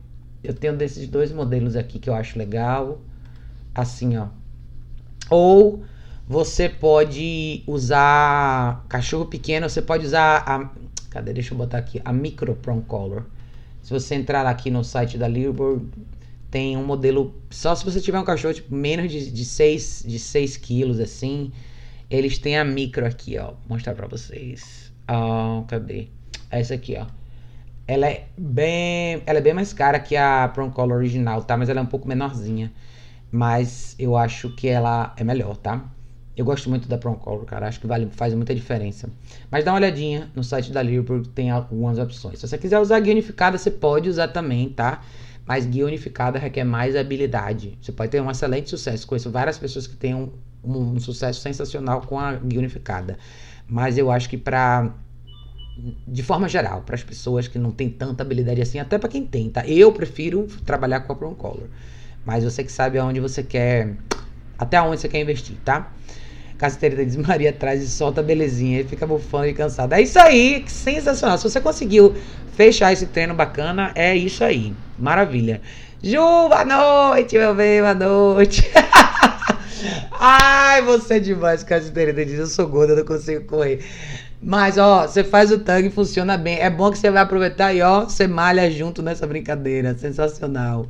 eu 0.42 0.54
tenho 0.54 0.74
desses 0.78 1.06
dois 1.06 1.34
modelos 1.34 1.76
aqui 1.76 2.00
que 2.00 2.10
eu 2.10 2.14
acho 2.14 2.40
legal, 2.40 3.02
assim, 3.76 4.16
ó. 4.16 4.28
Ou 5.30 5.84
você 6.30 6.69
pode 6.69 7.64
usar 7.65 8.85
cachorro 8.88 9.26
pequeno, 9.26 9.68
você 9.68 9.81
pode 9.81 10.06
usar 10.06 10.43
a 10.45 10.69
cadê? 11.10 11.34
Deixa 11.34 11.56
eu 11.56 11.57
botar 11.57 11.80
aqui 11.80 11.99
a 12.06 12.14
Micro 12.14 12.56
Prong 12.56 12.85
Color. 12.85 13.23
Se 13.81 13.91
você 13.91 14.14
entrar 14.14 14.45
aqui 14.45 14.69
no 14.69 14.84
site 14.84 15.18
da 15.18 15.26
Learburg, 15.26 15.88
tem 16.51 16.77
um 16.77 16.85
modelo 16.85 17.34
só 17.49 17.73
se 17.73 17.84
você 17.84 17.99
tiver 17.99 18.19
um 18.19 18.23
cachorro 18.23 18.53
tipo 18.53 18.76
menos 18.76 19.11
de, 19.11 19.31
de 19.31 19.43
6 19.43 20.03
de 20.07 20.19
6 20.19 20.57
quilos 20.57 20.99
assim 20.99 21.51
eles 22.10 22.39
têm 22.39 22.57
a 22.57 22.65
micro 22.65 23.06
aqui, 23.06 23.38
ó. 23.38 23.47
Vou 23.47 23.57
mostrar 23.69 23.93
pra 23.93 24.07
vocês. 24.07 24.91
Ah, 25.07 25.64
cadê? 25.68 26.07
Essa 26.49 26.73
aqui, 26.73 26.97
ó. 26.99 27.06
Ela 27.88 28.07
é 28.07 28.27
bem, 28.38 29.22
ela 29.26 29.39
é 29.39 29.41
bem 29.41 29.53
mais 29.53 29.73
cara 29.73 29.99
que 29.99 30.15
a 30.15 30.47
Prom 30.53 30.72
Color 30.72 30.97
original, 30.97 31.43
tá? 31.43 31.56
Mas 31.57 31.69
ela 31.69 31.80
é 31.80 31.84
um 31.84 31.88
pouco 31.88 32.07
menorzinha. 32.07 32.72
Mas 33.31 33.95
eu 33.99 34.18
acho 34.18 34.56
que 34.56 34.68
ela 34.68 35.14
é 35.18 35.23
melhor, 35.23 35.56
tá? 35.57 35.85
Eu 36.40 36.45
gosto 36.45 36.70
muito 36.70 36.88
da 36.88 36.98
Prom 36.98 37.16
Color, 37.16 37.44
cara. 37.44 37.68
Acho 37.68 37.82
que 37.82 37.86
vale, 37.86 38.07
faz 38.14 38.34
muita 38.34 38.56
diferença. 38.56 39.10
Mas 39.52 39.66
dá 39.66 39.74
uma 39.74 39.78
olhadinha 39.78 40.32
no 40.34 40.41
site 40.41 40.72
da 40.72 40.82
Liverpool, 40.82 41.22
tem 41.22 41.52
algumas 41.52 41.99
opções. 41.99 42.40
Se 42.40 42.48
você 42.48 42.57
quiser 42.57 42.80
usar 42.80 42.98
guia 43.02 43.11
unificada, 43.11 43.57
você 43.57 43.70
pode 43.70 44.07
usar 44.07 44.30
também, 44.30 44.70
tá? 44.70 45.02
Mas 45.45 45.66
guia 45.66 45.86
unificada 45.86 46.40
requer 46.40 46.64
mais 46.64 46.95
habilidade. 46.95 47.78
Você 47.82 47.91
pode 47.91 48.10
ter 48.10 48.22
um 48.22 48.32
excelente 48.32 48.70
sucesso. 48.70 49.06
Conheço 49.06 49.30
várias 49.30 49.57
pessoas 49.57 49.86
que 49.86 49.98
têm 49.98 50.16
um, 50.16 50.32
um, 50.64 50.94
um 50.94 50.99
sucesso 51.02 51.41
sensacional 51.41 52.03
com 52.03 52.18
a 52.18 52.36
guia 52.36 52.60
unificada. 52.60 53.18
Mas 53.68 53.98
eu 53.98 54.10
acho 54.10 54.30
que 54.30 54.38
para 54.38 54.94
de 56.07 56.24
forma 56.24 56.48
geral, 56.48 56.84
para 56.84 56.95
as 56.95 57.03
pessoas 57.03 57.49
que 57.49 57.60
não 57.60 57.72
têm 57.72 57.90
tanta 57.90 58.24
habilidade 58.24 58.61
assim, 58.61 58.80
até 58.80 58.98
para 58.98 59.10
quem 59.10 59.26
tem, 59.26 59.49
tá? 59.49 59.68
Eu 59.68 59.91
prefiro 59.91 60.48
trabalhar 60.66 61.02
com 61.02 61.11
a 61.11 61.16
Prom 61.18 61.36
Color. 61.36 61.68
Mas 62.26 62.45
você 62.45 62.64
que 62.64 62.72
sabe 62.72 62.98
aonde 62.98 63.20
você 63.20 63.44
quer, 63.44 63.98
até 64.57 64.82
onde 64.82 65.02
você 65.02 65.10
quer 65.10 65.20
investir, 65.20 65.57
tá? 65.66 65.91
Casterita 66.60 67.06
diz 67.06 67.15
Maria 67.15 67.52
atrás 67.52 67.81
e 67.81 67.88
solta 67.88 68.22
belezinha 68.22 68.81
e 68.81 68.84
fica 68.84 69.07
bufando 69.07 69.48
e 69.48 69.53
cansado. 69.53 69.94
É 69.94 70.02
isso 70.02 70.19
aí, 70.19 70.65
sensacional. 70.68 71.38
Se 71.38 71.49
você 71.49 71.61
conseguiu 71.61 72.14
fechar 72.52 72.91
esse 72.91 73.06
treino 73.06 73.34
bacana, 73.34 73.91
é 73.95 74.14
isso 74.14 74.44
aí. 74.44 74.73
Maravilha. 74.98 75.61
Ju, 76.03 76.19
boa 76.19 76.65
noite, 76.65 77.38
meu 77.38 77.56
bem, 77.56 77.80
boa 77.80 77.95
noite. 77.95 78.69
Ai, 80.19 80.81
você 80.81 81.15
é 81.15 81.19
demais, 81.19 81.64
Casterita 81.64 82.26
diz. 82.26 82.38
Eu 82.38 82.48
sou 82.48 82.68
gorda, 82.68 82.94
não 82.94 83.06
consigo 83.06 83.45
correr. 83.45 83.80
Mas, 84.41 84.77
ó, 84.77 85.07
você 85.07 85.23
faz 85.23 85.53
o 85.53 85.60
tag 85.60 85.90
funciona 85.90 86.38
bem. 86.38 86.60
É 86.60 86.69
bom 86.69 86.91
que 86.91 86.98
você 86.98 87.10
vai 87.10 87.22
aproveitar 87.22 87.73
e, 87.73 87.81
ó, 87.81 88.02
você 88.02 88.27
malha 88.27 88.69
junto 88.69 89.02
nessa 89.02 89.26
brincadeira. 89.26 89.98
Sensacional. 89.98 90.88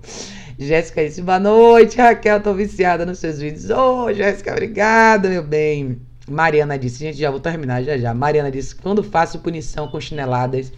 Jéssica 0.61 1.05
disse, 1.05 1.21
boa 1.21 1.39
noite, 1.39 1.97
Raquel, 1.97 2.41
tô 2.41 2.53
viciada 2.53 3.05
nos 3.05 3.19
seus 3.19 3.39
vídeos. 3.39 3.69
Ô, 3.69 4.03
oh, 4.03 4.13
Jéssica, 4.13 4.51
obrigada, 4.51 5.29
meu 5.29 5.41
bem. 5.41 6.01
Mariana 6.29 6.77
disse, 6.77 6.99
gente, 6.99 7.17
já 7.17 7.31
vou 7.31 7.39
terminar 7.39 7.81
já 7.81 7.97
já. 7.97 8.13
Mariana 8.13 8.51
disse, 8.51 8.75
quando 8.75 9.01
faço 9.01 9.39
punição 9.39 9.87
com 9.87 10.01
chineladas, 10.01 10.69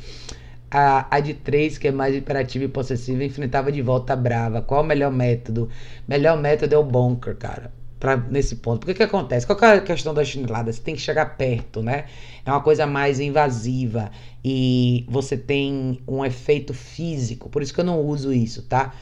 a, 0.70 1.08
a 1.10 1.20
de 1.20 1.34
três, 1.34 1.80
que 1.80 1.88
é 1.88 1.92
mais 1.92 2.16
imperativa 2.16 2.66
e 2.66 2.68
possessiva, 2.68 3.24
enfrentava 3.24 3.72
de 3.72 3.82
volta 3.82 4.16
brava. 4.16 4.62
Qual 4.62 4.84
o 4.84 4.86
melhor 4.86 5.12
método? 5.12 5.68
Melhor 6.08 6.40
método 6.40 6.76
é 6.76 6.78
o 6.78 6.84
bunker, 6.84 7.36
cara. 7.36 7.74
Pra, 8.00 8.16
nesse 8.16 8.58
ponto. 8.58 8.82
Porque 8.82 8.94
que 8.94 9.04
acontece? 9.04 9.48
Qual 9.48 9.58
que 9.58 9.66
é 9.66 9.74
a 9.74 9.82
questão 9.82 10.14
da 10.14 10.24
chinelada? 10.24 10.72
Você 10.72 10.80
tem 10.80 10.94
que 10.94 11.02
chegar 11.02 11.38
perto, 11.38 11.82
né? 11.82 12.06
É 12.46 12.52
uma 12.52 12.62
coisa 12.62 12.86
mais 12.86 13.20
invasiva 13.20 14.12
e 14.46 15.08
você 15.10 15.36
tem 15.36 16.00
um 16.08 16.24
efeito 16.24 16.72
físico. 16.72 17.50
Por 17.50 17.64
isso 17.64 17.74
que 17.74 17.80
eu 17.80 17.86
não 17.86 18.00
uso 18.00 18.32
isso, 18.32 18.62
tá? 18.62 18.94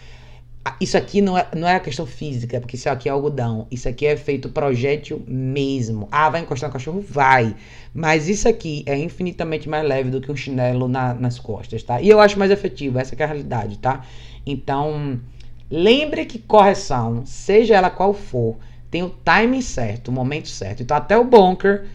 Isso 0.80 0.98
aqui 0.98 1.22
não 1.22 1.38
é, 1.38 1.48
não 1.56 1.68
é 1.68 1.76
a 1.76 1.80
questão 1.80 2.06
física, 2.06 2.60
porque 2.60 2.76
isso 2.76 2.90
aqui 2.90 3.08
é 3.08 3.12
algodão. 3.12 3.68
Isso 3.72 3.88
aqui 3.88 4.06
é 4.06 4.18
feito 4.18 4.50
projétil 4.50 5.24
mesmo. 5.28 6.08
Ah, 6.12 6.30
vai 6.30 6.42
encostar 6.42 6.70
no 6.70 6.74
cachorro? 6.74 7.04
Vai. 7.08 7.56
Mas 7.94 8.28
isso 8.28 8.48
aqui 8.48 8.84
é 8.86 8.98
infinitamente 8.98 9.70
mais 9.70 9.88
leve 9.88 10.10
do 10.10 10.22
que 10.22 10.32
um 10.32 10.36
chinelo 10.36 10.88
na, 10.88 11.14
nas 11.14 11.40
costas, 11.40 11.84
tá? 11.84 12.02
E 12.02 12.10
eu 12.10 12.20
acho 12.20 12.38
mais 12.38 12.52
efetivo, 12.52 13.00
essa 13.00 13.16
é 13.16 13.24
a 13.24 13.28
realidade, 13.28 13.78
tá? 13.78 14.06
Então, 14.46 15.20
lembre 15.70 16.26
que 16.26 16.40
correção, 16.40 17.26
seja 17.26 17.76
ela 17.76 17.90
qual 17.90 18.14
for, 18.14 18.58
tem 18.90 19.04
o 19.04 19.10
timing 19.10 19.62
certo, 19.62 20.10
o 20.10 20.12
momento 20.12 20.48
certo. 20.48 20.84
Então, 20.84 20.98
até 20.98 21.18
o 21.18 21.24
bunker, 21.24 21.86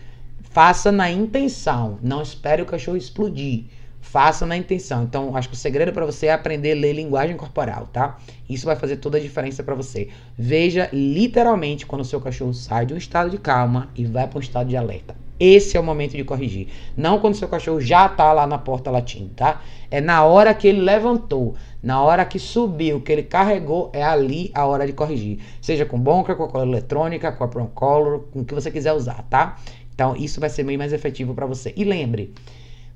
faça 0.42 0.92
na 0.92 1.10
intenção. 1.10 1.98
Não 2.02 2.22
espere 2.22 2.62
o 2.62 2.66
cachorro 2.66 2.96
explodir 2.96 3.64
faça 4.04 4.44
na 4.44 4.56
intenção. 4.56 5.02
Então, 5.02 5.34
acho 5.34 5.48
que 5.48 5.54
o 5.54 5.58
segredo 5.58 5.92
para 5.92 6.04
você 6.04 6.26
é 6.26 6.32
aprender 6.32 6.72
a 6.72 6.74
ler 6.76 6.92
linguagem 6.92 7.36
corporal, 7.36 7.88
tá? 7.92 8.18
Isso 8.48 8.66
vai 8.66 8.76
fazer 8.76 8.98
toda 8.98 9.16
a 9.16 9.20
diferença 9.20 9.62
para 9.62 9.74
você. 9.74 10.08
Veja 10.38 10.88
literalmente 10.92 11.86
quando 11.86 12.02
o 12.02 12.04
seu 12.04 12.20
cachorro 12.20 12.52
sai 12.52 12.86
de 12.86 12.94
um 12.94 12.96
estado 12.96 13.30
de 13.30 13.38
calma 13.38 13.88
e 13.96 14.04
vai 14.04 14.28
para 14.28 14.38
um 14.38 14.42
estado 14.42 14.68
de 14.68 14.76
alerta. 14.76 15.16
Esse 15.40 15.76
é 15.76 15.80
o 15.80 15.82
momento 15.82 16.16
de 16.16 16.22
corrigir. 16.22 16.68
Não 16.96 17.18
quando 17.18 17.34
seu 17.34 17.48
cachorro 17.48 17.80
já 17.80 18.08
tá 18.08 18.32
lá 18.32 18.46
na 18.46 18.58
porta 18.58 18.90
latindo, 18.90 19.30
tá? 19.34 19.62
É 19.90 20.00
na 20.00 20.22
hora 20.22 20.54
que 20.54 20.68
ele 20.68 20.80
levantou, 20.80 21.56
na 21.82 22.00
hora 22.00 22.24
que 22.24 22.38
subiu, 22.38 23.00
que 23.00 23.10
ele 23.10 23.24
carregou, 23.24 23.90
é 23.92 24.02
ali 24.02 24.52
a 24.54 24.64
hora 24.66 24.86
de 24.86 24.92
corrigir. 24.92 25.40
Seja 25.60 25.84
com 25.84 25.98
bonca, 25.98 26.36
com 26.36 26.44
a 26.44 26.48
cola 26.48 26.64
eletrônica, 26.64 27.32
com 27.32 27.44
a 27.44 27.48
Color, 27.48 28.20
com 28.32 28.42
o 28.42 28.44
que 28.44 28.54
você 28.54 28.70
quiser 28.70 28.92
usar, 28.92 29.24
tá? 29.28 29.56
Então 29.92 30.14
isso 30.14 30.38
vai 30.38 30.50
ser 30.50 30.62
bem 30.62 30.76
mais 30.76 30.92
efetivo 30.92 31.34
para 31.34 31.46
você. 31.46 31.72
E 31.76 31.82
lembre, 31.84 32.32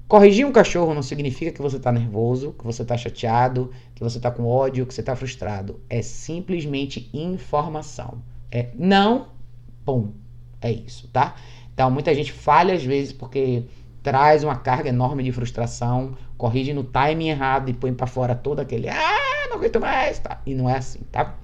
corrigir 0.08 0.46
um 0.46 0.52
cachorro 0.52 0.94
não 0.94 1.02
significa 1.02 1.52
que 1.52 1.60
você 1.60 1.78
tá 1.78 1.92
nervoso, 1.92 2.54
que 2.58 2.64
você 2.64 2.84
tá 2.84 2.96
chateado, 2.96 3.70
que 3.94 4.02
você 4.02 4.18
tá 4.18 4.30
com 4.30 4.46
ódio, 4.46 4.86
que 4.86 4.94
você 4.94 5.02
tá 5.02 5.14
frustrado. 5.14 5.78
É 5.88 6.00
simplesmente 6.00 7.10
informação. 7.12 8.22
É 8.50 8.70
não, 8.74 9.28
pum. 9.84 10.12
É 10.60 10.72
isso, 10.72 11.06
tá? 11.08 11.36
Então, 11.72 11.90
muita 11.90 12.12
gente 12.14 12.32
falha 12.32 12.74
às 12.74 12.82
vezes 12.82 13.12
porque 13.12 13.64
traz 14.02 14.42
uma 14.42 14.56
carga 14.56 14.88
enorme 14.88 15.22
de 15.22 15.30
frustração, 15.30 16.16
corrige 16.36 16.72
no 16.72 16.82
timing 16.82 17.28
errado 17.28 17.68
e 17.68 17.74
põe 17.74 17.92
para 17.92 18.06
fora 18.06 18.34
todo 18.34 18.60
aquele, 18.60 18.88
ah, 18.88 19.46
não 19.48 19.56
aguento 19.56 19.78
mais, 19.78 20.18
tá? 20.18 20.40
E 20.46 20.54
não 20.54 20.68
é 20.68 20.78
assim, 20.78 21.00
tá? 21.12 21.36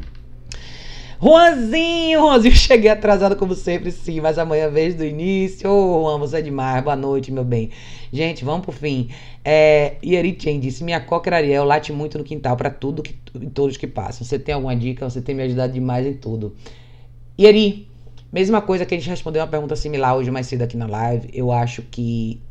Juanzinho, 1.24 2.20
Juanzinho, 2.20 2.52
cheguei 2.54 2.90
atrasado 2.90 3.34
como 3.34 3.54
sempre, 3.54 3.90
sim, 3.90 4.20
mas 4.20 4.38
amanhã 4.38 4.68
vez 4.68 4.94
do 4.94 5.02
início. 5.02 5.70
Ô, 5.70 5.72
oh, 5.72 6.02
Juan, 6.02 6.18
você 6.18 6.36
é 6.36 6.42
demais. 6.42 6.84
Boa 6.84 6.94
noite, 6.94 7.32
meu 7.32 7.42
bem. 7.42 7.70
Gente, 8.12 8.44
vamos 8.44 8.66
pro 8.66 8.72
fim. 8.72 9.08
É, 9.42 9.94
Yeri 10.04 10.36
Chen 10.38 10.60
disse: 10.60 10.84
Minha 10.84 11.00
cocker 11.00 11.32
Ariel 11.32 11.64
late 11.64 11.94
muito 11.94 12.18
no 12.18 12.24
quintal 12.24 12.58
para 12.58 12.68
tudo 12.68 13.02
que 13.02 13.14
todos 13.54 13.78
que 13.78 13.86
passam. 13.86 14.26
Você 14.26 14.38
tem 14.38 14.54
alguma 14.54 14.76
dica? 14.76 15.08
Você 15.08 15.22
tem 15.22 15.34
me 15.34 15.42
ajudado 15.44 15.72
demais 15.72 16.06
em 16.06 16.12
tudo. 16.12 16.54
Yeri, 17.40 17.88
Mesma 18.34 18.60
coisa 18.60 18.84
que 18.84 18.92
a 18.92 18.98
gente 18.98 19.08
respondeu 19.08 19.40
uma 19.40 19.46
pergunta 19.46 19.76
similar 19.76 20.16
hoje 20.16 20.28
mais 20.28 20.48
cedo 20.48 20.62
aqui 20.62 20.76
na 20.76 20.88
live. 20.88 21.30
Eu 21.32 21.52
acho 21.52 21.82
que 21.82 22.42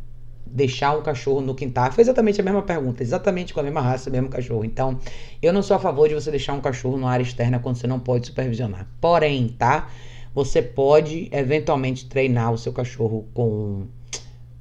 deixar 0.53 0.95
um 0.95 1.01
cachorro 1.01 1.41
no 1.41 1.55
quintal 1.55 1.91
foi 1.91 2.03
exatamente 2.03 2.39
a 2.39 2.43
mesma 2.43 2.61
pergunta, 2.61 3.01
exatamente 3.01 3.53
com 3.53 3.59
a 3.59 3.63
mesma 3.63 3.81
raça, 3.81 4.09
o 4.09 4.13
mesmo 4.13 4.29
cachorro. 4.29 4.63
Então, 4.63 4.99
eu 5.41 5.51
não 5.51 5.63
sou 5.63 5.75
a 5.75 5.79
favor 5.79 6.07
de 6.07 6.13
você 6.13 6.29
deixar 6.29 6.53
um 6.53 6.61
cachorro 6.61 6.97
na 6.97 7.09
área 7.09 7.23
externa 7.23 7.57
quando 7.57 7.77
você 7.77 7.87
não 7.87 7.99
pode 7.99 8.27
supervisionar. 8.27 8.87
Porém, 9.01 9.47
tá? 9.57 9.89
Você 10.35 10.61
pode 10.61 11.27
eventualmente 11.31 12.05
treinar 12.07 12.53
o 12.53 12.57
seu 12.57 12.71
cachorro 12.71 13.27
com 13.33 13.87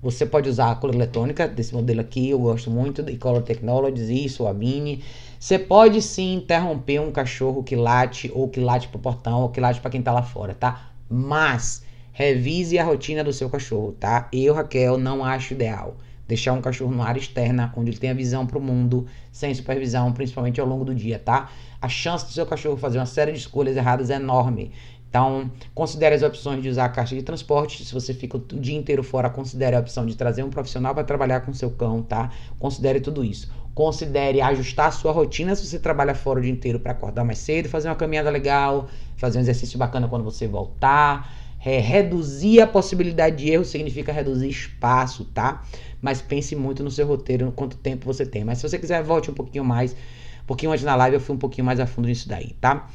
você 0.03 0.27
pode 0.27 0.49
usar 0.49 0.73
a 0.73 0.75
cola 0.75 0.93
eletrônica 0.93 1.47
desse 1.47 1.73
modelo 1.73 2.01
aqui, 2.01 2.31
eu 2.31 2.39
gosto 2.41 2.69
muito, 2.69 3.05
de 3.05 3.17
Color 3.17 3.43
Technologies, 3.43 4.09
isso, 4.09 4.49
a 4.49 4.53
Mini. 4.53 5.05
Você 5.39 5.61
pode 5.61 6.03
sim 6.03 6.35
interromper 6.35 7.01
um 7.01 7.13
cachorro 7.13 7.63
que 7.63 7.77
late, 7.77 8.29
ou 8.35 8.49
que 8.49 8.59
late 8.59 8.89
pro 8.89 8.99
portão, 8.99 9.43
ou 9.43 9.51
que 9.51 9.61
late 9.61 9.81
para 9.81 9.93
quem 9.93 10.03
tá 10.03 10.11
lá 10.11 10.23
fora, 10.23 10.55
tá? 10.55 10.91
Mas 11.09 11.85
revise 12.13 12.79
a 12.79 12.85
rotina 12.85 13.25
do 13.25 13.33
seu 13.33 13.49
cachorro, 13.49 13.93
tá? 13.93 14.29
Eu, 14.33 14.55
Raquel, 14.55 14.99
não 14.99 15.25
acho 15.25 15.55
ideal 15.55 15.97
deixar 16.33 16.53
um 16.55 16.63
cachorro 16.63 16.95
na 16.95 17.05
área 17.05 17.21
externa, 17.21 17.71
onde 17.77 17.91
ele 17.91 17.99
tenha 17.99 18.15
visão 18.15 18.47
para 18.47 18.57
o 18.57 18.61
mundo, 18.61 19.07
sem 19.31 19.55
supervisão, 19.55 20.13
principalmente 20.13 20.61
ao 20.61 20.67
longo 20.67 20.83
do 20.83 20.95
dia, 20.95 21.19
tá? 21.19 21.51
A 21.81 21.89
chance 21.89 22.25
do 22.25 22.33
seu 22.33 22.47
cachorro 22.47 22.77
fazer 22.77 22.99
uma 22.99 23.07
série 23.07 23.33
de 23.33 23.39
escolhas 23.39 23.77
erradas 23.77 24.09
é 24.09 24.15
enorme. 24.15 24.73
Então, 25.11 25.51
considere 25.75 26.15
as 26.15 26.23
opções 26.23 26.63
de 26.63 26.71
usar 26.71 26.87
a 26.87 26.89
caixa 26.89 27.15
de 27.15 27.23
transporte. 27.23 27.85
Se 27.85 27.93
você 27.93 28.15
fica 28.15 28.39
o 28.39 28.41
dia 28.41 28.79
inteiro 28.79 29.03
fora, 29.03 29.29
considere 29.29 29.77
a 29.77 29.81
opção 29.81 30.07
de 30.07 30.17
trazer 30.17 30.43
um 30.43 30.49
profissional 30.49 30.95
para 30.95 31.05
trabalhar 31.05 31.41
com 31.41 31.53
seu 31.53 31.71
cão, 31.71 32.01
tá? 32.01 32.31
Considere 32.59 32.99
tudo 32.99 33.23
isso. 33.23 33.53
Considere 33.75 34.41
ajustar 34.41 34.87
a 34.87 34.91
sua 34.91 35.13
rotina 35.13 35.55
se 35.55 35.67
você 35.67 35.79
trabalha 35.79 36.15
fora 36.15 36.39
o 36.39 36.43
dia 36.43 36.51
inteiro 36.51 36.81
para 36.81 36.93
acordar 36.93 37.25
mais 37.25 37.41
cedo, 37.41 37.69
fazer 37.69 37.91
uma 37.91 37.95
caminhada 37.95 38.31
legal, 38.31 38.89
fazer 39.19 39.37
um 39.37 39.43
exercício 39.43 39.79
bacana 39.79 40.09
quando 40.09 40.25
você 40.25 40.49
voltar. 40.49 41.31
É, 41.65 41.79
reduzir 41.79 42.61
a 42.61 42.67
possibilidade 42.67 43.37
de 43.37 43.51
erro 43.51 43.65
significa 43.65 44.13
reduzir 44.13 44.49
espaço, 44.49 45.25
tá? 45.27 45.63
Mas 46.01 46.21
pense 46.21 46.57
muito 46.57 46.83
no 46.83 46.91
seu 46.91 47.07
roteiro, 47.07 47.47
no 47.47 47.53
quanto 47.53 47.77
tempo 47.77 48.05
você 48.05 48.27
tem. 48.27 48.45
Mas 48.45 48.59
se 48.59 48.69
você 48.69 48.79
quiser, 48.79 49.03
volte 49.03 49.31
um 49.31 49.35
pouquinho 49.35 49.65
mais. 49.65 49.93
Um 49.93 50.47
pouquinho 50.47 50.73
antes 50.73 50.85
na 50.85 50.97
live 50.97 51.17
eu 51.17 51.21
fui 51.21 51.37
um 51.37 51.39
pouquinho 51.39 51.65
mais 51.65 51.79
a 51.79 51.87
fundo 51.87 52.09
nisso 52.09 52.29
daí, 52.29 52.55
tá? 52.61 52.89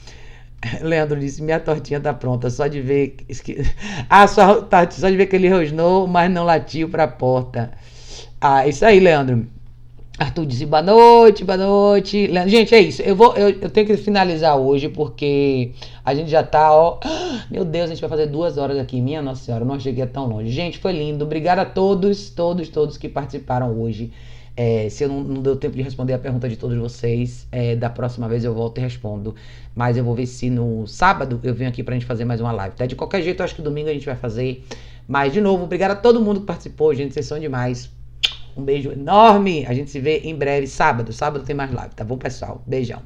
Leandro 0.82 1.20
disse: 1.20 1.42
Minha 1.42 1.60
tortinha 1.60 2.00
tá 2.00 2.14
pronta, 2.14 2.50
só 2.50 2.68
de 2.68 2.82
ver. 2.82 3.16
Ah, 4.10 4.28
só, 4.28 4.62
tá, 4.62 4.90
só 4.90 5.10
de 5.10 5.18
ver 5.18 5.28
que 5.28 5.36
ele 5.36 5.50
rosnou, 5.50 6.08
mas 6.08 6.30
não 6.32 6.44
latiu 6.44 6.90
pra 6.90 7.08
porta. 7.08 7.72
Ah, 8.40 8.68
isso 8.68 8.86
aí, 8.86 9.00
Leandro. 9.00 9.48
Arthur 10.20 10.48
disse 10.48 10.66
boa 10.66 10.82
noite, 10.82 11.46
boa 11.46 11.58
noite. 11.58 12.28
Gente, 12.48 12.74
é 12.74 12.80
isso. 12.80 13.04
Eu, 13.04 13.16
vou, 13.16 13.36
eu, 13.36 13.50
eu 13.50 13.70
tenho 13.70 13.86
que 13.86 13.96
finalizar 13.98 14.58
hoje 14.58 14.90
porque 14.90 15.74
a 16.04 16.16
gente 16.16 16.32
já 16.32 16.42
tá, 16.42 16.74
ó. 16.74 17.00
Meu 17.52 17.64
Deus, 17.64 17.86
a 17.86 17.94
gente 17.94 18.02
vai 18.02 18.10
fazer 18.10 18.26
duas 18.26 18.58
horas 18.58 18.80
aqui. 18.80 19.00
Minha 19.00 19.22
Nossa 19.22 19.44
Senhora, 19.44 19.64
eu 19.64 19.68
não 19.68 19.78
ia 19.78 20.08
tão 20.08 20.26
longe. 20.26 20.50
Gente, 20.50 20.80
foi 20.80 20.94
lindo. 20.94 21.24
Obrigado 21.24 21.60
a 21.60 21.66
todos, 21.66 22.32
todos, 22.32 22.68
todos 22.70 22.98
que 22.98 23.08
participaram 23.08 23.80
hoje. 23.80 24.12
É, 24.56 24.90
se 24.90 25.04
eu 25.04 25.10
não, 25.10 25.22
não, 25.22 25.40
deu 25.40 25.56
tempo 25.56 25.76
de 25.76 25.84
responder 25.84 26.14
a 26.14 26.18
pergunta 26.18 26.50
de 26.50 26.58
todos 26.58 26.76
vocês, 26.76 27.48
é, 27.52 27.76
da 27.76 27.92
próxima 27.92 28.28
vez 28.28 28.44
eu 28.44 28.56
volto 28.56 28.80
e 28.80 28.82
respondo. 28.82 29.36
Mas 29.76 29.98
eu 29.98 30.04
vou 30.04 30.16
ver 30.16 30.26
se 30.26 30.50
no 30.50 30.88
sábado 30.88 31.40
eu 31.44 31.54
venho 31.54 31.70
aqui 31.70 31.84
pra 31.84 31.94
gente 31.94 32.08
fazer 32.08 32.26
mais 32.26 32.42
uma 32.42 32.52
live, 32.52 32.76
tá? 32.76 32.88
De 32.88 32.96
qualquer 32.96 33.22
jeito, 33.22 33.42
eu 33.42 33.44
acho 33.46 33.54
que 33.54 33.62
domingo 33.62 33.88
a 33.88 33.94
gente 33.94 34.08
vai 34.08 34.16
fazer. 34.16 34.66
Mas, 35.08 35.32
de 35.32 35.40
novo, 35.40 35.66
obrigado 35.66 35.92
a 35.92 35.96
todo 35.96 36.20
mundo 36.20 36.40
que 36.40 36.48
participou, 36.48 36.92
gente. 36.96 37.14
Vocês 37.14 37.28
são 37.28 37.40
demais. 37.40 37.96
Um 38.58 38.64
beijo 38.66 38.92
enorme. 38.92 39.66
A 39.66 39.74
gente 39.74 39.90
se 39.92 40.00
vê 40.00 40.20
em 40.20 40.36
breve, 40.36 40.68
sábado. 40.68 41.14
Sábado 41.14 41.46
tem 41.46 41.56
mais 41.56 41.72
live, 41.72 41.96
tá 41.96 42.04
bom, 42.04 42.18
pessoal? 42.18 42.62
Beijão. 42.66 43.02